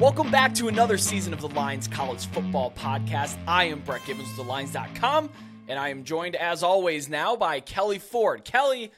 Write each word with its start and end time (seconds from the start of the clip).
Welcome 0.00 0.32
back 0.32 0.54
to 0.54 0.66
another 0.66 0.98
season 0.98 1.32
of 1.32 1.40
the 1.40 1.48
Lines 1.48 1.86
College 1.86 2.26
Football 2.26 2.72
Podcast. 2.72 3.38
I 3.46 3.64
am 3.66 3.78
Brett 3.80 4.04
Gibbons 4.04 4.28
with 4.36 4.44
TheLines.com, 4.44 5.30
and 5.68 5.78
I 5.78 5.90
am 5.90 6.02
joined, 6.02 6.34
as 6.34 6.64
always, 6.64 7.08
now 7.08 7.36
by 7.36 7.60
Kelley 7.60 8.00
Ford. 8.00 8.44
Kelley, 8.44 8.90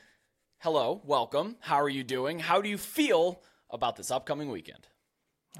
hello, 0.59 1.03
welcome. 1.04 1.56
How 1.61 1.82
are 1.82 1.88
you 1.90 2.03
doing? 2.03 2.38
How 2.38 2.62
do 2.62 2.71
you 2.71 2.79
feel 2.79 3.43
about 3.69 3.96
this 3.96 4.11
upcoming 4.11 4.51
weekend? 4.51 4.88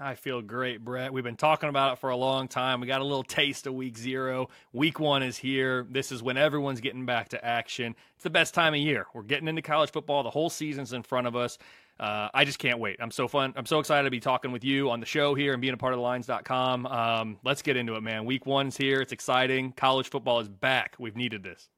I 0.01 0.15
feel 0.15 0.41
great, 0.41 0.83
Brett. 0.83 1.13
We've 1.13 1.23
been 1.23 1.37
talking 1.37 1.69
about 1.69 1.93
it 1.93 1.99
for 1.99 2.09
a 2.09 2.17
long 2.17 2.49
time. 2.49 2.81
We 2.81 2.87
got 2.87 3.03
a 3.03 3.05
little 3.05 3.23
taste 3.23 3.67
of 3.67 3.75
week 3.75 3.99
zero. 3.99 4.49
Week 4.73 4.99
one 4.99 5.23
is 5.23 5.37
here. 5.37 5.87
This 5.91 6.13
is 6.13 6.23
when 6.23 6.39
everyone's 6.39 6.81
getting 6.81 7.05
back 7.05 7.29
to 7.31 7.45
action. 7.45 7.95
It's 8.15 8.25
the 8.25 8.31
best 8.31 8.55
time 8.55 8.73
of 8.73 8.81
year. 8.81 9.07
We're 9.13 9.23
getting 9.23 9.49
into 9.49 9.63
college 9.63 9.91
football. 9.91 10.23
The 10.23 10.31
whole 10.31 10.51
season's 10.51 10.95
in 10.95 11.03
front 11.03 11.27
of 11.27 11.37
us. 11.37 11.59
Uh, 11.99 12.29
I 12.35 12.45
just 12.45 12.59
can't 12.59 12.79
wait. 12.79 12.97
I'm 13.01 13.11
so 13.11 13.27
fun. 13.27 13.55
I'm 13.57 13.67
so 13.67 13.79
excited 13.79 14.05
to 14.05 14.11
be 14.11 14.21
talking 14.21 14.53
with 14.53 14.65
you 14.65 14.91
on 14.91 15.01
the 15.01 15.07
show 15.07 15.35
here 15.35 15.53
and 15.53 15.63
being 15.63 15.75
a 15.75 15.79
part 15.79 15.95
of 15.95 15.99
the 15.99 16.03
lines.com. 16.03 16.87
Um, 16.87 17.39
let's 17.45 17.63
get 17.63 17.77
into 17.77 17.95
it, 17.95 18.03
man. 18.03 18.25
Week 18.27 18.45
one's 18.45 18.77
here. 18.77 19.01
It's 19.01 19.13
exciting. 19.13 19.73
College 19.73 20.11
football 20.11 20.41
is 20.41 20.49
back. 20.49 20.97
We've 20.99 21.17
needed 21.17 21.43
this. 21.43 21.69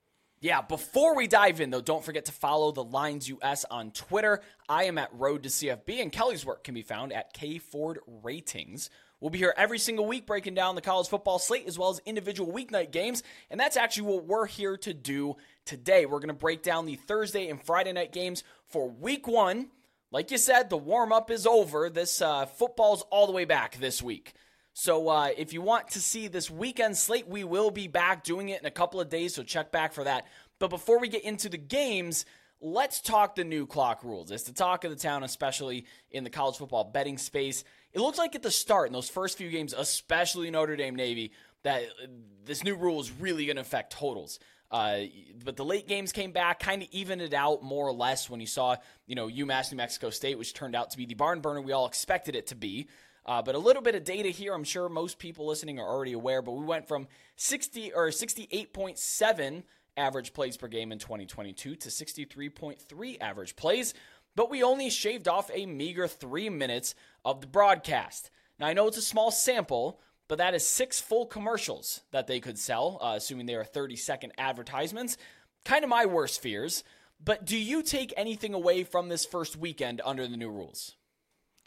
Yeah, 0.40 0.62
before 0.62 1.16
we 1.16 1.26
dive 1.26 1.60
in, 1.60 1.70
though, 1.70 1.80
don't 1.80 2.04
forget 2.04 2.26
to 2.26 2.32
follow 2.32 2.70
the 2.70 2.84
Lines 2.84 3.28
US 3.28 3.64
on 3.70 3.90
Twitter. 3.90 4.40
I 4.68 4.84
am 4.84 4.96
at 4.96 5.10
Road 5.12 5.42
to 5.42 5.48
CFB, 5.48 6.00
and 6.00 6.12
Kelley's 6.12 6.46
work 6.46 6.62
can 6.62 6.74
be 6.74 6.82
found 6.82 7.12
at 7.12 7.32
K 7.32 7.58
Ford 7.58 7.98
Ratings. 8.06 8.88
We'll 9.20 9.30
be 9.30 9.38
here 9.38 9.52
every 9.56 9.80
single 9.80 10.06
week 10.06 10.26
breaking 10.26 10.54
down 10.54 10.76
the 10.76 10.80
college 10.80 11.08
football 11.08 11.40
slate 11.40 11.66
as 11.66 11.76
well 11.76 11.90
as 11.90 12.00
individual 12.06 12.52
weeknight 12.52 12.92
games, 12.92 13.24
and 13.50 13.58
that's 13.58 13.76
actually 13.76 14.12
what 14.12 14.26
we're 14.26 14.46
here 14.46 14.76
to 14.76 14.94
do 14.94 15.34
today. 15.64 16.06
We're 16.06 16.20
going 16.20 16.28
to 16.28 16.34
break 16.34 16.62
down 16.62 16.86
the 16.86 16.94
Thursday 16.94 17.48
and 17.48 17.60
Friday 17.60 17.92
night 17.92 18.12
games 18.12 18.44
for 18.64 18.88
week 18.88 19.26
one. 19.26 19.70
Like 20.10 20.30
you 20.30 20.38
said, 20.38 20.70
the 20.70 20.78
warm 20.78 21.12
up 21.12 21.30
is 21.30 21.46
over. 21.46 21.90
This 21.90 22.22
uh, 22.22 22.46
football's 22.46 23.02
all 23.10 23.26
the 23.26 23.32
way 23.32 23.44
back 23.44 23.76
this 23.76 24.02
week. 24.02 24.32
So 24.72 25.08
uh, 25.08 25.30
if 25.36 25.52
you 25.52 25.60
want 25.60 25.88
to 25.88 26.00
see 26.00 26.28
this 26.28 26.50
weekend 26.50 26.96
slate, 26.96 27.28
we 27.28 27.44
will 27.44 27.70
be 27.70 27.88
back 27.88 28.24
doing 28.24 28.48
it 28.48 28.60
in 28.60 28.66
a 28.66 28.70
couple 28.70 29.00
of 29.00 29.10
days, 29.10 29.34
so 29.34 29.42
check 29.42 29.70
back 29.72 29.92
for 29.92 30.04
that. 30.04 30.26
But 30.58 30.70
before 30.70 30.98
we 30.98 31.08
get 31.08 31.24
into 31.24 31.48
the 31.48 31.58
games, 31.58 32.24
let's 32.60 33.00
talk 33.00 33.34
the 33.34 33.44
new 33.44 33.66
clock 33.66 34.02
rules. 34.02 34.30
It's 34.30 34.44
the 34.44 34.52
talk 34.52 34.84
of 34.84 34.90
the 34.90 34.96
town, 34.96 35.24
especially 35.24 35.84
in 36.10 36.24
the 36.24 36.30
college 36.30 36.56
football 36.56 36.84
betting 36.84 37.18
space. 37.18 37.64
It 37.92 38.00
looks 38.00 38.18
like 38.18 38.34
at 38.34 38.42
the 38.42 38.50
start, 38.50 38.86
in 38.86 38.92
those 38.92 39.10
first 39.10 39.36
few 39.36 39.50
games, 39.50 39.74
especially 39.76 40.50
Notre 40.50 40.76
Dame 40.76 40.94
Navy, 40.94 41.32
that 41.64 41.82
this 42.44 42.64
new 42.64 42.76
rule 42.76 43.00
is 43.00 43.10
really 43.10 43.46
going 43.46 43.56
to 43.56 43.62
affect 43.62 43.92
totals. 43.92 44.38
Uh, 44.70 45.00
but 45.44 45.56
the 45.56 45.64
late 45.64 45.88
games 45.88 46.12
came 46.12 46.32
back, 46.32 46.60
kind 46.60 46.82
of 46.82 46.88
evened 46.90 47.22
it 47.22 47.32
out 47.32 47.62
more 47.62 47.86
or 47.86 47.92
less 47.92 48.28
when 48.28 48.40
you 48.40 48.46
saw, 48.46 48.76
you 49.06 49.14
know, 49.14 49.28
UMass 49.28 49.72
New 49.72 49.76
Mexico 49.76 50.10
State, 50.10 50.38
which 50.38 50.52
turned 50.52 50.76
out 50.76 50.90
to 50.90 50.98
be 50.98 51.06
the 51.06 51.14
barn 51.14 51.40
burner 51.40 51.60
we 51.60 51.72
all 51.72 51.86
expected 51.86 52.36
it 52.36 52.48
to 52.48 52.54
be. 52.54 52.88
Uh, 53.24 53.42
but 53.42 53.54
a 53.54 53.58
little 53.58 53.82
bit 53.82 53.94
of 53.94 54.04
data 54.04 54.28
here, 54.28 54.54
I'm 54.54 54.64
sure 54.64 54.88
most 54.88 55.18
people 55.18 55.46
listening 55.46 55.78
are 55.78 55.86
already 55.86 56.14
aware. 56.14 56.42
But 56.42 56.52
we 56.52 56.64
went 56.64 56.88
from 56.88 57.08
60 57.36 57.92
or 57.92 58.08
68.7 58.08 59.62
average 59.98 60.32
plays 60.32 60.56
per 60.56 60.68
game 60.68 60.92
in 60.92 60.98
2022 60.98 61.74
to 61.74 61.88
63.3 61.88 63.16
average 63.20 63.56
plays, 63.56 63.92
but 64.36 64.48
we 64.48 64.62
only 64.62 64.88
shaved 64.88 65.28
off 65.28 65.50
a 65.52 65.66
meager 65.66 66.06
three 66.06 66.48
minutes 66.48 66.94
of 67.24 67.40
the 67.40 67.46
broadcast. 67.46 68.30
Now 68.58 68.68
I 68.68 68.72
know 68.72 68.86
it's 68.86 68.96
a 68.96 69.02
small 69.02 69.30
sample, 69.30 70.00
but 70.28 70.38
that 70.38 70.54
is 70.54 70.66
six 70.66 71.00
full 71.00 71.26
commercials 71.26 72.02
that 72.12 72.26
they 72.26 72.38
could 72.38 72.58
sell, 72.58 72.98
uh, 73.02 73.14
assuming 73.16 73.46
they 73.46 73.54
are 73.54 73.64
30 73.64 73.96
second 73.96 74.32
advertisements. 74.38 75.16
Kind 75.64 75.82
of 75.82 75.90
my 75.90 76.06
worst 76.06 76.40
fears. 76.40 76.84
But 77.22 77.44
do 77.44 77.58
you 77.58 77.82
take 77.82 78.14
anything 78.16 78.54
away 78.54 78.84
from 78.84 79.08
this 79.08 79.24
first 79.24 79.56
weekend 79.56 80.00
under 80.04 80.28
the 80.28 80.36
new 80.36 80.50
rules? 80.50 80.94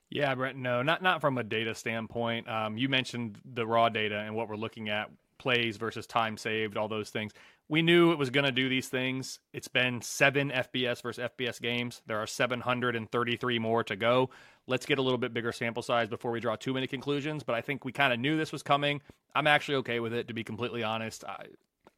Yeah, 0.10 0.34
Brent. 0.36 0.58
No, 0.58 0.82
not 0.82 1.02
not 1.02 1.22
from 1.22 1.38
a 1.38 1.44
data 1.44 1.74
standpoint. 1.74 2.48
Um, 2.50 2.78
you 2.78 2.90
mentioned 2.90 3.40
the 3.46 3.66
raw 3.66 3.90
data 3.90 4.20
and 4.20 4.36
what 4.36 4.50
we're 4.50 4.58
looking 4.58 4.90
at 4.90 5.10
plays 5.42 5.78
versus 5.78 6.06
time 6.06 6.38
saved, 6.38 6.78
all 6.78 6.88
those 6.88 7.10
things. 7.10 7.32
We 7.68 7.82
knew 7.82 8.12
it 8.12 8.20
was 8.20 8.30
going 8.30 8.46
to 8.46 8.52
do 8.52 8.70
these 8.70 8.90
things. 8.90 9.40
It's 9.54 9.68
been 9.68 10.02
seven 10.02 10.52
FBS 10.52 11.02
versus 11.02 11.28
FBS 11.32 11.60
games. 11.60 12.04
There 12.06 12.20
are 12.20 12.28
733 12.28 13.60
more 13.60 13.84
to 13.86 13.96
go. 13.96 14.30
Let's 14.68 14.86
get 14.86 15.00
a 15.00 15.02
little 15.02 15.18
bit 15.18 15.34
bigger 15.34 15.52
sample 15.52 15.82
size 15.82 16.08
before 16.10 16.30
we 16.30 16.40
draw 16.40 16.56
too 16.56 16.76
many 16.76 16.86
conclusions. 16.86 17.42
But 17.42 17.56
I 17.56 17.62
think 17.62 17.84
we 17.84 17.92
kind 17.92 18.14
of 18.14 18.20
knew 18.20 18.38
this 18.38 18.52
was 18.52 18.62
coming. 18.62 19.02
I'm 19.34 19.48
actually 19.48 19.76
okay 19.78 20.00
with 20.00 20.14
it, 20.14 20.28
to 20.28 20.34
be 20.36 20.44
completely 20.44 20.84
honest. 20.84 21.24
I, 21.24 21.46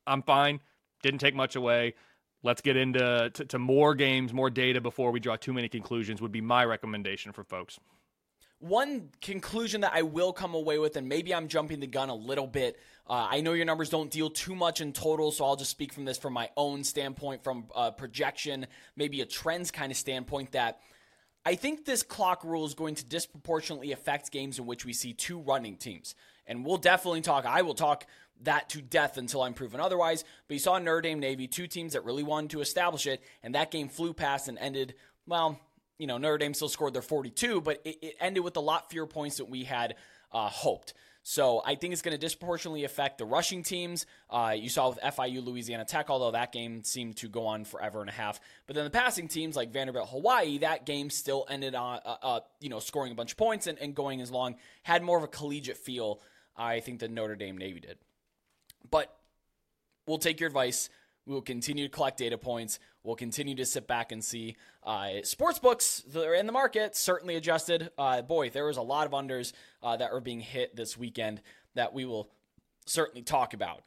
I'm 0.07 0.23
fine. 0.23 0.61
Didn't 1.01 1.19
take 1.19 1.35
much 1.35 1.57
away. 1.57 1.95
Let's 2.43 2.61
get 2.61 2.77
into 2.77 3.31
to, 3.33 3.45
to 3.45 3.59
more 3.59 3.93
games, 3.93 4.31
more 4.31 4.49
data 4.49 4.79
before 4.79 5.11
we 5.11 5.19
draw 5.19 5.35
too 5.35 5.51
many 5.53 5.67
conclusions. 5.67 6.21
Would 6.21 6.31
be 6.31 6.41
my 6.41 6.63
recommendation 6.63 7.33
for 7.33 7.43
folks. 7.43 7.77
One 8.63 9.09
conclusion 9.19 9.81
that 9.81 9.91
I 9.93 10.03
will 10.03 10.31
come 10.31 10.53
away 10.53 10.79
with, 10.79 10.95
and 10.95 11.09
maybe 11.09 11.35
I'm 11.35 11.49
jumping 11.49 11.81
the 11.81 11.87
gun 11.87 12.07
a 12.07 12.15
little 12.15 12.47
bit. 12.47 12.79
Uh, 13.05 13.27
I 13.29 13.41
know 13.41 13.51
your 13.51 13.65
numbers 13.65 13.89
don't 13.89 14.09
deal 14.09 14.29
too 14.29 14.55
much 14.55 14.79
in 14.79 14.93
total, 14.93 15.33
so 15.33 15.43
I'll 15.43 15.57
just 15.57 15.69
speak 15.69 15.91
from 15.91 16.05
this 16.05 16.17
from 16.17 16.31
my 16.31 16.49
own 16.55 16.85
standpoint, 16.85 17.43
from 17.43 17.65
a 17.75 17.91
projection, 17.91 18.65
maybe 18.95 19.19
a 19.19 19.25
trends 19.25 19.69
kind 19.69 19.91
of 19.91 19.97
standpoint. 19.97 20.53
That 20.53 20.79
I 21.45 21.55
think 21.55 21.83
this 21.83 22.03
clock 22.03 22.45
rule 22.45 22.65
is 22.65 22.73
going 22.73 22.95
to 22.95 23.05
disproportionately 23.05 23.91
affect 23.91 24.31
games 24.31 24.57
in 24.59 24.65
which 24.65 24.85
we 24.85 24.93
see 24.93 25.11
two 25.11 25.39
running 25.39 25.75
teams. 25.75 26.15
And 26.47 26.65
we'll 26.65 26.77
definitely 26.77 27.19
talk, 27.19 27.45
I 27.45 27.63
will 27.63 27.73
talk 27.73 28.05
that 28.43 28.69
to 28.69 28.81
death 28.81 29.17
until 29.17 29.41
I'm 29.41 29.53
proven 29.53 29.81
otherwise. 29.81 30.23
But 30.47 30.53
you 30.53 30.59
saw 30.59 30.79
Notre 30.79 31.01
Dame 31.01 31.19
Navy, 31.19 31.49
two 31.49 31.67
teams 31.67 31.91
that 31.93 32.05
really 32.05 32.23
wanted 32.23 32.51
to 32.51 32.61
establish 32.61 33.07
it, 33.07 33.21
and 33.43 33.55
that 33.55 33.71
game 33.71 33.89
flew 33.89 34.13
past 34.13 34.47
and 34.47 34.57
ended, 34.57 34.95
well, 35.27 35.59
you 35.97 36.07
know, 36.07 36.17
Notre 36.17 36.37
Dame 36.37 36.53
still 36.53 36.69
scored 36.69 36.93
their 36.93 37.01
42, 37.01 37.61
but 37.61 37.81
it, 37.85 37.97
it 38.01 38.15
ended 38.19 38.43
with 38.43 38.57
a 38.57 38.61
lot 38.61 38.89
fewer 38.89 39.07
points 39.07 39.37
than 39.37 39.49
we 39.49 39.63
had 39.63 39.95
uh, 40.31 40.49
hoped. 40.49 40.93
So 41.25 41.61
I 41.65 41.75
think 41.75 41.93
it's 41.93 42.01
going 42.01 42.13
to 42.13 42.17
disproportionately 42.17 42.83
affect 42.83 43.17
the 43.17 43.25
rushing 43.25 43.63
teams. 43.63 44.05
Uh, 44.29 44.55
you 44.57 44.67
saw 44.67 44.89
with 44.89 44.99
FIU 44.99 45.43
Louisiana 45.43 45.85
Tech, 45.85 46.09
although 46.09 46.31
that 46.31 46.51
game 46.51 46.83
seemed 46.83 47.15
to 47.17 47.29
go 47.29 47.45
on 47.47 47.63
forever 47.63 48.01
and 48.01 48.09
a 48.09 48.13
half. 48.13 48.41
But 48.67 48.75
then 48.75 48.83
the 48.83 48.89
passing 48.89 49.29
teams 49.29 49.55
like 49.55 49.71
Vanderbilt 49.71 50.09
Hawaii, 50.09 50.57
that 50.59 50.85
game 50.85 51.09
still 51.09 51.45
ended 51.49 51.75
on 51.75 52.01
uh, 52.05 52.15
uh, 52.21 52.39
you 52.59 52.67
know 52.67 52.79
scoring 52.79 53.13
a 53.13 53.15
bunch 53.15 53.31
of 53.31 53.37
points 53.37 53.67
and, 53.67 53.79
and 53.79 53.95
going 53.95 54.19
as 54.19 54.31
long. 54.31 54.55
Had 54.83 55.01
more 55.01 55.17
of 55.17 55.23
a 55.23 55.29
collegiate 55.29 55.77
feel, 55.77 56.19
I 56.57 56.81
think, 56.81 56.99
than 56.99 57.13
Notre 57.13 57.37
Dame 57.37 57.57
Navy 57.57 57.79
did. 57.79 57.97
But 58.91 59.15
we'll 60.05 60.17
take 60.17 60.41
your 60.41 60.47
advice. 60.47 60.89
We 61.25 61.33
will 61.33 61.41
continue 61.41 61.87
to 61.87 61.89
collect 61.89 62.17
data 62.17 62.37
points. 62.37 62.79
We'll 63.03 63.15
continue 63.15 63.55
to 63.55 63.65
sit 63.65 63.87
back 63.87 64.11
and 64.11 64.23
see. 64.23 64.57
Uh, 64.83 65.23
sports 65.23 65.59
books 65.59 66.03
that 66.13 66.25
are 66.25 66.33
in 66.33 66.45
the 66.45 66.51
market 66.51 66.95
certainly 66.95 67.35
adjusted. 67.35 67.89
Uh, 67.97 68.21
boy, 68.21 68.49
there 68.49 68.65
was 68.65 68.77
a 68.77 68.81
lot 68.81 69.05
of 69.05 69.13
unders 69.13 69.53
uh, 69.81 69.95
that 69.97 70.11
were 70.11 70.21
being 70.21 70.41
hit 70.41 70.75
this 70.75 70.97
weekend 70.97 71.41
that 71.75 71.93
we 71.93 72.05
will 72.05 72.29
certainly 72.85 73.21
talk 73.21 73.53
about. 73.53 73.83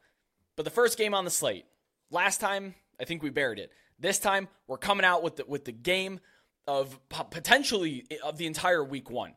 But 0.57 0.65
the 0.65 0.71
first 0.71 0.97
game 0.97 1.13
on 1.13 1.25
the 1.25 1.31
slate, 1.31 1.67
last 2.11 2.41
time 2.41 2.75
I 2.99 3.05
think 3.05 3.23
we 3.23 3.31
buried 3.31 3.59
it. 3.59 3.71
This 3.99 4.19
time 4.19 4.49
we're 4.67 4.79
coming 4.79 5.05
out 5.05 5.23
with 5.23 5.37
the, 5.37 5.45
with 5.47 5.65
the 5.65 5.73
game 5.73 6.21
of 6.67 6.99
potentially 7.09 8.07
of 8.25 8.39
the 8.39 8.47
entire 8.47 8.83
week 8.83 9.11
one. 9.11 9.35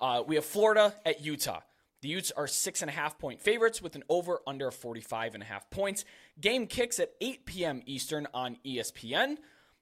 Uh, 0.00 0.22
we 0.26 0.34
have 0.34 0.44
Florida 0.44 0.94
at 1.06 1.22
Utah. 1.24 1.60
The 2.02 2.08
Utes 2.08 2.32
are 2.32 2.48
six 2.48 2.82
and 2.82 2.90
a 2.90 2.94
half 2.94 3.16
point 3.18 3.40
favorites 3.40 3.80
with 3.80 3.94
an 3.94 4.02
over 4.08 4.40
under 4.46 4.70
45 4.70 5.34
and 5.34 5.42
a 5.42 5.46
half 5.46 5.70
points. 5.70 6.04
Game 6.40 6.66
kicks 6.66 6.98
at 6.98 7.12
8 7.20 7.46
p.m. 7.46 7.82
Eastern 7.86 8.26
on 8.34 8.58
ESPN. 8.66 9.36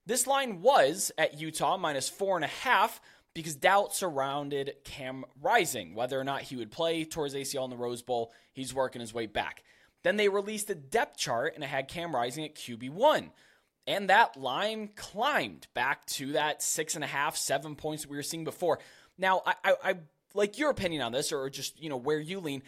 This 0.06 0.26
line 0.26 0.60
was 0.60 1.10
at 1.16 1.40
Utah 1.40 1.78
minus 1.78 2.08
four 2.08 2.36
and 2.36 2.44
a 2.44 2.48
half 2.48 3.00
because 3.32 3.54
doubt 3.54 3.94
surrounded 3.94 4.74
Cam 4.84 5.24
Rising, 5.40 5.94
whether 5.94 6.20
or 6.20 6.24
not 6.24 6.42
he 6.42 6.56
would 6.56 6.70
play 6.70 7.04
towards 7.04 7.34
ACL 7.34 7.64
in 7.64 7.70
the 7.70 7.76
Rose 7.76 8.02
Bowl. 8.02 8.32
He's 8.52 8.74
working 8.74 9.00
his 9.00 9.14
way 9.14 9.26
back. 9.26 9.62
Then 10.02 10.16
they 10.16 10.28
released 10.28 10.68
a 10.68 10.74
depth 10.74 11.16
chart 11.16 11.54
and 11.54 11.64
it 11.64 11.68
had 11.68 11.88
Cam 11.88 12.14
Rising 12.14 12.44
at 12.44 12.54
QB1. 12.54 13.30
And 13.86 14.10
that 14.10 14.36
line 14.36 14.90
climbed 14.94 15.68
back 15.72 16.04
to 16.06 16.32
that 16.32 16.62
six 16.62 16.94
and 16.94 17.04
a 17.04 17.06
half, 17.06 17.36
seven 17.36 17.76
points 17.76 18.02
that 18.02 18.10
we 18.10 18.16
were 18.16 18.22
seeing 18.22 18.44
before. 18.44 18.78
Now, 19.16 19.42
I, 19.46 19.54
I, 19.64 19.74
I 19.84 19.94
like 20.34 20.58
your 20.58 20.70
opinion 20.70 21.02
on 21.02 21.12
this, 21.12 21.32
or 21.32 21.48
just 21.50 21.80
you 21.80 21.88
know 21.88 21.96
where 21.96 22.20
you 22.20 22.40
lean. 22.40 22.62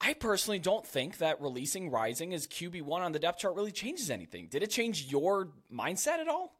I 0.00 0.14
personally 0.14 0.58
don't 0.58 0.84
think 0.84 1.18
that 1.18 1.40
releasing 1.40 1.88
Rising 1.88 2.34
as 2.34 2.48
QB 2.48 2.82
one 2.82 3.02
on 3.02 3.12
the 3.12 3.20
depth 3.20 3.38
chart 3.38 3.54
really 3.54 3.70
changes 3.70 4.10
anything. 4.10 4.48
Did 4.48 4.62
it 4.62 4.70
change 4.70 5.06
your 5.10 5.50
mindset 5.72 6.18
at 6.18 6.26
all? 6.26 6.56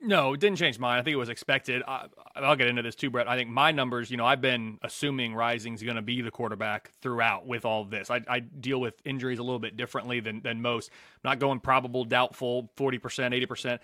No, 0.00 0.34
it 0.34 0.40
didn't 0.40 0.58
change 0.58 0.78
mine. 0.78 0.98
I 0.98 1.02
think 1.02 1.14
it 1.14 1.18
was 1.18 1.28
expected. 1.28 1.82
I, 1.86 2.06
will 2.38 2.56
get 2.56 2.68
into 2.68 2.82
this 2.82 2.94
too, 2.94 3.10
Brett. 3.10 3.28
I 3.28 3.36
think 3.36 3.48
my 3.48 3.72
numbers, 3.72 4.10
you 4.10 4.16
know, 4.16 4.26
I've 4.26 4.40
been 4.40 4.78
assuming 4.82 5.34
Rising's 5.34 5.82
going 5.82 5.96
to 5.96 6.02
be 6.02 6.20
the 6.20 6.30
quarterback 6.30 6.90
throughout 7.00 7.46
with 7.46 7.64
all 7.64 7.84
this. 7.84 8.10
I, 8.10 8.20
I, 8.28 8.40
deal 8.40 8.80
with 8.80 8.94
injuries 9.04 9.38
a 9.38 9.42
little 9.42 9.58
bit 9.58 9.76
differently 9.76 10.20
than, 10.20 10.40
than 10.42 10.60
most. 10.60 10.90
I'm 11.22 11.30
not 11.30 11.38
going 11.38 11.60
probable, 11.60 12.04
doubtful, 12.04 12.70
40%, 12.76 13.00
80% 13.46 13.78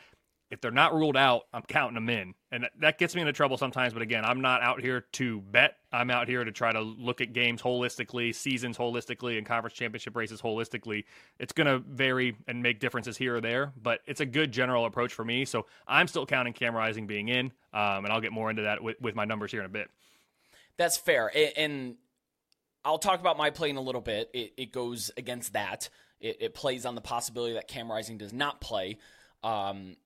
if 0.50 0.60
they're 0.60 0.70
not 0.70 0.94
ruled 0.94 1.16
out, 1.16 1.42
I'm 1.52 1.62
counting 1.62 1.94
them 1.94 2.08
in. 2.08 2.34
And 2.52 2.68
that 2.78 2.98
gets 2.98 3.14
me 3.14 3.20
into 3.20 3.32
trouble 3.32 3.56
sometimes. 3.56 3.92
But 3.92 4.02
again, 4.02 4.24
I'm 4.24 4.40
not 4.40 4.62
out 4.62 4.80
here 4.80 5.04
to 5.12 5.40
bet. 5.40 5.76
I'm 5.92 6.10
out 6.10 6.28
here 6.28 6.44
to 6.44 6.52
try 6.52 6.70
to 6.72 6.80
look 6.80 7.20
at 7.20 7.32
games 7.32 7.60
holistically, 7.60 8.34
seasons 8.34 8.78
holistically, 8.78 9.38
and 9.38 9.46
conference 9.46 9.74
championship 9.74 10.14
races 10.14 10.40
holistically. 10.40 11.04
It's 11.38 11.52
going 11.52 11.66
to 11.66 11.78
vary 11.78 12.36
and 12.46 12.62
make 12.62 12.78
differences 12.78 13.16
here 13.16 13.36
or 13.36 13.40
there, 13.40 13.72
but 13.80 14.00
it's 14.06 14.20
a 14.20 14.26
good 14.26 14.52
general 14.52 14.84
approach 14.86 15.12
for 15.12 15.24
me. 15.24 15.44
So 15.44 15.66
I'm 15.88 16.06
still 16.06 16.26
counting 16.26 16.52
Cam 16.52 16.74
Rising 16.74 17.06
being 17.08 17.28
in, 17.28 17.46
um, 17.72 18.04
and 18.04 18.08
I'll 18.08 18.20
get 18.20 18.32
more 18.32 18.48
into 18.48 18.62
that 18.62 18.82
with, 18.82 19.00
with 19.00 19.16
my 19.16 19.24
numbers 19.24 19.50
here 19.50 19.60
in 19.60 19.66
a 19.66 19.70
bit. 19.70 19.90
That's 20.76 20.96
fair. 20.96 21.30
And 21.56 21.96
I'll 22.84 22.98
talk 22.98 23.18
about 23.18 23.36
my 23.36 23.50
play 23.50 23.70
in 23.70 23.76
a 23.76 23.80
little 23.80 24.00
bit. 24.00 24.30
It, 24.32 24.52
it 24.56 24.72
goes 24.72 25.10
against 25.16 25.54
that. 25.54 25.88
It, 26.20 26.36
it, 26.40 26.54
plays 26.54 26.86
on 26.86 26.94
the 26.94 27.00
possibility 27.00 27.54
that 27.54 27.66
Cam 27.68 27.90
Rising 27.90 28.16
does 28.16 28.32
not 28.32 28.60
play. 28.60 28.98
Um, 29.42 29.96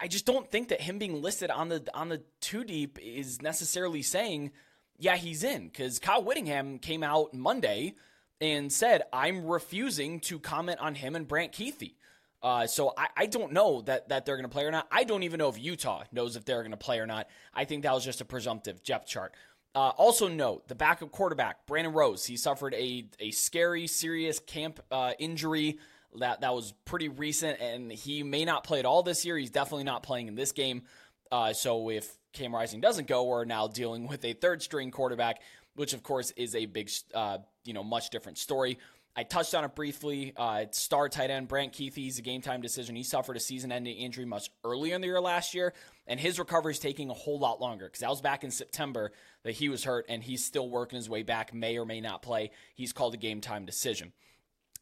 I 0.00 0.08
just 0.08 0.26
don't 0.26 0.50
think 0.50 0.68
that 0.68 0.80
him 0.80 0.98
being 0.98 1.22
listed 1.22 1.50
on 1.50 1.68
the 1.68 1.86
on 1.94 2.08
the 2.08 2.22
two 2.40 2.64
deep 2.64 2.98
is 3.00 3.40
necessarily 3.40 4.02
saying, 4.02 4.52
yeah, 4.98 5.16
he's 5.16 5.44
in. 5.44 5.68
Because 5.68 5.98
Kyle 5.98 6.22
Whittingham 6.22 6.78
came 6.78 7.02
out 7.02 7.34
Monday 7.34 7.94
and 8.40 8.72
said, 8.72 9.02
I'm 9.12 9.46
refusing 9.46 10.20
to 10.20 10.38
comment 10.38 10.80
on 10.80 10.94
him 10.94 11.16
and 11.16 11.26
Brant 11.26 11.52
Kuithe. 11.52 11.94
Uh, 12.42 12.66
so 12.66 12.92
I, 12.96 13.08
I, 13.16 13.26
don't 13.26 13.52
know 13.52 13.80
that, 13.82 14.10
that 14.10 14.26
they're 14.26 14.36
going 14.36 14.48
to 14.48 14.52
play 14.52 14.64
or 14.64 14.70
not. 14.70 14.86
I 14.92 15.04
don't 15.04 15.22
even 15.22 15.38
know 15.38 15.48
if 15.48 15.58
Utah 15.58 16.04
knows 16.12 16.36
if 16.36 16.44
they're 16.44 16.60
going 16.62 16.70
to 16.70 16.76
play 16.76 17.00
or 17.00 17.06
not. 17.06 17.28
I 17.54 17.64
think 17.64 17.82
that 17.82 17.94
was 17.94 18.04
just 18.04 18.20
a 18.20 18.24
presumptive 18.26 18.84
depth 18.84 19.08
chart. 19.08 19.34
Uh, 19.74 19.90
also 19.96 20.28
note 20.28 20.68
the 20.68 20.74
backup 20.74 21.10
quarterback 21.10 21.66
Brandon 21.66 21.92
Rose. 21.92 22.24
He 22.24 22.36
suffered 22.36 22.72
a 22.72 23.08
a 23.20 23.30
scary, 23.30 23.86
serious 23.86 24.38
camp 24.38 24.80
uh, 24.90 25.12
injury 25.18 25.78
that 26.20 26.40
that 26.40 26.54
was 26.54 26.72
pretty 26.84 27.08
recent, 27.08 27.60
and 27.60 27.90
he 27.90 28.22
may 28.22 28.44
not 28.44 28.64
play 28.64 28.78
at 28.78 28.86
all 28.86 29.02
this 29.02 29.24
year. 29.24 29.36
He's 29.36 29.50
definitely 29.50 29.84
not 29.84 30.02
playing 30.02 30.28
in 30.28 30.34
this 30.34 30.52
game. 30.52 30.82
Uh, 31.30 31.52
so 31.52 31.90
if 31.90 32.16
Cam 32.32 32.54
Rising 32.54 32.80
doesn't 32.80 33.08
go, 33.08 33.24
we're 33.24 33.44
now 33.44 33.66
dealing 33.66 34.06
with 34.06 34.24
a 34.24 34.32
third 34.32 34.62
string 34.62 34.90
quarterback, 34.90 35.40
which 35.74 35.92
of 35.92 36.02
course 36.02 36.30
is 36.32 36.54
a 36.54 36.66
big, 36.66 36.90
uh, 37.14 37.38
you 37.64 37.72
know, 37.72 37.82
much 37.82 38.10
different 38.10 38.38
story. 38.38 38.78
I 39.18 39.22
touched 39.22 39.54
on 39.54 39.64
it 39.64 39.74
briefly. 39.74 40.34
Uh, 40.36 40.66
star 40.72 41.08
tight 41.08 41.30
end 41.30 41.48
Brant 41.48 41.72
Kuithe 41.72 42.06
is 42.06 42.18
a 42.18 42.22
game 42.22 42.42
time 42.42 42.60
decision. 42.60 42.94
He 42.94 43.02
suffered 43.02 43.36
a 43.36 43.40
season 43.40 43.72
ending 43.72 43.96
injury 43.96 44.26
much 44.26 44.50
earlier 44.62 44.94
in 44.94 45.00
the 45.00 45.06
year 45.06 45.20
last 45.22 45.54
year, 45.54 45.72
and 46.06 46.20
his 46.20 46.38
recovery 46.38 46.72
is 46.72 46.78
taking 46.78 47.08
a 47.08 47.14
whole 47.14 47.38
lot 47.38 47.58
longer 47.58 47.86
because 47.86 48.00
that 48.00 48.10
was 48.10 48.20
back 48.20 48.44
in 48.44 48.50
September 48.50 49.12
that 49.42 49.52
he 49.52 49.70
was 49.70 49.84
hurt, 49.84 50.04
and 50.10 50.22
he's 50.22 50.44
still 50.44 50.68
working 50.68 50.96
his 50.96 51.08
way 51.08 51.22
back, 51.22 51.54
may 51.54 51.78
or 51.78 51.86
may 51.86 52.02
not 52.02 52.20
play. 52.20 52.50
He's 52.74 52.92
called 52.92 53.14
a 53.14 53.16
game 53.18 53.40
time 53.40 53.64
decision. 53.64 54.12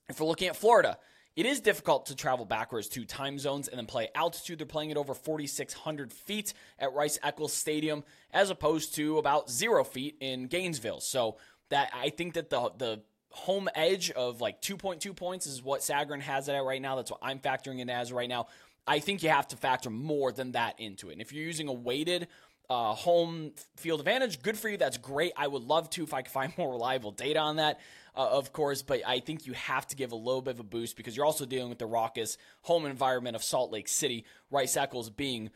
If 0.08 0.18
we're 0.18 0.26
looking 0.26 0.48
at 0.48 0.56
Florida, 0.56 0.98
it 1.36 1.46
is 1.46 1.60
difficult 1.60 2.06
to 2.06 2.16
travel 2.16 2.44
backwards 2.44 2.88
to 2.90 3.04
time 3.04 3.38
zones 3.38 3.68
and 3.68 3.78
then 3.78 3.86
play 3.86 4.08
altitude. 4.14 4.58
They're 4.58 4.66
playing 4.66 4.92
at 4.92 4.96
over 4.96 5.14
4,600 5.14 6.12
feet 6.12 6.54
at 6.78 6.92
Rice 6.92 7.18
Eccles 7.22 7.52
Stadium, 7.52 8.04
as 8.32 8.50
opposed 8.50 8.94
to 8.96 9.18
about 9.18 9.50
zero 9.50 9.82
feet 9.82 10.16
in 10.20 10.46
Gainesville. 10.46 11.00
So 11.00 11.36
that 11.70 11.90
I 11.92 12.10
think 12.10 12.34
that 12.34 12.50
the 12.50 12.70
the 12.76 13.02
home 13.30 13.68
edge 13.74 14.12
of 14.12 14.40
like 14.40 14.62
2.2 14.62 15.14
points 15.16 15.46
is 15.46 15.60
what 15.60 15.80
Sagarin 15.80 16.20
has 16.20 16.48
it 16.48 16.52
at 16.52 16.62
right 16.62 16.80
now. 16.80 16.94
That's 16.94 17.10
what 17.10 17.18
I'm 17.20 17.40
factoring 17.40 17.80
in 17.80 17.90
as 17.90 18.12
right 18.12 18.28
now. 18.28 18.46
I 18.86 19.00
think 19.00 19.22
you 19.22 19.30
have 19.30 19.48
to 19.48 19.56
factor 19.56 19.90
more 19.90 20.30
than 20.30 20.52
that 20.52 20.78
into 20.78 21.08
it. 21.08 21.14
And 21.14 21.20
if 21.20 21.32
you're 21.32 21.44
using 21.44 21.68
a 21.68 21.72
weighted 21.72 22.28
uh, 22.70 22.94
home 22.94 23.52
field 23.76 24.00
advantage, 24.00 24.42
good 24.42 24.58
for 24.58 24.68
you. 24.68 24.76
That's 24.76 24.96
great. 24.96 25.32
I 25.36 25.46
would 25.46 25.62
love 25.62 25.90
to 25.90 26.02
if 26.02 26.14
I 26.14 26.22
could 26.22 26.32
find 26.32 26.52
more 26.58 26.72
reliable 26.72 27.10
data 27.10 27.38
on 27.38 27.56
that, 27.56 27.80
uh, 28.16 28.28
of 28.30 28.52
course. 28.52 28.82
But 28.82 29.02
I 29.06 29.20
think 29.20 29.46
you 29.46 29.52
have 29.54 29.86
to 29.88 29.96
give 29.96 30.12
a 30.12 30.16
little 30.16 30.42
bit 30.42 30.54
of 30.54 30.60
a 30.60 30.64
boost 30.64 30.96
because 30.96 31.16
you're 31.16 31.26
also 31.26 31.46
dealing 31.46 31.68
with 31.68 31.78
the 31.78 31.86
raucous 31.86 32.38
home 32.62 32.86
environment 32.86 33.36
of 33.36 33.44
Salt 33.44 33.70
Lake 33.70 33.88
City. 33.88 34.24
Rice 34.50 34.76
Eccles 34.76 35.10
being 35.10 35.50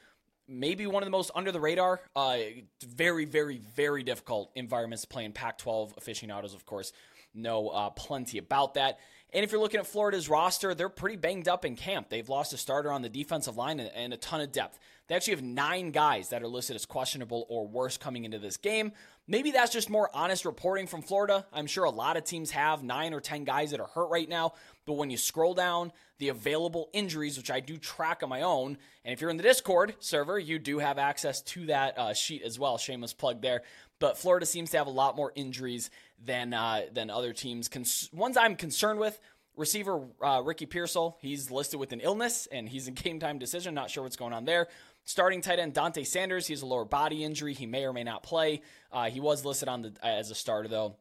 maybe 0.47 0.87
one 0.87 1.03
of 1.03 1.07
the 1.07 1.11
most 1.11 1.31
under 1.35 1.53
the 1.53 1.61
radar, 1.61 2.01
uh, 2.17 2.39
very, 2.87 3.25
very, 3.25 3.59
very 3.59 4.03
difficult 4.03 4.51
environments 4.55 5.03
to 5.03 5.09
play 5.09 5.25
in 5.25 5.33
Pac 5.33 5.59
12 5.59 5.95
aficionados, 5.99 6.55
of 6.55 6.65
course 6.65 6.93
know 7.35 7.69
uh, 7.69 7.91
plenty 7.91 8.39
about 8.39 8.75
that. 8.75 8.99
And 9.33 9.45
if 9.45 9.53
you're 9.53 9.61
looking 9.61 9.81
at 9.81 9.87
Florida's 9.87 10.29
roster, 10.29 10.75
they're 10.75 10.89
pretty 10.89 11.17
banged 11.17 11.49
up 11.49 11.65
in 11.65 11.77
camp. 11.77 12.09
They've 12.09 12.29
lost 12.29 12.55
a 12.55 12.57
starter 12.57 12.91
on 12.91 13.03
the 13.03 13.11
defensive 13.11 13.57
line 13.57 13.79
and, 13.79 14.13
a 14.15 14.17
ton 14.17 14.41
of 14.41 14.53
depth. 14.53 14.79
They 15.07 15.15
actually 15.15 15.35
have 15.35 15.43
nine 15.43 15.91
guys 15.91 16.31
that 16.31 16.43
are 16.43 16.49
listed 16.49 16.77
as 16.77 16.87
questionable 16.87 17.47
or 17.51 17.67
worse 17.67 17.99
coming 17.99 18.25
into 18.25 18.39
this 18.39 18.57
game. 18.57 18.93
Maybe 19.27 19.51
that's 19.51 19.73
just 19.73 19.91
more 19.91 20.11
honest 20.15 20.47
reporting 20.47 20.87
from 20.87 21.03
Florida. 21.03 21.47
I'm 21.53 21.67
sure 21.67 21.85
a 21.85 21.91
lot 21.91 22.17
of 22.17 22.25
teams 22.25 22.53
have 22.53 22.83
nine 22.83 23.13
or 23.13 23.21
10 23.21 23.45
guys 23.45 23.73
that 23.73 23.81
are 23.81 23.87
hurt 23.89 24.09
right 24.09 24.29
now. 24.29 24.55
But 24.89 24.95
when 24.95 25.11
you 25.11 25.19
scroll 25.19 25.53
down 25.53 25.93
the 26.17 26.31
available 26.31 26.89
injuries, 26.95 27.37
which 27.37 27.51
I 27.51 27.61
do 27.61 27.77
track 27.77 28.23
on 28.23 28.31
my 28.31 28.41
own, 28.41 28.79
and 29.05 29.13
if 29.13 29.21
you're 29.21 29.29
in 29.29 29.37
the 29.37 29.43
Discord 29.43 29.95
server, 30.01 30.39
you 30.39 30.59
do 30.59 30.79
have 30.79 30.97
access 30.97 31.43
to 31.43 31.67
that 31.67 31.99
uh, 31.99 32.15
sheet 32.15 32.41
as 32.43 32.59
well. 32.59 32.79
Shameless 32.79 33.13
plug 33.13 33.43
there. 33.43 33.61
But 33.99 34.17
Florida 34.17 34.47
seems 34.47 34.71
to 34.71 34.79
have 34.79 34.87
a 34.87 34.91
lot 34.91 35.15
more 35.15 35.31
injuries 35.35 35.91
than 36.25 36.55
uh, 36.55 36.87
than 36.91 37.11
other 37.11 37.35
teams. 37.35 37.69
Cons- 37.69 38.09
ones 38.15 38.39
I'm 38.39 38.57
concerned 38.57 38.99
with. 38.99 39.21
Receiver 39.57 40.01
uh, 40.23 40.41
Ricky 40.43 40.65
Pearsall, 40.65 41.19
he's 41.21 41.51
listed 41.51 41.79
with 41.79 41.93
an 41.93 42.01
illness 42.01 42.49
and 42.51 42.67
he's 42.67 42.89
in 42.89 42.95
game 42.95 43.21
time 43.21 43.39
decision. 43.39 43.75
Not 43.75 43.91
sure 43.91 44.05
what's 44.05 44.17
going 44.17 44.33
on 44.33 44.47
there. 44.47 44.69
Starting 45.05 45.43
tight 45.43 45.59
end 45.59 45.75
Dante 45.75 46.03
Zanders, 46.03 46.47
he 46.47 46.55
has 46.55 46.63
a 46.63 46.67
lower 46.67 46.87
body 46.87 47.25
injury. 47.25 47.53
He 47.53 47.67
may 47.67 47.85
or 47.85 47.93
may 47.93 48.05
not 48.05 48.23
play. 48.23 48.63
Uh, 48.91 49.11
he 49.11 49.21
was 49.21 49.45
listed 49.45 49.69
on 49.69 49.83
the 49.83 49.93
as 50.03 50.31
a 50.31 50.35
starter 50.35 50.69
though. 50.69 50.97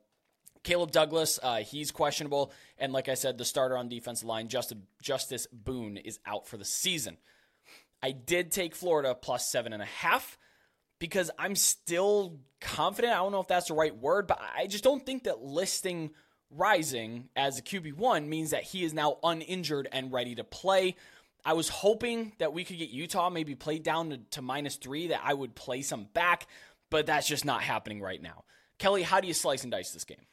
Caleb 0.68 0.92
Douglas, 0.92 1.40
uh, 1.42 1.60
he's 1.60 1.92
questionable, 1.92 2.52
and 2.78 2.92
like 2.92 3.08
I 3.08 3.14
said, 3.14 3.38
the 3.38 3.46
starter 3.46 3.78
on 3.78 3.88
defensive 3.88 4.28
line, 4.28 4.50
Justice, 4.50 4.78
Justus 5.02 5.48
Boone, 5.54 5.96
is 5.96 6.20
out 6.26 6.46
for 6.46 6.58
the 6.58 6.66
season. 6.66 7.16
I 8.04 8.12
did 8.12 8.52
take 8.52 8.76
Florida 8.76 9.16
plus 9.16 9.50
seven 9.50 9.72
and 9.72 9.82
a 9.82 9.86
half 9.86 10.38
because 11.00 11.32
I'm 11.40 11.56
still 11.56 12.42
confident. 12.60 13.14
I 13.14 13.20
don't 13.20 13.32
know 13.32 13.40
if 13.40 13.48
that's 13.48 13.70
the 13.70 13.76
right 13.76 13.96
word, 13.96 14.28
but 14.28 14.42
I 14.58 14.68
just 14.68 14.84
don't 14.84 15.06
think 15.06 15.24
that 15.24 15.42
listing 15.42 16.10
Rising 16.50 17.30
as 17.34 17.60
a 17.60 17.62
QB1 17.62 18.28
means 18.28 18.52
that 18.52 18.64
he 18.64 18.84
is 18.84 18.94
now 18.94 19.20
uninjured 19.24 19.88
and 19.90 20.12
ready 20.12 20.36
to 20.36 20.44
play. 20.44 20.98
I 21.46 21.54
was 21.54 21.70
hoping 21.70 22.34
that 22.40 22.52
we 22.52 22.66
could 22.66 22.78
get 22.78 22.90
Utah 22.90 23.30
maybe 23.30 23.56
played 23.56 23.84
down 23.84 24.10
to, 24.10 24.18
to 24.32 24.42
minus 24.42 24.76
three, 24.76 25.08
that 25.08 25.22
I 25.24 25.34
would 25.34 25.56
play 25.56 25.82
some 25.82 26.10
back, 26.14 26.46
but 26.90 27.06
that's 27.06 27.28
just 27.28 27.46
not 27.46 27.62
happening 27.62 28.02
right 28.02 28.22
now. 28.22 28.44
Kelley, 28.80 29.04
how 29.04 29.22
do 29.22 29.30
you 29.30 29.34
slice 29.34 29.64
and 29.64 29.72
dice 29.72 29.92
this 29.92 30.04
game? 30.04 30.26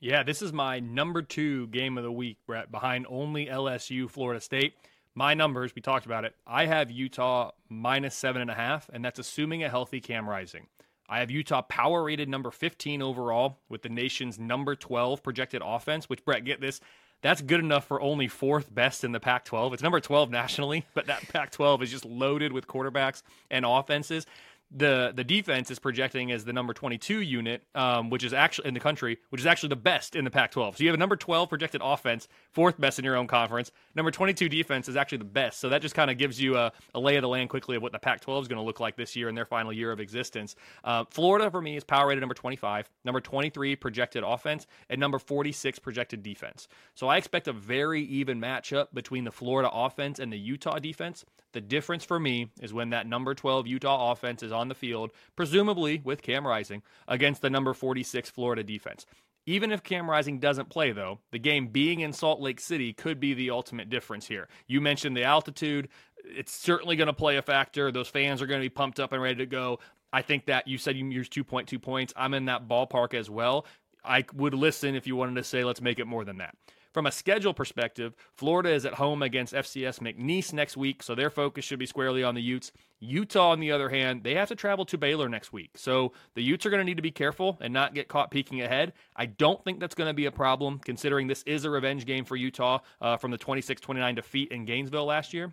Yeah, 0.00 0.22
this 0.22 0.42
is 0.42 0.52
my 0.52 0.80
number 0.80 1.22
two 1.22 1.66
game 1.68 1.96
of 1.96 2.04
the 2.04 2.12
week, 2.12 2.38
Brett, 2.46 2.70
behind 2.70 3.06
only 3.08 3.46
LSU, 3.46 4.10
Florida 4.10 4.40
State 4.40 4.74
my 5.16 5.32
numbers, 5.32 5.74
we 5.74 5.80
talked 5.80 6.04
about 6.04 6.26
it. 6.26 6.36
I 6.46 6.66
have 6.66 6.90
Utah 6.90 7.52
minus 7.70 8.14
seven 8.14 8.42
and 8.42 8.50
a 8.50 8.54
half, 8.54 8.90
and 8.92 9.02
that's 9.02 9.18
assuming 9.18 9.64
a 9.64 9.70
healthy 9.70 9.98
Cam 9.98 10.28
Rising. 10.28 10.66
I 11.08 11.20
have 11.20 11.30
Utah 11.30 11.62
power 11.62 12.04
rated 12.04 12.28
number 12.28 12.50
15 12.50 13.00
overall 13.00 13.58
with 13.70 13.80
the 13.80 13.88
nation's 13.88 14.38
number 14.38 14.76
12 14.76 15.22
projected 15.22 15.62
offense, 15.64 16.10
which, 16.10 16.22
Brett, 16.24 16.44
get 16.44 16.60
this. 16.60 16.80
That's 17.22 17.40
good 17.40 17.60
enough 17.60 17.86
for 17.86 17.98
only 18.02 18.28
fourth 18.28 18.72
best 18.72 19.04
in 19.04 19.12
the 19.12 19.20
Pac 19.20 19.46
12. 19.46 19.72
It's 19.72 19.82
number 19.82 20.00
12 20.00 20.30
nationally, 20.30 20.84
but 20.94 21.06
that 21.06 21.26
Pac 21.28 21.50
12 21.50 21.84
is 21.84 21.90
just 21.90 22.04
loaded 22.04 22.52
with 22.52 22.66
quarterbacks 22.66 23.22
and 23.50 23.64
offenses 23.64 24.26
the 24.70 25.12
the 25.14 25.24
defense 25.24 25.70
is 25.70 25.78
projecting 25.78 26.32
as 26.32 26.44
the 26.44 26.52
number 26.52 26.72
22 26.72 27.20
unit, 27.20 27.62
um, 27.74 28.10
which 28.10 28.24
is 28.24 28.32
actually 28.32 28.68
in 28.68 28.74
the 28.74 28.80
country, 28.80 29.18
which 29.30 29.40
is 29.40 29.46
actually 29.46 29.68
the 29.68 29.76
best 29.76 30.16
in 30.16 30.24
the 30.24 30.30
Pac-12. 30.30 30.76
So 30.76 30.84
you 30.84 30.88
have 30.88 30.94
a 30.94 30.98
number 30.98 31.16
12 31.16 31.48
projected 31.48 31.80
offense, 31.84 32.28
fourth 32.52 32.80
best 32.80 32.98
in 32.98 33.04
your 33.04 33.16
own 33.16 33.26
conference. 33.26 33.70
Number 33.94 34.10
22 34.10 34.48
defense 34.48 34.88
is 34.88 34.96
actually 34.96 35.18
the 35.18 35.24
best. 35.24 35.60
So 35.60 35.68
that 35.68 35.82
just 35.82 35.94
kind 35.94 36.10
of 36.10 36.18
gives 36.18 36.40
you 36.40 36.56
a, 36.56 36.72
a, 36.94 37.00
lay 37.00 37.16
of 37.16 37.22
the 37.22 37.28
land 37.28 37.48
quickly 37.48 37.76
of 37.76 37.82
what 37.82 37.92
the 37.92 37.98
Pac-12 37.98 38.42
is 38.42 38.48
going 38.48 38.58
to 38.58 38.64
look 38.64 38.80
like 38.80 38.96
this 38.96 39.14
year 39.14 39.28
in 39.28 39.34
their 39.34 39.44
final 39.44 39.72
year 39.72 39.92
of 39.92 40.00
existence. 40.00 40.56
Uh, 40.82 41.04
Florida 41.10 41.50
for 41.50 41.62
me 41.62 41.76
is 41.76 41.84
power 41.84 42.08
rated 42.08 42.20
number 42.20 42.34
25, 42.34 42.90
number 43.04 43.20
23 43.20 43.76
projected 43.76 44.24
offense, 44.24 44.66
and 44.90 44.98
number 44.98 45.18
46 45.18 45.78
projected 45.78 46.22
defense. 46.22 46.66
So 46.94 47.06
I 47.06 47.18
expect 47.18 47.46
a 47.46 47.52
very 47.52 48.02
even 48.02 48.40
matchup 48.40 48.88
between 48.92 49.24
the 49.24 49.30
Florida 49.30 49.70
offense 49.72 50.18
and 50.18 50.32
the 50.32 50.38
Utah 50.38 50.78
defense. 50.78 51.24
The 51.52 51.60
difference 51.60 52.04
for 52.04 52.18
me 52.18 52.50
is 52.60 52.74
when 52.74 52.90
that 52.90 53.06
number 53.06 53.34
12 53.34 53.66
Utah 53.66 54.12
offense 54.12 54.42
is 54.42 54.52
on 54.56 54.68
the 54.68 54.74
field, 54.74 55.12
presumably 55.36 56.00
with 56.02 56.22
Cam 56.22 56.46
Rising, 56.46 56.82
against 57.06 57.42
the 57.42 57.50
number 57.50 57.72
46 57.74 58.30
Florida 58.30 58.64
defense. 58.64 59.06
Even 59.48 59.70
if 59.70 59.84
Cam 59.84 60.10
Rising 60.10 60.40
doesn't 60.40 60.70
play, 60.70 60.90
though, 60.90 61.20
the 61.30 61.38
game 61.38 61.68
being 61.68 62.00
in 62.00 62.12
Salt 62.12 62.40
Lake 62.40 62.58
City 62.58 62.92
could 62.92 63.20
be 63.20 63.32
the 63.32 63.50
ultimate 63.50 63.88
difference 63.88 64.26
here. 64.26 64.48
You 64.66 64.80
mentioned 64.80 65.16
the 65.16 65.22
altitude. 65.22 65.88
It's 66.24 66.52
certainly 66.52 66.96
going 66.96 67.06
to 67.06 67.12
play 67.12 67.36
a 67.36 67.42
factor. 67.42 67.92
Those 67.92 68.08
fans 68.08 68.42
are 68.42 68.46
going 68.46 68.60
to 68.60 68.64
be 68.64 68.70
pumped 68.70 68.98
up 68.98 69.12
and 69.12 69.22
ready 69.22 69.36
to 69.36 69.46
go. 69.46 69.78
I 70.12 70.22
think 70.22 70.46
that 70.46 70.66
you 70.66 70.78
said 70.78 70.96
you 70.96 71.06
used 71.06 71.32
2.2 71.32 71.80
points. 71.80 72.12
I'm 72.16 72.34
in 72.34 72.46
that 72.46 72.66
ballpark 72.66 73.14
as 73.14 73.30
well. 73.30 73.66
I 74.04 74.24
would 74.34 74.54
listen 74.54 74.96
if 74.96 75.06
you 75.06 75.14
wanted 75.14 75.36
to 75.36 75.44
say, 75.44 75.62
let's 75.62 75.80
make 75.80 76.00
it 76.00 76.06
more 76.06 76.24
than 76.24 76.38
that. 76.38 76.56
From 76.96 77.04
a 77.04 77.12
schedule 77.12 77.52
perspective, 77.52 78.14
Florida 78.32 78.70
is 78.70 78.86
at 78.86 78.94
home 78.94 79.20
against 79.20 79.52
FCS 79.52 79.98
McNeese 79.98 80.54
next 80.54 80.78
week, 80.78 81.02
so 81.02 81.14
their 81.14 81.28
focus 81.28 81.62
should 81.62 81.78
be 81.78 81.84
squarely 81.84 82.24
on 82.24 82.34
the 82.34 82.40
Utes. 82.40 82.72
Utah, 83.00 83.50
on 83.50 83.60
the 83.60 83.70
other 83.70 83.90
hand, 83.90 84.24
they 84.24 84.34
have 84.34 84.48
to 84.48 84.56
travel 84.56 84.86
to 84.86 84.96
Baylor 84.96 85.28
next 85.28 85.52
week. 85.52 85.76
So 85.76 86.14
the 86.36 86.42
Utes 86.42 86.64
are 86.64 86.70
going 86.70 86.80
to 86.80 86.86
need 86.86 86.96
to 86.96 87.02
be 87.02 87.10
careful 87.10 87.58
and 87.60 87.74
not 87.74 87.92
get 87.92 88.08
caught 88.08 88.30
peeking 88.30 88.62
ahead. 88.62 88.94
I 89.14 89.26
don't 89.26 89.62
think 89.62 89.78
that's 89.78 89.94
going 89.94 90.08
to 90.08 90.14
be 90.14 90.24
a 90.24 90.32
problem, 90.32 90.78
considering 90.78 91.26
this 91.26 91.42
is 91.42 91.66
a 91.66 91.70
revenge 91.70 92.06
game 92.06 92.24
for 92.24 92.34
Utah 92.34 92.78
uh, 93.02 93.18
from 93.18 93.30
the 93.30 93.36
26 93.36 93.78
29 93.82 94.14
defeat 94.14 94.50
in 94.50 94.64
Gainesville 94.64 95.04
last 95.04 95.34
year. 95.34 95.52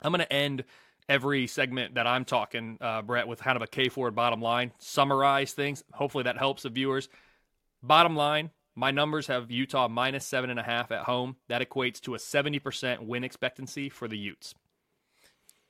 I'm 0.00 0.12
going 0.12 0.24
to 0.24 0.32
end 0.32 0.64
every 1.10 1.46
segment 1.46 1.96
that 1.96 2.06
I'm 2.06 2.24
talking, 2.24 2.78
uh, 2.80 3.02
Brett, 3.02 3.28
with 3.28 3.42
kind 3.42 3.56
of 3.56 3.60
a 3.60 3.66
K 3.66 3.90
Ford 3.90 4.14
bottom 4.14 4.40
line, 4.40 4.72
summarize 4.78 5.52
things. 5.52 5.84
Hopefully 5.92 6.24
that 6.24 6.38
helps 6.38 6.62
the 6.62 6.70
viewers. 6.70 7.10
Bottom 7.82 8.16
line, 8.16 8.48
my 8.80 8.90
numbers 8.90 9.26
have 9.26 9.50
Utah 9.50 9.88
minus 9.88 10.24
seven 10.24 10.48
and 10.48 10.58
a 10.58 10.62
half 10.62 10.90
at 10.90 11.02
home. 11.02 11.36
That 11.48 11.60
equates 11.60 12.00
to 12.00 12.14
a 12.14 12.18
70% 12.18 13.00
win 13.00 13.24
expectancy 13.24 13.90
for 13.90 14.08
the 14.08 14.16
Utes. 14.16 14.54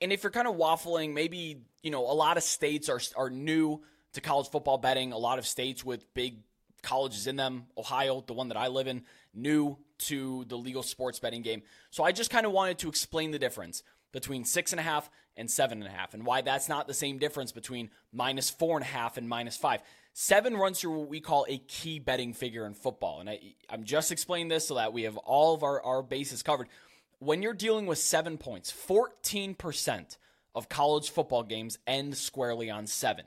And 0.01 0.13
if 0.13 0.23
you're 0.23 0.31
kind 0.31 0.47
of 0.47 0.55
waffling, 0.55 1.13
maybe, 1.13 1.63
you 1.83 1.91
know, 1.91 2.09
a 2.09 2.15
lot 2.15 2.37
of 2.37 2.45
states 2.45 2.89
are, 2.89 3.01
are 3.17 3.29
new 3.29 3.83
to 4.13 4.21
college 4.21 4.49
football 4.49 4.79
betting. 4.79 5.13
A 5.13 5.19
lot 5.19 5.41
of 5.41 5.47
states 5.47 5.85
with 5.85 6.07
big 6.15 6.37
colleges 6.85 7.27
in 7.27 7.35
them, 7.35 7.67
Ohio, 7.77 8.23
the 8.25 8.33
one 8.33 8.47
that 8.47 8.57
I 8.57 8.69
live 8.69 8.87
in, 8.87 9.03
new 9.35 9.77
to 9.99 10.45
the 10.45 10.57
legal 10.57 10.85
sports 10.85 11.19
betting 11.19 11.43
game. 11.43 11.63
So 11.91 12.05
I 12.05 12.13
just 12.13 12.31
kind 12.31 12.47
of 12.47 12.53
wanted 12.53 12.79
to 12.79 12.89
explain 12.89 13.33
the 13.33 13.41
difference 13.41 13.83
between 14.13 14.45
six 14.45 14.73
and 14.73 14.79
a 14.79 14.85
half 14.85 15.11
and 15.37 15.51
seven 15.51 15.83
and 15.83 15.87
a 15.87 15.95
half, 15.97 16.15
and 16.15 16.25
why 16.25 16.43
that's 16.43 16.69
not 16.69 16.87
the 16.87 16.95
same 16.95 17.19
difference 17.19 17.51
between 17.51 17.91
minus 18.13 18.51
four 18.51 18.77
and 18.77 18.85
a 18.85 18.89
half 18.89 19.17
and 19.17 19.29
minus 19.29 19.57
five. 19.57 19.83
Seven 20.13 20.57
runs 20.57 20.81
through 20.81 20.99
what 20.99 21.09
we 21.09 21.21
call 21.21 21.47
a 21.49 21.59
key 21.59 21.99
betting 21.99 22.33
figure 22.33 22.67
in 22.67 22.75
football. 22.75 23.21
And 23.21 23.31
I, 23.31 23.41
I'm 23.69 23.85
just 23.85 24.11
explaining 24.13 24.49
this 24.49 24.69
so 24.69 24.75
that 24.75 24.93
we 24.93 25.03
have 25.03 25.17
all 25.19 25.55
of 25.55 25.63
our, 25.63 25.83
our 25.83 26.03
bases 26.03 26.43
covered. 26.43 26.69
When 27.21 27.43
you're 27.43 27.55
dealing 27.55 27.87
with 27.87 27.99
seven 27.99 28.39
points, 28.39 28.73
14% 28.73 30.17
of 30.55 30.69
college 30.69 31.11
football 31.11 31.43
games 31.43 31.79
end 31.87 32.17
squarely 32.17 32.71
on 32.71 32.87
seven. 32.87 33.25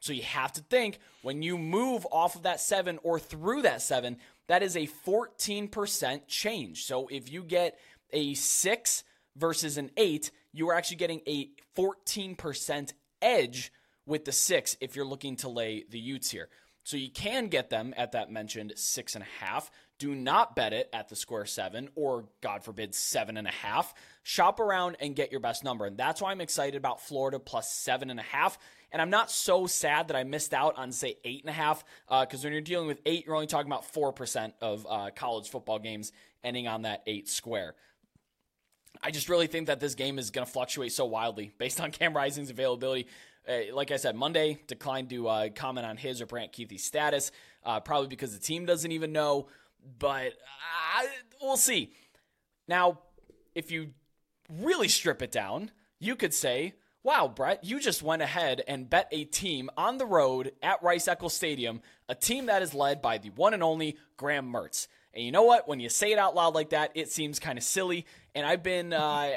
So 0.00 0.12
you 0.12 0.22
have 0.22 0.52
to 0.52 0.60
think 0.62 0.98
when 1.22 1.42
you 1.42 1.56
move 1.56 2.06
off 2.12 2.36
of 2.36 2.42
that 2.42 2.60
seven 2.60 2.98
or 3.02 3.18
through 3.18 3.62
that 3.62 3.82
seven, 3.82 4.18
that 4.46 4.62
is 4.62 4.76
a 4.76 4.86
14% 4.86 6.20
change. 6.28 6.84
So 6.84 7.08
if 7.08 7.32
you 7.32 7.42
get 7.42 7.78
a 8.12 8.34
six 8.34 9.04
versus 9.36 9.78
an 9.78 9.90
eight, 9.96 10.30
you 10.52 10.68
are 10.68 10.74
actually 10.74 10.98
getting 10.98 11.22
a 11.26 11.50
14% 11.76 12.92
edge 13.22 13.72
with 14.06 14.24
the 14.24 14.32
six 14.32 14.76
if 14.80 14.96
you're 14.96 15.04
looking 15.04 15.36
to 15.36 15.48
lay 15.48 15.84
the 15.88 15.98
Utes 15.98 16.30
here. 16.30 16.48
So 16.84 16.96
you 16.96 17.10
can 17.10 17.48
get 17.48 17.68
them 17.68 17.92
at 17.96 18.12
that 18.12 18.30
mentioned 18.30 18.72
six 18.76 19.16
and 19.16 19.24
a 19.24 19.44
half. 19.44 19.72
Do 19.98 20.14
not 20.14 20.54
bet 20.54 20.72
it 20.72 20.88
at 20.92 21.08
the 21.08 21.16
square 21.16 21.44
seven 21.44 21.88
or, 21.96 22.26
God 22.40 22.62
forbid, 22.62 22.94
seven 22.94 23.36
and 23.36 23.48
a 23.48 23.50
half. 23.50 23.92
Shop 24.22 24.60
around 24.60 24.96
and 25.00 25.16
get 25.16 25.32
your 25.32 25.40
best 25.40 25.64
number. 25.64 25.86
And 25.86 25.96
that's 25.96 26.22
why 26.22 26.30
I'm 26.30 26.40
excited 26.40 26.76
about 26.76 27.00
Florida 27.00 27.40
plus 27.40 27.72
seven 27.72 28.08
and 28.08 28.20
a 28.20 28.22
half. 28.22 28.56
And 28.92 29.02
I'm 29.02 29.10
not 29.10 29.32
so 29.32 29.66
sad 29.66 30.08
that 30.08 30.16
I 30.16 30.22
missed 30.22 30.54
out 30.54 30.78
on, 30.78 30.92
say, 30.92 31.16
eight 31.24 31.42
and 31.42 31.50
a 31.50 31.52
half, 31.52 31.84
because 32.08 32.44
uh, 32.44 32.46
when 32.46 32.52
you're 32.52 32.62
dealing 32.62 32.86
with 32.86 33.00
eight, 33.04 33.26
you're 33.26 33.34
only 33.34 33.48
talking 33.48 33.70
about 33.70 33.92
4% 33.92 34.52
of 34.60 34.86
uh, 34.88 35.10
college 35.16 35.48
football 35.48 35.80
games 35.80 36.12
ending 36.44 36.68
on 36.68 36.82
that 36.82 37.02
eight 37.08 37.28
square. 37.28 37.74
I 39.02 39.10
just 39.10 39.28
really 39.28 39.48
think 39.48 39.66
that 39.66 39.80
this 39.80 39.94
game 39.96 40.18
is 40.18 40.30
going 40.30 40.46
to 40.46 40.52
fluctuate 40.52 40.92
so 40.92 41.04
wildly 41.04 41.52
based 41.58 41.80
on 41.80 41.90
Cam 41.92 42.14
Rising's 42.14 42.50
availability. 42.50 43.08
Uh, 43.48 43.74
like 43.74 43.90
I 43.90 43.96
said, 43.96 44.16
Monday 44.16 44.58
declined 44.66 45.10
to 45.10 45.28
uh, 45.28 45.48
comment 45.54 45.86
on 45.86 45.96
his 45.96 46.20
or 46.20 46.26
Brant 46.26 46.52
Kuithe's 46.52 46.84
status, 46.84 47.30
uh, 47.64 47.80
probably 47.80 48.08
because 48.08 48.32
the 48.36 48.44
team 48.44 48.66
doesn't 48.66 48.90
even 48.90 49.12
know. 49.12 49.48
But 49.98 50.32
we'll 51.40 51.56
see. 51.56 51.92
Now, 52.66 53.00
if 53.54 53.70
you 53.70 53.90
really 54.50 54.88
strip 54.88 55.22
it 55.22 55.30
down, 55.30 55.70
you 55.98 56.16
could 56.16 56.34
say, 56.34 56.74
wow, 57.02 57.28
Brett, 57.28 57.62
you 57.62 57.78
just 57.78 58.02
went 58.02 58.20
ahead 58.20 58.62
and 58.66 58.90
bet 58.90 59.08
a 59.12 59.24
team 59.24 59.70
on 59.76 59.98
the 59.98 60.06
road 60.06 60.52
at 60.60 60.82
Rice 60.82 61.06
Eccles 61.06 61.34
Stadium, 61.34 61.80
a 62.08 62.16
team 62.16 62.46
that 62.46 62.62
is 62.62 62.74
led 62.74 63.00
by 63.00 63.18
the 63.18 63.30
one 63.30 63.54
and 63.54 63.62
only 63.62 63.96
Graham 64.16 64.52
Mertz. 64.52 64.88
And 65.14 65.24
you 65.24 65.30
know 65.30 65.44
what? 65.44 65.66
When 65.66 65.80
you 65.80 65.88
say 65.88 66.12
it 66.12 66.18
out 66.18 66.34
loud 66.34 66.54
like 66.54 66.70
that, 66.70 66.90
it 66.94 67.10
seems 67.10 67.38
kind 67.38 67.56
of 67.56 67.64
silly. 67.64 68.06
And 68.36 68.44
I've 68.44 68.62
been 68.62 68.92
uh, 68.92 69.30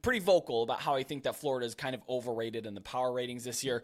pretty 0.00 0.20
vocal 0.20 0.62
about 0.62 0.80
how 0.80 0.94
I 0.94 1.02
think 1.02 1.24
that 1.24 1.34
Florida 1.34 1.66
is 1.66 1.74
kind 1.74 1.92
of 1.92 2.02
overrated 2.08 2.66
in 2.66 2.74
the 2.74 2.80
power 2.80 3.12
ratings 3.12 3.42
this 3.42 3.64
year. 3.64 3.82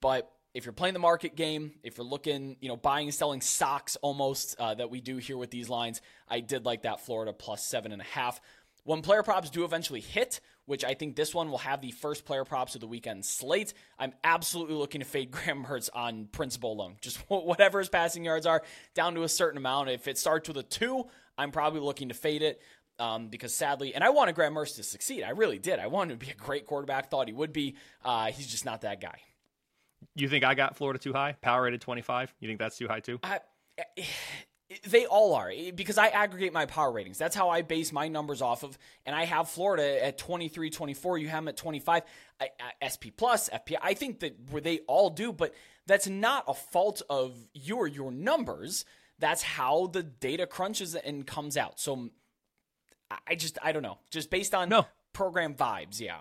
But 0.00 0.28
if 0.54 0.66
you're 0.66 0.72
playing 0.72 0.94
the 0.94 0.98
market 0.98 1.36
game, 1.36 1.70
if 1.84 1.96
you're 1.96 2.04
looking, 2.04 2.56
you 2.60 2.68
know, 2.68 2.76
buying 2.76 3.06
and 3.06 3.14
selling 3.14 3.40
stocks 3.40 3.94
almost 4.02 4.58
uh, 4.58 4.74
that 4.74 4.90
we 4.90 5.00
do 5.00 5.18
here 5.18 5.36
with 5.36 5.52
these 5.52 5.68
lines, 5.68 6.00
I 6.28 6.40
did 6.40 6.64
like 6.64 6.82
that 6.82 7.00
Florida 7.00 7.32
plus 7.32 7.64
seven 7.64 7.92
and 7.92 8.02
a 8.02 8.06
half. 8.06 8.40
When 8.82 9.02
player 9.02 9.22
props 9.22 9.50
do 9.50 9.62
eventually 9.62 10.00
hit, 10.00 10.40
which 10.66 10.84
I 10.84 10.94
think 10.94 11.14
this 11.14 11.32
one 11.32 11.48
will 11.48 11.58
have 11.58 11.80
the 11.80 11.92
first 11.92 12.24
player 12.24 12.44
props 12.44 12.74
of 12.74 12.80
the 12.80 12.88
weekend 12.88 13.24
slate, 13.24 13.72
I'm 14.00 14.14
absolutely 14.24 14.74
looking 14.74 15.00
to 15.00 15.06
fade 15.06 15.30
Graham 15.30 15.64
Mertz 15.64 15.90
on 15.94 16.26
principle 16.32 16.72
alone. 16.72 16.96
Just 17.00 17.18
whatever 17.28 17.78
his 17.78 17.88
passing 17.88 18.24
yards 18.24 18.46
are, 18.46 18.64
down 18.94 19.14
to 19.14 19.22
a 19.22 19.28
certain 19.28 19.58
amount. 19.58 19.90
If 19.90 20.08
it 20.08 20.18
starts 20.18 20.48
with 20.48 20.56
a 20.56 20.64
two, 20.64 21.06
I'm 21.38 21.52
probably 21.52 21.80
looking 21.80 22.08
to 22.08 22.14
fade 22.14 22.42
it. 22.42 22.60
Um, 22.98 23.28
because 23.28 23.54
sadly, 23.54 23.94
and 23.94 24.02
I 24.02 24.10
wanted 24.10 24.34
Graham 24.34 24.54
Mertz 24.54 24.74
to 24.76 24.82
succeed. 24.82 25.22
I 25.22 25.30
really 25.30 25.58
did. 25.58 25.78
I 25.78 25.86
wanted 25.86 26.14
him 26.14 26.18
to 26.18 26.26
be 26.26 26.32
a 26.32 26.34
great 26.34 26.66
quarterback. 26.66 27.10
Thought 27.10 27.28
he 27.28 27.32
would 27.32 27.52
be. 27.52 27.76
Uh, 28.04 28.26
he's 28.26 28.48
just 28.48 28.64
not 28.64 28.80
that 28.80 29.00
guy. 29.00 29.20
You 30.14 30.28
think 30.28 30.44
I 30.44 30.54
got 30.54 30.76
Florida 30.76 30.98
too 30.98 31.12
high? 31.12 31.36
Power 31.40 31.62
rated 31.62 31.80
25? 31.80 32.34
You 32.40 32.48
think 32.48 32.58
that's 32.58 32.76
too 32.76 32.88
high 32.88 33.00
too? 33.00 33.20
I, 33.22 33.40
they 34.86 35.06
all 35.06 35.34
are 35.34 35.50
because 35.74 35.96
I 35.96 36.08
aggregate 36.08 36.52
my 36.52 36.66
power 36.66 36.92
ratings. 36.92 37.16
That's 37.18 37.34
how 37.34 37.48
I 37.48 37.62
base 37.62 37.92
my 37.92 38.08
numbers 38.08 38.42
off 38.42 38.62
of. 38.62 38.76
And 39.06 39.16
I 39.16 39.24
have 39.24 39.48
Florida 39.48 40.04
at 40.04 40.18
23, 40.18 40.70
24. 40.70 41.18
You 41.18 41.28
have 41.28 41.42
them 41.44 41.48
at 41.48 41.56
25. 41.56 42.02
I, 42.40 42.48
SP 42.84 43.08
plus, 43.16 43.48
FP. 43.48 43.76
I 43.80 43.94
think 43.94 44.20
that 44.20 44.36
where 44.50 44.60
they 44.60 44.80
all 44.80 45.10
do, 45.10 45.32
but 45.32 45.54
that's 45.86 46.06
not 46.06 46.44
a 46.46 46.54
fault 46.54 47.00
of 47.08 47.34
you 47.54 47.76
or 47.78 47.86
your 47.86 48.12
numbers. 48.12 48.84
That's 49.18 49.42
how 49.42 49.86
the 49.86 50.02
data 50.02 50.46
crunches 50.46 50.94
and 50.94 51.26
comes 51.26 51.56
out. 51.56 51.80
So 51.80 52.10
I 53.26 53.34
just, 53.34 53.58
I 53.62 53.72
don't 53.72 53.82
know. 53.82 53.98
Just 54.10 54.30
based 54.30 54.54
on 54.54 54.68
no. 54.68 54.86
program 55.12 55.54
vibes, 55.54 56.00
yeah. 56.00 56.18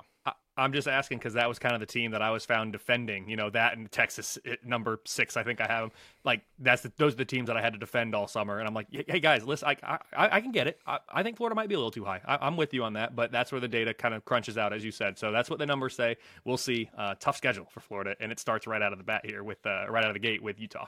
I'm 0.57 0.73
just 0.73 0.87
asking 0.87 1.19
because 1.19 1.35
that 1.35 1.47
was 1.47 1.59
kind 1.59 1.75
of 1.75 1.79
the 1.79 1.85
team 1.85 2.11
that 2.11 2.21
I 2.21 2.31
was 2.31 2.43
found 2.43 2.71
defending. 2.71 3.29
You 3.29 3.35
know 3.35 3.49
that 3.51 3.77
and 3.77 3.91
Texas 3.91 4.39
number 4.65 4.99
six, 5.05 5.37
I 5.37 5.43
think 5.43 5.61
I 5.61 5.67
have 5.67 5.83
them. 5.83 5.91
Like 6.23 6.41
that's 6.57 6.81
the, 6.81 6.91
those 6.97 7.13
are 7.13 7.17
the 7.17 7.25
teams 7.25 7.47
that 7.47 7.55
I 7.55 7.61
had 7.61 7.73
to 7.73 7.79
defend 7.79 8.15
all 8.15 8.27
summer. 8.27 8.57
And 8.57 8.67
I'm 8.67 8.73
like, 8.73 8.87
hey 8.91 9.19
guys, 9.19 9.45
listen, 9.45 9.69
I 9.69 9.99
I, 10.13 10.37
I 10.37 10.41
can 10.41 10.51
get 10.51 10.67
it. 10.67 10.79
I, 10.87 10.97
I, 11.09 11.23
think 11.23 11.37
Florida 11.37 11.55
might 11.55 11.69
be 11.69 11.75
a 11.75 11.77
little 11.77 11.91
too 11.91 12.03
high. 12.03 12.21
I, 12.25 12.47
am 12.47 12.57
with 12.57 12.73
you 12.73 12.83
on 12.83 12.93
that, 12.93 13.15
but 13.15 13.31
that's 13.31 13.51
where 13.51 13.61
the 13.61 13.67
data 13.67 13.93
kind 13.93 14.15
of 14.15 14.25
crunches 14.25 14.57
out, 14.57 14.73
as 14.73 14.83
you 14.83 14.91
said. 14.91 15.19
So 15.19 15.31
that's 15.31 15.49
what 15.49 15.59
the 15.59 15.65
numbers 15.67 15.95
say. 15.95 16.17
We'll 16.43 16.57
see. 16.57 16.89
Uh, 16.97 17.13
tough 17.19 17.37
schedule 17.37 17.67
for 17.69 17.79
Florida, 17.81 18.15
and 18.19 18.31
it 18.31 18.39
starts 18.39 18.65
right 18.65 18.81
out 18.81 18.91
of 18.91 18.97
the 18.97 19.05
bat 19.05 19.25
here 19.25 19.43
with 19.43 19.63
uh, 19.65 19.85
right 19.89 20.03
out 20.03 20.09
of 20.09 20.15
the 20.15 20.19
gate 20.19 20.41
with 20.41 20.59
Utah. 20.59 20.87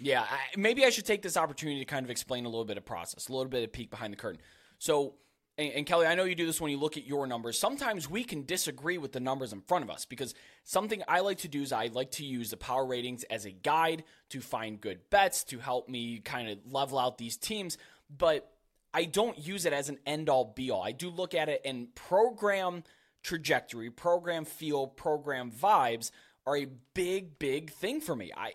Yeah, 0.00 0.22
I, 0.22 0.38
maybe 0.56 0.84
I 0.84 0.90
should 0.90 1.04
take 1.04 1.22
this 1.22 1.36
opportunity 1.36 1.80
to 1.80 1.84
kind 1.84 2.06
of 2.06 2.10
explain 2.10 2.46
a 2.46 2.48
little 2.48 2.64
bit 2.64 2.78
of 2.78 2.86
process, 2.86 3.28
a 3.28 3.32
little 3.32 3.50
bit 3.50 3.64
of 3.64 3.72
peek 3.72 3.90
behind 3.90 4.12
the 4.12 4.16
curtain. 4.16 4.40
So 4.78 5.14
and, 5.58 5.72
and, 5.72 5.86
Kelly, 5.86 6.06
I 6.06 6.14
know 6.14 6.22
you 6.22 6.36
do 6.36 6.46
this 6.46 6.60
when 6.60 6.70
you 6.70 6.78
look 6.78 6.96
at 6.96 7.04
your 7.04 7.26
numbers. 7.26 7.58
Sometimes 7.58 8.08
we 8.08 8.22
can 8.22 8.44
disagree 8.44 8.96
with 8.96 9.10
the 9.10 9.18
numbers 9.18 9.52
in 9.52 9.60
front 9.60 9.82
of 9.82 9.90
us 9.90 10.04
because 10.04 10.32
something 10.62 11.02
I 11.08 11.18
like 11.20 11.38
to 11.38 11.48
do 11.48 11.62
is 11.62 11.72
I 11.72 11.88
like 11.88 12.12
to 12.12 12.24
use 12.24 12.50
the 12.50 12.56
power 12.56 12.86
ratings 12.86 13.24
as 13.24 13.44
a 13.44 13.50
guide 13.50 14.04
to 14.30 14.40
find 14.40 14.80
good 14.80 15.00
bets 15.10 15.42
to 15.44 15.58
help 15.58 15.88
me 15.88 16.20
kind 16.20 16.48
of 16.48 16.58
level 16.72 16.96
out 16.96 17.18
these 17.18 17.36
teams. 17.36 17.76
But 18.16 18.48
I 18.94 19.04
don't 19.04 19.36
use 19.36 19.66
it 19.66 19.72
as 19.72 19.88
an 19.88 19.98
end 20.06 20.28
all 20.28 20.52
be 20.56 20.70
all. 20.70 20.82
I 20.82 20.92
do 20.92 21.10
look 21.10 21.34
at 21.34 21.48
it 21.48 21.60
and 21.64 21.92
program 21.96 22.84
trajectory, 23.24 23.90
program 23.90 24.44
feel, 24.44 24.86
program 24.86 25.50
vibes 25.50 26.12
are 26.46 26.56
a 26.56 26.68
big, 26.94 27.38
big 27.40 27.72
thing 27.72 28.00
for 28.00 28.14
me. 28.14 28.30
I 28.34 28.52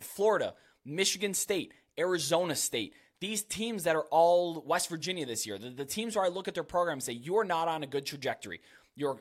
Florida, 0.00 0.54
Michigan 0.86 1.34
State, 1.34 1.72
Arizona 1.98 2.56
State 2.56 2.94
these 3.20 3.42
teams 3.42 3.84
that 3.84 3.96
are 3.96 4.06
all 4.10 4.62
West 4.66 4.88
Virginia 4.88 5.24
this 5.26 5.46
year, 5.46 5.58
the, 5.58 5.70
the 5.70 5.84
teams 5.84 6.16
where 6.16 6.24
I 6.24 6.28
look 6.28 6.48
at 6.48 6.54
their 6.54 6.62
program 6.62 6.94
and 6.94 7.02
say, 7.02 7.12
you're 7.12 7.44
not 7.44 7.68
on 7.68 7.82
a 7.82 7.86
good 7.86 8.06
trajectory. 8.06 8.60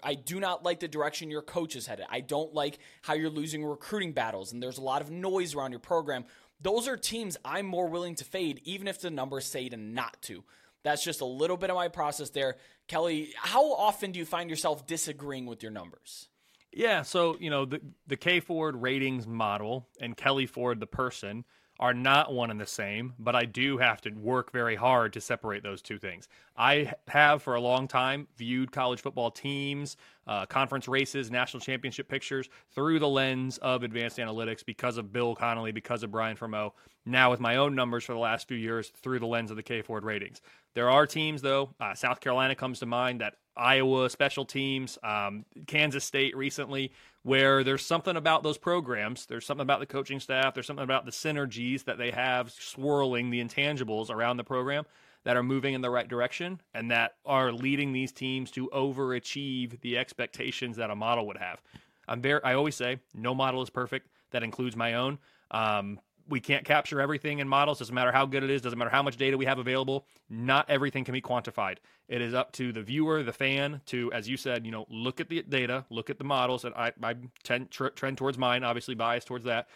I 0.04 0.14
do 0.16 0.40
not 0.40 0.64
like 0.64 0.80
the 0.80 0.88
direction 0.88 1.30
your 1.30 1.42
coach 1.42 1.76
is 1.76 1.86
headed. 1.86 2.06
I 2.10 2.22
don't 2.22 2.54
like 2.54 2.80
how 3.02 3.14
you're 3.14 3.30
losing 3.30 3.66
recruiting 3.66 4.14
battles, 4.14 4.54
and 4.54 4.64
there's 4.64 4.78
a 4.78 4.82
lot 4.82 5.02
of 5.02 5.12
noise 5.12 5.54
around 5.54 5.72
your 5.72 5.82
program. 5.82 6.24
Those 6.62 6.88
are 6.88 6.96
teams 6.96 7.36
I'm 7.44 7.66
more 7.66 7.88
willing 7.88 8.16
to 8.16 8.24
fade, 8.24 8.62
even 8.64 8.88
if 8.88 9.02
the 9.02 9.10
numbers 9.10 9.46
say 9.46 9.68
to 9.68 9.76
not 9.76 10.22
to. 10.24 10.46
That's 10.84 11.04
just 11.04 11.20
a 11.20 11.26
little 11.26 11.58
bit 11.58 11.70
of 11.70 11.76
my 11.76 11.90
process 11.90 12.30
there. 12.30 12.56
Kelley, 12.88 13.34
how 13.36 13.74
often 13.74 14.12
do 14.12 14.20
you 14.20 14.26
find 14.26 14.50
yourself 14.50 14.88
disagreeing 14.88 15.46
with 15.46 15.62
your 15.62 15.72
numbers? 15.74 16.30
Yeah, 16.72 17.02
so 17.02 17.38
you 17.40 17.50
know 17.50 17.66
the 17.66 17.82
the 18.08 18.18
K 18.18 18.40
Ford 18.40 18.76
ratings 18.76 19.26
model 19.26 19.88
and 20.00 20.16
Kelley 20.16 20.46
Ford 20.46 20.80
the 20.80 20.88
person 20.88 21.44
are 21.80 21.94
not 21.94 22.34
one 22.34 22.52
and 22.52 22.60
the 22.60 22.66
same, 22.66 23.14
but 23.20 23.36
I 23.36 23.46
do 23.46 23.78
have 23.78 24.00
to 24.02 24.12
work 24.12 24.52
very 24.52 24.76
hard 24.76 25.14
to 25.14 25.22
separate 25.22 25.62
those 25.62 25.82
two 25.82 25.98
things. 25.98 26.30
I 26.56 26.94
have 27.10 27.44
for 27.44 27.56
a 27.56 27.60
long 27.60 27.88
time 27.88 28.28
viewed 28.38 28.72
college 28.72 29.02
football 29.02 29.30
teams, 29.30 29.98
uh, 30.26 30.46
conference 30.46 30.88
races, 30.88 31.30
national 31.30 31.60
championship 31.60 32.08
pictures 32.08 32.50
through 32.74 33.00
the 33.00 33.10
lens 33.10 33.58
of 33.58 33.84
advanced 33.84 34.18
analytics 34.18 34.66
because 34.66 34.98
of 34.98 35.12
Bill 35.12 35.36
Connelly, 35.36 35.74
because 35.74 36.04
of 36.04 36.12
Brian 36.12 36.38
Fremeau. 36.38 36.72
Now, 37.06 37.30
with 37.30 37.40
my 37.40 37.58
own 37.58 37.76
numbers 37.76 38.06
for 38.06 38.14
the 38.14 38.20
last 38.20 38.48
few 38.48 38.58
years, 38.58 38.90
through 38.90 39.20
the 39.20 39.28
lens 39.28 39.52
of 39.52 39.58
the 39.58 39.64
K 39.64 39.82
Ford 39.82 40.04
ratings. 40.04 40.42
There 40.74 40.90
are 40.90 41.06
teams, 41.06 41.42
though, 41.42 41.76
uh, 41.80 41.94
South 41.94 42.20
Carolina 42.20 42.56
comes 42.56 42.80
to 42.80 42.86
mind, 42.86 43.22
that 43.22 43.36
Iowa 43.56 44.10
special 44.10 44.44
teams, 44.44 44.98
um, 45.04 45.46
Kansas 45.68 46.04
State 46.04 46.36
recently, 46.36 46.92
where 47.26 47.64
there's 47.64 47.84
something 47.84 48.18
about 48.18 48.44
those 48.44 48.60
programs. 48.60 49.26
There's 49.26 49.48
something 49.48 49.64
about 49.64 49.80
the 49.80 49.88
coaching 49.88 50.20
staff. 50.20 50.54
There's 50.54 50.68
something 50.68 50.84
about 50.84 51.06
the 51.06 51.12
synergies 51.12 51.84
that 51.86 51.98
they 51.98 52.12
have 52.12 52.52
swirling 52.52 53.32
the 53.32 53.44
intangibles 53.44 54.12
around 54.12 54.38
the 54.38 54.44
program 54.44 54.86
that 55.24 55.36
are 55.36 55.42
moving 55.42 55.74
in 55.74 55.82
the 55.82 55.90
right 55.90 56.08
direction 56.08 56.62
and 56.76 56.92
that 56.92 57.16
are 57.26 57.52
leading 57.52 57.92
these 57.92 58.12
teams 58.12 58.52
to 58.52 58.70
overachieve 58.72 59.82
the 59.82 59.98
expectations 59.98 60.78
that 60.78 60.92
a 60.92 60.96
model 60.96 61.26
would 61.26 61.38
have. 61.38 61.64
I'm 62.08 62.22
very, 62.22 62.44
I 62.44 62.54
always 62.54 62.76
say 62.76 63.00
no 63.16 63.34
model 63.34 63.64
is 63.64 63.72
perfect. 63.72 64.08
That 64.30 64.44
includes 64.44 64.76
my 64.76 64.94
own. 64.94 65.18
Um, 65.50 66.00
we 66.28 66.40
can't 66.40 66.66
capture 66.66 67.00
everything 67.00 67.40
in 67.40 67.48
models. 67.48 67.80
Doesn't 67.80 67.94
matter 67.94 68.12
how 68.12 68.26
good 68.26 68.44
it 68.44 68.50
is. 68.50 68.62
Doesn't 68.62 68.80
matter 68.80 68.92
how 68.92 69.04
much 69.04 69.18
data 69.18 69.38
we 69.38 69.46
have 69.46 69.60
available. 69.60 70.06
Not 70.30 70.70
everything 70.70 71.04
can 71.04 71.14
be 71.14 71.22
quantified. 71.22 71.78
It 72.08 72.22
is 72.22 72.34
up 72.34 72.52
to 72.54 72.72
the 72.72 72.82
viewer, 72.82 73.24
the 73.24 73.34
fan, 73.34 73.82
to, 73.88 74.12
as 74.12 74.28
you 74.28 74.38
said, 74.38 74.66
you 74.66 74.72
know, 74.72 74.86
look 74.90 75.20
at 75.20 75.30
the 75.30 75.42
data, 75.44 75.86
look 75.90 76.10
at 76.10 76.18
the 76.18 76.24
models, 76.24 76.66
and 76.66 76.74
I, 76.76 76.92
I 77.02 77.16
tend 77.44 77.72
trend 77.72 78.18
towards 78.18 78.38
mine, 78.38 78.64
obviously 78.64 78.96
biased 78.96 79.28
towards 79.28 79.46
that, 79.46 79.68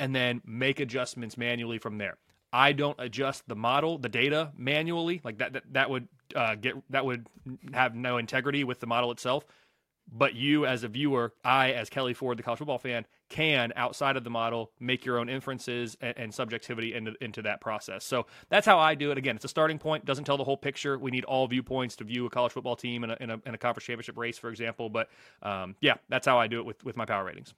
and 0.00 0.14
then 0.14 0.42
make 0.44 0.80
adjustments 0.80 1.36
manually 1.36 1.78
from 1.78 1.98
there. 1.98 2.16
I 2.52 2.72
don't 2.72 2.96
adjust 3.00 3.48
the 3.48 3.56
model, 3.56 3.98
the 3.98 4.08
data 4.08 4.52
manually. 4.56 5.20
Like 5.24 5.38
that, 5.38 5.54
that, 5.54 5.64
that 5.72 5.90
would 5.90 6.06
uh, 6.36 6.54
get 6.54 6.76
that 6.90 7.04
would 7.04 7.26
have 7.72 7.94
no 7.96 8.18
integrity 8.18 8.62
with 8.62 8.78
the 8.78 8.86
model 8.86 9.10
itself. 9.10 9.44
But 10.12 10.34
you, 10.34 10.66
as 10.66 10.84
a 10.84 10.88
viewer, 10.88 11.32
I, 11.44 11.72
as 11.72 11.88
Kelley 11.88 12.14
Ford, 12.14 12.38
the 12.38 12.42
college 12.42 12.58
football 12.58 12.78
fan, 12.78 13.06
can 13.30 13.72
outside 13.74 14.16
of 14.16 14.24
the 14.24 14.30
model 14.30 14.70
make 14.78 15.04
your 15.04 15.18
own 15.18 15.28
inferences 15.28 15.96
and, 16.00 16.14
and 16.16 16.34
subjectivity 16.34 16.94
into 16.94 17.14
into 17.20 17.42
that 17.42 17.60
process. 17.60 18.04
So 18.04 18.26
that's 18.48 18.66
how 18.66 18.78
I 18.78 18.94
do 18.94 19.10
it. 19.10 19.18
Again, 19.18 19.36
it's 19.36 19.44
a 19.44 19.48
starting 19.48 19.78
point. 19.78 20.04
Doesn't 20.04 20.24
tell 20.24 20.36
the 20.36 20.44
whole 20.44 20.56
picture. 20.56 20.98
We 20.98 21.10
need 21.10 21.24
all 21.24 21.46
viewpoints 21.46 21.96
to 21.96 22.04
view 22.04 22.26
a 22.26 22.30
college 22.30 22.52
football 22.52 22.76
team 22.76 23.02
in 23.04 23.10
a, 23.10 23.16
in 23.18 23.30
a, 23.30 23.40
in 23.46 23.54
a 23.54 23.58
conference 23.58 23.86
championship 23.86 24.18
race, 24.18 24.38
for 24.38 24.50
example. 24.50 24.88
But 24.90 25.08
um, 25.42 25.74
yeah, 25.80 25.94
that's 26.08 26.26
how 26.26 26.38
I 26.38 26.46
do 26.46 26.60
it 26.60 26.66
with 26.66 26.84
with 26.84 26.96
my 26.96 27.06
power 27.06 27.24
ratings. 27.24 27.54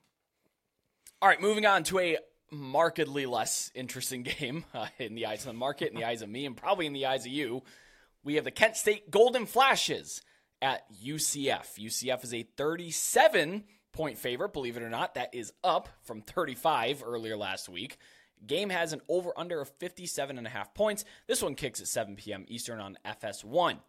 All 1.21 1.27
right, 1.27 1.41
moving 1.41 1.65
on 1.65 1.83
to 1.85 1.99
a 1.99 2.17
markedly 2.49 3.25
less 3.25 3.71
interesting 3.75 4.23
game 4.39 4.65
uh, 4.73 4.87
in 4.97 5.15
the 5.15 5.25
eyes 5.25 5.41
of 5.41 5.47
the 5.47 5.53
market, 5.53 5.91
in 5.91 5.95
the 5.95 6.05
eyes 6.05 6.21
of 6.21 6.29
me, 6.29 6.45
and 6.45 6.55
probably 6.55 6.85
in 6.85 6.93
the 6.93 7.05
eyes 7.05 7.25
of 7.25 7.31
you. 7.31 7.63
We 8.23 8.35
have 8.35 8.43
the 8.43 8.51
Kent 8.51 8.75
State 8.75 9.11
Golden 9.11 9.45
Flashes 9.45 10.21
at 10.61 10.83
UCF. 11.03 11.79
UCF 11.79 12.23
is 12.23 12.33
a 12.33 12.43
37 12.43 13.63
point 13.93 14.17
favorite, 14.17 14.53
believe 14.53 14.77
it 14.77 14.83
or 14.83 14.89
not. 14.89 15.15
That 15.15 15.33
is 15.33 15.53
up 15.63 15.89
from 16.03 16.21
35 16.21 17.03
earlier 17.05 17.37
last 17.37 17.69
week. 17.69 17.97
Game 18.45 18.69
has 18.69 18.93
an 18.93 19.01
over 19.09 19.31
under 19.35 19.59
of 19.59 19.69
57 19.79 20.37
and 20.37 20.45
a 20.45 20.49
half 20.49 20.73
points. 20.73 21.03
This 21.25 21.41
one 21.41 21.55
kicks 21.55 21.81
at 21.81 21.87
7 21.87 22.15
p.m. 22.15 22.45
Eastern 22.47 22.79
on 22.79 22.97
FS1. 23.03 23.79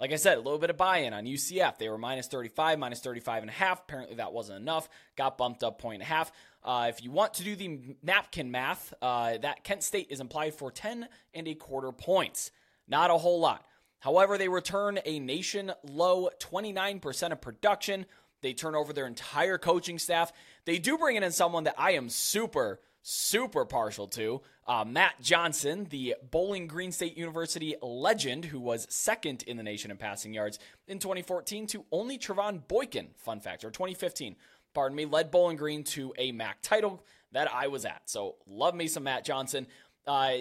Like 0.00 0.12
I 0.12 0.16
said, 0.16 0.38
a 0.38 0.40
little 0.40 0.60
bit 0.60 0.70
of 0.70 0.76
buy-in 0.76 1.12
on 1.12 1.24
UCF. 1.24 1.76
They 1.76 1.88
were 1.88 1.98
minus 1.98 2.28
35, 2.28 2.78
minus 2.78 3.00
35 3.00 3.42
and 3.42 3.50
a 3.50 3.52
half. 3.52 3.80
Apparently 3.80 4.16
that 4.16 4.32
wasn't 4.32 4.60
enough. 4.60 4.88
Got 5.16 5.36
bumped 5.36 5.64
up 5.64 5.80
point 5.80 5.96
and 5.96 6.02
a 6.02 6.06
half. 6.06 6.30
Uh, 6.62 6.86
if 6.88 7.02
you 7.02 7.10
want 7.10 7.34
to 7.34 7.44
do 7.44 7.56
the 7.56 7.96
napkin 8.02 8.50
math, 8.50 8.94
uh, 9.02 9.38
that 9.38 9.64
Kent 9.64 9.82
State 9.82 10.06
is 10.10 10.20
implied 10.20 10.54
for 10.54 10.70
10 10.70 11.08
and 11.34 11.48
a 11.48 11.54
quarter 11.54 11.90
points. 11.90 12.52
Not 12.86 13.10
a 13.10 13.18
whole 13.18 13.40
lot. 13.40 13.64
However, 14.00 14.38
they 14.38 14.48
return 14.48 14.98
a 15.04 15.18
nation 15.18 15.72
low 15.82 16.30
29% 16.38 17.32
of 17.32 17.40
production. 17.40 18.06
They 18.40 18.52
turn 18.52 18.74
over 18.74 18.92
their 18.92 19.06
entire 19.06 19.58
coaching 19.58 19.98
staff. 19.98 20.32
They 20.64 20.78
do 20.78 20.96
bring 20.98 21.16
in 21.16 21.30
someone 21.32 21.64
that 21.64 21.74
I 21.76 21.92
am 21.92 22.08
super, 22.08 22.80
super 23.02 23.64
partial 23.64 24.06
to. 24.08 24.42
Uh, 24.66 24.84
Matt 24.84 25.20
Johnson, 25.20 25.86
the 25.90 26.14
Bowling 26.30 26.66
Green 26.66 26.92
State 26.92 27.16
University 27.16 27.74
legend, 27.82 28.44
who 28.44 28.60
was 28.60 28.86
second 28.90 29.42
in 29.44 29.56
the 29.56 29.62
nation 29.62 29.90
in 29.90 29.96
passing 29.96 30.34
yards 30.34 30.58
in 30.86 30.98
2014 30.98 31.66
to 31.68 31.84
only 31.90 32.18
Trevone 32.18 32.66
Boykin, 32.68 33.08
fun 33.16 33.40
fact, 33.40 33.64
or 33.64 33.70
2015, 33.70 34.36
pardon 34.74 34.94
me, 34.94 35.06
led 35.06 35.30
Bowling 35.30 35.56
Green 35.56 35.82
to 35.84 36.12
a 36.18 36.32
MAC 36.32 36.60
title 36.62 37.02
that 37.32 37.52
I 37.52 37.66
was 37.66 37.84
at. 37.84 38.02
So 38.06 38.36
love 38.46 38.74
me 38.74 38.88
some 38.88 39.04
Matt 39.04 39.24
Johnson. 39.24 39.66
Uh, 40.08 40.38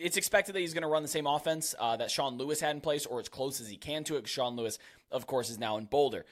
it's 0.00 0.16
expected 0.16 0.54
that 0.54 0.60
he's 0.60 0.72
going 0.72 0.82
to 0.82 0.88
run 0.88 1.02
the 1.02 1.08
same 1.08 1.26
offense 1.26 1.74
uh, 1.78 1.96
that 1.96 2.10
Sean 2.10 2.38
Lewis 2.38 2.60
had 2.60 2.74
in 2.74 2.80
place, 2.80 3.06
or 3.06 3.20
as 3.20 3.28
close 3.28 3.60
as 3.60 3.68
he 3.68 3.76
can 3.76 4.02
to 4.04 4.16
it. 4.16 4.26
Sean 4.26 4.56
Lewis, 4.56 4.78
of 5.10 5.26
course, 5.26 5.50
is 5.50 5.58
now 5.58 5.76
in 5.76 5.84
Boulder. 5.84 6.24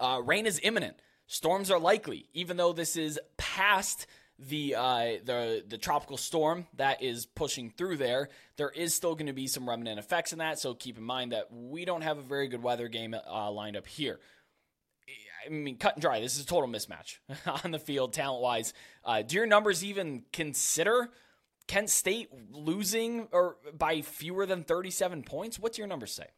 Uh, 0.00 0.20
rain 0.24 0.46
is 0.46 0.60
imminent. 0.62 0.96
Storms 1.26 1.70
are 1.70 1.78
likely, 1.78 2.26
even 2.34 2.56
though 2.56 2.72
this 2.72 2.96
is 2.96 3.20
past 3.36 4.06
the 4.38 4.74
uh, 4.74 5.18
the 5.24 5.64
the 5.66 5.78
tropical 5.78 6.16
storm 6.16 6.66
that 6.76 7.02
is 7.02 7.26
pushing 7.26 7.70
through 7.70 7.96
there. 7.96 8.28
There 8.56 8.70
is 8.70 8.94
still 8.94 9.14
going 9.14 9.26
to 9.26 9.32
be 9.32 9.46
some 9.46 9.68
remnant 9.68 9.98
effects 9.98 10.32
in 10.32 10.38
that, 10.40 10.58
so 10.58 10.74
keep 10.74 10.98
in 10.98 11.04
mind 11.04 11.32
that 11.32 11.52
we 11.52 11.84
don't 11.84 12.02
have 12.02 12.18
a 12.18 12.22
very 12.22 12.48
good 12.48 12.62
weather 12.62 12.88
game 12.88 13.14
uh, 13.14 13.50
lined 13.50 13.76
up 13.76 13.86
here. 13.86 14.18
I 15.44 15.50
mean, 15.50 15.76
cut 15.76 15.94
and 15.94 16.02
dry. 16.02 16.20
This 16.20 16.36
is 16.36 16.44
a 16.44 16.46
total 16.46 16.68
mismatch 16.68 17.18
on 17.64 17.70
the 17.70 17.78
field, 17.78 18.12
talent 18.12 18.42
wise. 18.42 18.72
Uh, 19.04 19.22
do 19.22 19.36
your 19.36 19.46
numbers 19.46 19.84
even 19.84 20.24
consider 20.32 21.10
Kent 21.66 21.90
State 21.90 22.28
losing 22.50 23.28
or 23.32 23.56
by 23.76 24.02
fewer 24.02 24.46
than 24.46 24.64
37 24.64 25.22
points? 25.22 25.58
What's 25.58 25.78
your 25.78 25.86
numbers 25.86 26.12
say? 26.12 26.28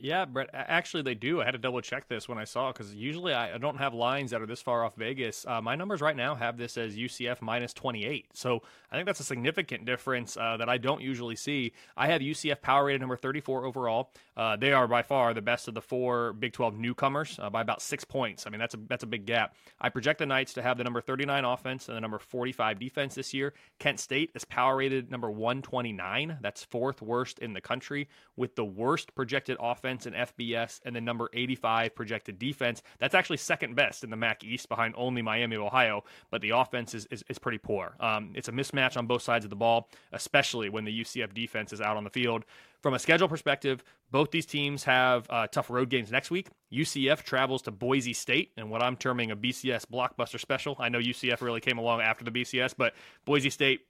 Yeah, 0.00 0.24
Brett. 0.26 0.50
Actually, 0.52 1.02
they 1.02 1.14
do. 1.14 1.40
I 1.40 1.44
had 1.44 1.52
to 1.52 1.58
double 1.58 1.80
check 1.80 2.08
this 2.08 2.28
when 2.28 2.38
I 2.38 2.44
saw 2.44 2.72
because 2.72 2.94
usually 2.94 3.32
I, 3.32 3.58
don't 3.58 3.78
have 3.78 3.94
lines 3.94 4.30
that 4.30 4.40
are 4.40 4.46
this 4.46 4.62
far 4.62 4.84
off 4.84 4.94
Vegas. 4.96 5.44
Uh, 5.46 5.60
my 5.60 5.74
numbers 5.74 6.00
right 6.00 6.16
now 6.16 6.36
have 6.36 6.56
this 6.56 6.78
as 6.78 6.96
UCF 6.96 7.42
minus 7.42 7.72
28. 7.72 8.26
So 8.32 8.62
I 8.92 8.96
think 8.96 9.06
that's 9.06 9.20
a 9.20 9.24
significant 9.24 9.84
difference 9.84 10.36
uh, 10.36 10.56
that 10.58 10.68
I 10.68 10.78
don't 10.78 11.00
usually 11.00 11.34
see. 11.34 11.72
I 11.96 12.06
have 12.08 12.20
UCF 12.20 12.60
power 12.62 12.84
rated 12.84 13.00
number 13.00 13.16
34 13.16 13.64
overall. 13.64 14.10
Uh, 14.36 14.56
they 14.56 14.72
are 14.72 14.86
by 14.86 15.02
far 15.02 15.34
the 15.34 15.42
best 15.42 15.66
of 15.66 15.74
the 15.74 15.82
four 15.82 16.32
Big 16.32 16.52
12 16.52 16.78
newcomers 16.78 17.38
uh, 17.42 17.50
by 17.50 17.60
about 17.60 17.82
six 17.82 18.04
points. 18.04 18.46
I 18.46 18.50
mean, 18.50 18.60
that's 18.60 18.74
a 18.74 18.78
that's 18.88 19.02
a 19.02 19.06
big 19.06 19.26
gap. 19.26 19.56
I 19.80 19.88
project 19.88 20.20
the 20.20 20.26
Knights 20.26 20.52
to 20.54 20.62
have 20.62 20.78
the 20.78 20.84
number 20.84 21.00
39 21.00 21.44
offense 21.44 21.88
and 21.88 21.96
the 21.96 22.00
number 22.00 22.18
45 22.18 22.78
defense 22.78 23.16
this 23.16 23.34
year. 23.34 23.54
Kent 23.80 23.98
State 23.98 24.30
is 24.34 24.44
power 24.44 24.76
rated 24.76 25.10
number 25.10 25.30
129. 25.30 26.38
That's 26.40 26.62
fourth 26.62 27.02
worst 27.02 27.40
in 27.40 27.52
the 27.52 27.60
country 27.60 28.08
with 28.36 28.54
the 28.54 28.64
worst 28.64 29.14
projected 29.16 29.56
offense 29.58 29.87
in 29.88 30.12
FBS 30.12 30.80
and 30.84 30.94
the 30.94 31.00
number 31.00 31.28
85 31.32 31.94
projected 31.94 32.38
defense. 32.38 32.82
That's 32.98 33.14
actually 33.14 33.38
second 33.38 33.74
best 33.74 34.04
in 34.04 34.10
the 34.10 34.16
MAC 34.16 34.44
East 34.44 34.68
behind 34.68 34.94
only 34.96 35.22
Miami 35.22 35.56
of 35.56 35.62
Ohio, 35.62 36.04
but 36.30 36.40
the 36.40 36.50
offense 36.50 36.94
is, 36.94 37.06
is, 37.10 37.24
is 37.28 37.38
pretty 37.38 37.58
poor. 37.58 37.94
Um, 38.00 38.32
it's 38.34 38.48
a 38.48 38.52
mismatch 38.52 38.96
on 38.96 39.06
both 39.06 39.22
sides 39.22 39.44
of 39.44 39.50
the 39.50 39.56
ball, 39.56 39.88
especially 40.12 40.68
when 40.68 40.84
the 40.84 41.00
UCF 41.00 41.34
defense 41.34 41.72
is 41.72 41.80
out 41.80 41.96
on 41.96 42.04
the 42.04 42.10
field. 42.10 42.44
From 42.82 42.94
a 42.94 42.98
schedule 42.98 43.26
perspective, 43.26 43.82
both 44.12 44.30
these 44.30 44.46
teams 44.46 44.84
have 44.84 45.26
uh, 45.30 45.48
tough 45.48 45.68
road 45.68 45.90
games 45.90 46.12
next 46.12 46.30
week. 46.30 46.48
UCF 46.72 47.22
travels 47.24 47.62
to 47.62 47.72
Boise 47.72 48.12
State 48.12 48.52
and 48.56 48.70
what 48.70 48.82
I'm 48.82 48.96
terming 48.96 49.32
a 49.32 49.36
BCS 49.36 49.86
blockbuster 49.86 50.38
special. 50.38 50.76
I 50.78 50.88
know 50.88 51.00
UCF 51.00 51.40
really 51.40 51.60
came 51.60 51.78
along 51.78 52.02
after 52.02 52.24
the 52.24 52.30
BCS, 52.30 52.74
but 52.76 52.94
Boise 53.24 53.50
State 53.50 53.80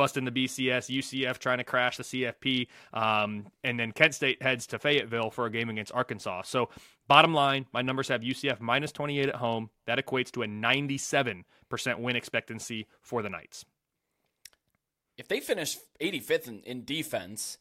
busting 0.00 0.24
the 0.24 0.30
BCS, 0.30 0.88
UCF 0.88 1.36
trying 1.36 1.58
to 1.58 1.64
crash 1.64 1.98
the 1.98 2.02
CFP, 2.02 2.68
um, 2.94 3.44
and 3.62 3.78
then 3.78 3.92
Kent 3.92 4.14
State 4.14 4.40
heads 4.40 4.66
to 4.68 4.78
Fayetteville 4.78 5.28
for 5.28 5.44
a 5.44 5.50
game 5.50 5.68
against 5.68 5.92
Arkansas. 5.92 6.40
So, 6.46 6.70
bottom 7.06 7.34
line, 7.34 7.66
my 7.74 7.82
numbers 7.82 8.08
have 8.08 8.22
UCF 8.22 8.60
minus 8.60 8.92
28 8.92 9.28
at 9.28 9.34
home. 9.34 9.68
That 9.84 9.98
equates 9.98 10.30
to 10.30 10.42
a 10.42 10.46
97% 10.46 11.44
win 11.98 12.16
expectancy 12.16 12.86
for 13.02 13.20
the 13.20 13.28
Knights. 13.28 13.66
If 15.18 15.28
they 15.28 15.40
finish 15.40 15.76
85th 16.00 16.48
in, 16.48 16.60
in 16.60 16.84
defense, 16.86 17.58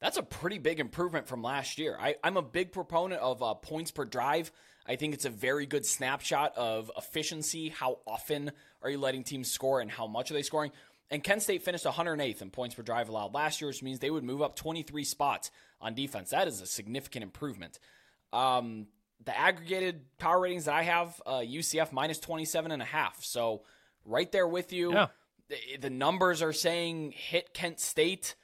that's 0.00 0.16
a 0.16 0.22
pretty 0.22 0.56
big 0.56 0.80
improvement 0.80 1.28
from 1.28 1.42
last 1.42 1.76
year. 1.76 1.98
I, 2.00 2.14
am 2.24 2.38
a 2.38 2.42
big 2.42 2.72
proponent 2.72 3.20
of 3.20 3.42
uh, 3.42 3.52
points 3.52 3.90
per 3.90 4.06
drive. 4.06 4.50
I 4.86 4.96
think 4.96 5.14
it's 5.14 5.24
a 5.24 5.30
very 5.30 5.66
good 5.66 5.84
snapshot 5.84 6.56
of 6.56 6.90
efficiency. 6.96 7.70
How 7.70 7.98
often 8.06 8.52
are 8.82 8.90
you 8.90 8.98
letting 8.98 9.24
teams 9.24 9.50
score 9.50 9.80
and 9.80 9.90
how 9.90 10.06
much 10.06 10.30
are 10.30 10.34
they 10.34 10.42
scoring? 10.42 10.70
And 11.10 11.22
Kent 11.22 11.42
State 11.42 11.62
finished 11.62 11.84
108th 11.84 12.42
in 12.42 12.50
points 12.50 12.74
per 12.74 12.82
drive 12.82 13.08
allowed 13.08 13.32
last 13.32 13.60
year, 13.60 13.68
which 13.68 13.82
means 13.82 14.00
they 14.00 14.10
would 14.10 14.24
move 14.24 14.42
up 14.42 14.56
23 14.56 15.04
spots 15.04 15.50
on 15.80 15.94
defense. 15.94 16.30
That 16.30 16.48
is 16.48 16.60
a 16.60 16.66
significant 16.66 17.22
improvement. 17.22 17.78
Um, 18.32 18.88
the 19.24 19.38
aggregated 19.38 20.02
power 20.18 20.40
ratings 20.40 20.64
that 20.64 20.74
I 20.74 20.82
have, 20.82 21.22
uh, 21.24 21.38
UCF 21.38 21.92
minus 21.92 22.18
27 22.18 22.72
and 22.72 22.82
a 22.82 22.86
half. 22.86 23.22
So 23.24 23.62
right 24.06 24.30
there 24.30 24.46
with 24.46 24.72
you. 24.72 24.92
Yeah. 24.92 25.06
The, 25.48 25.76
the 25.80 25.90
numbers 25.90 26.42
are 26.42 26.52
saying 26.52 27.12
hit 27.12 27.52
Kent 27.54 27.80
State. 27.80 28.34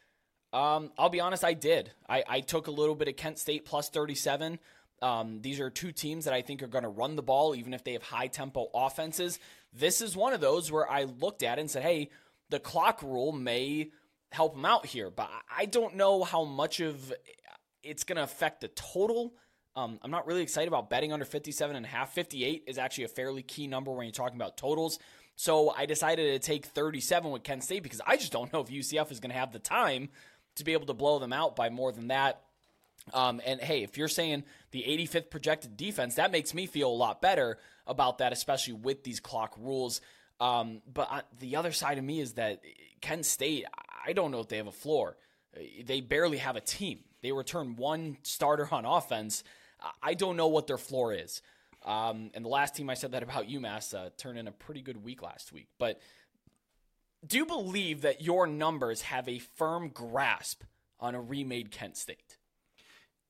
Um, 0.53 0.92
I'll 0.98 1.09
be 1.09 1.20
honest, 1.20 1.44
I 1.44 1.55
did. 1.55 1.90
I, 2.09 2.25
I, 2.29 2.40
took 2.40 2.66
a 2.66 2.70
little 2.70 2.94
bit 2.94 3.09
of 3.09 3.16
Kent 3.16 3.38
State 3.38 3.64
plus 3.64 3.88
37. 3.88 4.59
Um, 5.01 5.40
these 5.40 5.61
are 5.61 5.70
two 5.70 5.92
teams 5.92 6.27
that 6.27 6.35
I 6.35 6.42
think 6.42 6.62
are 6.62 6.68
going 6.68 6.85
to 6.85 6.90
run 6.90 7.16
the 7.16 7.22
ball, 7.22 7.57
even 7.57 7.72
if 7.72 7.83
they 7.83 7.94
have 7.94 8.03
high 8.03 8.27
tempo 8.27 8.68
offenses. 8.75 9.38
This 9.72 10.03
is 10.03 10.14
one 10.14 10.35
of 10.35 10.40
those 10.40 10.70
where 10.70 10.88
I 10.88 11.05
looked 11.05 11.42
at 11.42 11.59
it 11.59 11.62
and 11.62 11.70
said, 11.70 11.83
hey, 11.83 12.11
the 12.53 12.61
clock 12.61 13.03
rule 13.03 13.33
may 13.33 13.91
help 14.31 14.55
them 14.55 14.67
out 14.67 14.85
here, 14.85 15.11
but 15.11 15.31
I 15.51 15.65
don't 15.65 15.97
know 15.97 16.23
how 16.23 16.45
much 16.45 16.81
of 16.81 17.12
it's 17.83 18.05
going 18.05 18.17
to 18.17 18.23
affect 18.23 18.61
the 18.61 18.69
total. 18.69 19.33
Um, 19.75 19.99
I'm 20.03 20.11
not 20.11 20.27
really 20.27 20.43
excited 20.43 20.69
about 20.69 20.91
betting 20.91 21.15
under 21.15 21.25
57 21.25 21.75
and 21.75 21.87
a 21.87 21.88
half. 21.88 22.12
58 22.12 22.65
is 22.67 22.77
actually 22.77 23.05
a 23.05 23.09
fairly 23.09 23.43
key 23.43 23.67
number 23.67 23.91
when 23.91 24.05
you're 24.05 24.12
talking 24.12 24.37
about 24.37 24.59
totals. 24.59 24.99
So 25.35 25.71
I 25.71 25.87
decided 25.87 26.41
to 26.41 26.47
take 26.47 26.67
37 26.67 27.31
with 27.31 27.43
Kent 27.43 27.65
State 27.65 27.83
because 27.83 28.03
I 28.07 28.19
just 28.19 28.33
don't 28.33 28.53
know 28.53 28.61
if 28.61 28.69
UCF 28.69 29.11
is 29.11 29.19
going 29.19 29.33
to 29.33 29.38
have 29.38 29.53
the 29.53 29.59
time 29.59 30.11
to 30.57 30.65
be 30.65 30.75
able 30.75 30.87
to 30.87 30.95
blow 30.95 31.19
them 31.21 31.33
out 31.33 31.57
by 31.57 31.71
more 31.71 31.91
than 31.91 32.09
that. 32.09 32.43
Um, 33.15 33.41
and 33.47 33.62
hey, 33.62 33.83
if 33.83 33.97
you're 33.97 34.09
saying 34.09 34.45
the 34.73 34.83
85th 34.83 35.31
projected 35.31 35.79
defense, 35.79 36.17
that 36.17 36.31
makes 36.31 36.53
me 36.53 36.67
feel 36.67 36.91
a 36.91 36.93
lot 36.93 37.23
better 37.23 37.59
about 37.87 38.19
that, 38.19 38.35
especially 38.35 38.75
with 38.75 39.05
these 39.05 39.21
clock 39.21 39.55
rules. 39.59 40.03
Um, 40.43 40.83
but 40.93 41.29
the 41.39 41.55
other 41.55 41.71
side 41.71 41.99
of 41.99 42.05
me 42.05 42.19
is 42.19 42.33
that 42.33 42.63
Kent 43.01 43.25
State, 43.27 43.65
I 44.05 44.13
don't 44.13 44.33
know 44.33 44.41
if 44.41 44.49
they 44.49 44.57
have 44.57 44.67
a 44.67 44.73
floor. 44.73 45.17
They 45.85 46.01
barely 46.01 46.39
have 46.39 46.57
a 46.57 46.61
team. 46.61 46.99
They 47.23 47.31
return 47.31 47.77
one 47.77 48.19
starter 48.25 48.69
on 48.73 48.85
offense. 48.85 49.45
I 50.03 50.15
don't 50.15 50.37
know 50.37 50.49
what 50.49 50.67
their 50.67 50.79
floor 50.79 51.15
is. 51.15 51.43
Um, 51.85 52.33
and 52.35 52.45
the 52.45 52.49
last 52.49 52.75
team 52.75 52.91
I 52.91 52.95
said 52.95 53.13
that 53.13 53.23
about 53.23 53.49
UMass 53.49 53.95
uh, 53.95 54.11
turned 54.17 54.37
in 54.37 54.49
a 54.49 54.53
pretty 54.53 54.83
good 54.83 55.05
week 55.05 55.23
last 55.23 55.53
week. 55.53 55.69
But 55.79 56.01
do 57.25 57.37
you 57.37 57.47
believe 57.47 58.03
that 58.03 58.21
your 58.21 58.49
numbers 58.49 59.03
have 59.03 59.29
a 59.29 59.39
firm 59.39 59.91
grasp 59.91 60.65
on 60.99 61.15
a 61.15 61.21
remade 61.21 61.71
Kent 61.71 61.97
State? 61.97 62.39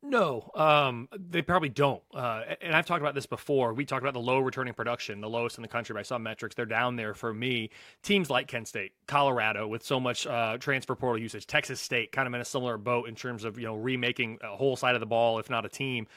No, 0.04 0.50
um, 0.56 1.08
they 1.16 1.42
probably 1.42 1.68
don't. 1.68 2.02
Uh, 2.12 2.42
and 2.60 2.74
I've 2.74 2.86
talked 2.86 3.00
about 3.00 3.14
this 3.14 3.26
before. 3.26 3.72
We 3.72 3.84
talked 3.84 4.02
about 4.02 4.14
the 4.14 4.20
low 4.20 4.40
returning 4.40 4.74
production, 4.74 5.20
the 5.20 5.28
lowest 5.28 5.58
in 5.58 5.62
the 5.62 5.68
country 5.68 5.94
by 5.94 6.02
some 6.02 6.24
metrics. 6.24 6.56
They're 6.56 6.66
down 6.66 6.96
there 6.96 7.14
for 7.14 7.32
me. 7.32 7.70
Teams 8.02 8.28
like 8.28 8.48
Kent 8.48 8.66
State, 8.66 8.92
Colorado, 9.06 9.68
with 9.68 9.84
so 9.84 10.00
much 10.00 10.26
uh, 10.26 10.58
transfer 10.58 10.96
portal 10.96 11.22
usage, 11.22 11.46
Texas 11.46 11.80
State, 11.80 12.10
kind 12.10 12.26
of 12.26 12.34
in 12.34 12.40
a 12.40 12.44
similar 12.44 12.78
boat 12.78 13.08
in 13.08 13.14
terms 13.14 13.44
of 13.44 13.58
you 13.58 13.66
know 13.66 13.76
remaking 13.76 14.38
a 14.42 14.56
whole 14.56 14.74
side 14.74 14.96
of 14.96 15.00
the 15.00 15.06
ball, 15.06 15.38
if 15.38 15.48
not 15.48 15.64
a 15.64 15.68
team. 15.68 16.08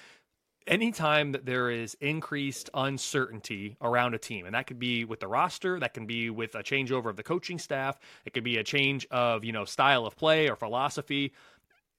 Anytime 0.65 1.31
that 1.33 1.45
there 1.45 1.69
is 1.69 1.95
increased 2.01 2.71
uncertainty 2.73 3.77
around 3.83 4.15
a 4.15 4.17
team, 4.17 4.47
and 4.47 4.55
that 4.55 4.65
could 4.65 4.79
be 4.79 5.05
with 5.05 5.19
the 5.19 5.27
roster, 5.27 5.79
that 5.79 5.93
can 5.93 6.07
be 6.07 6.31
with 6.31 6.55
a 6.55 6.63
changeover 6.63 7.11
of 7.11 7.17
the 7.17 7.23
coaching 7.23 7.59
staff, 7.59 7.99
it 8.25 8.33
could 8.33 8.43
be 8.43 8.57
a 8.57 8.63
change 8.63 9.05
of 9.11 9.43
you 9.43 9.51
know 9.51 9.63
style 9.63 10.07
of 10.07 10.15
play 10.15 10.49
or 10.49 10.55
philosophy. 10.55 11.33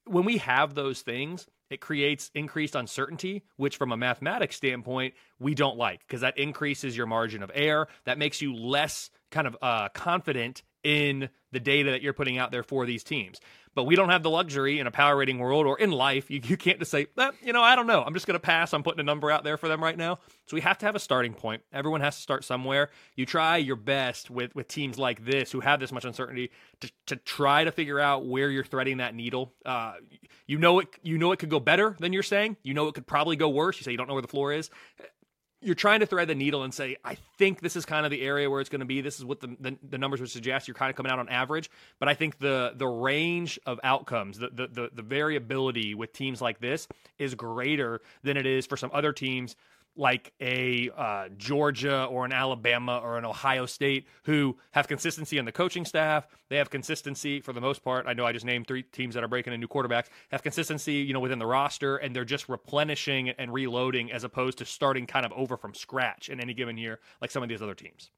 When 0.04 0.24
we 0.24 0.38
have 0.38 0.74
those 0.74 1.02
things, 1.02 1.46
it 1.70 1.80
creates 1.80 2.30
increased 2.34 2.74
uncertainty, 2.74 3.42
which 3.56 3.76
from 3.76 3.92
a 3.92 3.96
mathematics 3.96 4.56
standpoint, 4.56 5.14
we 5.38 5.54
don't 5.54 5.76
like 5.76 6.00
because 6.00 6.20
that 6.20 6.38
increases 6.38 6.96
your 6.96 7.06
margin 7.06 7.42
of 7.42 7.50
error. 7.54 7.88
That 8.04 8.18
makes 8.18 8.40
you 8.40 8.54
less 8.54 9.10
kind 9.30 9.46
of 9.46 9.56
uh, 9.60 9.88
confident 9.90 10.62
in 10.82 11.28
the 11.56 11.60
data 11.60 11.90
that 11.92 12.02
you're 12.02 12.12
putting 12.12 12.36
out 12.36 12.50
there 12.50 12.62
for 12.62 12.84
these 12.84 13.02
teams. 13.02 13.40
But 13.74 13.84
we 13.84 13.96
don't 13.96 14.10
have 14.10 14.22
the 14.22 14.28
luxury 14.28 14.78
in 14.78 14.86
a 14.86 14.90
power 14.90 15.16
rating 15.16 15.38
world 15.38 15.66
or 15.66 15.78
in 15.78 15.90
life. 15.90 16.30
You, 16.30 16.40
you 16.44 16.56
can't 16.58 16.78
just 16.78 16.90
say, 16.90 17.06
eh, 17.16 17.30
you 17.42 17.54
know, 17.54 17.62
I 17.62 17.74
don't 17.76 17.86
know. 17.86 18.02
I'm 18.02 18.12
just 18.12 18.26
going 18.26 18.34
to 18.34 18.40
pass. 18.40 18.74
I'm 18.74 18.82
putting 18.82 19.00
a 19.00 19.04
number 19.04 19.30
out 19.30 19.42
there 19.42 19.56
for 19.56 19.68
them 19.68 19.82
right 19.82 19.96
now. 19.96 20.18
So 20.46 20.54
we 20.54 20.60
have 20.60 20.76
to 20.78 20.86
have 20.86 20.94
a 20.94 20.98
starting 20.98 21.32
point. 21.32 21.62
Everyone 21.72 22.02
has 22.02 22.16
to 22.16 22.22
start 22.22 22.44
somewhere. 22.44 22.90
You 23.16 23.24
try 23.24 23.56
your 23.56 23.76
best 23.76 24.30
with, 24.30 24.54
with 24.54 24.68
teams 24.68 24.98
like 24.98 25.24
this 25.24 25.50
who 25.50 25.60
have 25.60 25.80
this 25.80 25.92
much 25.92 26.04
uncertainty 26.04 26.50
to, 26.80 26.90
to 27.06 27.16
try 27.16 27.64
to 27.64 27.72
figure 27.72 27.98
out 27.98 28.26
where 28.26 28.50
you're 28.50 28.64
threading 28.64 28.98
that 28.98 29.14
needle. 29.14 29.54
Uh, 29.64 29.94
you 30.46 30.58
know 30.58 30.80
it. 30.80 30.88
You 31.02 31.16
know 31.16 31.32
it 31.32 31.38
could 31.38 31.50
go 31.50 31.60
better 31.60 31.96
than 31.98 32.12
you're 32.12 32.22
saying. 32.22 32.56
You 32.62 32.74
know 32.74 32.88
it 32.88 32.94
could 32.94 33.06
probably 33.06 33.36
go 33.36 33.48
worse. 33.48 33.78
You 33.78 33.84
say 33.84 33.92
you 33.92 33.98
don't 33.98 34.08
know 34.08 34.14
where 34.14 34.22
the 34.22 34.28
floor 34.28 34.52
is 34.52 34.70
you're 35.66 35.74
trying 35.74 35.98
to 35.98 36.06
thread 36.06 36.28
the 36.28 36.34
needle 36.34 36.62
and 36.62 36.72
say, 36.72 36.96
I 37.04 37.16
think 37.38 37.60
this 37.60 37.74
is 37.74 37.84
kind 37.84 38.06
of 38.06 38.10
the 38.10 38.22
area 38.22 38.48
where 38.48 38.60
it's 38.60 38.70
going 38.70 38.80
to 38.80 38.86
be. 38.86 39.00
This 39.00 39.18
is 39.18 39.24
what 39.24 39.40
the, 39.40 39.56
the, 39.58 39.76
the, 39.90 39.98
numbers 39.98 40.20
would 40.20 40.30
suggest. 40.30 40.68
You're 40.68 40.76
kind 40.76 40.90
of 40.90 40.96
coming 40.96 41.10
out 41.10 41.18
on 41.18 41.28
average. 41.28 41.70
But 41.98 42.08
I 42.08 42.14
think 42.14 42.38
the 42.38 42.72
the 42.76 42.86
range 42.86 43.58
of 43.66 43.80
outcomes, 43.82 44.38
the, 44.38 44.50
the, 44.52 44.68
the, 44.68 44.90
the 44.94 45.02
variability 45.02 45.96
with 45.96 46.12
teams 46.12 46.40
like 46.40 46.60
this 46.60 46.86
is 47.18 47.34
greater 47.34 48.00
than 48.22 48.36
it 48.36 48.46
is 48.46 48.64
for 48.64 48.76
some 48.76 48.90
other 48.94 49.12
teams 49.12 49.56
like 49.96 50.32
a 50.40 50.90
uh, 50.96 51.28
Georgia 51.36 52.04
or 52.04 52.24
an 52.24 52.32
Alabama 52.32 53.00
or 53.02 53.18
an 53.18 53.24
Ohio 53.24 53.66
State 53.66 54.06
who 54.24 54.56
have 54.72 54.88
consistency 54.88 55.38
in 55.38 55.44
the 55.44 55.52
coaching 55.52 55.84
staff. 55.84 56.26
They 56.48 56.56
have 56.56 56.70
consistency 56.70 57.40
for 57.40 57.52
the 57.52 57.60
most 57.60 57.82
part. 57.82 58.06
I 58.06 58.12
know 58.12 58.26
I 58.26 58.32
just 58.32 58.44
named 58.44 58.66
three 58.66 58.82
teams 58.82 59.14
that 59.14 59.24
are 59.24 59.28
breaking 59.28 59.52
in 59.52 59.60
new 59.60 59.68
quarterbacks. 59.68 60.06
Have 60.30 60.42
consistency, 60.42 60.94
you 60.94 61.12
know, 61.12 61.20
within 61.20 61.38
the 61.38 61.46
roster, 61.46 61.96
and 61.96 62.14
they're 62.14 62.24
just 62.24 62.48
replenishing 62.48 63.30
and 63.30 63.52
reloading 63.52 64.12
as 64.12 64.24
opposed 64.24 64.58
to 64.58 64.64
starting 64.64 65.06
kind 65.06 65.26
of 65.26 65.32
over 65.32 65.56
from 65.56 65.74
scratch 65.74 66.28
in 66.28 66.40
any 66.40 66.54
given 66.54 66.76
year, 66.76 67.00
like 67.20 67.30
some 67.30 67.42
of 67.42 67.48
these 67.48 67.62
other 67.62 67.74
teams. 67.74 68.10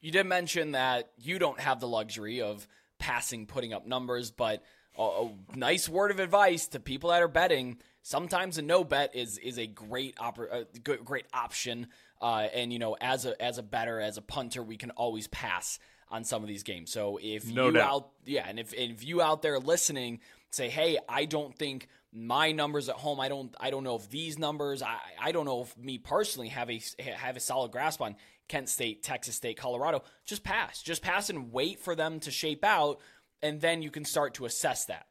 You 0.00 0.12
did 0.12 0.26
mention 0.26 0.72
that 0.72 1.10
you 1.18 1.38
don't 1.38 1.58
have 1.58 1.80
the 1.80 1.88
luxury 1.88 2.40
of 2.40 2.68
passing, 2.98 3.46
putting 3.46 3.72
up 3.72 3.86
numbers, 3.86 4.30
but 4.30 4.62
a, 4.96 5.02
a 5.02 5.56
nice 5.56 5.88
word 5.88 6.10
of 6.10 6.20
advice 6.20 6.68
to 6.68 6.80
people 6.80 7.10
that 7.10 7.22
are 7.22 7.28
betting 7.28 7.78
sometimes 8.08 8.56
a 8.56 8.62
no 8.62 8.84
bet 8.84 9.14
is 9.14 9.36
is 9.38 9.58
a 9.58 9.66
great 9.66 10.16
oper- 10.16 10.64
a 10.64 10.96
great 11.04 11.26
option. 11.32 11.88
Uh, 12.20 12.48
and 12.54 12.72
you 12.72 12.78
know, 12.78 12.96
as 13.00 13.26
a 13.26 13.40
as 13.40 13.58
a 13.58 13.62
better 13.62 14.00
as 14.00 14.16
a 14.16 14.22
punter, 14.22 14.62
we 14.62 14.76
can 14.76 14.90
always 14.92 15.28
pass 15.28 15.78
on 16.10 16.24
some 16.24 16.42
of 16.42 16.48
these 16.48 16.62
games. 16.62 16.90
So 16.90 17.18
if 17.22 17.46
no 17.46 17.66
you 17.66 17.72
doubt. 17.74 17.90
out, 17.90 18.10
yeah, 18.24 18.46
and 18.48 18.58
if 18.58 18.72
if 18.72 19.04
you 19.04 19.20
out 19.20 19.42
there 19.42 19.58
listening 19.58 20.20
say, 20.50 20.70
hey, 20.70 20.98
I 21.06 21.26
don't 21.26 21.54
think 21.54 21.88
my 22.10 22.52
numbers 22.52 22.88
at 22.88 22.96
home, 22.96 23.20
I 23.20 23.28
don't 23.28 23.54
I 23.60 23.70
don't 23.70 23.84
know 23.84 23.96
if 23.96 24.08
these 24.08 24.38
numbers, 24.38 24.82
I 24.82 24.96
I 25.20 25.32
don't 25.32 25.44
know 25.44 25.62
if 25.62 25.76
me 25.76 25.98
personally 25.98 26.48
have 26.48 26.70
a 26.70 26.80
have 27.02 27.36
a 27.36 27.40
solid 27.40 27.72
grasp 27.72 28.00
on 28.00 28.16
Kent 28.48 28.70
State, 28.70 29.02
Texas 29.02 29.36
State, 29.36 29.58
Colorado. 29.58 30.02
Just 30.24 30.42
pass, 30.42 30.82
just 30.82 31.02
pass 31.02 31.28
and 31.28 31.52
wait 31.52 31.78
for 31.78 31.94
them 31.94 32.20
to 32.20 32.30
shape 32.30 32.64
out, 32.64 33.00
and 33.42 33.60
then 33.60 33.82
you 33.82 33.90
can 33.90 34.06
start 34.06 34.34
to 34.34 34.46
assess 34.46 34.86
that 34.86 35.06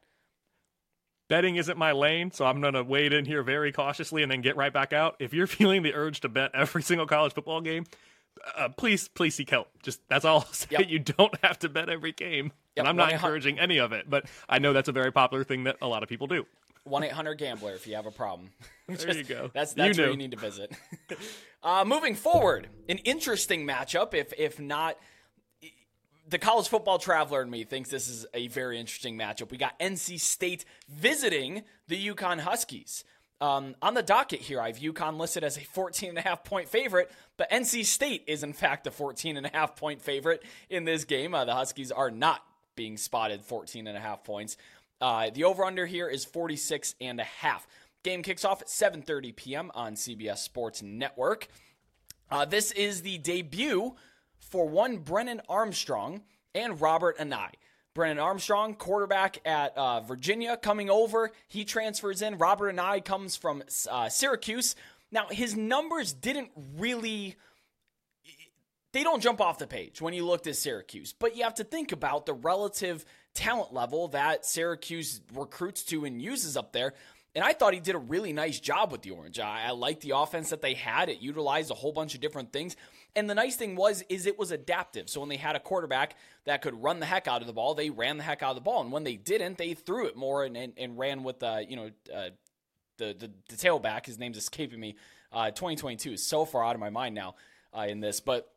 betting 1.28 1.56
isn't 1.56 1.78
my 1.78 1.92
lane, 1.92 2.30
so 2.30 2.44
I'm 2.46 2.60
going 2.60 2.74
to 2.74 2.82
wade 2.82 3.12
in 3.12 3.24
here 3.24 3.42
very 3.42 3.72
cautiously 3.72 4.22
and 4.22 4.32
then 4.32 4.40
get 4.40 4.56
right 4.56 4.72
back 4.72 4.92
out. 4.92 5.16
If 5.18 5.32
you're 5.32 5.46
feeling 5.58 5.82
the 5.82 5.94
urge 5.94 6.20
to 6.20 6.28
bet 6.28 6.50
every 6.54 6.82
single 6.82 7.06
college 7.06 7.34
football 7.34 7.60
game, 7.60 7.84
uh, 8.56 8.68
please, 8.70 9.08
please 9.08 9.34
seek 9.34 9.50
help. 9.50 9.68
Just 9.82 10.00
that's 10.08 10.24
all 10.24 10.40
I'll 10.40 10.46
say. 10.52 10.68
Yep. 10.70 10.88
You 10.88 10.98
don't 10.98 11.34
have 11.42 11.58
to 11.60 11.68
bet 11.68 11.88
every 11.88 12.12
game, 12.12 12.46
yep. 12.46 12.82
and 12.82 12.88
I'm 12.88 12.96
not 12.96 13.12
encouraging 13.12 13.58
any 13.58 13.78
of 13.78 13.92
it. 13.92 14.08
But 14.08 14.26
I 14.48 14.58
know 14.58 14.72
that's 14.72 14.88
a 14.88 14.92
very 14.92 15.12
popular 15.12 15.44
thing 15.44 15.64
that 15.64 15.76
a 15.82 15.88
lot 15.88 16.02
of 16.02 16.08
people 16.08 16.26
do. 16.26 16.46
One 16.84 17.02
eight 17.02 17.12
hundred 17.12 17.34
gambler 17.34 17.74
if 17.74 17.86
you 17.86 17.96
have 17.96 18.06
a 18.06 18.10
problem. 18.10 18.50
Just, 18.90 19.06
there 19.06 19.16
you 19.16 19.24
go. 19.24 19.50
That's 19.52 19.74
that's 19.74 19.98
you 19.98 20.04
where 20.04 20.10
you 20.12 20.16
need 20.16 20.30
to 20.30 20.38
visit. 20.38 20.72
uh, 21.62 21.84
moving 21.86 22.14
forward, 22.14 22.68
an 22.88 22.98
interesting 22.98 23.66
matchup, 23.66 24.14
if 24.14 24.32
if 24.38 24.58
not 24.58 24.96
the 26.28 26.38
college 26.38 26.68
football 26.68 26.98
traveler 26.98 27.42
in 27.42 27.50
me 27.50 27.64
thinks 27.64 27.88
this 27.90 28.08
is 28.08 28.26
a 28.34 28.48
very 28.48 28.78
interesting 28.78 29.16
matchup. 29.16 29.50
We 29.50 29.56
got 29.56 29.78
NC 29.78 30.20
State 30.20 30.64
visiting 30.88 31.62
the 31.86 32.08
UConn 32.08 32.40
Huskies. 32.40 33.04
Um, 33.40 33.76
on 33.80 33.94
the 33.94 34.02
docket 34.02 34.40
here, 34.40 34.60
I 34.60 34.66
have 34.66 34.78
UConn 34.78 35.18
listed 35.18 35.44
as 35.44 35.56
a 35.56 35.60
14 35.60 36.10
and 36.10 36.18
a 36.18 36.22
half 36.22 36.44
point 36.44 36.68
favorite, 36.68 37.10
but 37.36 37.50
NC 37.50 37.84
State 37.84 38.24
is 38.26 38.42
in 38.42 38.52
fact 38.52 38.86
a 38.86 38.90
14 38.90 39.36
and 39.36 39.46
a 39.46 39.50
half 39.50 39.76
point 39.76 40.02
favorite 40.02 40.42
in 40.68 40.84
this 40.84 41.04
game. 41.04 41.34
Uh, 41.34 41.44
the 41.44 41.54
Huskies 41.54 41.92
are 41.92 42.10
not 42.10 42.42
being 42.74 42.96
spotted 42.96 43.44
14 43.44 43.86
and 43.86 43.96
a 43.96 44.00
half 44.00 44.24
points. 44.24 44.56
Uh, 45.00 45.30
the 45.30 45.44
over 45.44 45.64
under 45.64 45.86
here 45.86 46.08
is 46.08 46.24
46 46.24 46.94
and 47.00 47.20
a 47.20 47.24
half. 47.24 47.66
Game 48.02 48.22
kicks 48.22 48.44
off 48.44 48.60
at 48.60 48.68
7:30 48.68 49.34
p.m. 49.34 49.70
on 49.74 49.94
CBS 49.94 50.38
Sports 50.38 50.82
Network. 50.82 51.48
Uh, 52.30 52.44
this 52.44 52.72
is 52.72 53.02
the 53.02 53.18
debut 53.18 53.94
for 54.48 54.68
one 54.68 54.98
Brennan 54.98 55.40
Armstrong 55.48 56.22
and 56.54 56.80
Robert 56.80 57.18
Anae. 57.18 57.52
Brennan 57.94 58.18
Armstrong, 58.18 58.74
quarterback 58.74 59.38
at 59.44 59.76
uh, 59.76 60.00
Virginia, 60.00 60.56
coming 60.56 60.88
over. 60.88 61.32
He 61.48 61.64
transfers 61.64 62.22
in. 62.22 62.38
Robert 62.38 62.74
Anae 62.74 63.04
comes 63.04 63.36
from 63.36 63.62
uh, 63.90 64.08
Syracuse. 64.08 64.76
Now, 65.10 65.26
his 65.30 65.56
numbers 65.56 66.12
didn't 66.12 66.50
really. 66.76 67.36
They 68.92 69.02
don't 69.02 69.22
jump 69.22 69.40
off 69.40 69.58
the 69.58 69.66
page 69.66 70.00
when 70.00 70.14
you 70.14 70.24
looked 70.24 70.46
at 70.46 70.56
Syracuse, 70.56 71.12
but 71.12 71.36
you 71.36 71.42
have 71.44 71.54
to 71.56 71.64
think 71.64 71.92
about 71.92 72.24
the 72.24 72.32
relative 72.32 73.04
talent 73.34 73.74
level 73.74 74.08
that 74.08 74.46
Syracuse 74.46 75.20
recruits 75.34 75.82
to 75.84 76.04
and 76.04 76.22
uses 76.22 76.56
up 76.56 76.72
there. 76.72 76.94
And 77.38 77.44
I 77.44 77.52
thought 77.52 77.72
he 77.72 77.78
did 77.78 77.94
a 77.94 77.98
really 77.98 78.32
nice 78.32 78.58
job 78.58 78.90
with 78.90 79.02
the 79.02 79.12
Orange. 79.12 79.38
I, 79.38 79.66
I 79.68 79.70
liked 79.70 80.00
the 80.00 80.10
offense 80.10 80.50
that 80.50 80.60
they 80.60 80.74
had. 80.74 81.08
It 81.08 81.20
utilized 81.20 81.70
a 81.70 81.74
whole 81.74 81.92
bunch 81.92 82.16
of 82.16 82.20
different 82.20 82.52
things. 82.52 82.74
And 83.14 83.30
the 83.30 83.34
nice 83.36 83.54
thing 83.54 83.76
was 83.76 84.02
is 84.08 84.26
it 84.26 84.36
was 84.36 84.50
adaptive. 84.50 85.08
So 85.08 85.20
when 85.20 85.28
they 85.28 85.36
had 85.36 85.54
a 85.54 85.60
quarterback 85.60 86.16
that 86.46 86.62
could 86.62 86.82
run 86.82 86.98
the 86.98 87.06
heck 87.06 87.28
out 87.28 87.40
of 87.40 87.46
the 87.46 87.52
ball, 87.52 87.76
they 87.76 87.90
ran 87.90 88.16
the 88.16 88.24
heck 88.24 88.42
out 88.42 88.50
of 88.50 88.54
the 88.56 88.60
ball. 88.62 88.80
And 88.80 88.90
when 88.90 89.04
they 89.04 89.14
didn't, 89.14 89.56
they 89.56 89.74
threw 89.74 90.08
it 90.08 90.16
more 90.16 90.42
and, 90.42 90.56
and, 90.56 90.72
and 90.76 90.98
ran 90.98 91.22
with 91.22 91.40
uh, 91.44 91.60
you 91.68 91.76
know 91.76 91.90
uh, 92.12 92.30
the, 92.96 93.14
the 93.16 93.30
the 93.48 93.54
tailback. 93.54 94.06
His 94.06 94.18
name's 94.18 94.36
escaping 94.36 94.80
me. 94.80 94.96
Uh, 95.32 95.52
2022 95.52 96.14
is 96.14 96.26
so 96.26 96.44
far 96.44 96.64
out 96.64 96.74
of 96.74 96.80
my 96.80 96.90
mind 96.90 97.14
now 97.14 97.36
uh, 97.72 97.82
in 97.82 98.00
this, 98.00 98.18
but 98.18 98.52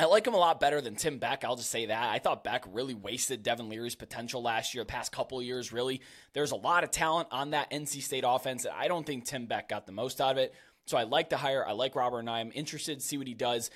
I 0.00 0.04
like 0.04 0.24
him 0.24 0.34
a 0.34 0.38
lot 0.38 0.60
better 0.60 0.80
than 0.80 0.94
Tim 0.94 1.18
Beck. 1.18 1.42
I'll 1.44 1.56
just 1.56 1.70
say 1.70 1.86
that. 1.86 2.08
I 2.08 2.20
thought 2.20 2.44
Beck 2.44 2.64
really 2.70 2.94
wasted 2.94 3.42
Devin 3.42 3.68
Leary's 3.68 3.96
potential 3.96 4.40
last 4.40 4.72
year, 4.72 4.84
the 4.84 4.88
past 4.88 5.10
couple 5.10 5.42
years, 5.42 5.72
really. 5.72 6.02
There's 6.34 6.52
a 6.52 6.56
lot 6.56 6.84
of 6.84 6.92
talent 6.92 7.28
on 7.32 7.50
that 7.50 7.72
NC 7.72 8.02
State 8.02 8.22
offense. 8.24 8.64
And 8.64 8.74
I 8.74 8.86
don't 8.86 9.04
think 9.04 9.24
Tim 9.24 9.46
Beck 9.46 9.68
got 9.68 9.86
the 9.86 9.92
most 9.92 10.20
out 10.20 10.32
of 10.32 10.38
it. 10.38 10.54
So 10.86 10.96
I 10.96 11.02
like 11.02 11.30
the 11.30 11.36
hire. 11.36 11.66
I 11.66 11.72
like 11.72 11.96
Robert 11.96 12.20
and 12.20 12.30
I'm 12.30 12.52
interested 12.54 13.00
to 13.00 13.04
see 13.04 13.18
what 13.18 13.26
he 13.26 13.34
does 13.34 13.70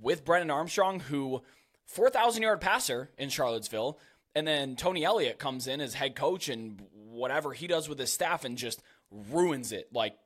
with 0.00 0.24
Brennan 0.24 0.50
Armstrong, 0.50 0.98
who 0.98 1.42
4,000 1.86 2.42
yard 2.42 2.60
passer 2.60 3.10
in 3.16 3.28
Charlottesville. 3.28 4.00
And 4.34 4.48
then 4.48 4.74
Tony 4.74 5.04
Elliott 5.04 5.38
comes 5.38 5.68
in 5.68 5.80
as 5.80 5.94
head 5.94 6.16
coach 6.16 6.48
and 6.48 6.82
whatever 6.92 7.52
he 7.52 7.68
does 7.68 7.88
with 7.88 8.00
his 8.00 8.12
staff 8.12 8.44
and 8.44 8.58
just 8.58 8.82
ruins 9.10 9.70
it. 9.70 9.88
Like 9.92 10.16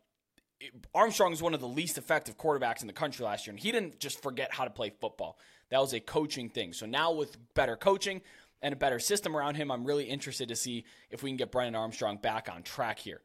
Armstrong 0.94 1.32
is 1.32 1.42
one 1.42 1.54
of 1.54 1.60
the 1.60 1.68
least 1.68 1.98
effective 1.98 2.36
quarterbacks 2.36 2.80
in 2.80 2.86
the 2.86 2.92
country 2.92 3.24
last 3.24 3.46
year, 3.46 3.52
and 3.52 3.60
he 3.60 3.72
didn't 3.72 3.98
just 3.98 4.22
forget 4.22 4.52
how 4.52 4.64
to 4.64 4.70
play 4.70 4.90
football. 5.00 5.38
That 5.70 5.80
was 5.80 5.92
a 5.92 6.00
coaching 6.00 6.48
thing. 6.48 6.72
So 6.72 6.86
now 6.86 7.12
with 7.12 7.36
better 7.54 7.76
coaching 7.76 8.22
and 8.60 8.72
a 8.72 8.76
better 8.76 8.98
system 8.98 9.36
around 9.36 9.56
him, 9.56 9.70
I'm 9.70 9.84
really 9.84 10.04
interested 10.04 10.48
to 10.48 10.56
see 10.56 10.84
if 11.10 11.22
we 11.22 11.30
can 11.30 11.36
get 11.36 11.50
Brennan 11.50 11.74
Armstrong 11.74 12.18
back 12.18 12.48
on 12.52 12.62
track 12.62 12.98
here. 12.98 13.22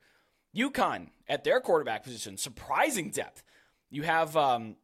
UConn 0.56 1.08
at 1.28 1.44
their 1.44 1.60
quarterback 1.60 2.04
position, 2.04 2.38
surprising 2.38 3.10
depth. 3.10 3.44
You 3.90 4.04
have 4.04 4.36
um, 4.36 4.76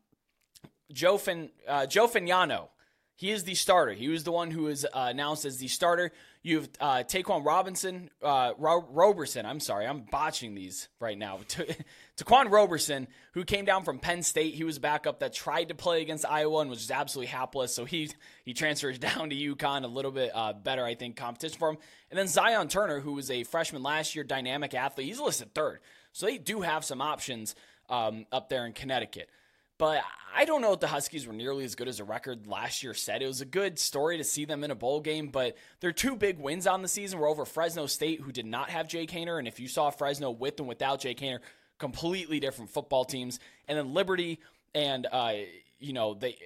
Joe, 0.91 1.17
fin, 1.17 1.49
uh, 1.67 1.85
Joe 1.85 2.07
Fagnano. 2.07 2.67
He 3.15 3.31
is 3.31 3.43
the 3.43 3.55
starter. 3.55 3.93
He 3.93 4.09
was 4.09 4.23
the 4.23 4.31
one 4.31 4.51
who 4.51 4.63
was 4.63 4.85
uh, 4.85 4.89
announced 4.93 5.45
as 5.45 5.57
the 5.57 5.67
starter. 5.67 6.11
You 6.45 6.57
have 6.57 6.69
uh, 6.81 7.03
Taquan 7.03 7.45
Robinson, 7.45 8.09
uh, 8.21 8.51
Ro- 8.57 8.85
Roberson. 8.89 9.45
I'm 9.45 9.61
sorry, 9.61 9.87
I'm 9.87 10.01
botching 10.01 10.55
these 10.55 10.89
right 10.99 11.17
now. 11.17 11.39
Taquan 12.17 12.51
Roberson, 12.51 13.07
who 13.31 13.45
came 13.45 13.63
down 13.63 13.85
from 13.85 13.97
Penn 13.97 14.23
State, 14.23 14.53
he 14.53 14.65
was 14.65 14.75
a 14.75 14.81
backup 14.81 15.21
that 15.21 15.33
tried 15.33 15.69
to 15.69 15.75
play 15.75 16.01
against 16.01 16.25
Iowa 16.25 16.59
and 16.59 16.69
was 16.69 16.79
just 16.79 16.91
absolutely 16.91 17.27
hapless. 17.27 17.73
So 17.73 17.85
he 17.85 18.09
he 18.43 18.53
transfers 18.53 18.99
down 18.99 19.29
to 19.29 19.35
UConn, 19.35 19.85
a 19.85 19.87
little 19.87 20.11
bit 20.11 20.31
uh, 20.35 20.51
better, 20.51 20.83
I 20.83 20.95
think, 20.95 21.15
competition 21.15 21.57
for 21.57 21.69
him. 21.69 21.77
And 22.11 22.19
then 22.19 22.27
Zion 22.27 22.67
Turner, 22.67 22.99
who 22.99 23.13
was 23.13 23.31
a 23.31 23.43
freshman 23.43 23.81
last 23.81 24.13
year, 24.13 24.25
dynamic 24.25 24.73
athlete. 24.73 25.07
He's 25.07 25.21
listed 25.21 25.55
third, 25.55 25.79
so 26.11 26.25
they 26.25 26.37
do 26.37 26.59
have 26.59 26.83
some 26.83 27.01
options 27.01 27.55
um, 27.89 28.25
up 28.33 28.49
there 28.49 28.65
in 28.65 28.73
Connecticut. 28.73 29.29
But 29.77 30.03
I 30.35 30.45
don't 30.45 30.61
know 30.61 30.73
if 30.73 30.79
the 30.79 30.87
Huskies 30.87 31.27
were 31.27 31.33
nearly 31.33 31.65
as 31.65 31.75
good 31.75 31.87
as 31.87 31.99
a 31.99 32.03
record 32.03 32.47
last 32.47 32.83
year 32.83 32.93
said. 32.93 33.21
It 33.21 33.27
was 33.27 33.41
a 33.41 33.45
good 33.45 33.77
story 33.79 34.17
to 34.17 34.23
see 34.23 34.45
them 34.45 34.63
in 34.63 34.71
a 34.71 34.75
bowl 34.75 35.01
game, 35.01 35.27
but 35.27 35.55
their 35.79 35.91
two 35.91 36.15
big 36.15 36.39
wins 36.39 36.67
on 36.67 36.81
the 36.81 36.87
season 36.87 37.19
were 37.19 37.27
over 37.27 37.45
Fresno 37.45 37.85
State, 37.85 38.21
who 38.21 38.31
did 38.31 38.45
not 38.45 38.69
have 38.69 38.87
Jake 38.87 39.11
Haener. 39.11 39.37
And 39.37 39.47
if 39.47 39.59
you 39.59 39.67
saw 39.67 39.89
Fresno 39.89 40.31
with 40.31 40.59
and 40.59 40.67
without 40.67 41.01
Jake 41.01 41.19
Haener, 41.19 41.39
completely 41.79 42.39
different 42.39 42.71
football 42.71 43.05
teams. 43.05 43.39
And 43.67 43.77
then 43.77 43.93
Liberty 43.93 44.39
and, 44.73 45.07
uh, 45.11 45.33
you 45.79 45.93
know, 45.93 46.13
they. 46.13 46.37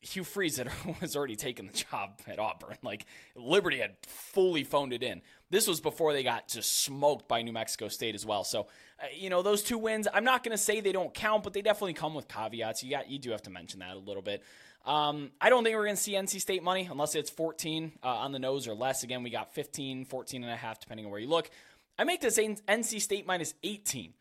Hugh 0.00 0.24
Freeze 0.24 0.56
had, 0.56 0.70
was 1.00 1.16
already 1.16 1.36
taken 1.36 1.66
the 1.66 1.72
job 1.72 2.20
at 2.26 2.38
Auburn. 2.38 2.76
Like 2.82 3.06
Liberty 3.36 3.78
had 3.78 3.96
fully 4.06 4.64
phoned 4.64 4.92
it 4.92 5.02
in. 5.02 5.22
This 5.50 5.66
was 5.66 5.80
before 5.80 6.12
they 6.12 6.22
got 6.22 6.48
just 6.48 6.82
smoked 6.82 7.28
by 7.28 7.42
New 7.42 7.52
Mexico 7.52 7.88
State 7.88 8.14
as 8.14 8.24
well. 8.24 8.44
So 8.44 8.68
uh, 9.00 9.06
you 9.14 9.30
know, 9.30 9.42
those 9.42 9.62
two 9.62 9.78
wins, 9.78 10.08
I'm 10.12 10.24
not 10.24 10.42
going 10.42 10.52
to 10.52 10.62
say 10.62 10.80
they 10.80 10.92
don't 10.92 11.12
count, 11.12 11.42
but 11.42 11.52
they 11.52 11.62
definitely 11.62 11.94
come 11.94 12.14
with 12.14 12.28
caveats. 12.28 12.82
You 12.82 12.90
got, 12.90 13.10
you 13.10 13.18
do 13.18 13.30
have 13.30 13.42
to 13.42 13.50
mention 13.50 13.80
that 13.80 13.94
a 13.94 13.98
little 13.98 14.22
bit. 14.22 14.42
Um, 14.86 15.30
I 15.40 15.50
don't 15.50 15.62
think 15.62 15.76
we're 15.76 15.84
going 15.84 15.96
to 15.96 16.02
see 16.02 16.14
NC 16.14 16.40
State 16.40 16.62
money 16.62 16.88
unless 16.90 17.14
it's 17.14 17.30
14 17.30 17.92
uh, 18.02 18.06
on 18.06 18.32
the 18.32 18.38
nose 18.38 18.66
or 18.66 18.74
less. 18.74 19.02
Again, 19.02 19.22
we 19.22 19.30
got 19.30 19.54
15, 19.54 20.06
14 20.06 20.42
and 20.42 20.52
a 20.52 20.56
half, 20.56 20.80
depending 20.80 21.06
on 21.06 21.12
where 21.12 21.20
you 21.20 21.28
look. 21.28 21.50
I 21.98 22.04
make 22.04 22.20
this 22.20 22.38
NC 22.38 23.00
State 23.00 23.26
minus 23.26 23.54
18. 23.62 24.14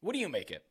What 0.00 0.12
do 0.12 0.20
you 0.20 0.28
make 0.28 0.50
it? 0.50 0.64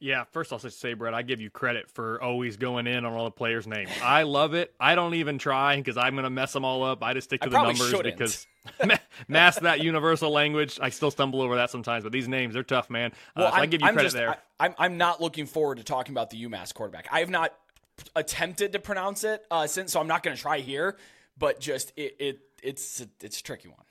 Yeah, 0.00 0.24
first 0.32 0.52
I'll 0.52 0.58
just 0.58 0.80
say, 0.80 0.92
Brett, 0.94 1.14
I 1.14 1.22
give 1.22 1.40
you 1.40 1.50
credit 1.50 1.90
for 1.90 2.20
always 2.20 2.56
going 2.56 2.86
in 2.86 3.04
on 3.04 3.12
all 3.12 3.24
the 3.24 3.30
players' 3.30 3.66
names. 3.66 3.90
I 4.02 4.24
love 4.24 4.52
it. 4.52 4.74
I 4.78 4.94
don't 4.94 5.14
even 5.14 5.38
try 5.38 5.76
because 5.76 5.96
I'm 5.96 6.14
going 6.14 6.24
to 6.24 6.30
mess 6.30 6.52
them 6.52 6.64
all 6.64 6.82
up. 6.82 7.02
I 7.02 7.14
just 7.14 7.28
stick 7.28 7.40
to 7.40 7.46
I 7.46 7.50
the 7.50 7.62
numbers 7.62 7.88
shouldn't. 7.88 8.18
because 8.18 8.46
mask 9.28 9.62
that 9.62 9.80
universal 9.80 10.30
language. 10.30 10.78
I 10.82 10.90
still 10.90 11.10
stumble 11.10 11.40
over 11.40 11.56
that 11.56 11.70
sometimes, 11.70 12.04
but 12.04 12.12
these 12.12 12.28
names, 12.28 12.54
they're 12.54 12.62
tough, 12.62 12.90
man. 12.90 13.12
Uh, 13.34 13.50
so 13.50 13.56
I 13.56 13.66
give 13.66 13.80
you 13.80 13.86
I'm 13.86 13.94
credit 13.94 14.08
just, 14.08 14.16
there. 14.16 14.36
I, 14.60 14.66
I'm, 14.66 14.74
I'm 14.78 14.98
not 14.98 15.20
looking 15.20 15.46
forward 15.46 15.78
to 15.78 15.84
talking 15.84 16.12
about 16.12 16.30
the 16.30 16.44
UMass 16.44 16.74
quarterback. 16.74 17.08
I 17.10 17.20
have 17.20 17.30
not 17.30 17.54
attempted 18.16 18.72
to 18.72 18.80
pronounce 18.80 19.24
it 19.24 19.46
uh, 19.50 19.66
since, 19.66 19.92
so 19.92 20.00
I'm 20.00 20.08
not 20.08 20.22
going 20.22 20.36
to 20.36 20.42
try 20.42 20.58
here, 20.58 20.96
but 21.38 21.60
just 21.60 21.92
it, 21.96 22.16
it 22.18 22.40
it's, 22.62 23.06
it's 23.22 23.40
a 23.40 23.42
tricky 23.42 23.68
one. 23.68 23.83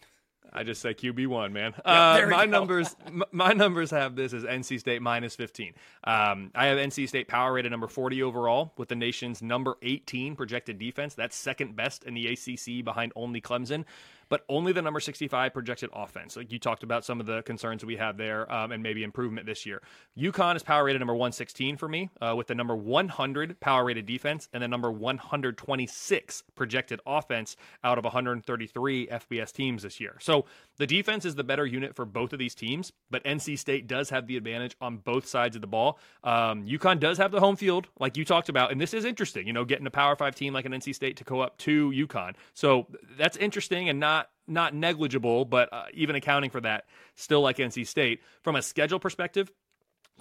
I 0.53 0.63
just 0.63 0.81
say 0.81 0.93
QB 0.93 1.27
one, 1.27 1.51
man. 1.51 1.73
uh, 1.83 2.25
my 2.29 2.45
numbers, 2.45 2.95
my 3.31 3.53
numbers 3.53 3.91
have 3.91 4.15
this 4.15 4.33
as 4.33 4.43
NC 4.43 4.79
State 4.79 5.01
minus 5.01 5.35
fifteen. 5.35 5.73
Um, 6.03 6.51
I 6.53 6.67
have 6.67 6.77
NC 6.77 7.09
State 7.09 7.27
power 7.27 7.53
rated 7.53 7.71
number 7.71 7.87
forty 7.87 8.21
overall, 8.21 8.71
with 8.77 8.89
the 8.89 8.95
nation's 8.95 9.41
number 9.41 9.75
eighteen 9.81 10.35
projected 10.35 10.77
defense. 10.77 11.15
That's 11.15 11.35
second 11.35 11.75
best 11.75 12.03
in 12.03 12.13
the 12.13 12.27
ACC, 12.27 12.85
behind 12.85 13.11
only 13.15 13.41
Clemson 13.41 13.85
but 14.33 14.43
only 14.49 14.73
the 14.73 14.81
number 14.81 14.99
65 14.99 15.53
projected 15.53 15.91
offense. 15.93 16.35
Like 16.35 16.51
you 16.51 16.57
talked 16.57 16.81
about 16.81 17.05
some 17.05 17.19
of 17.19 17.27
the 17.27 17.43
concerns 17.43 17.85
we 17.85 17.97
have 17.97 18.17
there 18.17 18.51
um, 18.51 18.71
and 18.71 18.81
maybe 18.81 19.03
improvement 19.03 19.45
this 19.45 19.63
year. 19.63 19.79
UConn 20.17 20.55
is 20.55 20.63
power 20.63 20.85
rated 20.85 21.01
number 21.01 21.13
116 21.13 21.77
for 21.77 21.87
me 21.87 22.09
uh, 22.19 22.33
with 22.35 22.47
the 22.47 22.55
number 22.55 22.75
100 22.75 23.59
power 23.59 23.85
rated 23.85 24.07
defense 24.07 24.49
and 24.51 24.63
the 24.63 24.67
number 24.67 24.91
126 24.91 26.43
projected 26.55 26.99
offense 27.05 27.55
out 27.83 27.99
of 27.99 28.05
133 28.05 29.05
FBS 29.05 29.51
teams 29.51 29.83
this 29.83 29.99
year. 29.99 30.17
So 30.19 30.45
the 30.77 30.87
defense 30.87 31.25
is 31.25 31.35
the 31.35 31.43
better 31.43 31.67
unit 31.67 31.95
for 31.95 32.03
both 32.03 32.33
of 32.33 32.39
these 32.39 32.55
teams, 32.55 32.91
but 33.11 33.23
NC 33.25 33.59
State 33.59 33.85
does 33.85 34.09
have 34.09 34.25
the 34.25 34.35
advantage 34.35 34.75
on 34.81 34.97
both 34.97 35.27
sides 35.27 35.55
of 35.55 35.61
the 35.61 35.67
ball. 35.67 35.99
Um, 36.23 36.65
UConn 36.65 36.99
does 36.99 37.19
have 37.19 37.31
the 37.31 37.39
home 37.39 37.55
field, 37.55 37.87
like 37.99 38.17
you 38.17 38.25
talked 38.25 38.49
about, 38.49 38.71
and 38.71 38.81
this 38.81 38.95
is 38.95 39.05
interesting. 39.05 39.45
You 39.45 39.53
know, 39.53 39.63
getting 39.63 39.85
a 39.85 39.91
Power 39.91 40.15
Five 40.15 40.33
team 40.33 40.53
like 40.53 40.65
an 40.65 40.71
NC 40.71 40.95
State 40.95 41.17
to 41.17 41.23
go 41.23 41.41
up 41.41 41.55
to 41.59 41.91
UConn, 41.91 42.33
so 42.55 42.87
that's 43.15 43.37
interesting 43.37 43.89
and 43.89 43.99
not 43.99 44.22
not 44.47 44.73
negligible, 44.73 45.45
but 45.45 45.71
uh, 45.71 45.85
even 45.93 46.15
accounting 46.15 46.49
for 46.49 46.61
that, 46.61 46.85
still 47.15 47.41
like 47.41 47.57
NC 47.57 47.87
State. 47.87 48.21
From 48.43 48.55
a 48.55 48.61
schedule 48.61 48.99
perspective, 48.99 49.51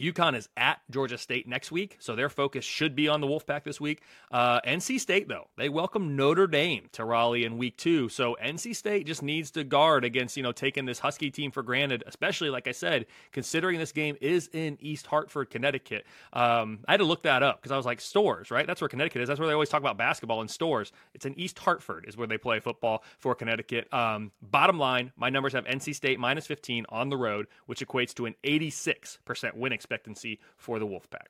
UConn 0.01 0.35
is 0.35 0.49
at 0.57 0.81
Georgia 0.91 1.19
State 1.19 1.47
next 1.47 1.71
week, 1.71 1.97
so 2.01 2.17
their 2.17 2.29
focus 2.29 2.65
should 2.65 2.97
be 2.97 3.09
on 3.09 3.21
the 3.21 3.27
Wolfpack 3.27 3.65
this 3.65 3.81
week. 3.81 4.03
Uh, 4.31 4.61
NC 4.63 4.99
State, 4.99 5.29
though, 5.29 5.49
they 5.57 5.69
welcome 5.69 6.17
Notre 6.17 6.47
Dame 6.47 6.89
to 6.93 7.05
Raleigh 7.05 7.45
in 7.45 7.59
week 7.59 7.77
two, 7.77 8.09
so 8.09 8.37
NC 8.43 8.75
State 8.75 9.07
just 9.07 9.23
needs 9.23 9.51
to 9.53 9.65
guard 9.65 10.05
against 10.05 10.37
you 10.37 10.43
know 10.43 10.53
taking 10.53 10.87
this 10.87 10.99
Husky 10.99 11.31
team 11.31 11.51
for 11.51 11.63
granted, 11.63 12.03
especially 12.07 12.49
like 12.49 12.67
I 12.67 12.73
said, 12.73 13.07
considering 13.33 13.79
this 13.79 13.93
game 13.93 14.17
is 14.21 14.49
in 14.53 14.79
East 14.81 15.07
Hartford, 15.07 15.51
Connecticut. 15.51 16.07
Um, 16.33 16.81
I 16.89 16.93
had 16.93 16.99
to 16.99 17.05
look 17.05 17.23
that 17.25 17.43
up 17.43 17.61
because 17.61 17.73
I 17.73 17.77
was 17.77 17.87
like 17.87 18.01
Storrs, 18.01 18.51
right? 18.51 18.67
That's 18.67 18.81
where 18.81 18.89
Connecticut 18.89 19.23
is. 19.23 19.29
That's 19.29 19.39
where 19.39 19.47
they 19.47 19.55
always 19.55 19.69
talk 19.69 19.81
about 19.81 19.99
basketball 19.99 20.41
in 20.41 20.49
Storrs. 20.49 20.91
It's 21.15 21.27
in 21.27 21.39
East 21.39 21.59
Hartford 21.59 22.07
is 22.09 22.17
where 22.17 22.27
they 22.27 22.39
play 22.39 22.61
football 22.61 23.05
for 23.19 23.35
Connecticut. 23.35 23.93
Um, 23.93 24.33
bottom 24.41 24.79
line, 24.79 25.13
my 25.17 25.29
numbers 25.29 25.53
have 25.53 25.65
NC 25.67 25.95
State 25.95 26.19
minus 26.19 26.47
15 26.47 26.87
on 26.89 27.11
the 27.11 27.17
road, 27.17 27.47
which 27.67 27.87
equates 27.87 28.15
to 28.15 28.27
an 28.27 28.35
86% 28.43 29.55
win 29.55 29.73
expectancy 29.83 30.39
for 30.57 30.79
the 30.79 30.87
Wolfpack. 30.87 31.27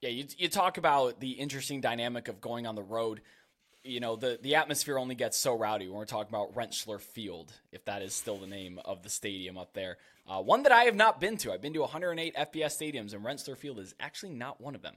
Yeah, 0.00 0.08
you, 0.08 0.24
you 0.36 0.48
talk 0.48 0.78
about 0.78 1.20
the 1.20 1.32
interesting 1.32 1.80
dynamic 1.80 2.28
of 2.28 2.40
going 2.40 2.66
on 2.66 2.74
the 2.74 2.82
road. 2.82 3.20
You 3.84 4.00
know, 4.00 4.16
the, 4.16 4.38
the 4.40 4.54
atmosphere 4.54 4.98
only 4.98 5.14
gets 5.14 5.36
so 5.36 5.56
rowdy 5.56 5.86
when 5.86 5.96
we're 5.96 6.06
talking 6.06 6.32
about 6.32 6.54
Rentschler 6.54 7.00
Field, 7.00 7.52
if 7.72 7.84
that 7.84 8.02
is 8.02 8.14
still 8.14 8.38
the 8.38 8.46
name 8.46 8.80
of 8.84 9.02
the 9.02 9.10
stadium 9.10 9.58
up 9.58 9.74
there. 9.74 9.98
Uh, 10.26 10.40
one 10.40 10.62
that 10.62 10.72
I 10.72 10.84
have 10.84 10.96
not 10.96 11.20
been 11.20 11.36
to. 11.38 11.52
I've 11.52 11.60
been 11.60 11.74
to 11.74 11.80
108 11.80 12.34
FBS 12.34 12.54
stadiums, 12.54 13.12
and 13.12 13.24
Rentschler 13.24 13.56
Field 13.56 13.78
is 13.78 13.94
actually 14.00 14.32
not 14.32 14.60
one 14.60 14.74
of 14.74 14.82
them. 14.82 14.94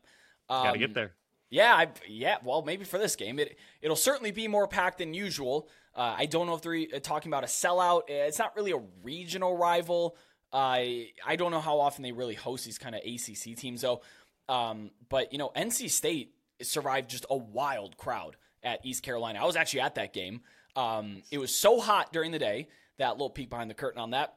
Um, 0.49 0.63
Got 0.63 0.71
to 0.73 0.79
get 0.79 0.93
there. 0.93 1.11
Yeah, 1.49 1.73
I, 1.73 1.87
yeah. 2.07 2.37
Well, 2.43 2.63
maybe 2.63 2.85
for 2.85 2.97
this 2.97 3.15
game, 3.15 3.37
it 3.39 3.57
it'll 3.81 3.95
certainly 3.95 4.31
be 4.31 4.47
more 4.47 4.67
packed 4.67 4.97
than 4.97 5.13
usual. 5.13 5.69
Uh, 5.95 6.15
I 6.17 6.25
don't 6.25 6.47
know 6.47 6.55
if 6.55 6.61
they're 6.61 6.85
uh, 6.95 6.99
talking 6.99 7.29
about 7.29 7.43
a 7.43 7.47
sellout. 7.47 8.01
It's 8.07 8.39
not 8.39 8.55
really 8.55 8.71
a 8.71 8.81
regional 9.03 9.55
rival. 9.55 10.17
I 10.55 11.09
I 11.25 11.35
don't 11.35 11.51
know 11.51 11.59
how 11.59 11.79
often 11.79 12.01
they 12.01 12.13
really 12.13 12.33
host 12.33 12.65
these 12.65 12.77
kind 12.77 12.95
of 12.95 13.01
ACC 13.01 13.57
teams 13.57 13.81
though. 13.81 14.01
Um, 14.47 14.91
but 15.09 15.33
you 15.33 15.37
know, 15.37 15.51
NC 15.55 15.89
State 15.89 16.33
survived 16.61 17.09
just 17.09 17.25
a 17.29 17.35
wild 17.35 17.97
crowd 17.97 18.37
at 18.63 18.85
East 18.85 19.03
Carolina. 19.03 19.39
I 19.41 19.45
was 19.45 19.57
actually 19.57 19.81
at 19.81 19.95
that 19.95 20.13
game. 20.13 20.41
Um, 20.75 21.23
it 21.29 21.37
was 21.37 21.53
so 21.53 21.79
hot 21.81 22.13
during 22.13 22.31
the 22.31 22.39
day. 22.39 22.69
That 22.97 23.11
little 23.11 23.29
peek 23.29 23.49
behind 23.49 23.69
the 23.69 23.75
curtain 23.75 23.99
on 23.99 24.11
that. 24.11 24.35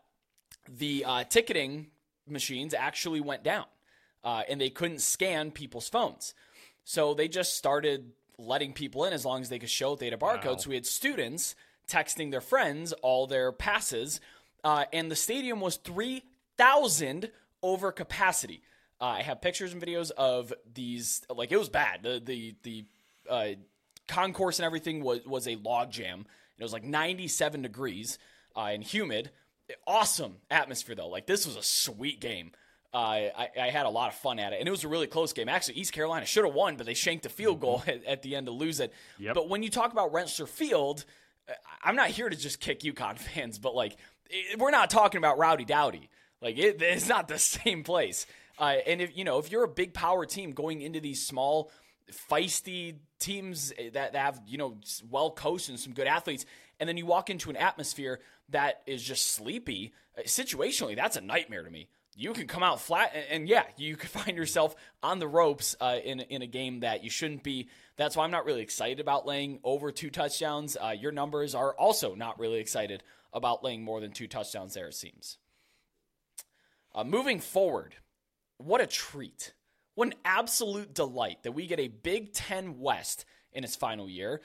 The 0.69 1.05
uh, 1.07 1.25
ticketing 1.25 1.89
machines 2.27 2.75
actually 2.75 3.21
went 3.21 3.45
down, 3.45 3.67
uh, 4.25 4.43
and 4.49 4.61
they 4.61 4.71
couldn't 4.71 5.01
scan 5.01 5.53
people's 5.53 5.89
phones. 5.89 6.35
So 6.85 7.15
they 7.15 7.29
just 7.29 7.57
started 7.57 8.11
letting 8.39 8.73
people 8.73 9.05
in 9.05 9.13
as 9.13 9.25
long 9.25 9.41
as 9.41 9.49
they 9.49 9.59
could 9.59 9.71
show 9.71 9.95
they 9.95 10.07
had 10.07 10.15
a 10.15 10.19
barcode. 10.19 10.45
Wow. 10.47 10.57
So 10.57 10.71
we 10.71 10.75
had 10.75 10.87
students 10.87 11.55
texting 11.89 12.31
their 12.31 12.41
friends 12.41 12.93
all 13.03 13.27
their 13.27 13.53
passes 13.53 14.21
uh, 14.65 14.85
and 14.93 15.11
the 15.11 15.17
stadium 15.17 15.61
was 15.61 15.77
3,000 15.77 17.31
over 17.63 17.93
capacity. 17.93 18.63
Uh, 19.01 19.05
I 19.05 19.23
have 19.23 19.41
pictures 19.41 19.73
and 19.73 19.83
videos 19.83 20.11
of 20.11 20.53
these. 20.73 21.23
Like 21.29 21.53
it 21.53 21.57
was 21.57 21.69
bad. 21.69 22.03
The 22.03 22.21
the 22.25 22.55
the 22.63 22.85
uh, 23.31 23.49
concourse 24.09 24.59
and 24.59 24.67
everything 24.67 25.03
was 25.03 25.25
was 25.25 25.47
a 25.47 25.57
log 25.57 25.93
jam. 25.93 26.27
It 26.59 26.63
was 26.65 26.73
like 26.73 26.83
97 26.85 27.63
degrees 27.63 28.19
uh, 28.57 28.71
and 28.73 28.83
humid. 28.83 29.31
Awesome 29.87 30.37
atmosphere 30.51 30.97
though. 30.97 31.09
Like 31.09 31.27
this 31.27 31.47
was 31.47 31.57
a 31.57 31.63
sweet 31.63 32.21
game. 32.21 32.51
Uh, 32.93 33.29
I, 33.37 33.49
I, 33.61 33.69
had 33.69 33.85
a 33.85 33.91
lot 33.91 34.09
of 34.09 34.15
fun 34.15 34.39
at 34.39 34.55
it, 34.55 34.61
and 34.61 34.67
it 34.67 34.71
was 34.71 34.83
a 34.83 34.89
really 34.89 35.07
close 35.07 35.35
game. 35.35 35.47
Actually, 35.47 35.75
East 35.75 35.93
Carolina 35.93 36.25
should 36.25 36.47
have 36.47 36.55
won, 36.55 36.77
but 36.77 36.87
they 36.87 36.95
shanked 36.95 37.27
a 37.27 37.29
field 37.29 37.61
goal 37.61 37.81
mm-hmm. 37.81 37.91
at, 37.91 38.05
at, 38.07 38.23
the 38.23 38.35
end 38.35 38.47
to 38.47 38.53
lose 38.53 38.81
it. 38.81 38.95
Yep. 39.19 39.35
But 39.35 39.51
when 39.51 39.63
you 39.63 39.69
talk 39.69 39.93
about 39.93 40.11
Rentschler 40.11 40.49
Field, 40.49 41.05
uh, 41.47 41.53
I'm 41.85 41.97
not 41.97 42.09
here 42.09 42.31
to 42.31 42.35
just 42.35 42.61
kick 42.61 42.81
UConn 42.81 43.19
fans, 43.35 43.59
but 43.59 43.75
like 43.75 43.99
we're 44.59 44.71
not 44.71 44.91
talking 44.91 45.19
about 45.19 45.39
rowdy 45.39 45.65
dowdy. 45.65 46.09
Like 46.41 46.59
it, 46.59 46.77
it's 46.83 47.09
not 47.09 47.29
the 47.29 47.39
same 47.39 47.83
place. 47.83 48.27
Uh, 48.59 48.77
and 48.87 49.01
if 49.01 49.17
you 49.17 49.25
know 49.25 49.39
if 49.39 49.51
you're 49.51 49.65
a 49.65 49.69
big 49.69 49.95
power 49.95 50.27
team 50.27 50.53
going 50.53 50.83
into 50.83 51.01
these 51.01 51.25
small, 51.25 51.71
feisty 52.11 52.97
teams 53.19 53.73
that, 53.93 54.13
that 54.13 54.15
have 54.15 54.41
you 54.47 54.59
know 54.59 54.79
well 55.09 55.31
coached 55.31 55.69
and 55.69 55.79
some 55.79 55.93
good 55.93 56.07
athletes, 56.07 56.45
and 56.81 56.89
then 56.89 56.97
you 56.97 57.07
walk 57.07 57.31
into 57.31 57.51
an 57.51 57.57
atmosphere 57.57 58.21
that 58.51 58.83
is 58.87 59.03
just 59.03 59.33
sleepy, 59.33 59.93
uh, 60.17 60.23
situationally, 60.23 60.97
that's 60.97 61.17
a 61.17 61.21
nightmare 61.21 61.63
to 61.63 61.71
me. 61.71 61.89
You 62.17 62.33
can 62.33 62.49
come 62.49 62.65
out 62.65 62.81
flat, 62.81 63.13
and, 63.15 63.25
and 63.31 63.49
yeah, 63.49 63.65
you 63.77 63.97
could 63.97 64.11
find 64.23 64.37
yourself 64.37 64.75
on 65.03 65.21
the 65.21 65.29
ropes 65.29 65.77
uh, 65.81 65.99
in 66.03 66.21
in 66.21 66.43
a 66.43 66.47
game 66.47 66.81
that 66.81 67.05
you 67.05 67.11
shouldn't 67.11 67.45
be. 67.45 67.69
That's 67.97 68.17
why 68.17 68.25
I'm 68.25 68.31
not 68.31 68.45
really 68.45 68.63
excited 68.63 69.01
about 69.01 69.27
laying 69.27 69.61
over 69.63 69.93
two 69.93 70.11
touchdowns. 70.11 70.77
Uh, 70.77 70.95
your 70.99 71.13
numbers 71.13 71.55
are 71.55 71.75
also 71.75 72.15
not 72.15 72.39
really 72.41 72.59
excited 72.59 73.03
about 73.39 73.65
laying 73.65 73.83
more 73.83 74.01
than 74.01 74.13
two 74.13 74.29
touchdowns 74.29 74.75
there, 74.75 74.89
it 74.89 74.95
seems. 74.95 75.39
Uh, 76.95 77.05
moving 77.05 77.41
forward, 77.41 77.95
what 78.59 78.83
a 78.83 78.87
treat. 78.87 79.55
What 79.95 80.09
an 80.09 80.15
absolute 80.25 80.95
delight 80.95 81.43
that 81.43 81.53
we 81.53 81.67
get 81.67 81.81
a 81.81 81.89
Big 81.89 82.33
Ten 82.33 82.79
West 82.79 83.25
in 83.53 83.65
its 83.65 83.75
final 83.75 84.09
year 84.09 84.43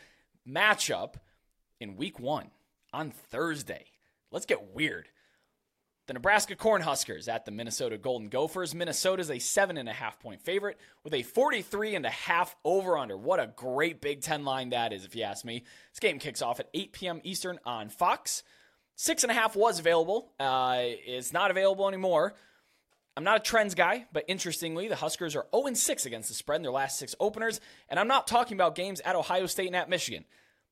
matchup 0.47 1.15
in 1.79 1.97
week 1.97 2.19
one. 2.19 2.51
on 2.91 3.09
Thursday. 3.11 3.85
Let's 4.31 4.45
get 4.45 4.73
weird. 4.73 5.09
The 6.05 6.13
Nebraska 6.13 6.55
Cornhuskers 6.55 7.27
at 7.27 7.45
the 7.45 7.51
Minnesota 7.51 7.97
Golden 7.97 8.27
Gophers. 8.27 8.75
Minnesota 8.75 9.21
is 9.21 9.31
a 9.31 9.39
seven 9.39 9.77
and 9.77 9.87
a 9.87 9.93
half 9.93 10.19
point 10.19 10.41
favorite 10.41 10.77
with 11.03 11.13
a 11.13 11.23
43 11.23 11.95
and 11.95 12.05
a 12.05 12.09
half 12.09 12.55
over 12.65 12.97
under. 12.97 13.17
What 13.17 13.39
a 13.39 13.53
great 13.55 14.01
Big 14.01 14.21
Ten 14.21 14.43
line 14.43 14.69
that 14.71 14.91
is, 14.91 15.05
if 15.05 15.15
you 15.15 15.23
ask 15.23 15.45
me. 15.45 15.63
This 15.91 15.99
game 15.99 16.19
kicks 16.19 16.41
off 16.41 16.59
at 16.59 16.69
8 16.73 16.91
p.m. 16.93 17.21
Eastern 17.23 17.57
on 17.65 17.89
Fox. 17.89 18.43
Six 18.95 19.23
and 19.23 19.31
a 19.31 19.33
half 19.33 19.55
was 19.55 19.79
available. 19.79 20.31
Uh, 20.39 20.77
it's 20.79 21.33
not 21.33 21.51
available 21.51 21.87
anymore. 21.87 22.33
I'm 23.15 23.23
not 23.23 23.37
a 23.37 23.39
trends 23.39 23.75
guy, 23.75 24.05
but 24.11 24.25
interestingly, 24.27 24.87
the 24.87 24.95
Huskers 24.95 25.35
are 25.35 25.45
0 25.55 25.73
6 25.73 26.05
against 26.05 26.29
the 26.29 26.35
spread 26.35 26.57
in 26.57 26.63
their 26.63 26.71
last 26.71 26.97
six 26.97 27.13
openers. 27.19 27.59
And 27.89 27.99
I'm 27.99 28.07
not 28.07 28.27
talking 28.27 28.57
about 28.57 28.75
games 28.75 29.01
at 29.01 29.15
Ohio 29.15 29.45
State 29.45 29.67
and 29.67 29.75
at 29.75 29.89
Michigan. 29.89 30.25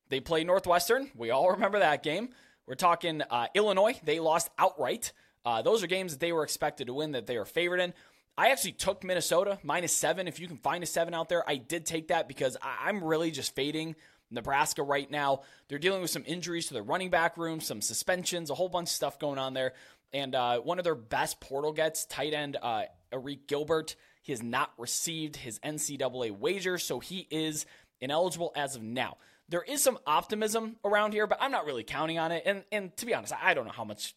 They 0.08 0.20
play 0.20 0.42
Northwestern. 0.44 1.10
We 1.16 1.30
all 1.30 1.50
remember 1.50 1.78
that 1.78 2.02
game. 2.02 2.30
We're 2.66 2.74
talking 2.74 3.22
uh, 3.22 3.46
Illinois. 3.54 3.98
They 4.04 4.18
lost 4.18 4.50
outright. 4.58 5.12
Uh, 5.44 5.62
those 5.62 5.82
are 5.82 5.86
games 5.86 6.12
that 6.12 6.20
they 6.20 6.32
were 6.32 6.42
expected 6.44 6.88
to 6.88 6.94
win 6.94 7.12
that 7.12 7.26
they 7.26 7.36
are 7.36 7.44
favored 7.44 7.80
in. 7.80 7.94
I 8.36 8.50
actually 8.50 8.72
took 8.72 9.04
Minnesota 9.04 9.58
minus 9.62 9.92
seven. 9.92 10.26
If 10.26 10.40
you 10.40 10.48
can 10.48 10.56
find 10.58 10.82
a 10.82 10.86
seven 10.86 11.14
out 11.14 11.28
there, 11.28 11.48
I 11.48 11.56
did 11.56 11.86
take 11.86 12.08
that 12.08 12.28
because 12.28 12.56
I- 12.62 12.88
I'm 12.88 13.04
really 13.04 13.30
just 13.30 13.54
fading 13.54 13.94
Nebraska 14.32 14.82
right 14.82 15.10
now. 15.10 15.42
They're 15.68 15.78
dealing 15.78 16.02
with 16.02 16.10
some 16.10 16.24
injuries 16.26 16.66
to 16.68 16.74
their 16.74 16.82
running 16.82 17.10
back 17.10 17.36
room, 17.36 17.60
some 17.60 17.80
suspensions, 17.80 18.50
a 18.50 18.54
whole 18.54 18.68
bunch 18.68 18.88
of 18.88 18.92
stuff 18.92 19.18
going 19.18 19.38
on 19.38 19.54
there. 19.54 19.74
And 20.12 20.34
uh, 20.34 20.58
one 20.58 20.78
of 20.78 20.84
their 20.84 20.94
best 20.94 21.40
portal 21.40 21.72
gets, 21.72 22.04
tight 22.04 22.34
end 22.34 22.56
uh, 22.60 22.82
Arik 23.12 23.46
Gilbert, 23.46 23.96
he 24.22 24.32
has 24.32 24.42
not 24.42 24.72
received 24.78 25.36
his 25.36 25.58
NCAA 25.60 26.30
waiver, 26.30 26.78
so 26.78 27.00
he 27.00 27.26
is 27.30 27.66
ineligible 28.00 28.52
as 28.54 28.76
of 28.76 28.82
now. 28.82 29.16
There 29.48 29.62
is 29.62 29.82
some 29.82 29.98
optimism 30.06 30.76
around 30.84 31.12
here, 31.12 31.26
but 31.26 31.38
I'm 31.40 31.50
not 31.50 31.66
really 31.66 31.84
counting 31.84 32.18
on 32.18 32.32
it. 32.32 32.44
And 32.46 32.64
and 32.70 32.96
to 32.98 33.06
be 33.06 33.14
honest, 33.14 33.34
I 33.40 33.54
don't 33.54 33.66
know 33.66 33.72
how 33.72 33.84
much 33.84 34.14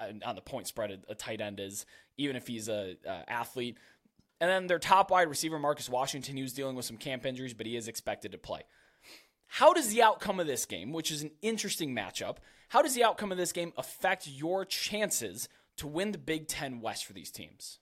uh, 0.00 0.26
on 0.26 0.34
the 0.34 0.40
point 0.40 0.66
spread 0.66 1.02
a, 1.08 1.14
tight 1.14 1.40
end 1.40 1.60
is, 1.60 1.86
even 2.16 2.36
if 2.36 2.46
he's 2.46 2.68
a, 2.68 2.96
a 3.06 3.30
athlete. 3.30 3.78
And 4.40 4.50
then 4.50 4.66
their 4.66 4.78
top 4.78 5.10
wide 5.10 5.28
receiver 5.28 5.58
Marcus 5.58 5.88
Washington, 5.88 6.36
who's 6.36 6.52
dealing 6.52 6.76
with 6.76 6.84
some 6.84 6.96
camp 6.96 7.24
injuries, 7.24 7.54
but 7.54 7.66
he 7.66 7.76
is 7.76 7.88
expected 7.88 8.32
to 8.32 8.38
play. 8.38 8.62
How 9.58 9.72
does 9.72 9.90
the 9.90 10.02
outcome 10.02 10.40
of 10.40 10.48
this 10.48 10.66
game, 10.66 10.92
which 10.92 11.12
is 11.12 11.22
an 11.22 11.30
interesting 11.40 11.94
matchup, 11.94 12.38
how 12.70 12.82
does 12.82 12.96
the 12.96 13.04
outcome 13.04 13.30
of 13.30 13.38
this 13.38 13.52
game 13.52 13.72
affect 13.76 14.26
your 14.26 14.64
chances 14.64 15.48
to 15.76 15.86
win 15.86 16.10
the 16.10 16.18
Big 16.18 16.48
Ten 16.48 16.80
West 16.80 17.06
for 17.06 17.12
these 17.12 17.30
teams? 17.30 17.78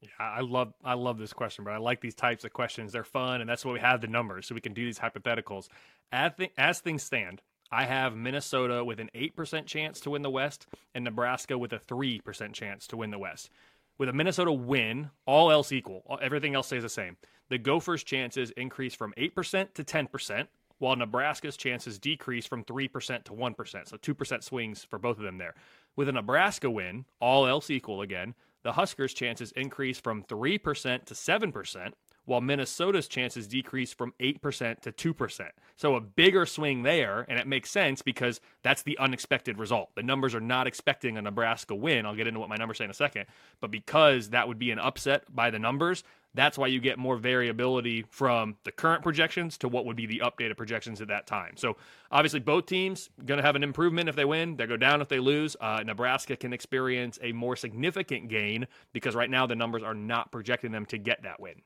Yeah, 0.00 0.10
I 0.20 0.42
love 0.42 0.72
I 0.84 0.94
love 0.94 1.18
this 1.18 1.32
question, 1.32 1.64
but 1.64 1.72
I 1.72 1.78
like 1.78 2.00
these 2.00 2.14
types 2.14 2.44
of 2.44 2.52
questions. 2.52 2.92
They're 2.92 3.02
fun, 3.02 3.40
and 3.40 3.50
that's 3.50 3.64
why 3.64 3.72
we 3.72 3.80
have 3.80 4.00
the 4.00 4.06
numbers, 4.06 4.46
so 4.46 4.54
we 4.54 4.60
can 4.60 4.72
do 4.72 4.84
these 4.84 5.00
hypotheticals. 5.00 5.66
As, 6.12 6.30
th- 6.38 6.52
as 6.56 6.78
things 6.78 7.02
stand, 7.02 7.42
I 7.72 7.86
have 7.86 8.14
Minnesota 8.14 8.84
with 8.84 9.00
an 9.00 9.10
eight 9.12 9.34
percent 9.34 9.66
chance 9.66 9.98
to 10.02 10.10
win 10.10 10.22
the 10.22 10.30
West, 10.30 10.68
and 10.94 11.02
Nebraska 11.02 11.58
with 11.58 11.72
a 11.72 11.80
three 11.80 12.20
percent 12.20 12.54
chance 12.54 12.86
to 12.86 12.96
win 12.96 13.10
the 13.10 13.18
West. 13.18 13.50
With 13.98 14.08
a 14.08 14.12
Minnesota 14.12 14.52
win, 14.52 15.10
all 15.26 15.50
else 15.50 15.72
equal, 15.72 16.04
everything 16.22 16.54
else 16.54 16.68
stays 16.68 16.84
the 16.84 16.88
same. 16.88 17.16
The 17.48 17.58
Gophers' 17.58 18.04
chances 18.04 18.52
increase 18.52 18.94
from 18.94 19.12
eight 19.16 19.34
percent 19.34 19.74
to 19.74 19.82
ten 19.82 20.06
percent, 20.06 20.48
while 20.80 20.96
Nebraska's 20.96 21.56
chances 21.56 21.98
decrease 21.98 22.46
from 22.46 22.64
3% 22.64 23.24
to 23.24 23.32
1%. 23.32 23.88
So 23.88 23.96
2% 23.96 24.42
swings 24.42 24.82
for 24.82 24.98
both 24.98 25.18
of 25.18 25.24
them 25.24 25.38
there. 25.38 25.54
With 25.94 26.08
a 26.08 26.12
Nebraska 26.12 26.70
win, 26.70 27.04
all 27.20 27.46
else 27.46 27.70
equal 27.70 28.02
again, 28.02 28.34
the 28.62 28.72
Huskers' 28.72 29.14
chances 29.14 29.52
increase 29.52 30.00
from 30.00 30.24
3% 30.24 31.04
to 31.04 31.14
7%, 31.14 31.92
while 32.26 32.40
Minnesota's 32.40 33.08
chances 33.08 33.48
decrease 33.48 33.92
from 33.92 34.12
8% 34.20 34.80
to 34.80 34.92
2%. 34.92 35.48
So 35.76 35.96
a 35.96 36.00
bigger 36.00 36.46
swing 36.46 36.82
there, 36.82 37.26
and 37.28 37.38
it 37.38 37.46
makes 37.46 37.70
sense 37.70 38.02
because 38.02 38.40
that's 38.62 38.82
the 38.82 38.98
unexpected 38.98 39.58
result. 39.58 39.90
The 39.94 40.02
numbers 40.02 40.34
are 40.34 40.40
not 40.40 40.66
expecting 40.66 41.16
a 41.16 41.22
Nebraska 41.22 41.74
win. 41.74 42.06
I'll 42.06 42.14
get 42.14 42.26
into 42.26 42.40
what 42.40 42.48
my 42.48 42.56
numbers 42.56 42.78
say 42.78 42.84
in 42.84 42.90
a 42.90 42.94
second. 42.94 43.26
But 43.60 43.70
because 43.70 44.30
that 44.30 44.46
would 44.46 44.58
be 44.58 44.70
an 44.70 44.78
upset 44.78 45.24
by 45.34 45.50
the 45.50 45.58
numbers, 45.58 46.04
that's 46.34 46.56
why 46.56 46.68
you 46.68 46.80
get 46.80 46.98
more 46.98 47.16
variability 47.16 48.04
from 48.08 48.56
the 48.64 48.70
current 48.70 49.02
projections 49.02 49.58
to 49.58 49.68
what 49.68 49.84
would 49.86 49.96
be 49.96 50.06
the 50.06 50.22
updated 50.24 50.56
projections 50.56 51.00
at 51.00 51.08
that 51.08 51.26
time. 51.26 51.56
So 51.56 51.76
obviously, 52.10 52.40
both 52.40 52.66
teams 52.66 53.10
going 53.24 53.38
to 53.38 53.44
have 53.44 53.56
an 53.56 53.62
improvement 53.62 54.08
if 54.08 54.16
they 54.16 54.24
win. 54.24 54.56
They 54.56 54.66
go 54.66 54.76
down 54.76 55.00
if 55.00 55.08
they 55.08 55.18
lose. 55.18 55.56
Uh, 55.60 55.82
Nebraska 55.84 56.36
can 56.36 56.52
experience 56.52 57.18
a 57.22 57.32
more 57.32 57.56
significant 57.56 58.28
gain 58.28 58.66
because 58.92 59.14
right 59.14 59.30
now 59.30 59.46
the 59.46 59.56
numbers 59.56 59.82
are 59.82 59.94
not 59.94 60.30
projecting 60.30 60.70
them 60.70 60.86
to 60.86 60.98
get 60.98 61.22
that 61.24 61.40
win. 61.40 61.62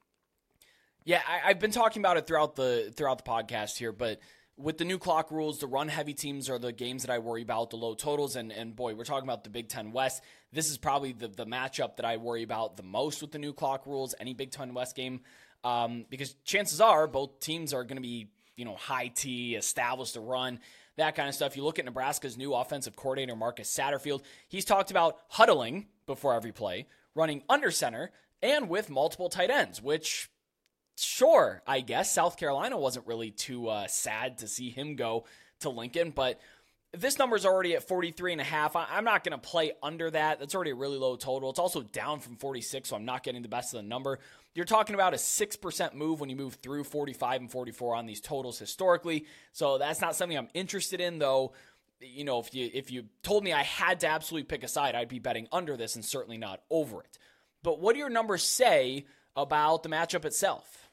Yeah, 1.05 1.20
I, 1.29 1.48
have 1.48 1.61
been 1.61 1.70
talking 1.70 2.00
about 2.00 2.16
it 2.16 2.27
throughout 2.27 2.57
the 2.57 2.90
throughout 2.96 3.22
the 3.22 3.31
podcast 3.31 3.77
here, 3.77 3.92
but 3.92 4.20
with 4.56 4.78
the 4.78 4.84
new 4.84 4.98
clock 4.98 5.30
rules, 5.30 5.58
the 5.58 5.66
run 5.66 5.88
heavy 5.88 6.14
teams 6.14 6.48
are 6.48 6.58
the 6.58 6.72
games 6.72 7.02
that 7.02 7.12
I 7.12 7.18
worry 7.18 7.42
about, 7.42 7.70
the 7.70 7.76
low 7.76 7.94
totals. 7.94 8.36
And, 8.36 8.52
and 8.52 8.74
boy, 8.74 8.94
we're 8.94 9.04
talking 9.04 9.28
about 9.28 9.44
the 9.44 9.50
Big 9.50 9.68
Ten 9.68 9.92
West. 9.92 10.22
This 10.52 10.70
is 10.70 10.78
probably 10.78 11.12
the, 11.12 11.28
the 11.28 11.46
matchup 11.46 11.96
that 11.96 12.04
I 12.04 12.18
worry 12.18 12.42
about 12.42 12.76
the 12.76 12.82
most 12.82 13.20
with 13.20 13.32
the 13.32 13.38
new 13.38 13.52
clock 13.52 13.86
rules, 13.86 14.14
any 14.20 14.34
Big 14.34 14.52
Ten 14.52 14.72
West 14.74 14.94
game, 14.94 15.20
um, 15.64 16.06
because 16.08 16.34
chances 16.44 16.80
are 16.80 17.06
both 17.06 17.40
teams 17.40 17.74
are 17.74 17.84
going 17.84 17.96
to 17.96 18.02
be, 18.02 18.28
you 18.56 18.64
know, 18.64 18.76
high 18.76 19.08
T, 19.08 19.56
established 19.56 20.14
to 20.14 20.20
run, 20.20 20.60
that 20.96 21.16
kind 21.16 21.28
of 21.28 21.34
stuff. 21.34 21.56
You 21.56 21.64
look 21.64 21.80
at 21.80 21.84
Nebraska's 21.84 22.36
new 22.36 22.54
offensive 22.54 22.94
coordinator, 22.94 23.34
Marcus 23.34 23.74
Satterfield. 23.74 24.22
He's 24.48 24.64
talked 24.64 24.92
about 24.92 25.18
huddling 25.28 25.86
before 26.06 26.34
every 26.34 26.52
play, 26.52 26.86
running 27.16 27.42
under 27.48 27.72
center, 27.72 28.12
and 28.42 28.68
with 28.68 28.90
multiple 28.90 29.28
tight 29.28 29.50
ends, 29.50 29.82
which 29.82 30.30
sure, 30.96 31.62
I 31.66 31.80
guess 31.80 32.12
South 32.12 32.37
Carolina 32.37 32.78
wasn't 32.78 33.07
really 33.07 33.30
too 33.30 33.68
uh, 33.68 33.87
sad 33.87 34.38
to 34.38 34.48
see 34.48 34.70
him 34.70 34.96
go 34.96 35.24
to 35.61 35.70
Lincoln, 35.70 36.11
but 36.11 36.40
this 36.96 37.18
number 37.18 37.37
is 37.37 37.44
already 37.44 37.74
at 37.74 37.87
43 37.87 38.33
and 38.33 38.40
a 38.40 38.44
half. 38.44 38.76
I'm 38.76 39.04
not 39.04 39.24
going 39.24 39.38
to 39.38 39.38
play 39.38 39.72
under 39.83 40.11
that. 40.11 40.38
That's 40.38 40.54
already 40.54 40.70
a 40.70 40.76
really 40.76 40.98
low 40.98 41.16
total. 41.16 41.50
It's 41.50 41.59
also 41.59 41.83
down 41.83 42.20
from 42.20 42.37
46, 42.37 42.88
so 42.88 42.96
I'm 42.96 43.04
not 43.04 43.22
getting 43.22 43.42
the 43.42 43.48
best 43.48 43.74
of 43.74 43.83
the 43.83 43.88
number. 43.88 44.18
You're 44.54 44.64
talking 44.64 44.94
about 44.94 45.14
a 45.14 45.16
6% 45.16 45.94
move 45.94 46.20
when 46.20 46.30
you 46.30 46.37
move 46.37 46.54
through 46.62 46.85
45 46.85 47.40
and 47.40 47.50
44 47.50 47.96
on 47.96 48.07
these 48.07 48.20
totals 48.20 48.59
historically. 48.59 49.26
So 49.52 49.78
that's 49.78 50.00
not 50.00 50.14
something 50.14 50.38
I'm 50.38 50.48
interested 50.54 51.00
in 51.00 51.18
though. 51.18 51.52
You 52.00 52.24
know, 52.24 52.38
if 52.38 52.54
you 52.54 52.70
if 52.72 52.90
you 52.90 53.04
told 53.22 53.44
me 53.44 53.52
I 53.52 53.62
had 53.62 54.00
to 54.00 54.09
absolutely 54.09 54.44
pick 54.44 54.62
a 54.62 54.68
side, 54.68 54.94
I'd 54.94 55.09
be 55.09 55.18
betting 55.20 55.48
under 55.50 55.76
this 55.76 55.94
and 55.94 56.04
certainly 56.04 56.38
not 56.38 56.61
over 56.70 57.00
it. 57.02 57.18
But 57.62 57.80
what 57.80 57.94
do 57.94 57.98
your 57.98 58.11
numbers 58.11 58.42
say 58.42 59.07
about 59.35 59.83
the 59.83 59.88
matchup 59.88 60.24
itself? 60.24 60.83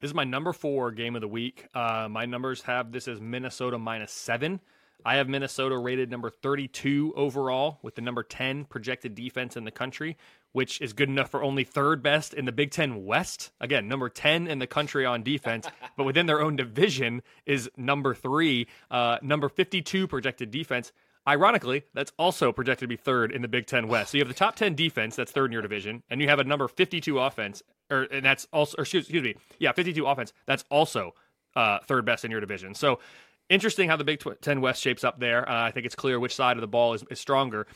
This 0.00 0.10
is 0.10 0.14
my 0.14 0.24
number 0.24 0.52
four 0.52 0.90
game 0.90 1.14
of 1.14 1.22
the 1.22 1.28
week. 1.28 1.66
Uh, 1.74 2.08
my 2.10 2.26
numbers 2.26 2.62
have 2.62 2.92
this 2.92 3.08
as 3.08 3.20
Minnesota 3.20 3.78
minus 3.78 4.12
seven. 4.12 4.60
I 5.06 5.16
have 5.16 5.28
Minnesota 5.28 5.76
rated 5.76 6.10
number 6.10 6.30
32 6.30 7.12
overall 7.14 7.78
with 7.82 7.94
the 7.94 8.00
number 8.00 8.22
10 8.22 8.64
projected 8.64 9.14
defense 9.14 9.54
in 9.54 9.64
the 9.64 9.70
country, 9.70 10.16
which 10.52 10.80
is 10.80 10.94
good 10.94 11.10
enough 11.10 11.30
for 11.30 11.42
only 11.42 11.62
third 11.62 12.02
best 12.02 12.32
in 12.32 12.46
the 12.46 12.52
Big 12.52 12.70
Ten 12.70 13.04
West. 13.04 13.50
Again, 13.60 13.86
number 13.86 14.08
10 14.08 14.46
in 14.46 14.60
the 14.60 14.66
country 14.66 15.04
on 15.04 15.22
defense, 15.22 15.68
but 15.96 16.04
within 16.04 16.24
their 16.24 16.40
own 16.40 16.56
division 16.56 17.22
is 17.44 17.70
number 17.76 18.14
three. 18.14 18.66
Uh, 18.90 19.18
number 19.20 19.50
52 19.50 20.06
projected 20.06 20.50
defense. 20.50 20.92
Ironically, 21.26 21.84
that's 21.94 22.12
also 22.18 22.52
projected 22.52 22.82
to 22.84 22.88
be 22.88 22.96
third 22.96 23.32
in 23.32 23.40
the 23.40 23.48
Big 23.48 23.66
Ten 23.66 23.88
West. 23.88 24.10
So 24.10 24.18
you 24.18 24.22
have 24.22 24.28
the 24.28 24.34
top 24.34 24.56
10 24.56 24.74
defense, 24.74 25.16
that's 25.16 25.32
third 25.32 25.46
in 25.46 25.52
your 25.52 25.62
division, 25.62 26.02
and 26.10 26.20
you 26.20 26.28
have 26.28 26.38
a 26.38 26.44
number 26.44 26.68
52 26.68 27.18
offense, 27.18 27.62
or 27.90 28.02
and 28.02 28.24
that's 28.24 28.46
also, 28.52 28.76
excuse, 28.78 29.04
excuse 29.04 29.22
me, 29.22 29.34
yeah, 29.58 29.72
52 29.72 30.04
offense, 30.04 30.34
that's 30.46 30.64
also 30.70 31.14
uh, 31.56 31.78
third 31.86 32.04
best 32.04 32.24
in 32.24 32.30
your 32.30 32.40
division. 32.40 32.74
So 32.74 32.98
interesting 33.48 33.88
how 33.88 33.96
the 33.96 34.04
Big 34.04 34.22
Ten 34.42 34.60
West 34.60 34.82
shapes 34.82 35.02
up 35.02 35.18
there. 35.18 35.48
Uh, 35.48 35.64
I 35.64 35.70
think 35.70 35.86
it's 35.86 35.94
clear 35.94 36.20
which 36.20 36.34
side 36.34 36.56
of 36.56 36.60
the 36.60 36.68
ball 36.68 36.92
is, 36.92 37.04
is 37.10 37.20
stronger. 37.20 37.66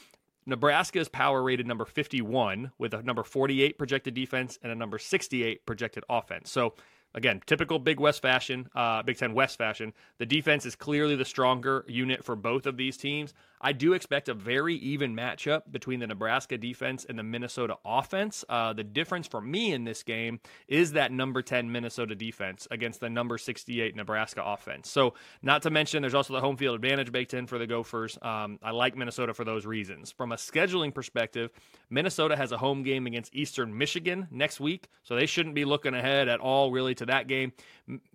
Nebraska 0.44 0.98
is 0.98 1.08
power 1.08 1.42
rated 1.42 1.66
number 1.66 1.84
51 1.84 2.72
with 2.78 2.94
a 2.94 3.02
number 3.02 3.22
48 3.22 3.76
projected 3.78 4.14
defense 4.14 4.58
and 4.62 4.72
a 4.72 4.74
number 4.74 4.98
68 4.98 5.64
projected 5.66 6.04
offense. 6.08 6.50
So 6.50 6.74
Again, 7.14 7.40
typical 7.46 7.78
Big 7.78 7.98
West 7.98 8.20
fashion, 8.20 8.68
uh, 8.74 9.02
Big 9.02 9.16
Ten 9.16 9.34
West 9.34 9.56
fashion. 9.56 9.92
The 10.18 10.26
defense 10.26 10.66
is 10.66 10.76
clearly 10.76 11.16
the 11.16 11.24
stronger 11.24 11.84
unit 11.88 12.24
for 12.24 12.36
both 12.36 12.66
of 12.66 12.76
these 12.76 12.96
teams. 12.96 13.32
I 13.60 13.72
do 13.72 13.92
expect 13.92 14.28
a 14.28 14.34
very 14.34 14.76
even 14.76 15.16
matchup 15.16 15.62
between 15.70 16.00
the 16.00 16.06
Nebraska 16.06 16.58
defense 16.58 17.04
and 17.08 17.18
the 17.18 17.22
Minnesota 17.22 17.76
offense. 17.84 18.44
Uh, 18.48 18.72
the 18.72 18.84
difference 18.84 19.26
for 19.26 19.40
me 19.40 19.72
in 19.72 19.84
this 19.84 20.02
game 20.02 20.40
is 20.68 20.92
that 20.92 21.10
number 21.10 21.42
10 21.42 21.72
Minnesota 21.72 22.14
defense 22.14 22.68
against 22.70 23.00
the 23.00 23.10
number 23.10 23.38
68 23.38 23.96
Nebraska 23.96 24.42
offense. 24.44 24.88
So, 24.88 25.14
not 25.42 25.62
to 25.62 25.70
mention, 25.70 26.02
there's 26.02 26.14
also 26.14 26.34
the 26.34 26.40
home 26.40 26.56
field 26.56 26.74
advantage 26.76 27.10
baked 27.10 27.34
in 27.34 27.46
for 27.46 27.58
the 27.58 27.66
Gophers. 27.66 28.18
Um, 28.22 28.58
I 28.62 28.70
like 28.70 28.96
Minnesota 28.96 29.34
for 29.34 29.44
those 29.44 29.66
reasons. 29.66 30.12
From 30.12 30.32
a 30.32 30.36
scheduling 30.36 30.94
perspective, 30.94 31.50
Minnesota 31.90 32.36
has 32.36 32.52
a 32.52 32.58
home 32.58 32.82
game 32.82 33.06
against 33.06 33.34
Eastern 33.34 33.76
Michigan 33.76 34.28
next 34.30 34.60
week, 34.60 34.88
so 35.02 35.16
they 35.16 35.26
shouldn't 35.26 35.54
be 35.54 35.64
looking 35.64 35.94
ahead 35.94 36.28
at 36.28 36.38
all 36.38 36.70
really 36.70 36.94
to 36.98 37.06
that 37.06 37.28
game. 37.28 37.52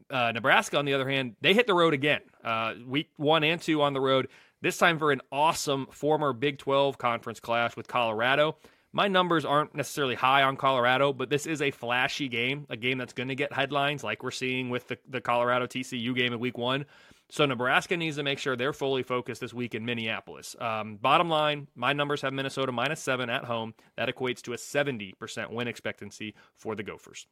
Uh, 0.10 0.32
Nebraska, 0.32 0.78
on 0.78 0.86
the 0.86 0.94
other 0.94 1.10
hand, 1.10 1.36
they 1.42 1.54
hit 1.54 1.68
the 1.68 1.74
road 1.74 1.94
again. 1.94 2.22
Uh, 2.44 2.76
week 2.86 3.10
one 3.18 3.44
and 3.44 3.62
two 3.62 3.82
on 3.82 3.94
the 3.94 4.02
road. 4.02 4.28
This 4.62 4.78
time 4.78 4.98
for 4.98 5.12
an 5.12 5.22
awesome 5.32 5.88
former 5.92 6.32
Big 6.32 6.58
12 6.58 6.98
conference 6.98 7.40
clash 7.40 7.76
with 7.76 7.88
Colorado. 7.88 8.58
My 8.96 9.08
numbers 9.08 9.44
aren't 9.44 9.74
necessarily 9.74 10.14
high 10.14 10.44
on 10.44 10.56
Colorado, 10.56 11.12
but 11.12 11.30
this 11.30 11.48
is 11.48 11.62
a 11.64 11.72
flashy 11.72 12.30
game, 12.30 12.68
a 12.70 12.78
game 12.78 13.00
that's 13.00 13.12
going 13.12 13.30
to 13.30 13.36
get 13.36 13.52
headlines 13.52 14.04
like 14.04 14.22
we're 14.22 14.30
seeing 14.32 14.70
with 14.70 14.88
the, 14.88 15.00
the 15.10 15.20
Colorado 15.20 15.66
TCU 15.66 16.16
game 16.16 16.32
in 16.32 16.40
week 16.40 16.60
one. 16.60 16.86
So 17.30 17.48
Nebraska 17.48 17.98
needs 17.98 18.18
to 18.18 18.24
make 18.24 18.38
sure 18.38 18.56
they're 18.56 18.72
fully 18.72 19.02
focused 19.02 19.42
this 19.42 19.54
week 19.54 19.74
in 19.74 19.84
Minneapolis. 19.84 20.56
Um, 20.60 20.98
bottom 20.98 21.28
line, 21.28 21.68
my 21.76 21.92
numbers 21.92 22.22
have 22.22 22.32
Minnesota 22.34 22.72
minus 22.72 23.02
seven 23.02 23.32
at 23.32 23.46
home. 23.46 23.74
That 23.98 24.08
equates 24.08 24.44
to 24.44 24.54
a 24.54 24.58
70% 24.58 25.52
win 25.52 25.68
expectancy 25.68 26.36
for 26.56 26.76
the 26.76 26.84
Gophers. 26.84 27.26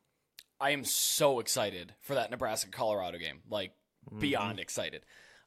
I 0.62 0.72
am 0.72 0.86
so 0.86 1.40
excited 1.40 1.94
for 2.02 2.16
that 2.16 2.32
Nebraska 2.32 2.70
Colorado 2.70 3.18
game. 3.18 3.40
Like, 3.50 3.74
beyond 4.20 4.54
mm-hmm. 4.54 4.60
excited. 4.60 5.04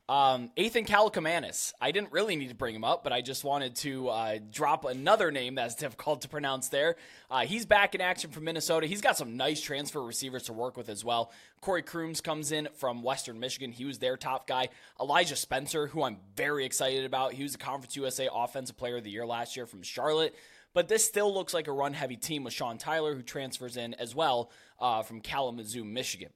Um, 0.07 0.51
Athan 0.59 0.87
Kaliakmanis. 0.87 1.73
I 1.81 1.91
didn't 1.91 2.12
really 2.12 2.37
need 2.37 2.51
to 2.51 2.55
bring 2.55 2.75
him 2.75 2.85
up, 2.85 3.05
but 3.05 3.12
I 3.15 3.23
just 3.23 3.43
wanted 3.43 3.75
to 3.77 4.09
uh, 4.11 4.39
drop 4.51 4.85
another 4.85 5.31
name 5.31 5.55
that's 5.55 5.75
difficult 5.75 6.21
to 6.23 6.29
pronounce 6.29 6.69
there. 6.69 6.97
Uh, 7.31 7.47
he's 7.47 7.65
back 7.65 7.95
in 7.95 8.03
action 8.03 8.31
from 8.31 8.45
Minnesota. 8.45 8.87
He's 8.87 9.01
got 9.01 9.17
some 9.17 9.39
nice 9.39 9.62
transfer 9.62 10.05
receivers 10.05 10.43
to 10.45 10.53
work 10.53 10.77
with 10.77 10.91
as 10.91 11.07
well. 11.07 11.33
Corey 11.62 11.81
Crooms 11.81 12.21
comes 12.21 12.53
in 12.53 12.69
from 12.75 13.03
Western 13.03 13.41
Michigan. 13.41 13.73
He 13.73 13.87
was 13.87 13.99
their 13.99 14.19
top 14.19 14.47
guy. 14.47 14.69
Elijah 15.01 15.37
Spencer, 15.37 15.87
who 15.87 16.03
I'm 16.03 16.19
very 16.37 16.67
excited 16.67 17.07
about. 17.07 17.33
He 17.33 17.43
was 17.43 17.53
the 17.53 17.59
Conference 17.59 17.97
USA 17.97 18.29
Offensive 18.31 18.77
Player 18.77 18.99
of 18.99 19.05
the 19.05 19.11
Year 19.11 19.25
last 19.25 19.57
year 19.57 19.65
from 19.65 19.83
Charlotte. 19.83 20.35
But 20.75 20.89
this 20.89 21.05
still 21.05 21.33
looks 21.33 21.55
like 21.55 21.69
a 21.69 21.73
run 21.73 21.95
heavy 21.95 22.17
team 22.17 22.45
with 22.45 22.53
Sean 22.53 22.79
Tyler, 22.79 23.15
who 23.15 23.23
transfers 23.23 23.77
in 23.77 23.95
as 23.95 24.15
well 24.15 24.51
uh, 24.85 25.03
from 25.03 25.22
Kalamazoo, 25.22 25.82
Michigan. 25.82 26.28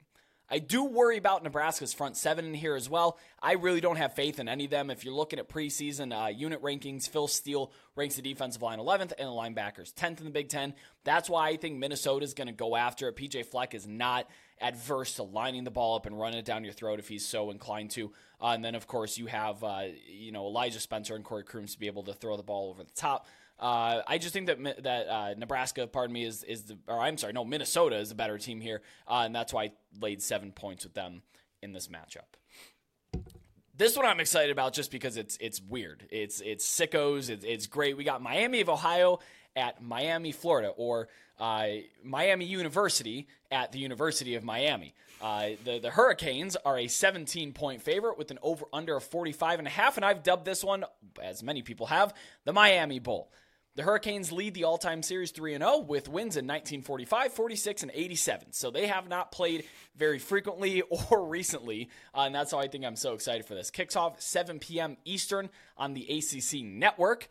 I 0.51 0.59
do 0.59 0.85
worry 0.85 1.19
about 1.19 1.43
Nebraska's 1.43 1.93
front 1.93 2.17
seven 2.17 2.47
in 2.47 2.55
here 2.55 2.75
as 2.75 2.89
well. 2.89 3.19
I 3.43 3.53
really 3.53 3.83
don't 3.83 3.97
have 3.97 4.15
faith 4.15 4.41
in 4.41 4.49
any 4.49 4.65
of 4.65 4.71
them. 4.71 4.89
If 4.89 5.05
you're 5.05 5.13
looking 5.13 5.39
at 5.39 5.51
preseason 5.51 6.19
uh, 6.19 6.29
unit 6.29 6.63
rankings, 6.63 7.11
Phil 7.11 7.29
Steele 7.29 7.71
ranks 7.95 8.17
the 8.17 8.23
defensive 8.23 8.63
line 8.63 8.79
11th 8.79 9.13
and 9.19 9.29
the 9.29 9.33
linebackers 9.33 9.93
10th 9.93 10.21
in 10.21 10.25
the 10.25 10.31
Big 10.31 10.49
Ten. 10.49 10.73
That's 11.05 11.29
why 11.29 11.49
I 11.49 11.59
think 11.59 11.77
Minnesota 11.77 12.25
is 12.25 12.33
going 12.33 12.47
to 12.47 12.55
go 12.55 12.75
after 12.75 13.09
it. 13.09 13.17
PJ 13.17 13.45
Fleck 13.45 13.75
is 13.75 13.87
not 13.87 14.27
adverse 14.59 15.15
to 15.15 15.25
lining 15.25 15.65
the 15.65 15.71
ball 15.71 15.97
up 15.97 16.07
and 16.07 16.19
running 16.19 16.39
it 16.39 16.47
down 16.47 16.65
your 16.65 16.73
throat 16.73 16.99
if 16.99 17.09
he's 17.09 17.27
so 17.27 17.51
inclined 17.51 17.91
to. 17.91 18.11
Uh, 18.41 18.47
and 18.47 18.65
then, 18.65 18.75
of 18.75 18.87
course, 18.87 19.19
you 19.19 19.27
have 19.27 19.63
uh, 19.63 19.83
you 20.07 20.33
know 20.33 20.47
Elijah 20.47 20.81
Spencer 20.81 21.15
and 21.15 21.25
Corey 21.25 21.45
Crooms 21.45 21.75
to 21.75 21.79
be 21.79 21.89
able 21.89 22.05
to 22.05 22.15
throw 22.15 22.39
the 22.39 22.43
ball 22.43 22.71
over 22.71 22.83
the 22.83 22.93
top. 22.93 23.27
Uh, 23.59 24.03
I 24.07 24.19
just 24.19 24.33
think 24.33 24.47
that 24.47 24.83
that 24.85 25.09
uh, 25.09 25.35
Nebraska, 25.37 25.87
pardon 25.87 26.13
me, 26.13 26.25
is 26.25 26.45
is 26.45 26.65
the 26.65 26.79
or 26.87 27.01
I'm 27.01 27.19
sorry, 27.19 27.33
no, 27.33 27.45
Minnesota 27.45 27.97
is 27.97 28.11
a 28.11 28.15
better 28.15 28.39
team 28.39 28.61
here, 28.61 28.83
uh, 29.09 29.23
and 29.25 29.35
that's 29.35 29.53
why 29.53 29.65
I 29.65 29.73
laid 30.01 30.23
seven 30.23 30.53
points 30.53 30.85
with 30.85 30.95
them 30.95 31.23
in 31.61 31.73
this 31.73 31.89
matchup. 31.89 33.23
This 33.77 33.97
one 33.97 34.07
I'm 34.07 34.21
excited 34.21 34.51
about 34.51 34.75
just 34.75 34.91
because 34.91 35.17
it's 35.17 35.37
it's 35.41 35.61
weird. 35.61 36.07
It's 36.11 36.41
it's 36.41 36.67
sickos. 36.67 37.31
It's, 37.31 37.45
it's 37.45 37.67
great. 37.67 37.97
We 37.97 38.05
got 38.05 38.23
Miami 38.23 38.61
of 38.61 38.69
Ohio 38.69 39.19
at 39.57 39.83
Miami, 39.83 40.31
Florida, 40.31 40.69
or 40.69 41.09
uh, 41.41 41.67
Miami 42.05 42.45
University 42.45 43.27
at 43.51 43.73
the 43.73 43.79
University 43.79 44.37
of 44.37 44.45
Miami. 44.45 44.95
Uh, 45.21 45.51
the, 45.65 45.81
the 45.81 45.91
Hurricanes 45.91 46.57
are 46.57 46.79
a 46.79 46.87
17 46.87 47.53
point 47.53 47.83
favorite 47.83 48.19
with 48.19 48.31
an 48.31 48.39
over 48.41 48.67
under 48.73 48.97
of 48.97 49.05
45 49.05 49.59
and 49.59 49.67
a 49.67 49.71
half, 49.71 49.97
and 49.97 50.05
I've 50.05 50.23
dubbed 50.23 50.45
this 50.45 50.63
one, 50.63 50.85
as 51.21 51.43
many 51.43 51.63
people 51.63 51.87
have, 51.87 52.15
the 52.45 52.53
Miami 52.53 53.01
Bowl. 53.01 53.33
The 53.77 53.85
Hurricanes 53.85 54.33
lead 54.33 54.55
the 54.55 54.65
all 54.65 54.79
time 54.79 55.03
series 55.03 55.31
3 55.31 55.57
0 55.57 55.79
with 55.79 56.09
wins 56.09 56.37
in 56.37 56.47
1945, 56.47 57.33
46, 57.33 57.83
and 57.85 57.93
87. 57.95 58.53
So 58.53 58.71
they 58.71 58.89
have 58.89 59.09
not 59.09 59.31
played 59.31 59.65
very 59.97 60.19
frequently 60.19 60.83
or 61.11 61.25
recently. 61.25 61.89
Uh, 62.15 62.23
and 62.23 62.35
that's 62.35 62.53
why 62.53 62.63
I 62.63 62.69
think 62.69 62.85
I'm 62.85 62.97
so 62.97 63.15
excited 63.15 63.47
for 63.47 63.55
this. 63.55 63.71
Kicks 63.71 63.95
off 63.95 64.21
7 64.21 64.59
p.m. 64.59 64.97
Eastern 65.05 65.49
on 65.77 65.95
the 65.95 66.07
ACC 66.09 66.65
network. 66.65 67.29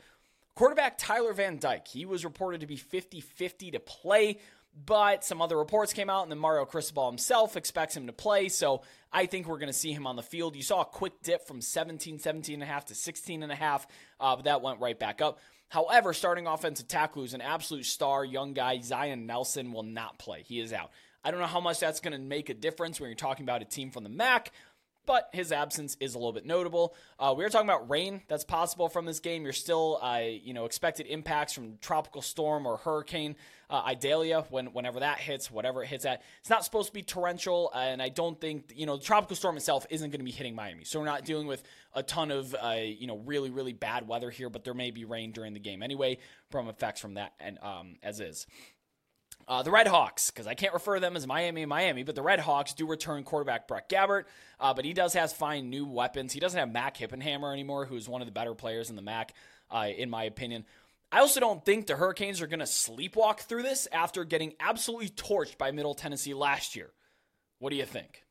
Quarterback 0.56 0.98
Tyler 0.98 1.34
Van 1.34 1.60
Dyke, 1.60 1.88
he 1.88 2.06
was 2.06 2.26
reported 2.26 2.62
to 2.62 2.68
be 2.68 2.78
50 2.78 3.22
50 3.22 3.72
to 3.72 3.80
play, 3.80 4.40
but 4.86 5.24
some 5.24 5.40
other 5.40 5.56
reports 5.56 5.94
came 5.94 6.10
out, 6.10 6.24
and 6.24 6.32
then 6.32 6.40
Mario 6.40 6.66
Cristobal 6.66 7.08
himself 7.08 7.56
expects 7.56 7.96
him 7.96 8.08
to 8.08 8.14
play. 8.14 8.50
So 8.50 8.82
I 9.12 9.28
think 9.28 9.48
we're 9.48 9.60
going 9.60 9.68
to 9.68 9.74
see 9.74 9.92
him 9.92 10.08
on 10.08 10.16
the 10.16 10.24
field. 10.24 10.56
You 10.56 10.64
saw 10.64 10.82
a 10.82 10.86
quick 10.86 11.22
dip 11.22 11.46
from 11.48 11.62
17, 11.62 12.18
17 12.18 12.56
and 12.56 12.64
a 12.64 12.66
half 12.66 12.86
to 12.86 12.96
16 12.96 13.44
and 13.44 13.52
a 13.52 13.56
half, 13.56 13.86
uh, 14.20 14.36
but 14.36 14.46
that 14.46 14.64
went 14.64 14.80
right 14.80 14.98
back 14.98 15.22
up. 15.22 15.40
However, 15.70 16.14
starting 16.14 16.48
offensive 16.48 16.88
tackle 16.88 17.22
who's 17.22 17.34
an 17.34 17.42
absolute 17.42 17.86
star, 17.86 18.24
young 18.24 18.54
guy, 18.54 18.80
Zion 18.82 19.26
Nelson, 19.26 19.74
will 19.74 19.84
not 19.84 20.18
play. 20.18 20.44
He 20.46 20.60
is 20.60 20.72
out. 20.72 20.92
I 21.24 21.32
don't 21.32 21.42
know 21.42 21.48
how 21.48 21.60
much 21.60 21.80
that's 21.80 22.00
going 22.00 22.14
to 22.14 22.20
make 22.20 22.50
a 22.50 22.54
difference 22.54 23.00
when 23.00 23.10
you're 23.10 23.16
talking 23.16 23.44
about 23.44 23.62
a 23.62 23.66
team 23.66 23.92
from 23.92 24.04
the 24.04 24.10
MAC, 24.10 24.52
but 25.06 25.30
his 25.34 25.52
absence 25.52 25.98
is 26.00 26.16
a 26.16 26.18
little 26.18 26.34
bit 26.34 26.46
notable. 26.46 26.96
Uh, 27.20 27.34
we 27.36 27.44
were 27.44 27.50
talking 27.50 27.68
about 27.68 27.90
rain 27.90 28.22
that's 28.28 28.44
possible 28.44 28.88
from 28.88 29.06
this 29.06 29.20
game. 29.20 29.44
You're 29.44 29.54
still, 29.54 30.00
uh, 30.02 30.22
you 30.22 30.54
know, 30.54 30.66
expected 30.66 31.08
impacts 31.08 31.54
from 31.54 31.78
tropical 31.82 32.22
storm 32.22 32.66
or 32.66 32.78
hurricane 32.78 33.36
uh, 33.70 33.82
Idalia 33.86 34.46
when 34.50 34.68
whenever 34.68 35.00
that 35.00 35.20
hits, 35.20 35.50
whatever 35.50 35.84
it 35.84 35.88
hits 35.88 36.06
at. 36.06 36.22
It's 36.40 36.50
not 36.50 36.64
supposed 36.64 36.88
to 36.88 36.94
be 36.94 37.02
torrential, 37.02 37.72
and 37.74 38.02
I 38.02 38.10
don't 38.10 38.40
think 38.40 38.72
you 38.76 38.86
know 38.86 38.98
the 38.98 39.04
tropical 39.04 39.36
storm 39.36 39.58
itself 39.58 39.86
isn't 39.90 40.10
going 40.10 40.20
to 40.20 40.26
be 40.26 40.32
hitting 40.32 40.56
Miami. 40.56 40.84
So 40.84 41.00
we're 41.00 41.06
not 41.06 41.26
dealing 41.26 41.48
with 41.48 41.64
a 41.98 42.04
ton 42.04 42.32
of 42.32 42.56
uh, 42.56 42.76
you 42.78 43.08
know 43.08 43.18
really 43.18 43.50
really 43.50 43.74
bad 43.74 44.08
weather 44.08 44.30
here, 44.30 44.50
but 44.50 44.64
there 44.64 44.76
may 44.76 44.92
be 44.92 45.04
rain 45.04 45.32
during 45.32 45.54
the 45.54 45.60
game 45.60 45.82
anyway 45.82 46.20
from 46.52 46.70
effects 46.70 47.02
from 47.02 47.16
that 47.16 47.34
and 47.40 47.58
um, 47.62 47.96
as 48.04 48.20
is. 48.20 48.48
Uh, 49.48 49.64
the 49.64 49.72
Red 49.72 49.88
Hawks, 49.88 50.30
because 50.30 50.46
I 50.46 50.56
can't 50.56 50.74
refer 50.74 50.96
to 50.96 51.00
them 51.00 51.16
as 51.16 51.26
Miami 51.26 51.66
Miami, 51.66 52.04
but 52.04 52.16
the 52.16 52.22
Red 52.22 52.40
Hawks 52.40 52.74
do 52.74 52.86
return 52.86 53.24
quarterback 53.24 53.68
Brett 53.68 53.90
Gabbert, 53.90 54.26
uh, 54.60 54.74
but 54.74 54.84
he 54.84 54.94
does 54.94 55.14
have 55.14 55.32
fine 55.32 55.70
new 55.70 55.86
weapons. 55.86 56.34
He 56.34 56.40
doesn't 56.40 56.60
have 56.60 56.72
Mac 56.72 56.98
Hippenhammer 56.98 57.52
anymore, 57.52 57.86
who's 57.86 58.10
one 58.10 58.22
of 58.22 58.28
the 58.28 58.34
better 58.34 58.54
players 58.54 58.90
in 58.90 58.98
the 58.98 59.02
MAC, 59.02 59.34
uh, 59.72 59.88
in 59.98 60.10
my 60.10 60.24
opinion. 60.24 60.66
I 61.14 61.20
also 61.20 61.40
don't 61.40 61.64
think 61.64 61.88
the 61.88 61.96
Hurricanes 61.96 62.42
are 62.42 62.48
going 62.48 62.60
to 62.60 62.66
sleepwalk 62.66 63.40
through 63.40 63.64
this 63.64 63.88
after 63.94 64.26
getting 64.26 64.54
absolutely 64.60 65.10
torched 65.10 65.58
by 65.58 65.72
Middle 65.72 65.94
Tennessee 65.94 66.34
last 66.34 66.76
year. 66.76 66.92
What 67.60 67.70
do 67.70 67.78
you 67.78 67.86
think? 67.86 68.26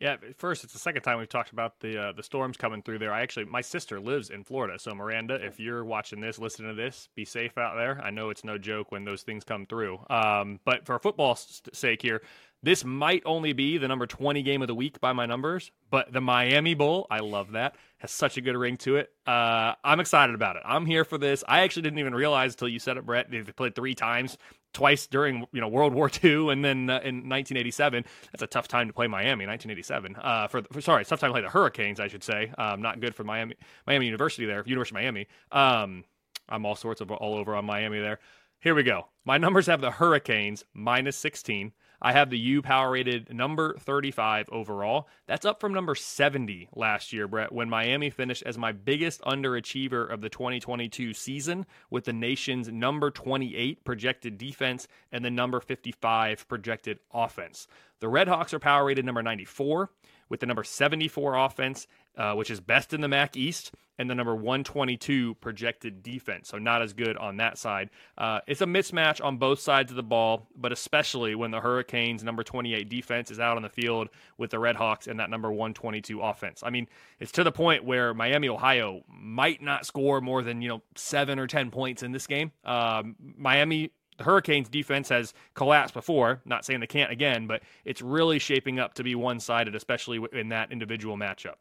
Yeah, 0.00 0.16
first 0.36 0.62
it's 0.62 0.72
the 0.72 0.78
second 0.78 1.02
time 1.02 1.18
we've 1.18 1.28
talked 1.28 1.50
about 1.50 1.80
the 1.80 1.98
uh, 1.98 2.12
the 2.12 2.22
storms 2.22 2.56
coming 2.56 2.82
through 2.82 3.00
there. 3.00 3.12
I 3.12 3.22
actually 3.22 3.46
my 3.46 3.60
sister 3.60 3.98
lives 3.98 4.30
in 4.30 4.44
Florida, 4.44 4.78
so 4.78 4.94
Miranda, 4.94 5.34
if 5.44 5.58
you're 5.58 5.84
watching 5.84 6.20
this, 6.20 6.38
listening 6.38 6.68
to 6.68 6.74
this, 6.74 7.08
be 7.16 7.24
safe 7.24 7.58
out 7.58 7.74
there. 7.74 8.00
I 8.00 8.10
know 8.10 8.30
it's 8.30 8.44
no 8.44 8.58
joke 8.58 8.92
when 8.92 9.04
those 9.04 9.22
things 9.22 9.42
come 9.42 9.66
through. 9.66 9.98
Um, 10.08 10.60
but 10.64 10.86
for 10.86 10.96
football's 11.00 11.62
sake 11.72 12.00
here, 12.00 12.22
this 12.62 12.84
might 12.84 13.22
only 13.24 13.52
be 13.52 13.78
the 13.78 13.86
number 13.86 14.06
20 14.06 14.42
game 14.42 14.62
of 14.62 14.68
the 14.68 14.74
week 14.74 15.00
by 15.00 15.12
my 15.12 15.26
numbers, 15.26 15.70
but 15.90 16.12
the 16.12 16.20
Miami 16.20 16.74
Bowl, 16.74 17.06
I 17.08 17.20
love 17.20 17.52
that, 17.52 17.76
has 17.98 18.10
such 18.10 18.36
a 18.36 18.40
good 18.40 18.56
ring 18.56 18.76
to 18.78 18.96
it. 18.96 19.10
Uh, 19.26 19.74
I'm 19.84 20.00
excited 20.00 20.34
about 20.34 20.56
it. 20.56 20.62
I'm 20.64 20.84
here 20.84 21.04
for 21.04 21.18
this. 21.18 21.44
I 21.46 21.60
actually 21.60 21.82
didn't 21.82 22.00
even 22.00 22.14
realize 22.14 22.54
until 22.54 22.68
you 22.68 22.80
said 22.80 22.96
it, 22.96 23.06
Brett. 23.06 23.30
They 23.30 23.42
played 23.42 23.76
three 23.76 23.94
times, 23.94 24.38
twice 24.72 25.06
during 25.06 25.46
you 25.52 25.60
know 25.60 25.68
World 25.68 25.94
War 25.94 26.10
II, 26.22 26.50
and 26.50 26.64
then 26.64 26.90
uh, 26.90 27.00
in 27.04 27.28
1987. 27.28 28.04
That's 28.32 28.42
a 28.42 28.46
tough 28.46 28.68
time 28.68 28.86
to 28.88 28.92
play 28.92 29.06
Miami, 29.06 29.46
1987. 29.46 30.16
Uh, 30.16 30.48
for, 30.48 30.62
for, 30.72 30.80
sorry, 30.80 31.02
it's 31.02 31.10
tough 31.10 31.20
time 31.20 31.30
to 31.30 31.34
play 31.34 31.42
the 31.42 31.50
Hurricanes, 31.50 32.00
I 32.00 32.08
should 32.08 32.24
say. 32.24 32.52
Um, 32.58 32.82
not 32.82 33.00
good 33.00 33.14
for 33.14 33.24
Miami, 33.24 33.54
Miami 33.86 34.06
University 34.06 34.46
there, 34.46 34.62
University 34.66 34.96
of 34.96 35.02
Miami. 35.02 35.26
Um, 35.52 36.04
I'm 36.48 36.64
all 36.64 36.76
sorts 36.76 37.00
of 37.00 37.10
all 37.10 37.34
over 37.34 37.54
on 37.54 37.64
Miami 37.64 37.98
there. 38.00 38.18
Here 38.60 38.74
we 38.74 38.82
go. 38.82 39.08
My 39.24 39.38
numbers 39.38 39.66
have 39.66 39.80
the 39.80 39.90
Hurricanes 39.90 40.64
minus 40.74 41.16
16. 41.16 41.72
I 42.00 42.12
have 42.12 42.30
the 42.30 42.38
U 42.38 42.62
power 42.62 42.92
rated 42.92 43.34
number 43.34 43.76
35 43.78 44.48
overall. 44.50 45.08
That's 45.26 45.44
up 45.44 45.60
from 45.60 45.74
number 45.74 45.94
70 45.94 46.68
last 46.74 47.12
year, 47.12 47.26
Brett, 47.26 47.52
when 47.52 47.68
Miami 47.68 48.10
finished 48.10 48.44
as 48.46 48.56
my 48.56 48.72
biggest 48.72 49.20
underachiever 49.22 50.08
of 50.08 50.20
the 50.20 50.28
2022 50.28 51.12
season 51.12 51.66
with 51.90 52.04
the 52.04 52.12
nation's 52.12 52.68
number 52.68 53.10
28 53.10 53.84
projected 53.84 54.38
defense 54.38 54.86
and 55.10 55.24
the 55.24 55.30
number 55.30 55.60
55 55.60 56.46
projected 56.48 57.00
offense. 57.12 57.66
The 58.00 58.06
Redhawks 58.06 58.52
are 58.52 58.60
power 58.60 58.84
rated 58.84 59.04
number 59.04 59.22
94 59.22 59.90
with 60.28 60.40
the 60.40 60.46
number 60.46 60.64
74 60.64 61.34
offense 61.36 61.86
uh, 62.16 62.34
which 62.34 62.50
is 62.50 62.60
best 62.60 62.92
in 62.92 63.00
the 63.00 63.08
MAC 63.08 63.36
East, 63.36 63.72
and 63.98 64.08
the 64.08 64.14
number 64.14 64.34
122 64.34 65.34
projected 65.34 66.02
defense. 66.02 66.48
So 66.48 66.58
not 66.58 66.82
as 66.82 66.92
good 66.92 67.16
on 67.16 67.38
that 67.38 67.58
side. 67.58 67.90
Uh, 68.16 68.40
it's 68.46 68.60
a 68.60 68.66
mismatch 68.66 69.22
on 69.22 69.38
both 69.38 69.58
sides 69.58 69.90
of 69.90 69.96
the 69.96 70.02
ball, 70.02 70.46
but 70.56 70.72
especially 70.72 71.34
when 71.34 71.50
the 71.50 71.60
Hurricanes' 71.60 72.22
number 72.22 72.44
28 72.44 72.88
defense 72.88 73.30
is 73.30 73.40
out 73.40 73.56
on 73.56 73.62
the 73.62 73.68
field 73.68 74.08
with 74.36 74.50
the 74.50 74.56
Redhawks 74.56 75.08
and 75.08 75.18
that 75.18 75.30
number 75.30 75.50
122 75.50 76.20
offense. 76.20 76.62
I 76.64 76.70
mean, 76.70 76.86
it's 77.18 77.32
to 77.32 77.44
the 77.44 77.52
point 77.52 77.84
where 77.84 78.14
Miami, 78.14 78.48
Ohio 78.48 79.02
might 79.08 79.60
not 79.60 79.84
score 79.84 80.20
more 80.20 80.42
than 80.42 80.62
you 80.62 80.68
know 80.68 80.82
seven 80.94 81.38
or 81.38 81.46
ten 81.46 81.70
points 81.70 82.02
in 82.02 82.12
this 82.12 82.26
game. 82.26 82.52
Um, 82.64 83.16
Miami 83.36 83.90
the 84.18 84.24
Hurricanes 84.24 84.68
defense 84.68 85.08
has 85.08 85.32
collapsed 85.54 85.94
before, 85.94 86.42
not 86.44 86.64
saying 86.64 86.80
they 86.80 86.88
can't 86.88 87.12
again, 87.12 87.46
but 87.46 87.62
it's 87.84 88.02
really 88.02 88.40
shaping 88.40 88.80
up 88.80 88.94
to 88.94 89.04
be 89.04 89.14
one 89.14 89.38
sided, 89.40 89.76
especially 89.76 90.20
in 90.32 90.48
that 90.48 90.72
individual 90.72 91.16
matchup. 91.16 91.54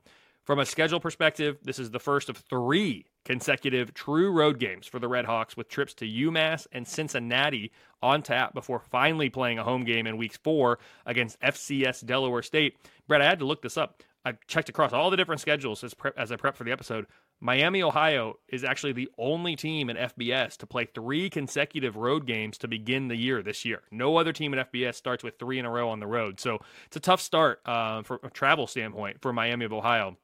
From 0.47 0.59
a 0.59 0.65
schedule 0.65 1.01
perspective, 1.01 1.57
this 1.61 1.77
is 1.77 1.91
the 1.91 1.99
first 1.99 2.29
of 2.29 2.37
three 2.37 3.05
consecutive 3.25 3.93
true 3.93 4.31
road 4.31 4.59
games 4.59 4.87
for 4.87 4.97
the 4.97 5.09
Redhawks 5.09 5.57
with 5.57 5.67
trips 5.67 5.93
to 5.95 6.05
UMass 6.05 6.65
and 6.71 6.87
Cincinnati 6.87 7.73
on 8.01 8.23
tap 8.23 8.53
before 8.53 8.79
finally 8.79 9.29
playing 9.29 9.59
a 9.59 9.65
home 9.65 9.83
game 9.83 10.07
in 10.07 10.15
week 10.15 10.39
four 10.41 10.79
against 11.05 11.37
FCS 11.41 12.05
Delaware 12.05 12.41
State. 12.43 12.77
Brett, 13.09 13.21
I 13.21 13.25
had 13.25 13.39
to 13.39 13.45
look 13.45 13.61
this 13.61 13.75
up. 13.75 14.01
I 14.23 14.37
checked 14.47 14.69
across 14.69 14.93
all 14.93 15.09
the 15.09 15.17
different 15.17 15.41
schedules 15.41 15.83
as, 15.83 15.93
as 16.15 16.31
I 16.31 16.37
prep 16.37 16.55
for 16.55 16.63
the 16.63 16.71
episode. 16.71 17.07
Miami, 17.41 17.83
Ohio 17.83 18.39
is 18.47 18.63
actually 18.63 18.93
the 18.93 19.09
only 19.17 19.57
team 19.57 19.89
in 19.89 19.97
FBS 19.97 20.55
to 20.59 20.65
play 20.65 20.85
three 20.85 21.29
consecutive 21.29 21.97
road 21.97 22.25
games 22.25 22.57
to 22.59 22.69
begin 22.69 23.09
the 23.09 23.17
year 23.17 23.43
this 23.43 23.65
year. 23.65 23.81
No 23.91 24.15
other 24.15 24.31
team 24.31 24.53
in 24.53 24.65
FBS 24.65 24.95
starts 24.95 25.25
with 25.25 25.37
three 25.39 25.59
in 25.59 25.65
a 25.65 25.69
row 25.69 25.89
on 25.89 25.99
the 25.99 26.07
road. 26.07 26.39
So 26.39 26.59
it's 26.85 26.95
a 26.95 27.01
tough 27.01 27.19
start 27.19 27.59
uh, 27.65 28.03
from 28.03 28.19
a 28.23 28.29
travel 28.29 28.65
standpoint 28.65 29.21
for 29.21 29.33
Miami 29.33 29.65
of 29.65 29.73
Ohio. 29.73 30.15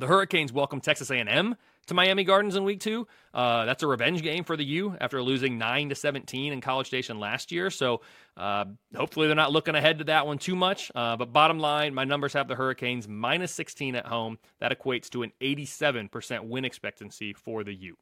The 0.00 0.08
Hurricanes 0.08 0.52
welcome 0.52 0.80
Texas 0.80 1.08
A&M 1.12 1.54
to 1.86 1.94
Miami 1.94 2.24
Gardens 2.24 2.56
in 2.56 2.64
Week 2.64 2.80
Two. 2.80 3.06
Uh, 3.32 3.64
that's 3.64 3.84
a 3.84 3.86
revenge 3.86 4.22
game 4.22 4.42
for 4.42 4.56
the 4.56 4.64
U 4.64 4.96
after 5.00 5.22
losing 5.22 5.56
nine 5.56 5.88
to 5.90 5.94
17 5.94 6.52
in 6.52 6.60
College 6.60 6.88
Station 6.88 7.20
last 7.20 7.52
year. 7.52 7.70
So 7.70 8.00
uh, 8.36 8.64
hopefully 8.96 9.28
they're 9.28 9.36
not 9.36 9.52
looking 9.52 9.76
ahead 9.76 9.98
to 9.98 10.04
that 10.04 10.26
one 10.26 10.38
too 10.38 10.56
much. 10.56 10.90
Uh, 10.96 11.16
but 11.16 11.32
bottom 11.32 11.60
line, 11.60 11.94
my 11.94 12.02
numbers 12.02 12.32
have 12.32 12.48
the 12.48 12.56
Hurricanes 12.56 13.06
minus 13.06 13.52
16 13.52 13.94
at 13.94 14.06
home. 14.06 14.38
That 14.58 14.76
equates 14.76 15.08
to 15.10 15.22
an 15.22 15.30
87% 15.40 16.48
win 16.48 16.64
expectancy 16.64 17.32
for 17.32 17.62
the 17.62 17.74
U 17.74 17.96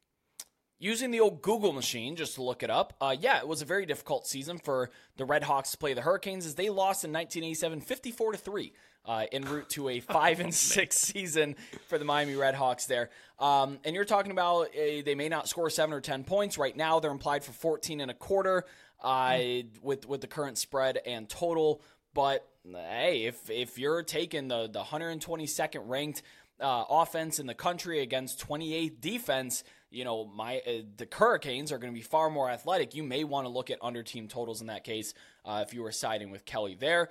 using 0.79 1.11
the 1.11 1.19
old 1.19 1.41
Google 1.41 1.73
machine 1.73 2.15
just 2.15 2.35
to 2.35 2.43
look 2.43 2.63
it 2.63 2.69
up. 2.69 2.93
Uh, 2.99 3.15
yeah, 3.19 3.37
it 3.37 3.47
was 3.47 3.61
a 3.61 3.65
very 3.65 3.85
difficult 3.85 4.27
season 4.27 4.57
for 4.57 4.89
the 5.17 5.25
Red 5.25 5.43
Hawks 5.43 5.71
to 5.71 5.77
play 5.77 5.93
the 5.93 6.01
Hurricanes 6.01 6.45
as 6.45 6.55
they 6.55 6.69
lost 6.69 7.03
in 7.03 7.11
1987, 7.11 7.81
54 7.81 8.31
to 8.33 8.37
three 8.37 8.73
uh, 9.05 9.25
en 9.31 9.43
route 9.43 9.69
to 9.69 9.89
a 9.89 9.99
five 10.01 10.39
and 10.39 10.53
six 10.53 10.97
season 10.97 11.55
for 11.87 11.97
the 11.97 12.05
Miami 12.05 12.33
Redhawks 12.33 12.87
there. 12.87 13.09
Um, 13.39 13.79
and 13.83 13.95
you're 13.95 14.05
talking 14.05 14.31
about 14.31 14.67
uh, 14.67 15.01
they 15.05 15.15
may 15.15 15.29
not 15.29 15.47
score 15.47 15.69
seven 15.69 15.93
or 15.93 16.01
ten 16.01 16.23
points 16.23 16.57
right 16.57 16.75
now. 16.75 16.99
They're 16.99 17.11
implied 17.11 17.43
for 17.43 17.51
14 17.51 18.01
and 18.01 18.11
a 18.11 18.13
quarter 18.13 18.65
uh, 19.03 19.39
with 19.81 20.07
with 20.07 20.21
the 20.21 20.27
current 20.27 20.57
spread 20.57 20.99
and 21.05 21.27
total. 21.27 21.81
But 22.13 22.47
hey, 22.65 23.25
if 23.25 23.49
if 23.49 23.77
you're 23.77 24.03
taking 24.03 24.47
the 24.47 24.67
the 24.67 24.83
122nd 24.83 25.81
ranked 25.85 26.21
uh, 26.59 26.85
offense 26.89 27.39
in 27.39 27.47
the 27.47 27.55
country 27.55 28.01
against 28.01 28.47
28th 28.47 29.01
defense, 29.01 29.63
you 29.93 30.03
know 30.03 30.25
my 30.25 30.57
uh, 30.67 30.81
the 30.97 31.07
Hurricanes 31.11 31.71
are 31.71 31.77
going 31.77 31.93
to 31.93 31.97
be 31.97 32.03
far 32.03 32.29
more 32.29 32.49
athletic. 32.49 32.95
You 32.95 33.03
may 33.03 33.23
want 33.23 33.45
to 33.45 33.49
look 33.49 33.69
at 33.69 33.77
under 33.81 34.03
team 34.03 34.27
totals 34.27 34.61
in 34.61 34.67
that 34.67 34.83
case 34.83 35.13
uh, 35.45 35.63
if 35.65 35.73
you 35.73 35.83
were 35.83 35.91
siding 35.91 36.31
with 36.31 36.45
Kelley 36.45 36.75
there 36.79 37.09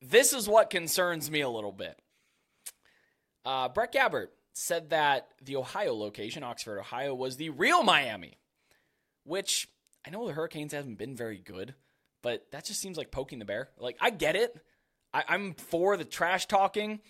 this 0.00 0.32
is 0.32 0.48
what 0.48 0.70
concerns 0.70 1.30
me 1.30 1.40
a 1.40 1.48
little 1.48 1.72
bit. 1.72 1.98
Uh, 3.44 3.68
Brett 3.68 3.92
Gabbert 3.92 4.28
said 4.52 4.90
that 4.90 5.28
the 5.42 5.56
Ohio 5.56 5.94
location, 5.94 6.42
Oxford, 6.42 6.78
Ohio, 6.78 7.14
was 7.14 7.36
the 7.36 7.50
real 7.50 7.82
Miami, 7.82 8.38
which 9.24 9.68
I 10.06 10.10
know 10.10 10.26
the 10.26 10.32
Hurricanes 10.32 10.72
haven't 10.72 10.98
been 10.98 11.16
very 11.16 11.38
good, 11.38 11.74
but 12.22 12.46
that 12.52 12.64
just 12.64 12.80
seems 12.80 12.96
like 12.96 13.10
poking 13.10 13.38
the 13.38 13.44
bear. 13.44 13.70
Like, 13.78 13.96
I 14.00 14.10
get 14.10 14.36
it. 14.36 14.56
I, 15.12 15.24
am 15.28 15.54
for 15.54 15.96
the 15.96 16.04
trash 16.04 16.46
talking. 16.46 17.00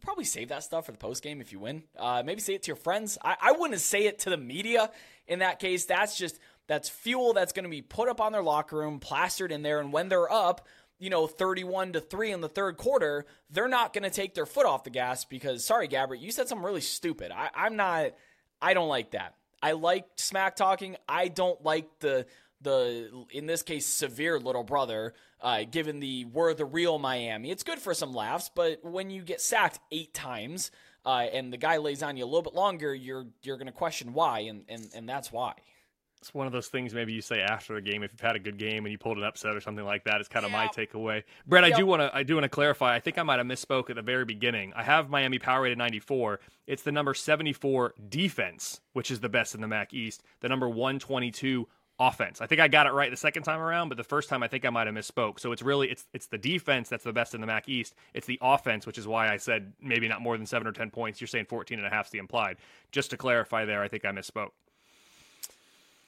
Probably 0.00 0.24
save 0.24 0.48
that 0.48 0.62
stuff 0.62 0.86
for 0.86 0.92
the 0.92 0.98
post 0.98 1.22
game 1.22 1.40
if 1.40 1.52
you 1.52 1.58
win. 1.58 1.82
Uh, 1.98 2.22
maybe 2.24 2.40
say 2.40 2.54
it 2.54 2.62
to 2.62 2.68
your 2.68 2.76
friends. 2.76 3.18
I, 3.22 3.36
I 3.40 3.52
wouldn't 3.52 3.80
say 3.80 4.06
it 4.06 4.20
to 4.20 4.30
the 4.30 4.36
media 4.36 4.90
in 5.26 5.40
that 5.40 5.58
case. 5.58 5.84
That's 5.86 6.16
just 6.16 6.38
that's 6.68 6.88
fuel 6.88 7.32
that's 7.32 7.52
going 7.52 7.64
to 7.64 7.70
be 7.70 7.82
put 7.82 8.08
up 8.08 8.20
on 8.20 8.32
their 8.32 8.42
locker 8.42 8.76
room, 8.76 9.00
plastered 9.00 9.50
in 9.50 9.62
there, 9.62 9.80
and 9.80 9.92
when 9.92 10.08
they're 10.08 10.30
up, 10.30 10.66
you 10.98 11.10
know, 11.10 11.26
31 11.26 11.94
to 11.94 12.00
3 12.00 12.32
in 12.32 12.40
the 12.40 12.48
third 12.48 12.76
quarter, 12.76 13.24
they're 13.50 13.68
not 13.68 13.92
going 13.92 14.04
to 14.04 14.10
take 14.10 14.34
their 14.34 14.46
foot 14.46 14.66
off 14.66 14.84
the 14.84 14.90
gas 14.90 15.24
because, 15.24 15.64
sorry, 15.64 15.88
Gabbert, 15.88 16.20
you 16.20 16.30
said 16.30 16.48
something 16.48 16.64
really 16.64 16.80
stupid. 16.80 17.30
I, 17.30 17.50
I'm 17.54 17.76
not, 17.76 18.12
I 18.60 18.74
don't 18.74 18.88
like 18.88 19.12
that. 19.12 19.34
I 19.62 19.72
like 19.72 20.06
smack 20.16 20.56
talking. 20.56 20.96
I 21.08 21.28
don't 21.28 21.62
like 21.64 21.88
the, 22.00 22.26
the 22.60 23.26
in 23.30 23.46
this 23.46 23.62
case, 23.62 23.86
severe 23.86 24.38
little 24.38 24.64
brother, 24.64 25.14
uh, 25.40 25.64
given 25.70 26.00
the 26.00 26.24
we're 26.26 26.54
the 26.54 26.64
real 26.64 26.98
Miami. 26.98 27.50
It's 27.50 27.62
good 27.62 27.78
for 27.78 27.94
some 27.94 28.12
laughs, 28.12 28.50
but 28.54 28.84
when 28.84 29.10
you 29.10 29.22
get 29.22 29.40
sacked 29.40 29.78
eight 29.92 30.14
times 30.14 30.70
uh, 31.04 31.26
and 31.32 31.52
the 31.52 31.56
guy 31.56 31.76
lays 31.78 32.02
on 32.02 32.16
you 32.16 32.24
a 32.24 32.26
little 32.26 32.42
bit 32.42 32.54
longer, 32.54 32.94
you're, 32.94 33.26
you're 33.42 33.56
going 33.56 33.66
to 33.66 33.72
question 33.72 34.12
why, 34.12 34.40
and, 34.40 34.64
and, 34.68 34.88
and 34.94 35.08
that's 35.08 35.30
why 35.30 35.54
it's 36.20 36.34
one 36.34 36.46
of 36.46 36.52
those 36.52 36.68
things 36.68 36.94
maybe 36.94 37.12
you 37.12 37.20
say 37.20 37.40
after 37.40 37.74
the 37.74 37.80
game 37.80 38.02
if 38.02 38.12
you've 38.12 38.20
had 38.20 38.36
a 38.36 38.40
good 38.40 38.58
game 38.58 38.84
and 38.84 38.92
you 38.92 38.98
pulled 38.98 39.18
an 39.18 39.24
upset 39.24 39.54
or 39.54 39.60
something 39.60 39.84
like 39.84 40.04
that. 40.04 40.20
It's 40.20 40.28
kind 40.28 40.44
of 40.44 40.52
yeah. 40.52 40.64
my 40.64 40.68
takeaway. 40.68 41.22
Brett, 41.46 41.64
I 41.64 41.70
do 41.70 41.86
want 41.86 42.02
to 42.02 42.14
I 42.14 42.22
do 42.22 42.34
want 42.34 42.44
to 42.44 42.48
clarify. 42.48 42.94
I 42.94 43.00
think 43.00 43.18
I 43.18 43.22
might 43.22 43.38
have 43.38 43.46
misspoke 43.46 43.90
at 43.90 43.96
the 43.96 44.02
very 44.02 44.24
beginning. 44.24 44.72
I 44.74 44.82
have 44.82 45.08
Miami 45.08 45.38
power 45.38 45.62
rated 45.62 45.78
94. 45.78 46.40
It's 46.66 46.82
the 46.82 46.92
number 46.92 47.14
74 47.14 47.94
defense, 48.08 48.80
which 48.92 49.10
is 49.10 49.20
the 49.20 49.28
best 49.28 49.54
in 49.54 49.60
the 49.60 49.68
MAC 49.68 49.94
East. 49.94 50.22
The 50.40 50.48
number 50.48 50.68
122 50.68 51.68
offense. 51.98 52.40
I 52.40 52.46
think 52.46 52.60
I 52.60 52.68
got 52.68 52.86
it 52.86 52.92
right 52.92 53.10
the 53.10 53.16
second 53.16 53.42
time 53.42 53.60
around, 53.60 53.88
but 53.88 53.98
the 53.98 54.04
first 54.04 54.28
time 54.28 54.42
I 54.42 54.48
think 54.48 54.64
I 54.64 54.70
might 54.70 54.86
have 54.86 54.94
misspoke. 54.94 55.40
So 55.40 55.52
it's 55.52 55.62
really 55.62 55.90
it's 55.90 56.06
it's 56.12 56.26
the 56.26 56.38
defense 56.38 56.88
that's 56.88 57.04
the 57.04 57.12
best 57.12 57.34
in 57.34 57.40
the 57.40 57.46
MAC 57.46 57.68
East. 57.68 57.94
It's 58.14 58.26
the 58.26 58.38
offense, 58.40 58.86
which 58.86 58.98
is 58.98 59.06
why 59.06 59.32
I 59.32 59.36
said 59.36 59.72
maybe 59.82 60.08
not 60.08 60.20
more 60.20 60.36
than 60.36 60.46
7 60.46 60.66
or 60.66 60.72
10 60.72 60.90
points. 60.90 61.20
You're 61.20 61.28
saying 61.28 61.46
14 61.46 61.78
and 61.78 61.86
a 61.86 61.90
half 61.90 62.06
is 62.06 62.12
the 62.12 62.18
implied. 62.18 62.58
Just 62.92 63.10
to 63.10 63.16
clarify 63.16 63.64
there, 63.64 63.82
I 63.82 63.88
think 63.88 64.04
I 64.04 64.12
misspoke. 64.12 64.50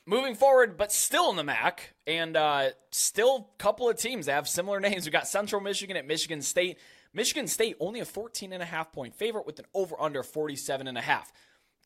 Moving 0.06 0.34
forward, 0.34 0.76
but 0.76 0.90
still 0.90 1.30
in 1.30 1.36
the 1.36 1.44
MAC, 1.44 1.94
and 2.06 2.36
uh, 2.36 2.70
still 2.90 3.50
a 3.54 3.62
couple 3.62 3.88
of 3.88 3.96
teams 3.96 4.26
that 4.26 4.32
have 4.32 4.48
similar 4.48 4.80
names. 4.80 5.04
We've 5.04 5.12
got 5.12 5.28
Central 5.28 5.60
Michigan 5.60 5.96
at 5.96 6.06
Michigan 6.06 6.42
State. 6.42 6.78
Michigan 7.12 7.48
State 7.48 7.76
only 7.80 8.00
a 8.00 8.04
14 8.04 8.52
and 8.52 8.62
a 8.62 8.66
half 8.66 8.92
point 8.92 9.14
favorite 9.14 9.46
with 9.46 9.58
an 9.58 9.66
over 9.74 10.00
under 10.00 10.22
47 10.22 10.86
and 10.86 10.96
a 10.96 11.00
half. 11.00 11.32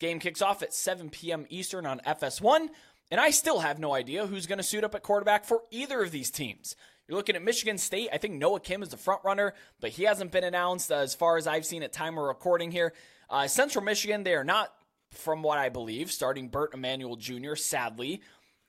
Game 0.01 0.19
kicks 0.19 0.43
off 0.43 0.63
at 0.63 0.75
7 0.75 1.09
p.m. 1.11 1.47
Eastern 1.49 1.87
on 1.87 2.01
FS1, 2.01 2.69
and 3.15 3.21
I 3.21 3.31
still 3.31 3.61
have 3.61 3.79
no 3.79 3.95
idea 3.95 4.27
who's 4.27 4.49
going 4.49 4.59
to 4.59 4.65
suit 4.65 4.83
up 4.83 4.97
at 4.97 5.05
quarterback 5.05 5.45
for 5.45 5.63
either 5.71 6.03
of 6.03 6.11
these 6.11 6.33
teams. 6.33 6.75
You're 7.07 7.17
looking 7.17 7.37
at 7.37 7.45
Michigan 7.45 7.79
State. 7.79 8.09
I 8.13 8.19
think 8.19 8.35
Noah 8.35 8.59
Kim 8.59 8.83
is 8.83 8.89
the 8.89 8.97
front 8.97 9.21
runner, 9.23 9.55
but 9.81 9.91
he 9.91 10.03
hasn't 10.03 10.33
been 10.33 10.43
announced 10.43 10.91
as 10.91 11.15
far 11.15 11.37
as 11.37 11.47
I've 11.47 11.65
seen 11.65 11.85
at 11.85 11.93
time 11.93 12.19
of 12.19 12.25
recording 12.25 12.73
here. 12.73 12.93
Uh, 13.31 13.47
Central 13.47 13.85
Michigan, 13.85 14.25
they 14.25 14.35
are 14.35 14.43
not 14.43 14.73
from 15.13 15.45
what 15.45 15.59
I 15.59 15.69
believe, 15.69 16.11
starting 16.11 16.49
Bert 16.49 16.75
Emanuel 16.75 17.15
Jr., 17.15 17.55
sadly. 17.55 18.21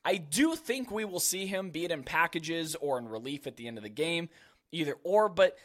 I 0.05 0.17
do 0.17 0.55
think 0.55 0.91
we 0.91 1.05
will 1.05 1.19
see 1.19 1.47
him, 1.47 1.71
be 1.71 1.85
it 1.85 1.91
in 1.91 2.03
packages 2.03 2.75
or 2.75 2.99
in 2.99 3.09
relief 3.09 3.47
at 3.47 3.55
the 3.55 3.67
end 3.67 3.79
of 3.79 3.83
the 3.83 3.89
game, 3.89 4.29
either 4.71 4.95
or, 5.03 5.27
but 5.27 5.57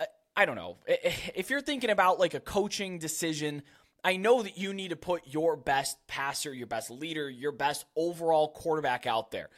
uh, 0.00 0.06
I 0.34 0.46
don't 0.46 0.56
know. 0.56 0.78
If 0.86 1.50
you're 1.50 1.60
thinking 1.60 1.90
about 1.90 2.18
like 2.18 2.32
a 2.32 2.40
coaching 2.40 2.98
decision, 2.98 3.62
I 4.04 4.16
know 4.16 4.42
that 4.42 4.58
you 4.58 4.72
need 4.72 4.88
to 4.88 4.96
put 4.96 5.26
your 5.26 5.56
best 5.56 5.98
passer, 6.06 6.52
your 6.52 6.66
best 6.66 6.90
leader, 6.90 7.28
your 7.28 7.52
best 7.52 7.84
overall 7.96 8.48
quarterback 8.48 9.06
out 9.06 9.30
there. 9.30 9.50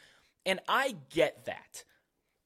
And 0.45 0.59
I 0.67 0.95
get 1.09 1.45
that. 1.45 1.83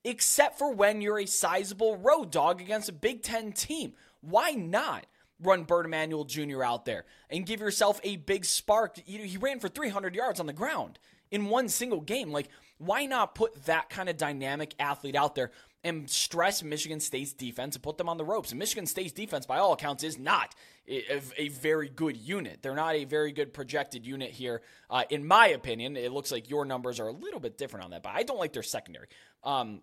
Except 0.04 0.58
for 0.58 0.74
when 0.74 1.02
you're 1.02 1.20
a 1.20 1.26
sizable 1.26 1.98
road 1.98 2.32
dog 2.32 2.62
against 2.62 2.90
a 2.90 2.94
Big 2.94 3.24
Ten 3.24 3.52
team. 3.52 3.94
Why 4.22 4.52
not? 4.52 5.06
run 5.42 5.64
Bert 5.64 5.86
Emanuel 5.86 6.24
Jr. 6.24 6.64
out 6.64 6.86
there 6.86 7.06
and 7.30 7.46
give 7.46 7.60
yourself 7.60 8.00
a 8.04 8.18
big 8.18 8.46
spark. 8.46 8.98
He 9.06 9.38
ran 9.38 9.60
for 9.60 9.70
300 9.70 10.16
yards 10.16 10.40
on 10.40 10.46
the 10.48 10.54
ground 10.54 11.00
in 11.32 11.50
one 11.50 11.70
single 11.70 12.02
game. 12.02 12.32
Like, 12.32 12.50
why 12.78 13.06
not 13.06 13.36
put 13.36 13.66
that 13.66 13.90
kind 13.90 14.10
of 14.10 14.18
dynamic 14.18 14.74
athlete 14.80 15.16
out 15.16 15.36
there 15.36 15.52
and 15.84 16.10
stress 16.10 16.64
Michigan 16.64 17.00
State's 17.00 17.34
defense 17.34 17.76
and 17.76 17.84
put 17.84 17.98
them 17.98 18.10
on 18.10 18.18
the 18.18 18.26
ropes? 18.26 18.52
And 18.52 18.60
Michigan 18.60 18.86
State's 18.86 19.14
defense, 19.14 19.46
by 19.46 19.58
all 19.58 19.74
accounts, 19.74 20.04
is 20.04 20.18
not 20.18 20.56
a, 20.88 21.22
a 21.38 21.50
very 21.50 21.90
good 21.90 22.18
unit. 22.18 22.60
They're 22.62 22.76
not 22.76 22.96
a 22.96 23.06
very 23.06 23.32
good 23.32 23.54
projected 23.54 24.06
unit 24.06 24.32
here, 24.32 24.62
uh, 24.90 25.04
in 25.10 25.26
my 25.26 25.48
opinion. 25.48 25.98
It 25.98 26.12
looks 26.12 26.32
like 26.32 26.50
your 26.50 26.66
numbers 26.66 27.00
are 27.00 27.08
a 27.08 27.14
little 27.14 27.40
bit 27.40 27.58
different 27.58 27.86
on 27.86 27.92
that, 27.92 28.04
but 28.04 28.14
I 28.16 28.24
don't 28.24 28.40
like 28.40 28.54
their 28.54 28.64
secondary. 28.64 29.08
Um, 29.44 29.82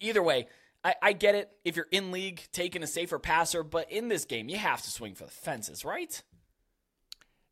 either 0.00 0.22
way, 0.22 0.46
I, 0.84 0.94
I 1.02 1.12
get 1.12 1.34
it 1.34 1.50
if 1.64 1.76
you're 1.76 1.88
in 1.90 2.10
league 2.10 2.42
taking 2.52 2.82
a 2.82 2.86
safer 2.86 3.18
passer, 3.18 3.62
but 3.62 3.90
in 3.90 4.08
this 4.08 4.24
game, 4.24 4.48
you 4.48 4.56
have 4.56 4.82
to 4.82 4.90
swing 4.90 5.14
for 5.14 5.24
the 5.24 5.30
fences, 5.30 5.84
right? 5.84 6.22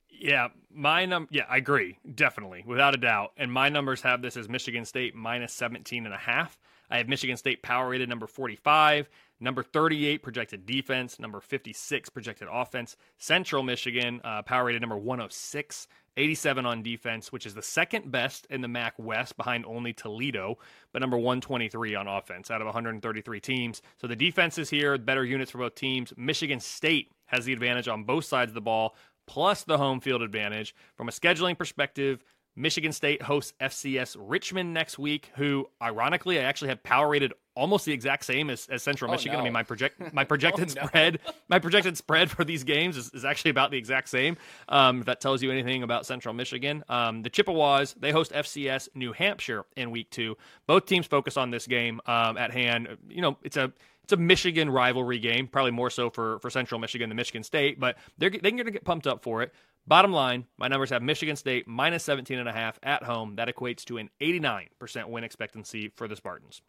Yeah, 0.09 0.49
my 0.71 1.07
num 1.07 1.29
yeah, 1.31 1.45
I 1.49 1.57
agree. 1.57 1.99
Definitely. 2.14 2.64
Without 2.66 2.95
a 2.95 2.99
doubt. 2.99 3.33
And 3.37 3.51
my 3.51 3.68
numbers 3.68 4.03
have 4.03 4.21
this 4.21 4.37
as 4.37 4.49
Michigan 4.49 4.85
State 4.85 5.14
minus 5.14 5.53
17 5.55 6.05
and 6.05 6.14
a 6.14 6.18
half. 6.18 6.59
I 6.91 6.99
have 6.99 7.09
Michigan 7.09 7.36
State 7.36 7.62
power 7.62 7.88
rated 7.88 8.09
number 8.09 8.26
45, 8.26 9.09
number 9.38 9.62
38 9.62 10.22
projected 10.22 10.66
defense, 10.66 11.18
number 11.18 11.41
56 11.41 12.09
projected 12.11 12.49
offense. 12.51 12.97
Central 13.18 13.62
Michigan 13.62 14.20
uh, 14.24 14.43
power 14.43 14.64
rated 14.64 14.82
number 14.82 14.99
106, 14.99 15.88
87 16.16 16.66
on 16.66 16.82
defense, 16.82 17.32
which 17.32 17.47
is 17.47 17.55
the 17.55 17.62
second 17.62 18.11
best 18.11 18.47
in 18.51 18.61
the 18.61 18.68
MAC 18.68 18.95
West 18.99 19.36
behind 19.36 19.64
only 19.66 19.93
Toledo, 19.93 20.59
but 20.93 21.01
number 21.01 21.16
123 21.16 21.95
on 21.95 22.09
offense 22.09 22.51
out 22.51 22.61
of 22.61 22.66
133 22.66 23.41
teams. 23.41 23.82
So 24.01 24.07
the 24.07 24.16
defense 24.16 24.59
is 24.59 24.68
here, 24.68 24.99
better 24.99 25.24
units 25.24 25.51
for 25.51 25.59
both 25.59 25.74
teams. 25.74 26.12
Michigan 26.16 26.61
State 26.61 27.12
has 27.26 27.45
the 27.45 27.53
advantage 27.53 27.88
on 27.88 28.05
both 28.05 28.24
sides 28.24 28.51
of 28.51 28.55
the 28.55 28.61
ball, 28.61 28.97
plus 29.26 29.62
the 29.62 29.78
home 29.78 30.01
field 30.01 30.22
advantage. 30.22 30.74
From 30.97 31.09
a 31.09 31.12
scheduling 31.12 31.57
perspective, 31.57 32.24
Michigan 32.61 32.93
State 32.93 33.23
hosts 33.23 33.53
FCS 33.61 34.17
Richmond 34.19 34.75
next 34.75 34.99
week, 34.99 35.31
who 35.37 35.69
ironically 35.81 36.39
I 36.39 36.43
actually 36.43 36.69
have 36.69 36.83
power 36.83 37.09
rated 37.09 37.33
almost 37.55 37.85
the 37.85 37.93
exact 37.93 38.25
same 38.25 38.51
as, 38.51 38.67
as 38.69 38.83
Central 38.83 39.11
oh, 39.11 39.13
Michigan. 39.13 39.35
No. 39.35 39.41
I 39.41 39.45
mean 39.45 39.53
my 39.53 39.63
project 39.63 40.01
my 40.13 40.25
projected 40.25 40.77
oh, 40.79 40.87
spread 40.87 41.21
no. 41.25 41.33
my 41.49 41.59
projected 41.59 41.97
spread 41.97 42.31
for 42.31 42.45
these 42.45 42.65
games 42.65 42.97
is, 42.97 43.11
is 43.13 43.25
actually 43.25 43.51
about 43.51 43.71
the 43.71 43.79
exact 43.79 44.09
same. 44.09 44.37
Um, 44.69 45.01
if 45.01 45.07
that 45.07 45.21
tells 45.21 45.43
you 45.43 45.51
anything 45.51 45.83
about 45.83 46.07
Central 46.07 46.35
Michigan, 46.35 46.85
um, 46.89 47.23
the 47.23 47.31
Chippewas 47.31 47.95
they 47.99 48.13
host 48.13 48.33
FCS 48.33 48.89
New 48.95 49.13
Hampshire 49.13 49.65
in 49.77 49.91
week 49.91 50.11
two. 50.11 50.37
Both 50.67 50.87
teams 50.87 51.07
focus 51.07 51.37
on 51.37 51.51
this 51.51 51.67
game 51.67 52.01
um, 52.07 52.37
at 52.37 52.53
hand. 52.53 52.89
You 53.09 53.23
know 53.23 53.37
it's 53.43 53.57
a 53.57 53.73
it's 54.11 54.13
a 54.13 54.17
Michigan 54.17 54.69
rivalry 54.69 55.21
game, 55.21 55.47
probably 55.47 55.71
more 55.71 55.89
so 55.89 56.11
for, 56.11 56.41
for 56.41 56.51
Central 56.51 56.81
Michigan 56.81 57.09
than 57.11 57.17
Michigan 57.17 57.45
State, 57.45 57.79
but 57.79 57.97
they're, 58.19 58.31
they're 58.31 58.51
going 58.51 58.65
to 58.65 58.73
get 58.73 58.85
pumped 58.85 59.07
up 59.07 59.23
for 59.23 59.41
it. 59.43 59.55
Bottom 59.91 60.12
line, 60.12 60.47
my 60.57 60.68
numbers 60.68 60.91
have 60.91 61.03
Michigan 61.03 61.34
State 61.34 61.66
minus 61.66 62.05
17 62.05 62.38
and 62.38 62.49
a 62.49 62.53
half 62.53 62.78
at 62.80 63.03
home. 63.03 63.34
That 63.34 63.49
equates 63.49 63.84
to 63.86 63.99
an 63.99 64.09
89% 64.20 64.68
win 65.09 65.24
expectancy 65.24 65.91
for 65.97 66.07
the 66.07 66.14
Spartans. 66.14 66.62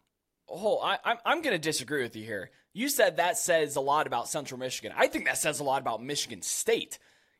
Oh, 0.50 0.80
I, 0.80 0.98
I'm, 1.04 1.18
I'm 1.24 1.40
going 1.40 1.54
to 1.54 1.58
disagree 1.60 2.02
with 2.02 2.16
you 2.16 2.24
here. 2.24 2.50
You 2.72 2.88
said 2.88 3.18
that 3.18 3.38
says 3.38 3.76
a 3.76 3.80
lot 3.80 4.08
about 4.08 4.26
Central 4.26 4.58
Michigan. 4.58 4.92
I 4.96 5.06
think 5.06 5.26
that 5.26 5.38
says 5.38 5.60
a 5.60 5.64
lot 5.64 5.80
about 5.80 6.02
Michigan 6.02 6.42
State. 6.42 6.98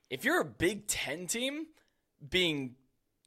If 0.08 0.24
you're 0.24 0.40
a 0.40 0.44
Big 0.44 0.86
Ten 0.86 1.26
team 1.26 1.66
being 2.30 2.76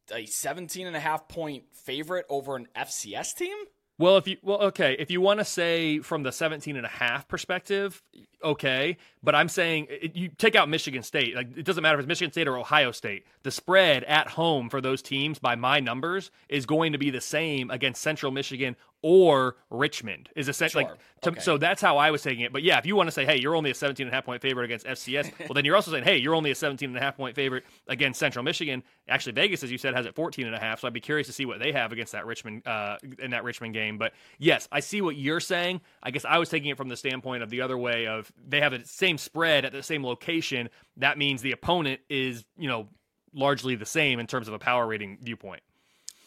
a 0.09 0.25
17 0.25 0.87
and 0.87 0.95
a 0.95 1.01
half 1.01 1.27
point 1.27 1.65
favorite 1.73 2.25
over 2.29 2.55
an 2.55 2.69
FCS 2.73 3.35
team, 3.35 3.57
well, 3.97 4.17
if 4.17 4.27
you 4.27 4.37
well, 4.41 4.61
okay, 4.63 4.95
if 4.99 5.09
you 5.09 5.21
want 5.21 5.39
to 5.39 5.45
say 5.45 5.99
from 5.99 6.23
the 6.23 6.31
17 6.31 6.75
and 6.75 6.85
a 6.85 6.89
half 6.89 7.27
perspective, 7.29 8.03
okay, 8.43 8.97
but 9.23 9.35
I'm 9.35 9.47
saying 9.47 9.87
it, 9.89 10.15
you 10.15 10.29
take 10.29 10.53
out 10.55 10.67
Michigan 10.67 11.01
State. 11.01 11.33
Like 11.33 11.57
it 11.57 11.63
doesn't 11.63 11.81
matter 11.81 11.97
if 11.97 12.01
it's 12.01 12.07
Michigan 12.07 12.31
State 12.31 12.47
or 12.47 12.57
Ohio 12.57 12.91
State. 12.91 13.25
The 13.43 13.51
spread 13.51 14.03
at 14.03 14.27
home 14.27 14.69
for 14.69 14.81
those 14.81 15.01
teams 15.01 15.39
by 15.39 15.55
my 15.55 15.79
numbers 15.79 16.29
is 16.49 16.65
going 16.65 16.91
to 16.91 16.97
be 16.97 17.09
the 17.09 17.21
same 17.21 17.71
against 17.71 18.01
Central 18.01 18.33
Michigan 18.33 18.75
or 19.07 19.55
Richmond 19.69 20.29
is 20.35 20.49
essentially 20.49 20.83
Sure. 20.83 20.89
like 20.93 20.99
to, 21.21 21.29
Okay. 21.29 21.39
so 21.39 21.59
that's 21.59 21.79
how 21.79 21.97
I 21.99 22.09
was 22.09 22.23
taking 22.23 22.43
it. 22.43 22.51
But 22.51 22.63
yeah, 22.63 22.79
if 22.79 22.87
you 22.87 22.95
want 22.95 23.05
to 23.05 23.11
say, 23.11 23.23
hey, 23.23 23.39
you're 23.39 23.55
only 23.55 23.69
a 23.69 23.75
17 23.75 24.07
and 24.07 24.11
a 24.11 24.15
half 24.15 24.25
point 24.25 24.41
favorite 24.41 24.65
against 24.65 24.83
FCS, 24.87 25.31
well, 25.41 25.53
then 25.53 25.63
you're 25.63 25.75
also 25.75 25.91
saying, 25.91 26.05
hey, 26.05 26.17
you're 26.17 26.33
only 26.33 26.49
a 26.49 26.55
17 26.55 26.89
and 26.89 26.97
a 26.97 26.99
half 26.99 27.15
point 27.15 27.35
favorite 27.35 27.65
against 27.87 28.19
Central 28.19 28.41
Michigan. 28.41 28.81
Actually, 29.07 29.33
Vegas, 29.33 29.61
as 29.61 29.71
you 29.71 29.77
said, 29.77 29.93
has 29.93 30.07
it 30.07 30.15
14 30.15 30.47
and 30.47 30.55
a 30.55 30.59
half. 30.59 30.79
So 30.79 30.87
I'd 30.87 30.93
be 30.93 31.01
curious 31.01 31.27
to 31.27 31.33
see 31.33 31.45
what 31.45 31.59
they 31.59 31.71
have 31.71 31.91
against 31.91 32.13
that 32.13 32.25
Richmond 32.25 32.65
uh, 32.65 32.97
in 33.19 33.29
that 33.29 33.43
Richmond 33.43 33.75
game. 33.75 33.99
But 33.99 34.13
yes, 34.39 34.67
I 34.71 34.79
see 34.79 35.01
what 35.03 35.15
you're 35.17 35.39
saying. 35.39 35.81
I 36.01 36.09
guess 36.09 36.25
I 36.25 36.39
was 36.39 36.49
taking 36.49 36.71
it 36.71 36.77
from 36.77 36.89
the 36.89 36.97
standpoint 36.97 37.43
of 37.43 37.51
the 37.51 37.61
other 37.61 37.77
way 37.77 38.07
of 38.07 38.31
they 38.43 38.59
have 38.61 38.71
the 38.71 38.83
same 38.85 39.19
spread 39.19 39.65
at 39.65 39.71
the 39.71 39.83
same 39.83 40.03
location. 40.03 40.67
That 40.97 41.19
means 41.19 41.43
the 41.43 41.51
opponent 41.51 42.01
is, 42.09 42.43
you 42.57 42.67
know, 42.67 42.87
largely 43.35 43.75
the 43.75 43.85
same 43.85 44.19
in 44.19 44.25
terms 44.25 44.47
of 44.47 44.55
a 44.55 44.59
power 44.59 44.87
rating 44.87 45.19
viewpoint. 45.21 45.61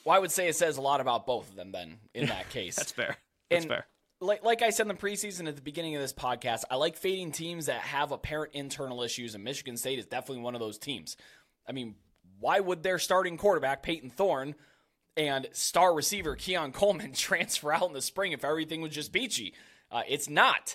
Well, 0.08 0.16
I 0.16 0.20
would 0.20 0.30
say 0.32 0.48
it 0.48 0.56
says 0.56 0.78
a 0.78 0.80
lot 0.80 1.02
about 1.02 1.26
both 1.26 1.50
of 1.50 1.54
them 1.54 1.70
then 1.70 1.98
in 2.14 2.26
that 2.28 2.48
case. 2.48 2.76
That's 2.76 2.92
fair. 2.92 3.18
That's 3.50 3.64
And 3.64 3.68
fair. 3.68 3.86
Like, 4.22 4.42
like 4.42 4.62
I 4.62 4.70
said 4.70 4.84
in 4.84 4.88
the 4.88 4.94
preseason 4.94 5.46
at 5.48 5.54
the 5.56 5.60
beginning 5.60 5.96
of 5.96 6.00
this 6.00 6.14
podcast, 6.14 6.62
I 6.70 6.76
like 6.76 6.96
fading 6.96 7.30
teams 7.30 7.66
that 7.66 7.82
have 7.82 8.10
apparent 8.10 8.54
internal 8.54 9.02
issues, 9.02 9.34
and 9.34 9.44
Michigan 9.44 9.76
State 9.76 9.98
is 9.98 10.06
definitely 10.06 10.42
one 10.42 10.54
of 10.54 10.60
those 10.60 10.78
teams. 10.78 11.18
I 11.68 11.72
mean, 11.72 11.94
why 12.40 12.58
would 12.58 12.82
their 12.82 12.98
starting 12.98 13.36
quarterback, 13.36 13.82
Payton 13.82 14.08
Thorne, 14.08 14.54
and 15.14 15.46
star 15.52 15.94
receiver, 15.94 16.36
Keon 16.36 16.72
Coleman, 16.72 17.12
transfer 17.14 17.70
out 17.70 17.88
in 17.88 17.92
the 17.92 18.00
spring 18.00 18.32
if 18.32 18.46
everything 18.46 18.80
was 18.80 18.92
just 18.94 19.12
peachy? 19.12 19.52
Uh, 19.92 20.04
it's 20.08 20.30
not. 20.30 20.74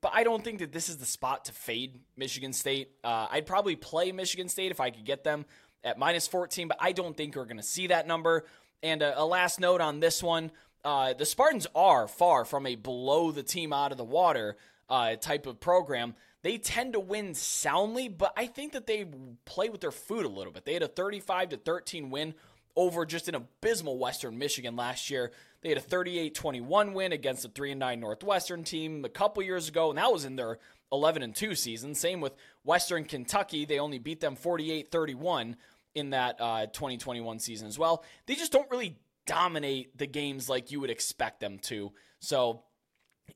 But 0.00 0.10
I 0.16 0.24
don't 0.24 0.42
think 0.42 0.58
that 0.58 0.72
this 0.72 0.88
is 0.88 0.96
the 0.96 1.06
spot 1.06 1.44
to 1.44 1.52
fade 1.52 2.00
Michigan 2.16 2.52
State. 2.52 2.90
Uh, 3.04 3.28
I'd 3.30 3.46
probably 3.46 3.76
play 3.76 4.10
Michigan 4.10 4.48
State 4.48 4.72
if 4.72 4.80
I 4.80 4.90
could 4.90 5.04
get 5.04 5.22
them 5.22 5.44
at 5.84 5.98
minus 5.98 6.26
14, 6.28 6.68
but 6.68 6.76
I 6.80 6.92
don't 6.92 7.16
think 7.16 7.36
we're 7.36 7.44
going 7.44 7.56
to 7.56 7.62
see 7.62 7.88
that 7.88 8.06
number. 8.06 8.44
And 8.82 9.02
a, 9.02 9.20
a 9.20 9.24
last 9.24 9.60
note 9.60 9.80
on 9.80 10.00
this 10.00 10.22
one 10.22 10.50
uh, 10.84 11.12
the 11.12 11.26
Spartans 11.26 11.66
are 11.74 12.08
far 12.08 12.44
from 12.44 12.66
a 12.66 12.74
blow 12.74 13.30
the 13.30 13.42
team 13.42 13.72
out 13.72 13.92
of 13.92 13.98
the 13.98 14.04
water 14.04 14.56
uh, 14.88 15.16
type 15.16 15.46
of 15.46 15.60
program. 15.60 16.14
They 16.42 16.58
tend 16.58 16.94
to 16.94 17.00
win 17.00 17.34
soundly, 17.34 18.08
but 18.08 18.32
I 18.36 18.46
think 18.46 18.72
that 18.72 18.86
they 18.86 19.06
play 19.44 19.68
with 19.68 19.80
their 19.80 19.92
food 19.92 20.24
a 20.24 20.28
little 20.28 20.52
bit. 20.52 20.64
They 20.64 20.74
had 20.74 20.82
a 20.82 20.88
35 20.88 21.50
to 21.50 21.56
13 21.56 22.10
win 22.10 22.34
over 22.74 23.06
just 23.06 23.28
an 23.28 23.36
abysmal 23.36 23.96
Western 23.98 24.38
Michigan 24.38 24.74
last 24.74 25.08
year. 25.08 25.30
They 25.60 25.68
had 25.68 25.78
a 25.78 25.82
38-21 25.82 26.94
win 26.94 27.12
against 27.12 27.44
a 27.44 27.48
3 27.48 27.72
and 27.72 27.80
9 27.80 28.00
Northwestern 28.00 28.64
team 28.64 29.04
a 29.04 29.08
couple 29.08 29.42
years 29.44 29.68
ago, 29.68 29.90
and 29.90 29.98
that 29.98 30.12
was 30.12 30.24
in 30.24 30.34
their 30.34 30.58
11 30.90 31.22
and 31.22 31.36
2 31.36 31.54
season. 31.54 31.94
Same 31.94 32.20
with 32.20 32.34
Western 32.64 33.04
Kentucky. 33.04 33.64
They 33.64 33.78
only 33.78 33.98
beat 33.98 34.20
them 34.20 34.36
48-31 34.36 35.54
in 35.94 36.10
that 36.10 36.40
uh, 36.40 36.66
2021 36.66 37.38
season 37.38 37.68
as 37.68 37.78
well. 37.78 38.04
They 38.26 38.34
just 38.34 38.52
don't 38.52 38.70
really 38.70 38.98
dominate 39.26 39.96
the 39.96 40.06
games 40.06 40.48
like 40.48 40.70
you 40.70 40.80
would 40.80 40.90
expect 40.90 41.40
them 41.40 41.58
to. 41.60 41.92
So 42.20 42.62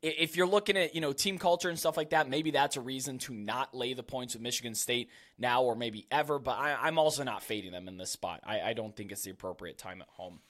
if 0.03 0.37
you're 0.37 0.47
looking 0.47 0.77
at 0.77 0.95
you 0.95 1.01
know 1.01 1.13
team 1.13 1.39
culture 1.39 1.69
and 1.69 1.79
stuff 1.79 1.97
like 1.97 2.11
that, 2.11 2.29
maybe 2.29 2.51
that's 2.51 2.77
a 2.77 2.81
reason 2.81 3.19
to 3.19 3.35
not 3.35 3.75
lay 3.75 3.95
the 3.95 4.03
points 4.03 4.35
with 4.35 4.43
Michigan 4.43 4.75
State 4.75 5.11
now 5.39 5.63
or 5.63 5.75
maybe 5.75 6.07
ever. 6.11 6.39
But 6.39 6.59
I, 6.59 6.77
I'm 6.81 6.99
also 6.99 7.25
not 7.25 7.43
fading 7.43 7.73
them 7.73 7.89
in 7.89 7.97
this 7.97 8.11
spot. 8.11 8.41
I, 8.45 8.61
I 8.61 8.73
don't 8.73 8.95
think 8.95 9.13
it's 9.13 9.23
the 9.23 9.31
appropriate 9.31 9.79
time 9.79 10.03
at 10.03 10.09
home. 10.09 10.41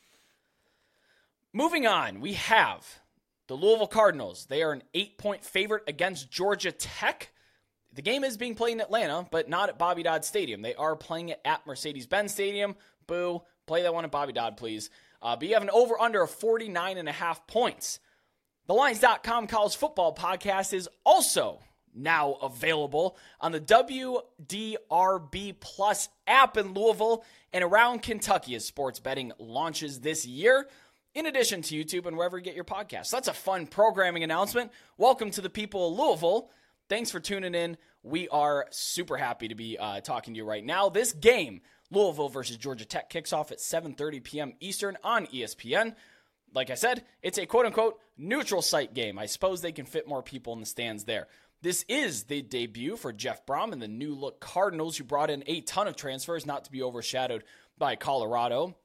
Moving 1.52 1.86
on, 1.86 2.20
we 2.20 2.34
have 2.34 3.00
the 3.46 3.54
Louisville 3.54 3.86
Cardinals. 3.86 4.46
They 4.46 4.62
are 4.62 4.72
an 4.72 4.82
eight 4.94 5.18
point 5.18 5.44
favorite 5.44 5.84
against 5.86 6.30
Georgia 6.30 6.72
Tech. 6.72 7.30
The 7.96 8.02
game 8.02 8.24
is 8.24 8.36
being 8.36 8.54
played 8.54 8.74
in 8.74 8.82
Atlanta, 8.82 9.26
but 9.30 9.48
not 9.48 9.70
at 9.70 9.78
Bobby 9.78 10.02
Dodd 10.02 10.22
Stadium. 10.22 10.60
They 10.60 10.74
are 10.74 10.94
playing 10.94 11.30
it 11.30 11.40
at 11.46 11.66
Mercedes 11.66 12.06
Benz 12.06 12.30
Stadium. 12.30 12.76
Boo. 13.06 13.40
Play 13.64 13.82
that 13.82 13.94
one 13.94 14.04
at 14.04 14.10
Bobby 14.10 14.34
Dodd, 14.34 14.58
please. 14.58 14.90
Uh, 15.22 15.34
but 15.34 15.48
you 15.48 15.54
have 15.54 15.62
an 15.62 15.70
over 15.70 15.98
under 15.98 16.22
of 16.22 16.30
49 16.30 16.98
and 16.98 17.08
a 17.08 17.12
half 17.12 17.46
points. 17.46 17.98
The 18.66 18.74
Lines.com 18.74 19.46
college 19.46 19.76
football 19.76 20.14
podcast 20.14 20.74
is 20.74 20.90
also 21.06 21.60
now 21.94 22.34
available 22.34 23.16
on 23.40 23.52
the 23.52 23.60
WDRB 23.60 25.58
Plus 25.58 26.10
app 26.26 26.58
in 26.58 26.74
Louisville 26.74 27.24
and 27.54 27.64
around 27.64 28.02
Kentucky 28.02 28.54
as 28.56 28.66
sports 28.66 29.00
betting 29.00 29.32
launches 29.38 30.00
this 30.00 30.26
year, 30.26 30.68
in 31.14 31.24
addition 31.24 31.62
to 31.62 31.74
YouTube 31.74 32.04
and 32.04 32.14
wherever 32.18 32.36
you 32.36 32.44
get 32.44 32.54
your 32.54 32.64
podcasts. 32.64 33.10
That's 33.10 33.28
a 33.28 33.32
fun 33.32 33.66
programming 33.66 34.22
announcement. 34.22 34.70
Welcome 34.98 35.30
to 35.30 35.40
the 35.40 35.48
people 35.48 35.88
of 35.88 35.98
Louisville. 35.98 36.50
Thanks 36.88 37.10
for 37.10 37.20
tuning 37.20 37.54
in. 37.54 37.76
We 38.02 38.28
are 38.28 38.66
super 38.70 39.16
happy 39.16 39.48
to 39.48 39.54
be 39.54 39.78
uh, 39.78 40.00
talking 40.00 40.34
to 40.34 40.38
you 40.38 40.44
right 40.44 40.64
now. 40.64 40.88
This 40.88 41.12
game, 41.12 41.60
Louisville 41.90 42.28
versus 42.28 42.56
Georgia 42.56 42.84
Tech, 42.84 43.10
kicks 43.10 43.32
off 43.32 43.50
at 43.52 43.58
7:30 43.58 44.22
p.m. 44.22 44.54
Eastern 44.60 44.96
on 45.02 45.26
ESPN 45.26 45.94
like 46.56 46.70
I 46.70 46.74
said, 46.74 47.04
it's 47.22 47.38
a 47.38 47.46
quote 47.46 47.66
unquote 47.66 48.00
neutral 48.16 48.62
site 48.62 48.94
game. 48.94 49.18
I 49.18 49.26
suppose 49.26 49.60
they 49.60 49.72
can 49.72 49.84
fit 49.86 50.08
more 50.08 50.22
people 50.22 50.54
in 50.54 50.60
the 50.60 50.66
stands 50.66 51.04
there. 51.04 51.28
This 51.62 51.84
is 51.88 52.24
the 52.24 52.42
debut 52.42 52.96
for 52.96 53.12
Jeff 53.12 53.44
Brohm 53.46 53.72
and 53.72 53.80
the 53.80 53.88
new 53.88 54.14
look 54.14 54.40
Cardinals, 54.40 54.96
who 54.96 55.04
brought 55.04 55.30
in 55.30 55.44
a 55.46 55.60
ton 55.62 55.86
of 55.86 55.96
transfers, 55.96 56.46
not 56.46 56.64
to 56.64 56.70
be 56.70 56.82
overshadowed 56.82 57.44
by 57.78 57.96
Colorado. 57.96 58.76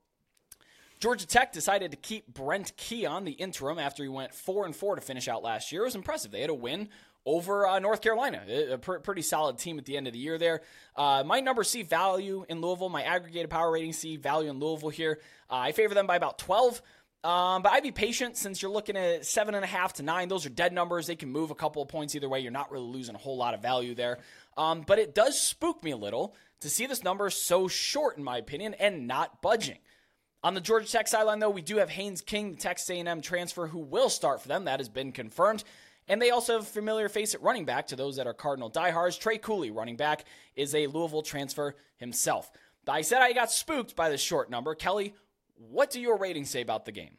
Georgia 1.02 1.26
Tech 1.26 1.52
decided 1.52 1.89
to 1.91 1.97
keep 1.97 2.32
Brent 2.32 2.78
Key 2.78 3.08
on 3.08 3.26
the 3.26 3.32
interim 3.32 3.80
after 3.80 4.04
he 4.04 4.10
went 4.10 4.36
four 4.36 4.68
and 4.68 4.76
four 4.76 4.93
to 4.93 5.02
finish 5.02 5.28
out 5.28 5.41
last 5.41 5.72
year. 5.72 5.82
It 5.82 5.86
was 5.86 5.95
impressive. 5.95 6.30
They 6.30 6.41
had 6.41 6.52
a 6.52 6.54
win 6.54 6.89
over 7.26 7.68
uh, 7.68 7.80
North 7.80 8.02
Carolina, 8.02 8.43
a, 8.72 8.78
pr- 8.78 8.97
pretty 8.97 9.24
solid 9.24 9.58
team 9.58 9.80
at 9.80 9.86
the 9.86 9.97
end 9.97 10.06
of 10.06 10.14
the 10.14 10.20
year 10.20 10.38
there. 10.38 10.62
Uh, 10.95 11.24
my 11.26 11.39
number 11.39 11.64
C 11.64 11.82
value 11.82 12.45
in 12.47 12.62
Louisville, 12.62 12.89
my 12.89 13.02
aggregated 13.02 13.49
power 13.49 13.72
rating 13.72 13.93
C 13.93 14.16
value 14.16 14.52
in 14.52 14.60
Louisville 14.60 14.89
here. 14.89 15.20
Uh, 15.49 15.56
I 15.56 15.72
favor 15.72 15.95
them 15.95 16.06
by 16.06 16.18
about 16.18 16.38
twelve. 16.38 16.84
Um, 17.24 17.62
but 17.62 17.72
I'd 17.72 17.84
be 17.84 17.91
patient 17.91 18.36
since 18.38 18.62
you're 18.62 18.72
looking 18.72 18.95
at 18.95 19.26
seven 19.26 19.54
and 19.54 19.64
a 19.64 19.68
half 19.68 19.93
to 19.93 20.04
nine. 20.04 20.28
Those 20.28 20.45
are 20.47 20.49
dead 20.49 20.74
numbers. 20.74 21.06
They 21.06 21.16
can 21.16 21.32
move 21.32 21.52
a 21.52 21.56
couple 21.56 21.82
of 21.82 21.88
points 21.88 22.16
either 22.16 22.28
way. 22.28 22.39
You're 22.39 22.52
not 22.52 22.72
really 22.72 22.88
losing 22.88 23.14
a 23.14 23.20
whole 23.20 23.38
lot 23.38 23.54
of 23.54 23.62
value 23.62 23.93
there. 23.93 24.20
Um, 24.58 24.84
but 24.86 24.97
it 24.97 25.14
does 25.14 25.39
spook 25.39 25.84
me 25.84 25.91
a 25.91 25.97
little 25.97 26.36
to 26.62 26.70
see 26.70 26.88
this 26.88 27.04
number 27.04 27.30
so 27.30 27.68
short, 27.68 28.18
in 28.18 28.24
my 28.24 28.38
opinion, 28.38 28.74
and 28.76 29.08
not 29.08 29.39
budging. 29.41 29.78
On 30.43 30.55
the 30.55 30.61
Georgia 30.61 30.87
Tech 30.91 31.07
sideline, 31.07 31.39
though, 31.39 31.51
we 31.51 31.61
do 31.61 31.77
have 31.77 31.91
Haynes 31.91 32.21
King, 32.21 32.51
the 32.51 32.57
Texas 32.57 32.89
A&M 32.89 33.21
transfer, 33.21 33.67
who 33.67 33.79
will 33.79 34.09
start 34.09 34.41
for 34.41 34.47
them. 34.47 34.65
That 34.65 34.79
has 34.79 34.89
been 34.89 35.11
confirmed. 35.11 35.63
And 36.07 36.19
they 36.19 36.31
also 36.31 36.53
have 36.53 36.63
a 36.63 36.65
familiar 36.65 37.09
face 37.09 37.35
at 37.35 37.43
running 37.43 37.63
back 37.63 37.87
to 37.87 37.95
those 37.95 38.15
that 38.15 38.25
are 38.25 38.33
Cardinal 38.33 38.69
diehards. 38.69 39.17
Trey 39.17 39.37
Cooley, 39.37 39.69
running 39.69 39.97
back, 39.97 40.25
is 40.55 40.73
a 40.73 40.87
Louisville 40.87 41.21
transfer 41.21 41.75
himself. 41.97 42.51
I 42.87 43.01
said 43.01 43.21
I 43.21 43.33
got 43.33 43.51
spooked 43.51 43.95
by 43.95 44.09
the 44.09 44.17
short 44.17 44.49
number. 44.49 44.73
Kelley, 44.73 45.13
what 45.55 45.91
do 45.91 46.01
your 46.01 46.17
ratings 46.17 46.49
say 46.49 46.61
about 46.61 46.85
the 46.85 46.91
game? 46.91 47.17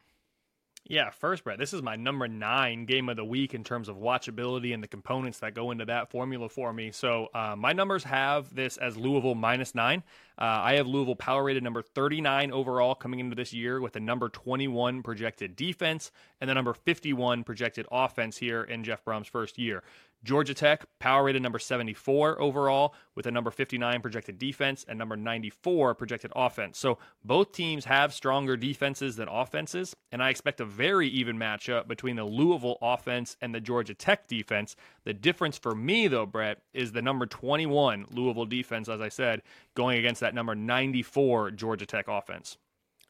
Yeah, 0.85 1.11
first, 1.11 1.45
Brett, 1.45 1.59
this 1.59 1.71
is 1.71 1.81
my 1.81 1.95
number 1.95 2.27
nine 2.27 2.85
game 2.85 3.07
of 3.07 3.15
the 3.15 3.23
week 3.23 3.53
in 3.53 3.63
terms 3.63 3.87
of 3.87 3.95
watchability 3.95 4.73
and 4.73 4.83
the 4.83 4.87
components 4.87 5.39
that 5.39 5.53
go 5.53 5.71
into 5.71 5.85
that 5.85 6.11
formula 6.11 6.49
for 6.49 6.73
me. 6.73 6.91
So, 6.91 7.29
uh, 7.33 7.55
my 7.57 7.71
numbers 7.71 8.03
have 8.03 8.53
this 8.53 8.75
as 8.75 8.97
Louisville 8.97 9.33
minus 9.33 9.73
nine. 9.73 10.03
Uh, 10.37 10.59
I 10.61 10.73
have 10.73 10.85
Louisville 10.85 11.15
power 11.15 11.45
rated 11.45 11.63
number 11.63 11.81
39 11.81 12.51
overall 12.51 12.95
coming 12.95 13.21
into 13.21 13.33
this 13.33 13.53
year 13.53 13.79
with 13.79 13.95
a 13.95 14.01
number 14.01 14.27
21 14.27 15.03
projected 15.03 15.55
defense 15.55 16.11
and 16.41 16.49
the 16.49 16.53
number 16.53 16.73
51 16.73 17.45
projected 17.45 17.85
offense 17.89 18.35
here 18.35 18.63
in 18.63 18.83
Jeff 18.83 19.05
Brohm's 19.05 19.27
first 19.27 19.57
year. 19.57 19.83
Georgia 20.23 20.53
Tech, 20.53 20.85
power 20.99 21.25
rated 21.25 21.41
number 21.41 21.59
74 21.59 22.41
overall, 22.41 22.95
with 23.13 23.25
a 23.25 23.31
number 23.31 23.51
59 23.51 24.01
projected 24.01 24.39
defense 24.39 24.85
and 24.87 24.97
number 24.97 25.17
94 25.17 25.95
projected 25.95 26.31
offense. 26.35 26.77
So 26.77 26.97
both 27.25 27.51
teams 27.51 27.85
have 27.85 28.13
stronger 28.13 28.55
defenses 28.55 29.17
than 29.17 29.27
offenses, 29.27 29.93
and 30.11 30.23
I 30.23 30.29
expect 30.29 30.61
a 30.61 30.65
very 30.65 31.09
even 31.09 31.37
matchup 31.37 31.87
between 31.87 32.15
the 32.15 32.23
Louisville 32.23 32.77
offense 32.81 33.35
and 33.41 33.53
the 33.53 33.59
Georgia 33.59 33.93
Tech 33.93 34.27
defense. 34.27 34.75
The 35.03 35.13
difference 35.13 35.57
for 35.57 35.75
me, 35.75 36.07
though, 36.07 36.25
Brett, 36.25 36.61
is 36.73 36.93
the 36.93 37.01
number 37.01 37.25
21 37.25 38.05
Louisville 38.11 38.45
defense, 38.45 38.87
as 38.87 39.01
I 39.01 39.09
said, 39.09 39.41
going 39.75 39.99
against 39.99 40.21
that 40.21 40.33
number 40.33 40.55
94 40.55 41.51
Georgia 41.51 41.85
Tech 41.85 42.07
offense. 42.07 42.57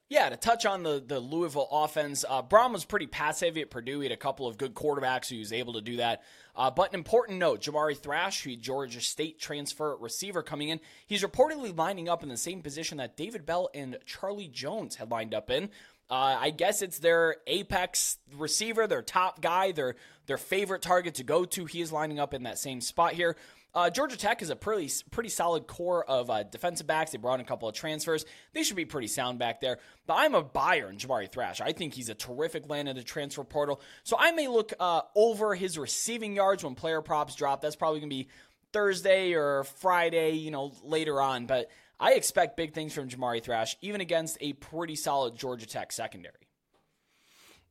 Yeah, 0.10 0.30
to 0.30 0.38
touch 0.38 0.66
on 0.66 0.84
the, 0.84 1.04
the 1.06 1.20
Louisville 1.20 1.68
offense, 1.72 2.24
uh, 2.28 2.44
was 2.52 2.86
pretty 2.86 3.08
pass 3.08 3.40
heavy 3.40 3.62
at 3.62 3.72
Purdue. 3.72 4.00
He 4.00 4.06
had 4.06 4.12
a 4.12 4.18
couple 4.18 4.48
of 4.48 4.58
good 4.58 4.76
quarterbacks 4.76 5.30
who 5.30 5.40
was 5.40 5.52
able 5.52 5.74
to 5.74 5.82
do 5.82 5.98
that. 5.98 6.22
Uh, 6.56 6.70
but 6.70 6.90
an 6.90 6.96
important 6.96 7.40
note 7.40 7.62
Jamari 7.62 7.98
Thrash, 7.98 8.44
who 8.44 8.56
Georgia 8.56 9.02
State 9.02 9.40
transfer 9.40 9.96
receiver 9.96 10.44
coming 10.44 10.70
in, 10.70 10.80
he's 11.08 11.24
reportedly 11.24 11.76
lining 11.76 12.10
up 12.10 12.22
in 12.22 12.30
the 12.30 12.38
same 12.38 12.62
position 12.62 12.98
that 12.98 13.18
David 13.18 13.46
Bell 13.46 13.70
and 13.74 13.98
Charlie 14.06 14.50
Jones 14.50 14.98
had 14.98 15.10
lined 15.10 15.34
up 15.34 15.50
in. 15.50 15.70
Uh, 16.12 16.38
I 16.40 16.50
guess 16.52 16.82
it's 16.82 17.00
their 17.00 17.38
apex 17.48 18.18
receiver, 18.36 18.86
their 18.86 19.02
top 19.02 19.42
guy, 19.42 19.72
their 19.72 19.96
their 20.28 20.38
favorite 20.38 20.82
target 20.82 21.16
to 21.16 21.24
go 21.24 21.44
to. 21.46 21.66
He 21.66 21.82
is 21.82 21.92
lining 21.92 22.20
up 22.20 22.34
in 22.34 22.44
that 22.44 22.60
same 22.60 22.82
spot 22.82 23.14
here. 23.14 23.36
Uh, 23.76 23.90
Georgia 23.90 24.18
Tech 24.18 24.42
is 24.42 24.50
a 24.50 24.56
pretty 24.56 24.92
pretty 25.10 25.30
solid 25.30 25.66
core 25.66 26.06
of 26.06 26.30
uh, 26.30 26.44
defensive 26.44 26.86
backs. 26.86 27.12
They 27.12 27.18
brought 27.18 27.36
in 27.36 27.42
a 27.42 27.48
couple 27.48 27.68
of 27.68 27.74
transfers. 27.76 28.26
They 28.54 28.64
should 28.64 28.76
be 28.76 28.86
pretty 28.86 29.08
sound 29.08 29.40
back 29.40 29.62
there. 29.62 29.80
But 30.06 30.16
I'm 30.18 30.36
a 30.36 30.44
buyer 30.44 30.90
in 30.90 30.98
Jamari 30.98 31.32
Thrash. 31.32 31.60
I 31.60 31.72
think 31.72 31.94
he's 31.94 32.10
a 32.10 32.14
terrific 32.14 32.70
land 32.70 32.88
in 32.88 32.96
the 32.96 33.04
transfer 33.04 33.44
portal. 33.44 33.82
So 34.04 34.16
I 34.20 34.32
may 34.32 34.48
look 34.48 34.74
uh, 34.80 35.02
over 35.16 35.56
his 35.56 35.78
receiving 35.78 36.36
yards 36.36 36.64
when 36.64 36.76
player 36.76 37.02
props 37.02 37.36
drop. 37.36 37.62
That's 37.62 37.76
probably 37.76 38.00
going 38.00 38.12
to 38.12 38.16
be 38.16 38.30
Thursday 38.74 39.34
or 39.34 39.64
Friday, 39.64 40.34
you 40.34 40.52
know, 40.52 40.74
later 40.84 41.20
on. 41.20 41.48
But 41.48 41.70
I 42.00 42.14
expect 42.14 42.58
big 42.58 42.74
things 42.74 42.94
from 42.94 43.10
Jamari 43.10 43.42
Thrash, 43.42 43.76
even 43.82 44.02
against 44.02 44.38
a 44.42 44.54
pretty 44.54 44.96
solid 44.96 45.36
Georgia 45.36 45.66
Tech 45.66 45.92
secondary. 45.92 46.36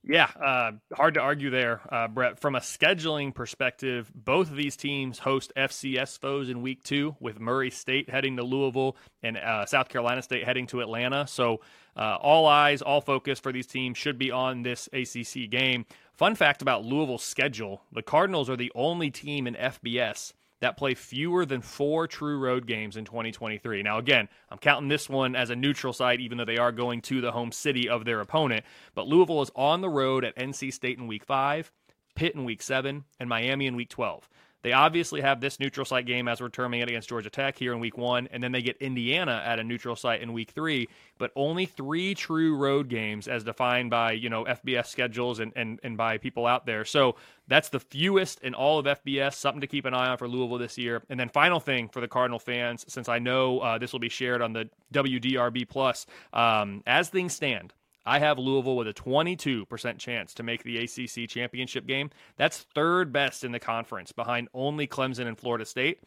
Yeah, 0.05 0.29
uh, 0.41 0.73
hard 0.93 1.15
to 1.15 1.21
argue 1.21 1.51
there, 1.51 1.81
uh, 1.89 2.09
Brett. 2.09 2.41
From 2.41 2.57
a 2.57 2.61
scheduling 2.61 3.33
perspective, 3.33 4.11
both 4.13 4.51
of 4.51 4.57
these 4.57 4.77
teams 4.77 5.21
host 5.21 5.53
FCS 5.57 6.19
foes 6.19 6.49
in 6.49 6.61
week 6.61 6.83
two, 6.83 7.15
with 7.21 7.39
Murray 7.39 7.71
State 7.71 8.11
heading 8.11 8.37
to 8.37 8.43
Louisville 8.43 8.97
and 9.23 9.37
uh, 9.37 9.65
South 9.67 9.89
Carolina 9.89 10.21
State 10.21 10.45
heading 10.45 10.67
to 10.69 10.81
Atlanta. 10.81 11.29
So, 11.29 11.61
uh, 11.97 12.17
all 12.21 12.47
eyes, 12.47 12.83
all 12.83 13.01
focus 13.01 13.39
for 13.39 13.53
these 13.53 13.69
teams 13.69 13.97
should 13.97 14.19
be 14.19 14.33
on 14.33 14.63
this 14.63 14.89
ACC 14.93 15.49
game. 15.49 15.87
Fun 16.15 16.35
fact 16.35 16.63
about 16.63 16.85
Louisville's 16.85 17.23
schedule 17.23 17.83
the 17.93 18.03
Cardinals 18.03 18.51
are 18.51 18.57
the 18.57 18.73
only 18.75 19.11
team 19.11 19.47
in 19.47 19.55
FBS 19.55 20.33
that 20.63 20.77
play 20.77 20.95
fewer 20.95 21.45
than 21.45 21.61
four 21.61 22.07
true 22.07 22.39
road 22.39 22.69
games 22.69 22.97
in 22.97 23.05
2023. 23.05 23.83
Now, 23.83 23.99
again, 23.99 24.29
I'm 24.49 24.59
counting 24.59 24.89
this 24.89 25.09
one 25.09 25.35
as 25.35 25.51
a 25.51 25.57
neutral 25.57 25.93
site, 25.93 26.21
even 26.21 26.39
though 26.39 26.45
they 26.45 26.57
are 26.57 26.71
going 26.71 27.03
to 27.03 27.21
the 27.21 27.33
home 27.33 27.51
city 27.51 27.89
of 27.89 28.05
their 28.05 28.21
opponent. 28.21 28.65
But 28.95 29.09
Louisville 29.09 29.43
is 29.43 29.51
on 29.57 29.81
the 29.81 29.89
road 29.89 30.25
at 30.25 30.37
NC 30.37 30.73
State 30.73 30.99
in 30.99 31.09
week 31.09 31.25
five, 31.25 31.73
Pitt 32.15 32.37
in 32.37 32.45
week 32.45 32.63
seven, 32.63 33.05
and 33.19 33.29
Miami 33.29 33.67
in 33.67 33.75
week 33.75 33.89
12. 33.89 34.29
They 34.63 34.73
obviously 34.73 35.21
have 35.21 35.41
this 35.41 35.59
neutral 35.59 35.85
site 35.85 36.07
game 36.07 36.29
as 36.29 36.41
we're 36.41 36.49
terming 36.49 36.81
it 36.81 36.89
against 36.89 37.09
Georgia 37.09 37.31
Tech 37.31 37.59
here 37.59 37.73
in 37.73 37.81
week 37.81 37.99
one, 37.99 38.29
and 38.31 38.43
then 38.43 38.53
they 38.53 38.63
get 38.63 38.77
Indiana 38.79 39.43
at 39.45 39.59
a 39.59 39.65
neutral 39.65 39.97
site 39.97 40.23
in 40.23 40.33
week 40.33 40.51
three, 40.51 40.89
but 41.19 41.33
only 41.35 41.67
three 41.67 42.15
true 42.15 42.57
road 42.57 42.89
games 42.89 43.29
as 43.29 43.45
defined 43.45 43.91
by, 43.91 44.13
you 44.13 44.31
know, 44.31 44.45
FBS 44.45 44.87
schedules 44.87 45.41
and, 45.41 45.53
and, 45.57 45.81
and 45.83 45.97
by 45.97 46.19
people 46.19 46.47
out 46.47 46.65
there. 46.65 46.85
So 46.85 47.17
that's 47.49 47.69
the 47.69 47.81
fewest 47.81 48.41
in 48.43 48.55
all 48.55 48.79
of 48.79 48.87
FBS, 48.87 49.35
something 49.35 49.61
to 49.61 49.67
keep 49.67 49.85
an 49.85 49.95
eye 49.95 50.09
on 50.09 50.19
for 50.19 50.29
Louisville 50.29 50.59
this 50.59 50.79
year. 50.79 51.03
And 51.09 51.19
then 51.19 51.29
final 51.29 51.61
thing 51.61 51.89
for 51.89 52.01
the 52.01 52.09
Cardinal 52.09 52.39
fans, 52.39 52.85
since 52.89 53.09
I 53.09 53.19
know 53.19 53.59
uh, 53.61 53.79
this 53.79 53.93
will 53.93 54.01
be 54.01 54.09
shared 54.09 54.43
on 54.43 54.53
the 54.53 54.69
WDRB 54.95 55.69
Plus, 55.69 56.07
um, 56.33 56.83
as 56.87 57.09
things 57.09 57.35
stand, 57.35 57.73
I 58.05 58.19
have 58.19 58.39
Louisville 58.39 58.77
with 58.77 58.89
a 58.89 58.95
22% 58.95 59.99
chance 59.99 60.35
to 60.35 60.43
make 60.43 60.65
the 60.65 60.79
ACC 60.79 61.29
championship 61.29 61.87
game. 61.87 62.11
That's 62.37 62.59
third 62.75 63.13
best 63.13 63.45
in 63.45 63.53
the 63.53 63.61
conference, 63.61 64.13
behind 64.13 64.49
only 64.55 64.87
Clemson 64.87 65.27
and 65.27 65.39
Florida 65.39 65.65
State. 65.65 66.01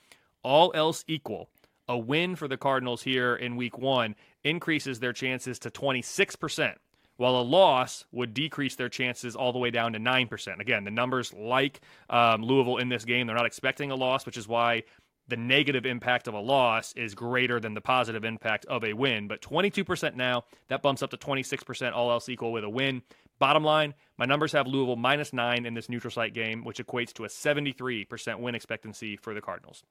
All 0.43 0.71
else 0.75 1.03
equal, 1.07 1.49
a 1.87 1.97
win 1.97 2.35
for 2.35 2.47
the 2.47 2.57
Cardinals 2.57 3.03
here 3.03 3.35
in 3.35 3.55
week 3.55 3.77
one 3.77 4.15
increases 4.43 4.99
their 4.99 5.13
chances 5.13 5.57
to 5.59 5.71
26%, 5.71 6.75
while 7.17 7.37
a 7.37 7.41
loss 7.41 8.05
would 8.11 8.33
decrease 8.33 8.75
their 8.75 8.89
chances 8.89 9.35
all 9.35 9.53
the 9.53 9.59
way 9.59 9.71
down 9.71 9.93
to 9.93 9.99
9%. 9.99 10.59
Again, 10.59 10.83
the 10.83 10.91
numbers 10.91 11.33
like 11.33 11.79
um, 12.09 12.43
Louisville 12.43 12.77
in 12.77 12.89
this 12.89 13.05
game, 13.05 13.27
they're 13.27 13.35
not 13.35 13.45
expecting 13.45 13.91
a 13.91 13.95
loss, 13.95 14.25
which 14.25 14.37
is 14.37 14.47
why 14.47 14.83
the 15.27 15.37
negative 15.37 15.85
impact 15.85 16.27
of 16.27 16.33
a 16.33 16.39
loss 16.39 16.93
is 16.93 17.15
greater 17.15 17.59
than 17.59 17.73
the 17.73 17.81
positive 17.81 18.23
impact 18.23 18.65
of 18.65 18.83
a 18.83 18.93
win. 18.93 19.27
But 19.27 19.41
22% 19.41 20.15
now, 20.15 20.43
that 20.67 20.81
bumps 20.81 21.01
up 21.01 21.09
to 21.11 21.17
26%, 21.17 21.93
all 21.93 22.11
else 22.11 22.29
equal 22.29 22.51
with 22.51 22.63
a 22.63 22.69
win. 22.69 23.01
Bottom 23.39 23.63
line, 23.63 23.93
my 24.17 24.25
numbers 24.25 24.51
have 24.53 24.67
Louisville 24.67 24.95
minus 24.95 25.33
nine 25.33 25.65
in 25.65 25.73
this 25.73 25.89
neutral 25.89 26.11
site 26.11 26.33
game, 26.33 26.63
which 26.63 26.77
equates 26.77 27.11
to 27.13 27.25
a 27.25 27.27
73% 27.27 28.39
win 28.39 28.55
expectancy 28.55 29.17
for 29.17 29.33
the 29.33 29.41
Cardinals. 29.41 29.83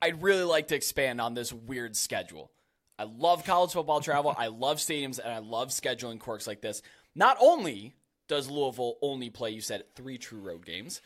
I'd 0.00 0.22
really 0.22 0.44
like 0.44 0.68
to 0.68 0.76
expand 0.76 1.20
on 1.20 1.34
this 1.34 1.52
weird 1.52 1.96
schedule. 1.96 2.52
I 2.98 3.04
love 3.04 3.44
college 3.44 3.72
football 3.72 4.00
travel, 4.00 4.34
I 4.38 4.48
love 4.48 4.76
stadiums, 4.78 5.18
and 5.18 5.32
I 5.32 5.38
love 5.38 5.70
scheduling 5.70 6.20
quirks 6.20 6.46
like 6.46 6.60
this. 6.60 6.82
Not 7.14 7.36
only 7.40 7.94
does 8.28 8.48
Louisville 8.48 8.96
only 9.02 9.30
play, 9.30 9.50
you 9.50 9.60
said, 9.60 9.84
three 9.96 10.18
true 10.18 10.40
road 10.40 10.64
games, 10.64 11.00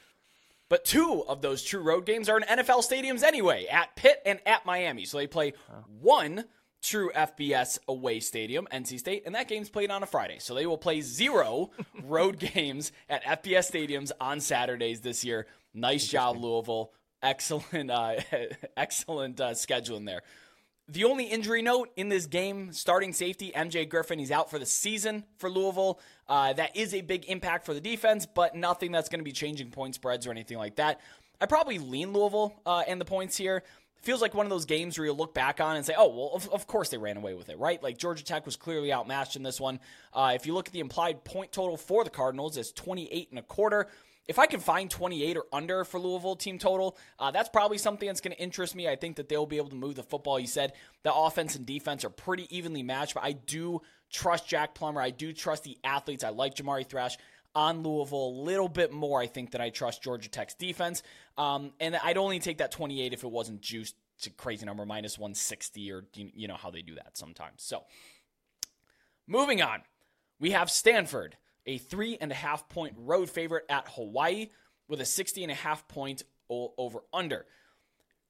but 0.69 0.85
two 0.85 1.25
of 1.27 1.43
those 1.43 1.63
true 1.63 1.83
road 1.83 2.07
games 2.07 2.29
are 2.29 2.39
in 2.39 2.45
NFL 2.45 2.89
stadiums 2.89 3.23
anyway, 3.23 3.67
at 3.67 3.97
Pitt 3.97 4.21
and 4.27 4.41
at 4.47 4.67
Miami. 4.67 5.05
So 5.05 5.19
they 5.19 5.27
play 5.27 5.55
one 6.01 6.45
true 6.83 7.11
FBS 7.15 7.79
away 7.89 8.21
stadium, 8.21 8.67
NC 8.73 8.99
State, 8.99 9.23
and 9.27 9.35
that 9.35 9.49
game's 9.49 9.69
played 9.69 9.91
on 9.91 10.03
a 10.03 10.07
Friday. 10.07 10.39
So 10.39 10.55
they 10.55 10.67
will 10.67 10.79
play 10.79 11.01
zero 11.01 11.71
road 12.03 12.39
games 12.39 12.93
at 13.09 13.25
FBS 13.25 13.71
stadiums 13.71 14.13
on 14.21 14.41
Saturdays 14.41 15.01
this 15.01 15.25
year. 15.25 15.47
Nice 15.75 16.07
job, 16.07 16.37
Louisville. 16.37 16.93
Excellent, 17.23 17.91
uh, 17.91 18.17
excellent 18.77 19.41
uh, 19.41 19.51
scheduling 19.51 20.07
there. 20.07 20.23
The 20.91 21.05
only 21.05 21.25
injury 21.25 21.61
note 21.61 21.91
in 21.97 22.09
this 22.09 22.25
game, 22.25 22.73
starting 22.73 23.13
safety 23.13 23.53
MJ 23.55 23.87
Griffin, 23.87 24.19
he's 24.19 24.31
out 24.31 24.49
for 24.49 24.59
the 24.59 24.65
season 24.65 25.25
for 25.37 25.51
Louisville. 25.51 26.01
Uh, 26.27 26.55
that 26.55 26.75
is 26.75 26.95
a 26.95 27.03
big 27.03 27.27
impact 27.27 27.67
for 27.67 27.75
the 27.75 27.81
defense, 27.81 28.25
but 28.25 28.55
nothing 28.55 28.91
that's 28.91 29.11
going 29.11 29.21
to 29.21 29.25
be 29.25 29.33
changing 29.33 29.71
point 29.71 29.95
spreads 29.95 30.27
or 30.27 30.31
anything 30.31 30.57
like 30.57 30.77
that. 30.77 31.01
I 31.43 31.47
probably 31.47 31.79
lean 31.79 32.15
Louisville 32.15 32.55
uh, 32.65 32.85
and 32.89 32.99
the 32.99 33.05
points 33.05 33.37
here. 33.37 33.65
feels 34.01 34.23
like 34.23 34.33
one 34.33 34.47
of 34.47 34.51
those 34.51 34.65
games 34.65 34.97
where 34.97 35.05
you 35.05 35.13
look 35.13 35.35
back 35.35 35.61
on 35.61 35.77
and 35.77 35.85
say, 35.85 35.95
oh, 35.95 36.09
well, 36.09 36.31
of, 36.33 36.49
of, 36.49 36.67
course 36.67 36.89
they 36.89 36.97
ran 36.97 37.19
away 37.19 37.35
with 37.35 37.51
it, 37.51 37.59
right? 37.59 37.83
Like 37.83 37.99
Georgia 37.99 38.25
Tech 38.25 38.47
was 38.47 38.57
clearly 38.57 38.91
outmatched 38.91 39.37
in 39.37 39.43
this 39.43 39.61
one. 39.61 39.81
Uh, 40.15 40.33
if 40.35 40.47
you 40.47 40.55
look 40.55 40.69
at 40.69 40.73
the 40.73 40.81
implied 40.81 41.23
point 41.23 41.53
total 41.53 41.77
for 41.77 42.03
the 42.03 42.11
Cardinals, 42.11 42.57
it's 42.57 42.73
28 42.73 43.29
and 43.29 43.39
a 43.39 43.43
quarter 43.43 43.89
if 44.29 44.39
I 44.39 44.47
can 44.47 44.61
find 44.61 44.91
28 44.91 45.39
or 45.39 45.47
under 45.53 45.85
for 45.85 45.99
Louisville 45.99 46.37
team 46.37 46.59
total, 46.59 46.99
uh, 47.19 47.31
that's 47.31 47.49
probably 47.49 47.79
something 47.79 48.07
that's 48.07 48.21
going 48.21 48.37
to 48.37 48.41
interest 48.41 48.77
me. 48.77 48.87
I 48.87 48.95
think 48.95 49.17
that 49.17 49.29
they'll 49.29 49.47
be 49.47 49.57
able 49.57 49.71
to 49.71 49.77
move 49.77 49.95
the 49.95 50.03
football. 50.03 50.39
You 50.39 50.47
said 50.47 50.75
the 51.03 51.13
offense 51.13 51.57
and 51.57 51.65
defense 51.65 52.05
are 52.05 52.11
pretty 52.11 52.55
evenly 52.55 52.83
matched, 52.83 53.15
but 53.15 53.25
I 53.25 53.33
do 53.33 53.81
trust 54.13 54.47
Jack 54.47 54.75
Plummer. 54.75 55.01
I 55.01 55.11
do 55.11 55.33
trust 55.33 55.65
the 55.65 55.79
athletes. 55.83 56.25
I 56.25 56.29
like 56.29 56.55
Jamari 56.55 56.87
Thrash 56.87 57.17
on 57.55 57.83
Louisville 57.83 58.29
a 58.29 58.37
little 58.43 58.69
bit 58.69 58.93
more, 58.93 59.21
I 59.21 59.27
think, 59.27 59.51
than 59.51 59.63
I 59.63 59.71
trust 59.71 60.03
Georgia 60.03 60.29
Tech's 60.29 60.55
defense. 60.55 61.03
Um, 61.39 61.73
and 61.81 61.97
I'd 61.97 62.19
only 62.19 62.39
take 62.39 62.59
that 62.59 62.71
28 62.71 63.15
if 63.15 63.25
it 63.25 63.31
wasn't 63.31 63.63
juiced 63.63 63.97
to 64.23 64.31
crazy 64.31 64.67
number, 64.67 64.85
minus 64.85 65.19
160, 65.19 65.91
or 65.91 66.05
you 66.15 66.49
know 66.49 66.57
how 66.57 66.71
they 66.71 66.83
do 66.83 66.95
that 66.97 67.17
sometimes. 67.17 67.63
So, 67.63 67.85
moving 69.27 69.63
on, 69.63 69.83
we 70.39 70.51
have 70.51 70.71
Stanford 70.71 71.37
a 71.69 71.79
three 71.79 72.17
and 72.21 72.33
a 72.33 72.35
half 72.35 72.69
point 72.69 72.95
road 72.99 73.31
favorite 73.31 73.65
at 73.69 73.87
Hawaii 73.91 74.49
with 74.89 75.01
a 75.01 75.05
60 75.05 75.45
and 75.45 75.53
a 75.53 75.55
half 75.55 75.87
point 75.87 76.25
over 76.49 77.01
under. 77.13 77.47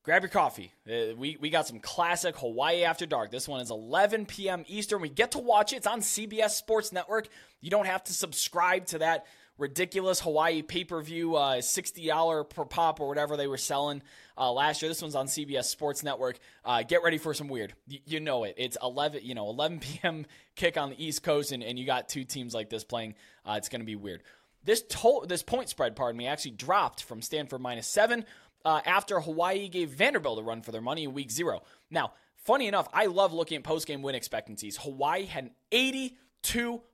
Grab 0.02 0.22
your 0.22 0.30
coffee. 0.30 0.72
Uh, 0.88 1.14
we, 1.16 1.36
we 1.40 1.50
got 1.50 1.66
some 1.66 1.80
classic 1.80 2.36
Hawaii 2.38 2.82
After 2.82 3.06
Dark. 3.06 3.30
This 3.30 3.46
one 3.46 3.60
is 3.60 3.70
11 3.70 4.26
p.m. 4.26 4.64
Eastern. 4.66 5.00
We 5.00 5.08
get 5.08 5.32
to 5.32 5.38
watch 5.38 5.72
it. 5.72 5.76
It's 5.76 5.86
on 5.86 6.00
CBS 6.00 6.50
Sports 6.50 6.92
Network. 6.92 7.28
You 7.60 7.70
don't 7.70 7.86
have 7.86 8.02
to 8.04 8.12
subscribe 8.12 8.86
to 8.86 8.98
that 8.98 9.26
ridiculous 9.58 10.20
Hawaii 10.20 10.62
pay 10.62 10.84
per 10.84 11.00
view, 11.02 11.36
uh, 11.36 11.56
$60 11.56 12.48
per 12.48 12.64
pop 12.64 13.00
or 13.00 13.08
whatever 13.08 13.36
they 13.36 13.46
were 13.46 13.58
selling 13.58 14.02
uh, 14.38 14.50
last 14.52 14.80
year. 14.80 14.88
This 14.88 15.02
one's 15.02 15.14
on 15.16 15.26
CBS 15.26 15.64
Sports 15.64 16.02
Network. 16.02 16.38
Uh, 16.64 16.82
get 16.82 17.02
ready 17.02 17.18
for 17.18 17.34
some 17.34 17.48
weird. 17.48 17.74
Y- 17.90 18.00
you 18.06 18.20
know 18.20 18.44
it. 18.44 18.54
It's 18.56 18.76
11, 18.82 19.20
you 19.24 19.34
know, 19.34 19.48
11 19.50 19.80
p.m. 19.80 20.26
kick 20.56 20.76
on 20.76 20.90
the 20.90 21.04
East 21.04 21.22
Coast, 21.22 21.52
and, 21.52 21.62
and 21.62 21.78
you 21.78 21.84
got 21.84 22.08
two 22.08 22.24
teams 22.24 22.54
like 22.54 22.70
this 22.70 22.84
playing. 22.84 23.14
Uh, 23.44 23.54
it's 23.58 23.68
going 23.68 23.80
to 23.80 23.86
be 23.86 23.96
weird. 23.96 24.22
This 24.64 24.82
to- 24.82 25.24
this 25.26 25.42
point 25.42 25.68
spread, 25.68 25.96
pardon 25.96 26.16
me, 26.16 26.26
actually 26.26 26.52
dropped 26.52 27.02
from 27.02 27.20
Stanford 27.22 27.60
minus 27.60 27.86
seven 27.86 28.24
uh, 28.64 28.80
after 28.84 29.20
Hawaii 29.20 29.68
gave 29.68 29.90
Vanderbilt 29.90 30.38
a 30.38 30.42
run 30.42 30.62
for 30.62 30.72
their 30.72 30.80
money 30.80 31.04
in 31.04 31.14
week 31.14 31.30
zero. 31.30 31.62
Now, 31.90 32.12
funny 32.36 32.66
enough, 32.66 32.88
I 32.92 33.06
love 33.06 33.32
looking 33.32 33.56
at 33.58 33.64
post 33.64 33.86
game 33.86 34.02
win 34.02 34.14
expectancies. 34.14 34.76
Hawaii 34.78 35.24
had 35.26 35.44
an 35.44 35.50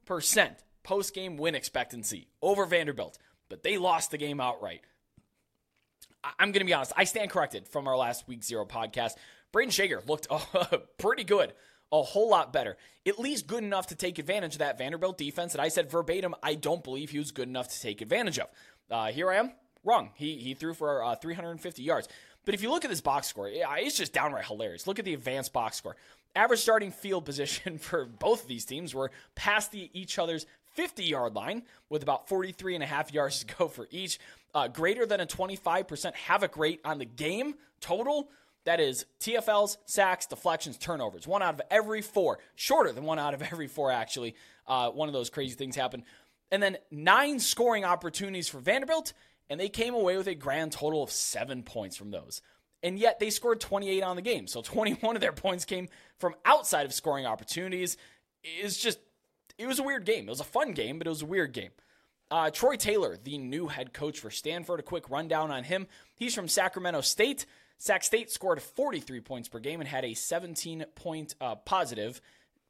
82% 0.09 0.57
post 0.85 1.15
game 1.15 1.37
win 1.37 1.57
expectancy 1.57 2.29
over 2.41 2.65
Vanderbilt, 2.65 3.19
but 3.49 3.65
they 3.65 3.79
lost 3.79 4.13
the 4.13 4.19
game 4.19 4.41
outright. 4.41 4.83
I'm 6.39 6.53
going 6.53 6.61
to 6.61 6.65
be 6.65 6.73
honest. 6.73 6.93
I 6.97 7.05
stand 7.05 7.31
corrected 7.31 7.67
from 7.69 7.89
our 7.89 7.97
last 7.97 8.29
week 8.29 8.45
zero 8.45 8.65
podcast. 8.65 9.13
Brayden 9.53 9.73
Schager 9.73 10.03
looked 10.07 10.27
uh, 10.31 10.79
pretty 10.99 11.25
good, 11.25 11.53
a 11.93 12.03
whole 12.03 12.31
lot 12.31 12.53
better, 12.53 12.77
at 13.07 13.19
least 13.19 13.47
good 13.47 13.63
enough 13.63 13.89
to 13.89 13.95
take 13.95 14.19
advantage 14.19 14.55
of 14.55 14.59
that 14.61 14.79
Vanderbilt 14.79 15.19
defense 15.19 15.53
that 15.53 15.61
I 15.61 15.69
said 15.69 15.91
verbatim. 15.91 16.35
I 16.43 16.55
don't 16.55 16.83
believe 16.85 17.11
he 17.11 17.19
was 17.19 17.31
good 17.31 17.49
enough 17.49 17.69
to 17.69 17.81
take 17.81 18.01
advantage 18.01 18.39
of. 18.39 18.49
Uh, 18.91 19.07
here 19.07 19.31
I 19.31 19.37
am, 19.37 19.53
wrong. 19.85 20.11
He 20.15 20.37
he 20.37 20.55
threw 20.55 20.75
for 20.75 21.03
uh, 21.05 21.17
350 21.17 21.83
yards. 21.83 22.09
But 22.45 22.55
if 22.55 22.63
you 22.63 22.71
look 22.71 22.85
at 22.85 22.91
this 22.91 23.01
box 23.01 23.27
score, 23.27 23.49
it's 23.51 23.97
just 23.97 24.13
downright 24.13 24.45
hilarious. 24.45 24.87
Look 24.87 24.99
at 24.99 25.05
the 25.05 25.15
advanced 25.15 25.53
box 25.53 25.77
score. 25.77 25.97
Average 26.37 26.61
starting 26.61 26.91
field 26.91 27.25
position 27.27 27.79
for 27.79 28.07
both 28.07 28.43
of 28.43 28.49
these 28.49 28.65
teams 28.65 28.95
were 28.95 29.11
past 29.35 29.73
the, 29.73 29.91
each 29.93 30.19
other's 30.19 30.47
50 30.75 31.05
yard 31.05 31.35
line 31.35 31.63
with 31.89 32.03
about 32.03 32.29
43 32.29 32.75
and 32.75 32.85
a 32.85 32.87
half 32.87 33.13
yards 33.13 33.45
to 33.45 33.55
go 33.57 33.69
for 33.69 33.89
each. 33.91 34.19
Uh, 34.55 34.69
greater 34.69 35.07
than 35.07 35.21
a 35.21 35.27
25% 35.27 36.15
havoc 36.15 36.57
rate 36.57 36.81
on 36.85 36.99
the 36.99 37.05
game 37.05 37.55
total. 37.81 38.29
That 38.65 38.81
is 38.81 39.05
TFLs, 39.21 39.77
sacks, 39.85 40.27
deflections, 40.27 40.79
turnovers. 40.79 41.27
One 41.27 41.43
out 41.43 41.55
of 41.55 41.63
every 41.71 42.01
four. 42.01 42.39
Shorter 42.55 42.93
than 42.93 43.05
one 43.05 43.19
out 43.19 43.35
of 43.35 43.43
every 43.43 43.67
four, 43.67 43.91
actually. 43.91 44.35
Uh, 44.67 44.91
one 44.91 45.09
of 45.09 45.13
those 45.13 45.29
crazy 45.29 45.55
things 45.55 45.77
happened. 45.77 46.05
And 46.51 46.63
then 46.63 46.79
nine 46.91 47.41
scoring 47.41 47.85
opportunities 47.85 48.49
for 48.49 48.59
Vanderbilt, 48.59 49.13
and 49.51 49.59
they 49.61 49.69
came 49.69 49.95
away 49.95 50.17
with 50.17 50.29
a 50.29 50.35
grand 50.35 50.73
total 50.73 51.03
of 51.03 51.11
seven 51.11 51.63
points 51.63 51.97
from 51.97 52.11
those. 52.11 52.41
And 52.83 52.99
yet 52.99 53.19
they 53.19 53.31
scored 53.31 53.61
28 53.61 54.03
on 54.03 54.17
the 54.17 54.23
game. 54.23 54.47
So 54.47 54.63
21 54.63 55.17
of 55.17 55.21
their 55.21 55.33
points 55.33 55.65
came 55.65 55.89
from 56.19 56.35
outside 56.45 56.87
of 56.87 56.95
scoring 56.95 57.27
opportunities. 57.27 57.97
It's 58.43 58.79
just, 58.79 58.99
it 59.59 59.67
was 59.67 59.79
a 59.79 59.83
weird 59.83 60.05
game. 60.05 60.27
It 60.27 60.31
was 60.31 60.41
a 60.41 60.45
fun 60.45 60.73
game, 60.73 60.99
but 60.99 61.07
it 61.07 61.11
was 61.11 61.23
a 61.23 61.27
weird 61.27 61.53
game. 61.53 61.71
Uh, 62.31 62.51
Troy 62.51 62.77
Taylor, 62.77 63.17
the 63.23 63.39
new 63.39 63.69
head 63.69 63.93
coach 63.93 64.19
for 64.19 64.31
Stanford, 64.31 64.81
a 64.81 64.83
quick 64.83 65.11
rundown 65.11 65.51
on 65.51 65.65
him. 65.65 65.87
He's 66.17 66.35
from 66.35 66.49
Sacramento 66.49 67.03
State. 67.03 67.47
Sac 67.79 68.03
State 68.03 68.31
scored 68.31 68.63
43 68.63 69.21
points 69.21 69.49
per 69.49 69.59
game 69.59 69.81
and 69.81 69.89
had 69.89 70.05
a 70.05 70.15
17 70.15 70.87
point 70.95 71.35
uh, 71.41 71.57
positive 71.57 72.21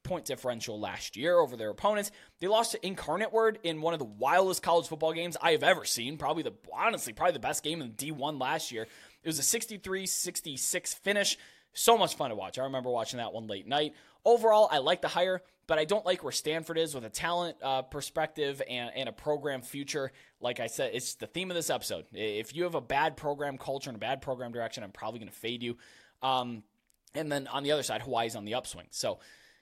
point 0.03 0.25
differential 0.25 0.79
last 0.79 1.17
year 1.17 1.37
over 1.37 1.57
their 1.57 1.71
opponents. 1.71 2.11
They 2.39 2.47
lost 2.47 2.71
to 2.71 2.85
Incarnate 2.85 3.33
Word 3.33 3.59
in 3.63 3.81
one 3.81 3.93
of 3.93 3.99
the 3.99 4.05
wildest 4.05 4.61
college 4.61 4.87
football 4.87 5.13
games 5.13 5.35
I 5.41 5.51
have 5.51 5.63
ever 5.63 5.83
seen. 5.83 6.17
Probably 6.17 6.43
the 6.43 6.53
honestly, 6.73 7.11
probably 7.11 7.33
the 7.33 7.39
best 7.39 7.63
game 7.63 7.81
in 7.81 7.93
D1 7.93 8.39
last 8.39 8.71
year. 8.71 8.83
It 9.23 9.27
was 9.27 9.39
a 9.39 9.59
63-66 9.59 10.95
finish. 10.95 11.37
So 11.73 11.97
much 11.97 12.15
fun 12.15 12.29
to 12.29 12.35
watch. 12.35 12.57
I 12.57 12.63
remember 12.63 12.89
watching 12.89 13.17
that 13.17 13.33
one 13.33 13.47
late 13.47 13.67
night. 13.67 13.93
Overall, 14.23 14.69
I 14.71 14.77
like 14.77 15.01
the 15.01 15.07
hire, 15.07 15.41
but 15.67 15.79
I 15.79 15.85
don't 15.85 16.05
like 16.05 16.23
where 16.23 16.31
Stanford 16.31 16.77
is 16.77 16.93
with 16.93 17.05
a 17.05 17.09
talent 17.09 17.57
uh, 17.61 17.81
perspective 17.81 18.61
and, 18.69 18.91
and 18.95 19.09
a 19.09 19.11
program 19.11 19.61
future. 19.61 20.11
Like 20.39 20.59
I 20.59 20.67
said, 20.67 20.91
it's 20.93 21.15
the 21.15 21.27
theme 21.27 21.49
of 21.49 21.55
this 21.55 21.69
episode. 21.69 22.05
If 22.13 22.55
you 22.55 22.63
have 22.63 22.75
a 22.75 22.81
bad 22.81 23.17
program 23.17 23.57
culture 23.57 23.89
and 23.89 23.97
a 23.97 23.99
bad 23.99 24.21
program 24.21 24.51
direction, 24.51 24.83
I'm 24.83 24.91
probably 24.91 25.19
going 25.19 25.31
to 25.31 25.35
fade 25.35 25.63
you. 25.63 25.77
Um, 26.21 26.63
and 27.13 27.31
then 27.31 27.47
on 27.47 27.63
the 27.63 27.71
other 27.71 27.83
side, 27.83 28.01
Hawaii's 28.01 28.35
on 28.35 28.45
the 28.45 28.55
upswing. 28.55 28.87
So 28.91 29.19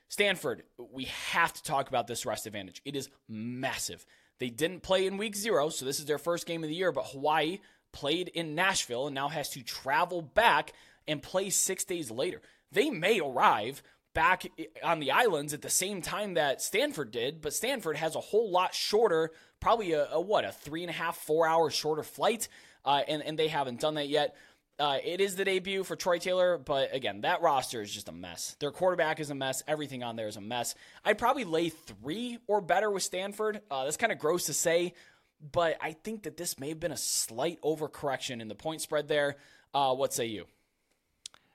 Stanford, 0.10 0.64
we 0.78 1.06
have 1.32 1.54
to 1.54 1.64
talk 1.64 1.88
about 1.88 2.08
this 2.08 2.26
rest 2.26 2.46
advantage. 2.46 2.82
It 2.86 2.96
is 2.96 3.10
massive. 3.28 4.06
They 4.40 4.50
didn't 4.50 4.84
play 4.84 5.08
in 5.08 5.18
week 5.18 5.36
zero, 5.36 5.70
so 5.70 5.86
this 5.86 6.00
is 6.00 6.06
their 6.06 6.18
first 6.18 6.46
game 6.46 6.64
of 6.64 6.70
the 6.70 6.76
year, 6.76 6.92
but 6.92 7.08
Hawaii 7.08 7.60
played 7.92 8.28
in 8.28 8.56
Nashville 8.56 9.08
and 9.08 9.16
now 9.16 9.30
has 9.30 9.50
to 9.52 9.64
travel 9.64 10.22
back 10.22 10.74
and 11.08 11.22
play 11.22 11.50
six 11.50 11.84
days 11.84 12.12
later. 12.12 12.42
They 12.72 12.90
may 12.90 13.20
arrive 13.20 13.84
back 14.14 14.46
on 14.84 15.00
the 15.00 15.12
islands 15.12 15.54
at 15.54 15.62
the 15.62 15.70
same 15.70 16.02
time 16.02 16.36
that 16.36 16.62
Stanford 16.62 17.12
did, 17.12 17.42
but 17.42 17.54
Stanford 17.54 17.98
has 17.98 18.16
a 18.16 18.20
whole 18.20 18.52
lot 18.52 18.74
shorter, 18.74 19.32
probably 19.60 19.94
a, 19.94 20.08
a 20.12 20.22
what, 20.22 20.46
a 20.46 20.52
three 20.52 20.84
and 20.84 20.90
a 20.90 20.94
half, 20.94 21.18
four 21.18 21.48
hour 21.48 21.70
shorter 21.70 22.04
flight, 22.04 22.48
uh, 22.86 23.02
and, 23.08 23.24
and 23.24 23.38
they 23.38 23.48
haven't 23.48 23.80
done 23.80 23.96
that 23.96 24.10
yet. 24.10 24.36
Uh, 24.80 24.98
it 25.04 25.22
is 25.22 25.36
the 25.36 25.46
debut 25.46 25.84
for 25.84 25.96
Troy 25.96 26.18
Taylor, 26.18 26.58
but 26.58 26.94
again, 26.96 27.22
that 27.22 27.42
roster 27.42 27.82
is 27.82 27.94
just 27.94 28.10
a 28.10 28.12
mess. 28.12 28.56
Their 28.60 28.72
quarterback 28.72 29.20
is 29.20 29.30
a 29.30 29.36
mess. 29.36 29.62
Everything 29.68 30.04
on 30.04 30.16
there 30.16 30.28
is 30.28 30.36
a 30.36 30.42
mess. 30.42 30.74
I'd 31.06 31.20
probably 31.20 31.44
lay 31.44 31.70
three 31.70 32.40
or 32.48 32.60
better 32.60 32.90
with 32.90 33.04
Stanford. 33.04 33.62
Uh, 33.70 33.84
that's 33.84 33.98
kind 33.98 34.12
of 34.12 34.18
gross 34.18 34.48
to 34.48 34.54
say, 34.54 34.94
but 35.52 35.78
I 35.80 35.94
think 35.94 36.24
that 36.24 36.38
this 36.38 36.60
may 36.60 36.70
have 36.70 36.80
been 36.80 36.92
a 36.92 36.98
slight 36.98 37.62
overcorrection 37.62 38.42
in 38.42 38.48
the 38.48 38.56
point 38.56 38.82
spread 38.82 39.08
there. 39.08 39.36
Uh, 39.74 39.94
what 39.94 40.14
say 40.14 40.26
you? 40.26 40.46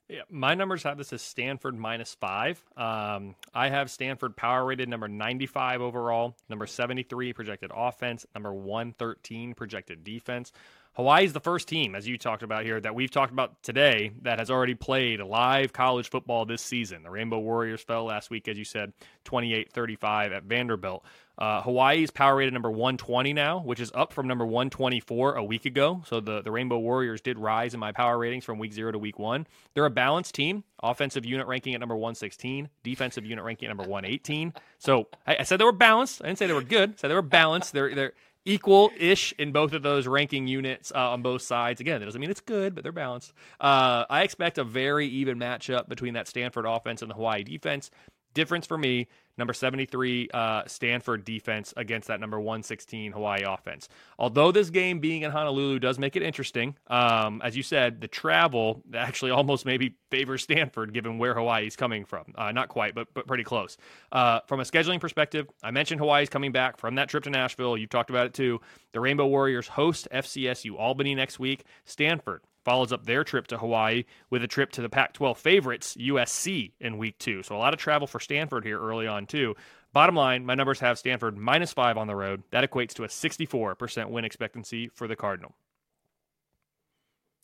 Yeah, 0.08 0.22
my 0.30 0.54
numbers 0.54 0.84
have 0.84 0.96
this 0.96 1.12
as 1.12 1.20
Stanford 1.20 1.76
minus 1.76 2.14
five. 2.14 2.64
Um, 2.78 3.34
I 3.52 3.68
have 3.68 3.90
Stanford 3.90 4.36
power 4.36 4.64
rated 4.64 4.88
number 4.88 5.06
95 5.06 5.82
overall, 5.82 6.34
number 6.48 6.66
73 6.66 7.34
projected 7.34 7.70
offense, 7.74 8.24
number 8.34 8.54
113 8.54 9.52
projected 9.52 10.04
defense. 10.04 10.52
Hawaii 10.98 11.24
is 11.24 11.32
the 11.32 11.38
first 11.38 11.68
team, 11.68 11.94
as 11.94 12.08
you 12.08 12.18
talked 12.18 12.42
about 12.42 12.64
here, 12.64 12.80
that 12.80 12.92
we've 12.92 13.12
talked 13.12 13.30
about 13.30 13.62
today 13.62 14.10
that 14.22 14.40
has 14.40 14.50
already 14.50 14.74
played 14.74 15.20
live 15.20 15.72
college 15.72 16.10
football 16.10 16.44
this 16.44 16.60
season. 16.60 17.04
The 17.04 17.10
Rainbow 17.10 17.38
Warriors 17.38 17.80
fell 17.80 18.06
last 18.06 18.30
week, 18.30 18.48
as 18.48 18.58
you 18.58 18.64
said, 18.64 18.92
28 19.22 19.72
35 19.72 20.32
at 20.32 20.42
Vanderbilt. 20.42 21.04
Uh, 21.38 21.62
Hawaii 21.62 22.02
is 22.02 22.10
power 22.10 22.34
rated 22.34 22.52
number 22.52 22.68
120 22.68 23.32
now, 23.32 23.60
which 23.60 23.78
is 23.78 23.92
up 23.94 24.12
from 24.12 24.26
number 24.26 24.44
124 24.44 25.36
a 25.36 25.44
week 25.44 25.66
ago. 25.66 26.02
So 26.04 26.18
the, 26.18 26.42
the 26.42 26.50
Rainbow 26.50 26.80
Warriors 26.80 27.20
did 27.20 27.38
rise 27.38 27.74
in 27.74 27.80
my 27.80 27.92
power 27.92 28.18
ratings 28.18 28.44
from 28.44 28.58
week 28.58 28.72
zero 28.72 28.90
to 28.90 28.98
week 28.98 29.20
one. 29.20 29.46
They're 29.74 29.86
a 29.86 29.90
balanced 29.90 30.34
team. 30.34 30.64
Offensive 30.82 31.24
unit 31.24 31.46
ranking 31.46 31.74
at 31.74 31.80
number 31.80 31.94
116, 31.94 32.68
defensive 32.82 33.24
unit 33.24 33.44
ranking 33.44 33.66
at 33.66 33.70
number 33.70 33.88
118. 33.88 34.52
So 34.78 35.06
I, 35.28 35.36
I 35.38 35.42
said 35.44 35.60
they 35.60 35.64
were 35.64 35.70
balanced. 35.70 36.22
I 36.22 36.26
didn't 36.26 36.38
say 36.38 36.48
they 36.48 36.52
were 36.52 36.62
good. 36.62 36.90
I 36.90 36.94
said 36.96 37.08
they 37.08 37.14
were 37.14 37.22
balanced. 37.22 37.72
They're 37.72 37.94
they're 37.94 38.12
equal 38.48 38.90
ish 38.98 39.34
in 39.38 39.52
both 39.52 39.72
of 39.74 39.82
those 39.82 40.06
ranking 40.06 40.46
units 40.46 40.90
uh, 40.94 41.10
on 41.10 41.22
both 41.22 41.42
sides. 41.42 41.80
Again, 41.80 42.00
that 42.00 42.06
doesn't 42.06 42.20
mean 42.20 42.30
it's 42.30 42.40
good, 42.40 42.74
but 42.74 42.82
they're 42.82 42.92
balanced. 42.92 43.32
Uh, 43.60 44.04
I 44.08 44.22
expect 44.22 44.58
a 44.58 44.64
very 44.64 45.06
even 45.06 45.38
matchup 45.38 45.88
between 45.88 46.14
that 46.14 46.26
Stanford 46.26 46.64
offense 46.64 47.02
and 47.02 47.10
the 47.10 47.14
Hawaii 47.14 47.44
defense. 47.44 47.90
Difference 48.34 48.66
for 48.66 48.78
me 48.78 49.08
number 49.38 49.52
73 49.52 50.28
uh, 50.34 50.62
Stanford 50.66 51.24
defense 51.24 51.72
against 51.76 52.08
that 52.08 52.20
number 52.20 52.38
116 52.38 53.12
Hawaii 53.12 53.42
offense. 53.46 53.88
Although 54.18 54.52
this 54.52 54.70
game 54.70 54.98
being 54.98 55.22
in 55.22 55.30
Honolulu 55.30 55.78
does 55.78 55.98
make 55.98 56.16
it 56.16 56.22
interesting, 56.22 56.76
um, 56.88 57.40
as 57.44 57.56
you 57.56 57.62
said, 57.62 58.00
the 58.00 58.08
travel 58.08 58.82
actually 58.94 59.30
almost 59.38 59.64
maybe 59.64 59.94
favors 60.10 60.42
Stanford 60.42 60.92
given 60.92 61.18
where 61.18 61.34
Hawaii's 61.34 61.76
coming 61.76 62.04
from. 62.04 62.24
Uh, 62.34 62.52
not 62.52 62.68
quite, 62.68 62.94
but, 62.94 63.08
but 63.14 63.26
pretty 63.26 63.44
close. 63.44 63.76
Uh, 64.12 64.40
from 64.46 64.60
a 64.60 64.64
scheduling 64.64 65.00
perspective, 65.00 65.46
I 65.62 65.70
mentioned 65.70 66.00
Hawaii's 66.00 66.28
coming 66.28 66.52
back 66.52 66.76
from 66.76 66.96
that 66.96 67.08
trip 67.08 67.24
to 67.24 67.30
Nashville. 67.30 67.76
You 67.76 67.86
talked 67.86 68.10
about 68.10 68.26
it 68.26 68.34
too. 68.34 68.60
The 68.92 69.00
Rainbow 69.00 69.26
Warriors 69.26 69.68
host 69.68 70.08
FCSU 70.12 70.78
Albany 70.78 71.14
next 71.14 71.38
week. 71.38 71.64
Stanford 71.84 72.42
follows 72.68 72.92
up 72.92 73.06
their 73.06 73.24
trip 73.24 73.46
to 73.46 73.56
Hawaii 73.56 74.04
with 74.28 74.44
a 74.44 74.46
trip 74.46 74.70
to 74.72 74.82
the 74.82 74.90
Pac 74.90 75.14
12 75.14 75.38
favorites, 75.38 75.96
USC, 75.98 76.72
in 76.78 76.98
week 76.98 77.18
two. 77.18 77.42
So 77.42 77.56
a 77.56 77.58
lot 77.58 77.72
of 77.72 77.80
travel 77.80 78.06
for 78.06 78.20
Stanford 78.20 78.62
here 78.62 78.78
early 78.78 79.06
on, 79.06 79.24
too. 79.24 79.56
Bottom 79.94 80.14
line, 80.14 80.44
my 80.44 80.54
numbers 80.54 80.78
have 80.80 80.98
Stanford 80.98 81.38
minus 81.38 81.72
five 81.72 81.96
on 81.96 82.08
the 82.08 82.14
road. 82.14 82.42
That 82.50 82.70
equates 82.70 82.92
to 82.96 83.04
a 83.04 83.08
64% 83.08 84.10
win 84.10 84.26
expectancy 84.26 84.88
for 84.88 85.08
the 85.08 85.16
Cardinal. 85.16 85.54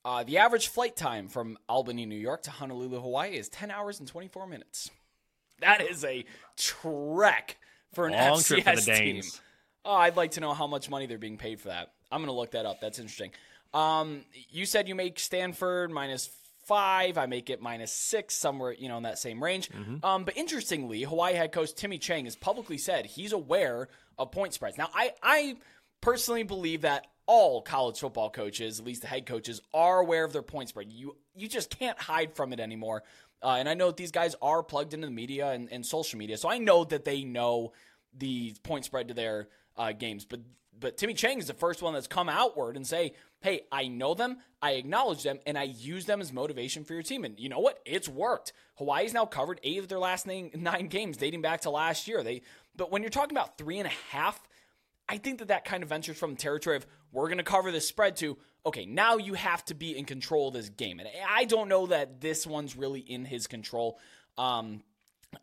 Uh, 0.05 0.25
the 0.25 0.37
average 0.37 0.69
flight 0.69 0.95
time 0.95 1.29
from 1.29 1.57
Albany, 1.71 2.05
New 2.05 2.19
York 2.19 2.43
to 2.43 2.51
Honolulu, 2.51 3.01
Hawaii 3.01 3.35
is 3.35 3.49
10 3.49 3.71
hours 3.71 4.01
and 4.01 4.07
24 4.07 4.47
minutes. 4.47 4.91
That 5.61 5.81
is 5.81 6.05
a 6.05 6.27
trek 6.59 7.57
for 7.95 8.09
an 8.09 8.13
Long 8.13 8.41
FCS 8.41 8.47
trip 8.47 8.65
for 8.65 8.77
the 8.77 8.93
team. 8.93 9.23
Oh, 9.87 9.95
I'd 9.95 10.19
like 10.19 10.33
to 10.33 10.41
know 10.41 10.53
how 10.53 10.67
much 10.67 10.91
money 10.91 11.07
they're 11.07 11.17
being 11.17 11.39
paid 11.39 11.61
for 11.61 11.69
that. 11.69 11.93
I'm 12.13 12.21
going 12.21 12.29
to 12.29 12.39
look 12.39 12.51
that 12.51 12.67
up. 12.67 12.83
That's 12.83 12.99
interesting. 12.99 13.31
Um, 13.75 14.25
you 14.51 14.65
said 14.67 14.89
you 14.89 14.95
make 14.95 15.19
Stanford 15.19 15.91
minus 15.91 16.31
five. 16.65 17.19
I 17.19 17.27
make 17.27 17.51
it 17.51 17.61
minus 17.61 17.93
six, 17.93 18.35
somewhere 18.35 18.73
you 18.73 18.89
know 18.89 18.97
in 18.97 19.03
that 19.03 19.19
same 19.19 19.43
range. 19.43 19.69
Mm-hmm. 19.71 20.05
Um, 20.05 20.25
but 20.25 20.37
interestingly, 20.37 21.03
Hawaii 21.03 21.35
head 21.35 21.53
coach 21.53 21.75
Timmy 21.75 21.99
Chang 21.99 22.25
has 22.25 22.37
publicly 22.37 22.79
said 22.79 23.07
he's 23.07 23.33
aware 23.33 23.89
of 24.19 24.31
point 24.31 24.55
spreads. 24.55 24.79
Now, 24.79 24.89
I 24.95 25.13
I 25.23 25.57
personally 26.01 26.45
believe 26.45 26.83
that 26.83 27.07
all 27.27 27.63
college 27.63 27.99
football 27.99 28.31
coaches, 28.31 28.79
at 28.79 28.87
least 28.87 29.03
the 29.03 29.09
head 29.09 29.27
coaches, 29.27 29.61
are 29.73 29.99
aware 29.99 30.25
of 30.25 30.33
their 30.33 30.43
point 30.43 30.69
spread. 30.69 30.93
You 30.93 31.17
you 31.35 31.49
just 31.49 31.77
can't 31.77 31.99
hide 31.99 32.35
from 32.35 32.53
it 32.53 32.61
anymore. 32.61 33.03
Uh, 33.43 33.57
and 33.59 33.69
I 33.69 33.75
know 33.75 33.89
that 33.89 33.99
these 33.99 34.13
guys 34.13 34.35
are 34.41 34.63
plugged 34.63 34.95
into 34.95 35.07
the 35.07 35.13
media 35.13 35.51
and, 35.51 35.69
and 35.71 35.85
social 35.85 36.19
media, 36.19 36.39
so 36.39 36.49
I 36.49 36.59
know 36.59 36.85
that 36.85 37.05
they 37.05 37.25
know 37.25 37.73
the 38.17 38.55
point 38.63 38.85
spread 38.87 39.09
to 39.09 39.15
their 39.15 39.49
uh, 39.77 39.93
games. 39.93 40.25
But 40.25 40.41
but 40.79 40.97
Timmy 40.97 41.15
Chang 41.15 41.39
is 41.39 41.47
the 41.47 41.55
first 41.55 41.83
one 41.83 41.95
that's 41.95 42.07
come 42.07 42.29
outward 42.29 42.77
and 42.77 42.87
say, 42.87 43.13
"Hey, 43.45 43.67
I 43.71 43.87
know 43.87 44.15
them, 44.15 44.39
I 44.61 44.73
acknowledge 44.73 45.23
them, 45.23 45.39
and 45.47 45.57
I 45.57 45.65
use 45.65 46.07
them 46.07 46.21
as 46.21 46.33
motivation 46.33 46.83
for 46.83 46.95
your 46.95 47.03
team." 47.03 47.25
And 47.25 47.39
you 47.39 47.49
know 47.49 47.61
what? 47.61 47.79
It's 47.85 48.09
worked. 48.09 48.53
Hawaii's 48.77 49.15
now 49.15 49.27
covered 49.27 49.61
eight 49.63 49.79
of 49.79 49.89
their 49.89 50.01
last 50.01 50.27
nine, 50.27 50.89
games, 50.89 51.17
dating 51.17 51.43
back 51.43 51.61
to 51.61 51.71
last 51.71 52.09
year. 52.09 52.23
They, 52.23 52.43
but 52.75 52.91
when 52.91 53.03
you're 53.03 53.11
talking 53.11 53.37
about 53.37 53.59
three 53.59 53.79
and 53.79 53.87
a 53.87 53.93
half, 54.11 54.41
I 55.09 55.19
think 55.19 55.39
that 55.39 55.49
that 55.49 55.65
kind 55.65 55.83
of 55.83 55.91
ventures 55.91 56.17
from 56.17 56.35
territory 56.35 56.77
of 56.77 56.87
we're 57.13 57.29
going 57.29 57.39
to 57.39 57.45
cover 57.45 57.71
this 57.71 57.87
spread 57.87 58.17
to 58.17 58.39
okay, 58.67 58.87
now 58.87 59.19
you 59.19 59.35
have 59.35 59.63
to 59.67 59.75
be 59.75 59.97
in 59.97 60.07
control 60.07 60.49
of 60.49 60.55
this 60.55 60.71
game, 60.71 60.99
and 60.99 61.09
I 61.29 61.45
don't 61.45 61.69
know 61.69 61.87
that 61.87 62.21
this 62.21 62.47
one's 62.47 62.77
really 62.77 63.01
in 63.01 63.27
his 63.27 63.47
control. 63.47 63.99
Um, 64.39 64.83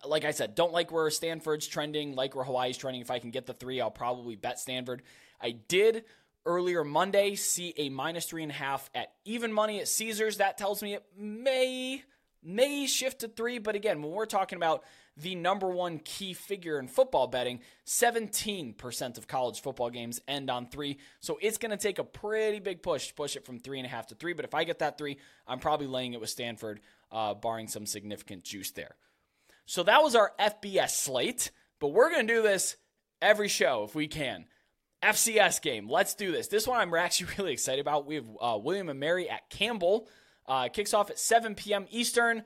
like 0.05 0.25
I 0.25 0.31
said, 0.31 0.55
don't 0.55 0.73
like 0.73 0.91
where 0.91 1.09
Stanford's 1.09 1.67
trending, 1.67 2.15
like 2.15 2.35
where 2.35 2.45
Hawaii's 2.45 2.77
trending. 2.77 3.01
If 3.01 3.11
I 3.11 3.19
can 3.19 3.31
get 3.31 3.45
the 3.45 3.53
three, 3.53 3.81
I'll 3.81 3.91
probably 3.91 4.35
bet 4.35 4.59
Stanford. 4.59 5.03
I 5.41 5.51
did 5.51 6.05
earlier 6.45 6.83
Monday 6.83 7.35
see 7.35 7.73
a 7.77 7.89
minus 7.89 8.25
three 8.25 8.43
and 8.43 8.51
a 8.51 8.55
half 8.55 8.89
at 8.95 9.13
even 9.25 9.53
money 9.53 9.79
at 9.79 9.87
Caesars. 9.87 10.37
That 10.37 10.57
tells 10.57 10.81
me 10.81 10.95
it 10.95 11.05
may 11.17 12.03
may 12.43 12.87
shift 12.87 13.19
to 13.19 13.27
three. 13.27 13.59
But 13.59 13.75
again, 13.75 14.01
when 14.01 14.11
we're 14.11 14.25
talking 14.25 14.57
about 14.57 14.83
the 15.17 15.35
number 15.35 15.67
one 15.67 15.99
key 15.99 16.33
figure 16.33 16.79
in 16.79 16.87
football 16.87 17.27
betting, 17.27 17.59
17% 17.85 19.17
of 19.17 19.27
college 19.27 19.61
football 19.61 19.89
games 19.89 20.21
end 20.27 20.49
on 20.49 20.67
three. 20.67 20.97
So 21.19 21.37
it's 21.41 21.57
going 21.57 21.71
to 21.71 21.77
take 21.77 21.99
a 21.99 22.03
pretty 22.03 22.59
big 22.59 22.81
push 22.81 23.09
to 23.09 23.13
push 23.13 23.35
it 23.35 23.45
from 23.45 23.59
three 23.59 23.79
and 23.79 23.85
a 23.85 23.89
half 23.89 24.07
to 24.07 24.15
three. 24.15 24.33
But 24.33 24.45
if 24.45 24.53
I 24.55 24.63
get 24.63 24.79
that 24.79 24.97
three, 24.97 25.17
I'm 25.47 25.59
probably 25.59 25.87
laying 25.87 26.13
it 26.13 26.21
with 26.21 26.29
Stanford, 26.29 26.79
uh, 27.11 27.33
barring 27.33 27.67
some 27.67 27.85
significant 27.85 28.43
juice 28.43 28.71
there. 28.71 28.95
So 29.65 29.83
that 29.83 30.01
was 30.01 30.15
our 30.15 30.33
FBS 30.39 30.91
slate. 30.91 31.51
But 31.79 31.89
we're 31.89 32.11
going 32.11 32.27
to 32.27 32.33
do 32.33 32.41
this 32.41 32.77
every 33.21 33.47
show 33.47 33.83
if 33.83 33.95
we 33.95 34.07
can. 34.07 34.45
FCS 35.03 35.61
game. 35.61 35.89
Let's 35.89 36.13
do 36.13 36.31
this. 36.31 36.47
This 36.47 36.67
one 36.67 36.79
I'm 36.79 36.93
actually 36.93 37.31
really 37.37 37.53
excited 37.53 37.81
about. 37.81 38.05
We 38.05 38.15
have 38.15 38.25
uh, 38.39 38.59
William 38.61 38.89
and 38.89 38.99
Mary 38.99 39.29
at 39.29 39.49
Campbell. 39.49 40.07
Uh, 40.47 40.69
kicks 40.69 40.93
off 40.93 41.09
at 41.09 41.19
7 41.19 41.55
p.m. 41.55 41.85
Eastern. 41.91 42.39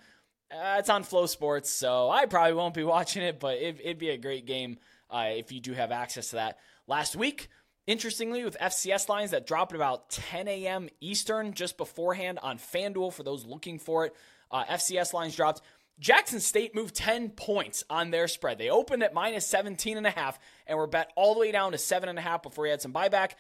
Uh, 0.51 0.75
it's 0.77 0.89
on 0.89 1.03
FloSports, 1.03 1.65
so 1.65 2.09
I 2.09 2.25
probably 2.27 2.53
won't 2.53 2.73
be 2.73 2.83
watching 2.95 3.23
it, 3.23 3.39
but 3.39 3.57
it, 3.57 3.81
would 3.85 3.97
be 3.97 4.09
a 4.09 4.17
great 4.17 4.45
game 4.45 4.77
uh, 5.09 5.29
if 5.29 5.51
you 5.51 5.59
do 5.59 5.73
have 5.73 5.91
access 5.91 6.29
to 6.29 6.35
that. 6.35 6.59
Last 6.87 7.15
week, 7.15 7.47
interestingly, 7.87 8.43
with 8.43 8.57
FCS 8.59 9.09
lines 9.09 9.31
that 9.31 9.47
dropped 9.47 9.73
about 9.73 10.09
10 10.11 10.47
a.m. 10.47 10.89
Eastern 11.01 11.53
just 11.53 11.77
beforehand 11.77 12.39
on 12.43 12.57
FanDuel 12.57 13.11
for 13.11 13.23
those 13.23 13.45
looking 13.45 13.79
for 13.79 14.05
it, 14.05 14.15
uh, 14.51 14.63
FCS 14.65 15.13
lines 15.13 15.35
dropped. 15.35 15.61
Jackson 15.99 16.39
State 16.39 16.75
moved 16.75 16.95
10 16.95 17.29
points 17.29 17.83
on 17.89 18.11
their 18.11 18.27
spread. 18.27 18.57
They 18.57 18.69
opened 18.69 19.03
at 19.03 19.13
minus 19.13 19.47
17 19.47 19.97
and 19.97 20.05
a 20.05 20.11
half 20.11 20.39
and 20.67 20.77
were 20.77 20.87
bet 20.87 21.11
all 21.15 21.33
the 21.33 21.39
way 21.39 21.51
down 21.51 21.71
to 21.71 21.77
seven 21.77 22.09
and 22.09 22.19
a 22.19 22.21
half 22.21 22.43
before 22.43 22.65
he 22.65 22.71
had 22.71 22.81
some 22.81 22.91
buyback. 22.91 23.31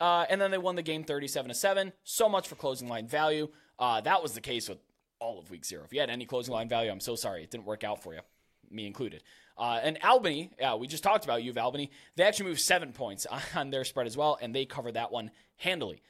Uh, 0.00 0.24
and 0.28 0.40
then 0.40 0.50
they 0.50 0.58
won 0.58 0.76
the 0.76 0.82
game 0.82 1.04
37 1.04 1.48
to 1.48 1.54
7. 1.54 1.92
So 2.04 2.28
much 2.28 2.46
for 2.46 2.54
closing 2.54 2.88
line 2.88 3.08
value. 3.08 3.48
Uh, 3.78 4.00
that 4.02 4.22
was 4.22 4.34
the 4.34 4.40
case 4.40 4.68
with 4.68 4.78
all 5.18 5.38
of 5.38 5.50
week 5.50 5.64
zero. 5.64 5.82
If 5.84 5.92
you 5.92 6.00
had 6.00 6.10
any 6.10 6.26
closing 6.26 6.54
line 6.54 6.68
value, 6.68 6.90
I'm 6.90 7.00
so 7.00 7.16
sorry. 7.16 7.42
It 7.42 7.50
didn't 7.50 7.64
work 7.64 7.84
out 7.84 8.02
for 8.02 8.14
you, 8.14 8.20
me 8.70 8.86
included. 8.86 9.22
Uh, 9.58 9.80
and 9.82 9.98
Albany, 10.04 10.50
yeah, 10.60 10.74
we 10.74 10.86
just 10.86 11.02
talked 11.02 11.24
about 11.24 11.42
you 11.42 11.50
of 11.50 11.58
Albany. 11.58 11.90
They 12.16 12.24
actually 12.24 12.50
moved 12.50 12.60
seven 12.60 12.92
points 12.92 13.26
on 13.54 13.70
their 13.70 13.84
spread 13.84 14.06
as 14.06 14.16
well, 14.16 14.38
and 14.40 14.54
they 14.54 14.64
covered 14.64 14.94
that 14.94 15.10
one 15.10 15.30
handily. 15.56 16.02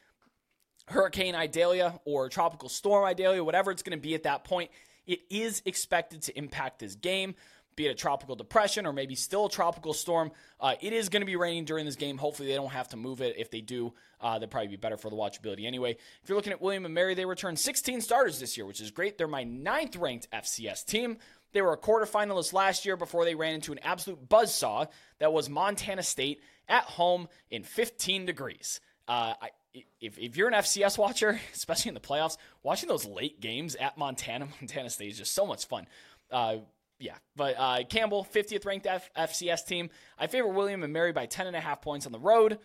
Hurricane 0.87 1.35
Idalia 1.35 1.99
or 2.05 2.29
Tropical 2.29 2.69
Storm 2.69 3.05
Idalia, 3.05 3.43
whatever 3.43 3.71
it's 3.71 3.83
going 3.83 3.97
to 3.97 4.01
be 4.01 4.15
at 4.15 4.23
that 4.23 4.43
point, 4.43 4.71
it 5.07 5.21
is 5.29 5.61
expected 5.65 6.21
to 6.23 6.37
impact 6.37 6.79
this 6.79 6.95
game 6.95 7.35
be 7.77 7.85
it 7.85 7.91
a 7.91 7.95
tropical 7.95 8.35
depression 8.35 8.85
or 8.85 8.91
maybe 8.91 9.15
still 9.15 9.45
a 9.45 9.49
tropical 9.49 9.93
storm. 9.93 10.31
Uh, 10.59 10.73
it 10.81 10.91
is 10.91 11.07
going 11.07 11.21
to 11.21 11.25
be 11.25 11.37
raining 11.37 11.63
during 11.63 11.85
this 11.85 11.95
game. 11.95 12.17
Hopefully, 12.17 12.49
they 12.49 12.55
don't 12.55 12.71
have 12.71 12.89
to 12.89 12.97
move 12.97 13.21
it. 13.21 13.35
If 13.37 13.51
they 13.51 13.61
do, 13.61 13.93
uh, 14.19 14.39
they'll 14.39 14.49
probably 14.49 14.69
be 14.69 14.75
better 14.75 14.97
for 14.97 15.09
the 15.09 15.15
watchability 15.15 15.65
anyway. 15.65 15.91
If 16.23 16.27
you're 16.27 16.35
looking 16.35 16.51
at 16.51 16.61
William 16.61 16.85
and 16.85 16.93
Mary, 16.93 17.13
they 17.13 17.25
returned 17.25 17.59
16 17.59 18.01
starters 18.01 18.39
this 18.39 18.57
year, 18.57 18.65
which 18.65 18.81
is 18.81 18.91
great. 18.91 19.17
They're 19.17 19.27
my 19.27 19.43
ninth 19.43 19.95
ranked 19.95 20.27
FCS 20.31 20.85
team. 20.85 21.19
They 21.53 21.61
were 21.61 21.73
a 21.73 21.77
quarterfinalist 21.77 22.51
last 22.51 22.85
year 22.85 22.97
before 22.97 23.23
they 23.23 23.35
ran 23.35 23.53
into 23.53 23.71
an 23.71 23.79
absolute 23.83 24.27
buzzsaw 24.27 24.87
that 25.19 25.31
was 25.31 25.47
Montana 25.47 26.03
State 26.03 26.41
at 26.67 26.83
home 26.83 27.29
in 27.49 27.63
15 27.63 28.25
degrees. 28.25 28.81
Uh, 29.07 29.33
I, 29.39 29.49
if, 29.73 30.17
if 30.17 30.37
you're 30.37 30.47
an 30.47 30.53
FCS 30.53 30.97
watcher, 30.97 31.39
especially 31.53 31.89
in 31.89 31.95
the 31.95 32.01
playoffs, 32.01 32.37
watching 32.63 32.89
those 32.89 33.05
late 33.05 33.39
games 33.39 33.75
at 33.75 33.97
Montana, 33.97 34.47
Montana 34.61 34.89
State 34.89 35.11
is 35.11 35.17
just 35.17 35.33
so 35.33 35.45
much 35.45 35.65
fun. 35.67 35.87
Uh, 36.31 36.57
yeah, 36.99 37.15
but 37.35 37.55
uh, 37.57 37.83
Campbell, 37.87 38.27
50th 38.33 38.65
ranked 38.65 38.87
F- 38.87 39.11
FCS 39.15 39.65
team. 39.67 39.89
I 40.17 40.27
favor 40.27 40.47
William 40.47 40.83
and 40.83 40.91
Mary 40.91 41.11
by 41.11 41.27
10.5 41.27 41.81
points 41.81 42.05
on 42.05 42.11
the 42.11 42.19
road. 42.19 42.57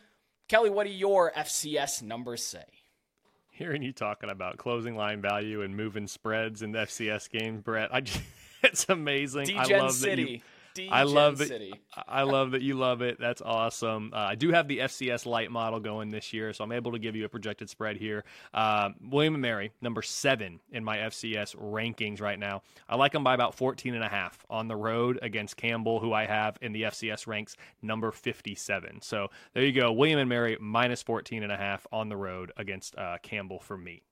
Kelley, 0.48 0.70
what 0.70 0.86
do 0.86 0.92
your 0.92 1.30
FCS 1.32 2.02
numbers 2.02 2.42
say? 2.42 2.64
Hearing 3.50 3.82
you 3.82 3.92
talking 3.92 4.30
about 4.30 4.56
closing 4.56 4.96
line 4.96 5.20
value 5.20 5.60
and 5.60 5.76
moving 5.76 6.06
spreads 6.06 6.62
in 6.62 6.72
the 6.72 6.80
FCS 6.80 7.30
game, 7.30 7.60
Brett, 7.60 7.90
I 7.92 8.00
just, 8.00 8.22
it's 8.62 8.86
amazing. 8.88 9.54
I 9.56 9.64
love 9.66 9.92
City. 9.92 10.22
that 10.24 10.30
you 10.30 10.40
I 10.90 11.02
love 11.04 11.38
that. 11.38 11.48
City. 11.48 11.72
I 12.08 12.22
love 12.22 12.52
that 12.52 12.62
you 12.62 12.74
love 12.74 13.02
it. 13.02 13.18
That's 13.18 13.42
awesome. 13.42 14.12
Uh, 14.12 14.18
I 14.18 14.34
do 14.34 14.50
have 14.50 14.68
the 14.68 14.78
FCS 14.78 15.26
light 15.26 15.50
model 15.50 15.80
going 15.80 16.10
this 16.10 16.32
year, 16.32 16.52
so 16.52 16.64
I'm 16.64 16.72
able 16.72 16.92
to 16.92 16.98
give 16.98 17.16
you 17.16 17.24
a 17.24 17.28
projected 17.28 17.68
spread 17.68 17.96
here. 17.96 18.24
Um, 18.54 18.94
William 19.00 19.34
and 19.34 19.42
Mary, 19.42 19.72
number 19.80 20.02
seven 20.02 20.60
in 20.70 20.84
my 20.84 20.98
FCS 20.98 21.56
rankings 21.56 22.20
right 22.20 22.38
now. 22.38 22.62
I 22.88 22.96
like 22.96 23.12
them 23.12 23.24
by 23.24 23.34
about 23.34 23.54
14 23.54 23.94
and 23.94 24.04
a 24.04 24.08
half 24.08 24.44
on 24.48 24.68
the 24.68 24.76
road 24.76 25.18
against 25.22 25.56
Campbell, 25.56 26.00
who 26.00 26.12
I 26.12 26.26
have 26.26 26.58
in 26.60 26.72
the 26.72 26.82
FCS 26.82 27.26
ranks 27.26 27.56
number 27.82 28.10
57. 28.10 29.00
So 29.02 29.28
there 29.54 29.64
you 29.64 29.72
go. 29.72 29.92
William 29.92 30.18
and 30.18 30.28
Mary 30.28 30.56
minus 30.60 31.02
14 31.02 31.42
and 31.42 31.52
a 31.52 31.56
half 31.56 31.86
on 31.92 32.08
the 32.08 32.16
road 32.16 32.52
against 32.56 32.96
uh, 32.96 33.18
Campbell 33.22 33.60
for 33.60 33.76
me. 33.76 34.02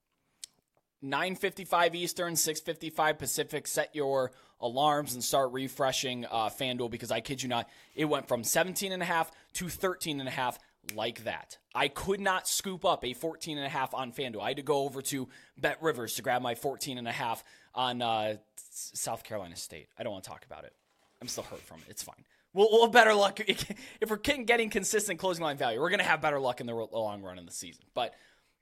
9:55 1.03 1.95
Eastern, 1.95 2.33
6:55 2.35 3.17
Pacific. 3.17 3.67
Set 3.67 3.95
your 3.95 4.31
alarms 4.61 5.13
and 5.13 5.23
start 5.23 5.51
refreshing 5.51 6.25
uh, 6.25 6.49
FanDuel 6.49 6.89
because 6.89 7.11
I 7.11 7.19
kid 7.19 7.41
you 7.41 7.49
not, 7.49 7.67
it 7.95 8.05
went 8.05 8.27
from 8.27 8.43
17 8.43 8.91
and 8.91 9.01
a 9.01 9.05
half 9.05 9.31
to 9.53 9.67
13 9.69 10.19
and 10.19 10.29
a 10.29 10.31
half 10.31 10.59
like 10.95 11.23
that. 11.23 11.57
I 11.73 11.87
could 11.87 12.19
not 12.19 12.47
scoop 12.47 12.85
up 12.85 13.03
a 13.03 13.13
14 13.13 13.57
and 13.57 13.65
a 13.65 13.69
half 13.69 13.93
on 13.93 14.11
FanDuel. 14.11 14.41
I 14.41 14.49
had 14.49 14.57
to 14.57 14.63
go 14.63 14.83
over 14.83 15.01
to 15.03 15.27
BetRivers 15.59 16.15
to 16.15 16.21
grab 16.21 16.41
my 16.41 16.55
14 16.55 16.97
and 16.97 17.07
a 17.07 17.11
half 17.11 17.43
on 17.73 18.01
uh, 18.01 18.35
South 18.55 19.23
Carolina 19.23 19.55
State. 19.55 19.87
I 19.97 20.03
don't 20.03 20.11
want 20.11 20.23
to 20.23 20.29
talk 20.29 20.45
about 20.45 20.63
it. 20.63 20.73
I'm 21.21 21.27
still 21.27 21.43
hurt 21.43 21.61
from 21.61 21.79
it. 21.79 21.91
It's 21.91 22.03
fine. 22.03 22.23
We'll, 22.53 22.69
we'll 22.71 22.83
have 22.83 22.91
better 22.91 23.13
luck 23.13 23.39
if 23.47 24.09
we're 24.09 24.17
getting 24.17 24.69
consistent 24.69 25.19
closing 25.19 25.43
line 25.43 25.57
value. 25.57 25.79
We're 25.79 25.89
going 25.89 25.99
to 25.99 26.05
have 26.05 26.21
better 26.21 26.39
luck 26.39 26.61
in 26.61 26.67
the 26.67 26.73
long 26.73 27.21
run 27.21 27.37
in 27.37 27.45
the 27.45 27.51
season. 27.51 27.85
But 27.93 28.13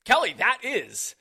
Kelley, 0.06 0.36
that 0.38 0.60
is 0.64 1.16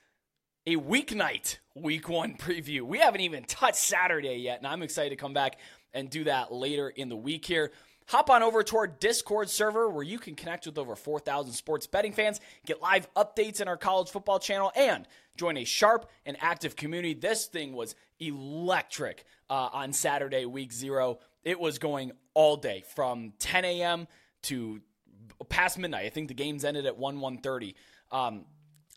a 0.69 0.77
weeknight 0.77 1.57
week 1.75 2.11
one 2.11 2.35
preview. 2.37 2.83
We 2.83 2.99
haven't 2.99 3.23
even 3.23 3.45
touched 3.45 3.79
Saturday 3.79 4.37
yet, 4.37 4.59
and 4.59 4.66
I'm 4.66 4.83
excited 4.83 5.09
to 5.09 5.16
come 5.16 5.33
back 5.33 5.59
and 5.95 6.11
do 6.11 6.25
that 6.25 6.53
later 6.53 6.91
in 6.91 7.09
the 7.09 7.16
week 7.16 7.47
here. 7.47 7.73
Hop 8.09 8.29
on 8.29 8.43
over 8.43 8.62
to 8.62 8.77
our 8.77 8.87
Discord 8.87 9.49
server 9.49 9.89
where 9.89 10.03
you 10.03 10.19
can 10.19 10.35
connect 10.35 10.66
with 10.66 10.77
over 10.77 10.95
4,000 10.95 11.55
sports 11.55 11.87
betting 11.87 12.12
fans, 12.12 12.39
get 12.66 12.83
live 12.83 13.09
updates 13.14 13.62
in 13.62 13.69
our 13.69 13.79
college 13.79 14.11
football 14.11 14.39
channel, 14.39 14.71
and 14.77 15.09
join 15.39 15.57
a 15.57 15.64
sharp 15.64 16.11
and 16.27 16.37
active 16.39 16.77
community. 16.77 17.14
This 17.14 17.47
thing 17.47 17.73
was 17.73 17.95
electric 18.21 19.25
uh, 19.49 19.71
on 19.73 19.95
Saturday, 19.95 20.45
week 20.45 20.75
zero. 20.75 21.19
It 21.45 21.59
was 21.59 21.79
going 21.79 22.12
all 22.35 22.57
day 22.57 22.85
from 22.95 23.33
10 23.39 23.64
a.m. 23.64 24.07
to 24.43 24.83
past 25.49 25.79
midnight. 25.79 26.05
I 26.05 26.11
think 26.11 26.29
the 26.29 26.35
games 26.35 26.62
ended 26.62 26.85
at 26.85 26.99
1 26.99 27.21
1.30. 27.21 27.75
Um, 28.11 28.45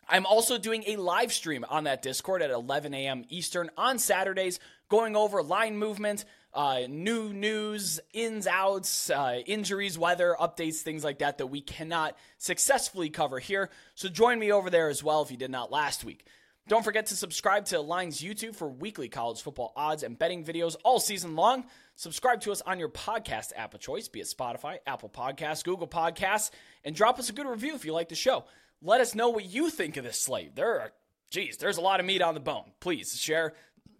I'm 0.08 0.26
also 0.26 0.58
doing 0.58 0.84
a 0.86 0.96
live 0.96 1.32
stream 1.32 1.64
on 1.68 1.84
that 1.84 2.02
Discord 2.02 2.42
at 2.42 2.50
11 2.50 2.92
a.m. 2.94 3.24
Eastern 3.28 3.70
on 3.76 3.98
Saturdays, 3.98 4.58
going 4.88 5.16
over 5.16 5.42
line 5.42 5.76
movement, 5.76 6.24
uh, 6.54 6.80
new 6.88 7.32
news, 7.32 8.00
ins, 8.12 8.46
outs, 8.46 9.10
uh, 9.10 9.40
injuries, 9.46 9.98
weather, 9.98 10.36
updates, 10.38 10.80
things 10.80 11.02
like 11.04 11.20
that 11.20 11.38
that 11.38 11.46
we 11.46 11.60
cannot 11.60 12.16
successfully 12.38 13.08
cover 13.08 13.38
here. 13.38 13.70
So 13.94 14.08
join 14.08 14.38
me 14.38 14.52
over 14.52 14.68
there 14.68 14.88
as 14.88 15.02
well 15.02 15.22
if 15.22 15.30
you 15.30 15.36
did 15.36 15.50
not 15.50 15.70
last 15.70 16.04
week. 16.04 16.26
Don't 16.68 16.84
forget 16.84 17.06
to 17.06 17.16
subscribe 17.16 17.64
to 17.66 17.80
Line's 17.80 18.20
YouTube 18.20 18.54
for 18.54 18.68
weekly 18.68 19.08
college 19.08 19.42
football 19.42 19.72
odds 19.74 20.04
and 20.04 20.16
betting 20.16 20.44
videos 20.44 20.76
all 20.84 21.00
season 21.00 21.34
long. 21.34 21.64
Subscribe 21.96 22.40
to 22.42 22.52
us 22.52 22.62
on 22.62 22.78
your 22.78 22.88
podcast 22.88 23.52
app 23.56 23.74
of 23.74 23.80
choice, 23.80 24.06
be 24.06 24.20
it 24.20 24.26
Spotify, 24.26 24.78
Apple 24.86 25.08
Podcasts, 25.08 25.64
Google 25.64 25.88
Podcasts, 25.88 26.50
and 26.84 26.94
drop 26.94 27.18
us 27.18 27.28
a 27.30 27.32
good 27.32 27.46
review 27.46 27.74
if 27.74 27.84
you 27.84 27.92
like 27.92 28.08
the 28.08 28.14
show. 28.14 28.44
Let 28.84 29.00
us 29.00 29.14
know 29.14 29.28
what 29.28 29.44
you 29.44 29.70
think 29.70 29.96
of 29.96 30.02
this 30.02 30.20
slate. 30.20 30.56
There 30.56 30.80
are, 30.80 30.92
geez, 31.30 31.56
there's 31.56 31.76
a 31.76 31.80
lot 31.80 32.00
of 32.00 32.06
meat 32.06 32.20
on 32.20 32.34
the 32.34 32.40
bone. 32.40 32.72
Please 32.80 33.16
share. 33.16 33.54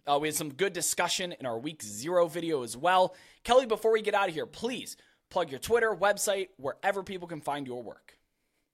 Uh, 0.05 0.19
we 0.21 0.27
had 0.27 0.35
some 0.35 0.53
good 0.53 0.73
discussion 0.73 1.33
in 1.39 1.45
our 1.45 1.57
week 1.57 1.81
zero 1.81 2.27
video 2.27 2.63
as 2.63 2.75
well. 2.75 3.15
Kelley, 3.45 3.65
before 3.65 3.93
we 3.93 4.01
get 4.01 4.13
out 4.13 4.27
of 4.27 4.35
here, 4.35 4.45
please 4.45 4.97
plug 5.29 5.49
your 5.49 5.59
Twitter, 5.61 5.95
website, 5.95 6.49
wherever 6.57 7.01
people 7.01 7.29
can 7.29 7.39
find 7.39 7.65
your 7.65 7.81
work. 7.81 8.12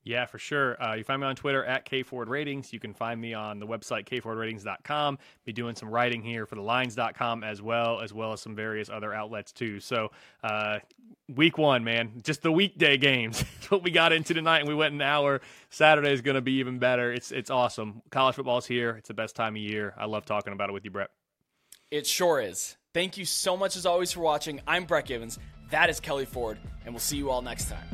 Yeah, 0.10 0.26
for 0.26 0.39
sure. 0.39 0.82
Uh, 0.84 0.95
you 0.95 1.03
find 1.03 1.22
me 1.22 1.28
on 1.28 1.36
Twitter 1.36 1.64
at 1.64 1.86
KFordRatings. 1.86 2.74
You 2.74 2.80
can 2.80 2.95
find 2.95 3.22
me 3.22 3.36
on 3.36 3.60
the 3.60 3.68
website 3.68 4.05
KFordRatings.com. 4.05 5.20
Be 5.45 5.53
doing 5.53 5.76
some 5.76 5.88
writing 5.88 6.24
here 6.24 6.47
for 6.47 6.55
the 6.55 6.64
Lines.com 6.64 7.43
as 7.43 7.62
well, 7.62 8.01
as 8.01 8.12
well 8.12 8.34
as 8.34 8.41
some 8.41 8.55
various 8.55 8.89
other 8.89 9.14
outlets 9.14 9.51
too. 9.51 9.80
So, 9.80 10.10
uh, 10.43 10.80
week 11.36 11.60
one, 11.60 11.84
man, 11.84 12.24
just 12.24 12.41
the 12.41 12.51
weekday 12.51 12.97
games. 12.97 13.38
That's 13.53 13.70
what 13.70 13.84
we 13.84 13.91
got 13.91 14.12
into 14.12 14.34
tonight, 14.34 14.62
and 14.62 14.68
we 14.68 14.74
went 14.74 14.95
an 14.95 15.01
hour. 15.03 15.41
Saturday 15.70 16.12
is 16.12 16.22
going 16.22 16.34
to 16.34 16.41
be 16.41 16.53
even 16.53 16.80
better. 16.80 17.14
It's 17.14 17.32
it's 17.32 17.51
awesome. 17.51 18.01
College 18.10 18.34
football's 18.34 18.66
here. 18.66 18.95
It's 18.97 19.10
the 19.10 19.14
best 19.14 19.36
time 19.36 19.55
of 19.55 19.62
year. 19.62 19.93
I 19.95 20.07
love 20.07 20.26
talking 20.26 20.53
about 20.53 20.70
it 20.70 20.74
with 20.74 20.86
you, 20.86 20.89
Brett. 20.89 21.12
It 21.91 22.07
sure 22.07 22.41
is. 22.41 22.78
Thank 22.95 23.20
you 23.20 23.26
so 23.26 23.55
much 23.55 23.76
as 23.76 23.86
always 23.86 24.12
for 24.12 24.22
watching. 24.22 24.60
I'm 24.66 24.86
Brett 24.86 25.05
Gibbons. 25.05 25.38
That 25.70 25.91
is 25.91 25.99
Kelley 25.99 26.26
Ford, 26.26 26.57
and 26.84 26.95
we'll 26.95 26.99
see 26.99 27.18
you 27.18 27.30
all 27.30 27.43
next 27.43 27.70
time. 27.70 27.86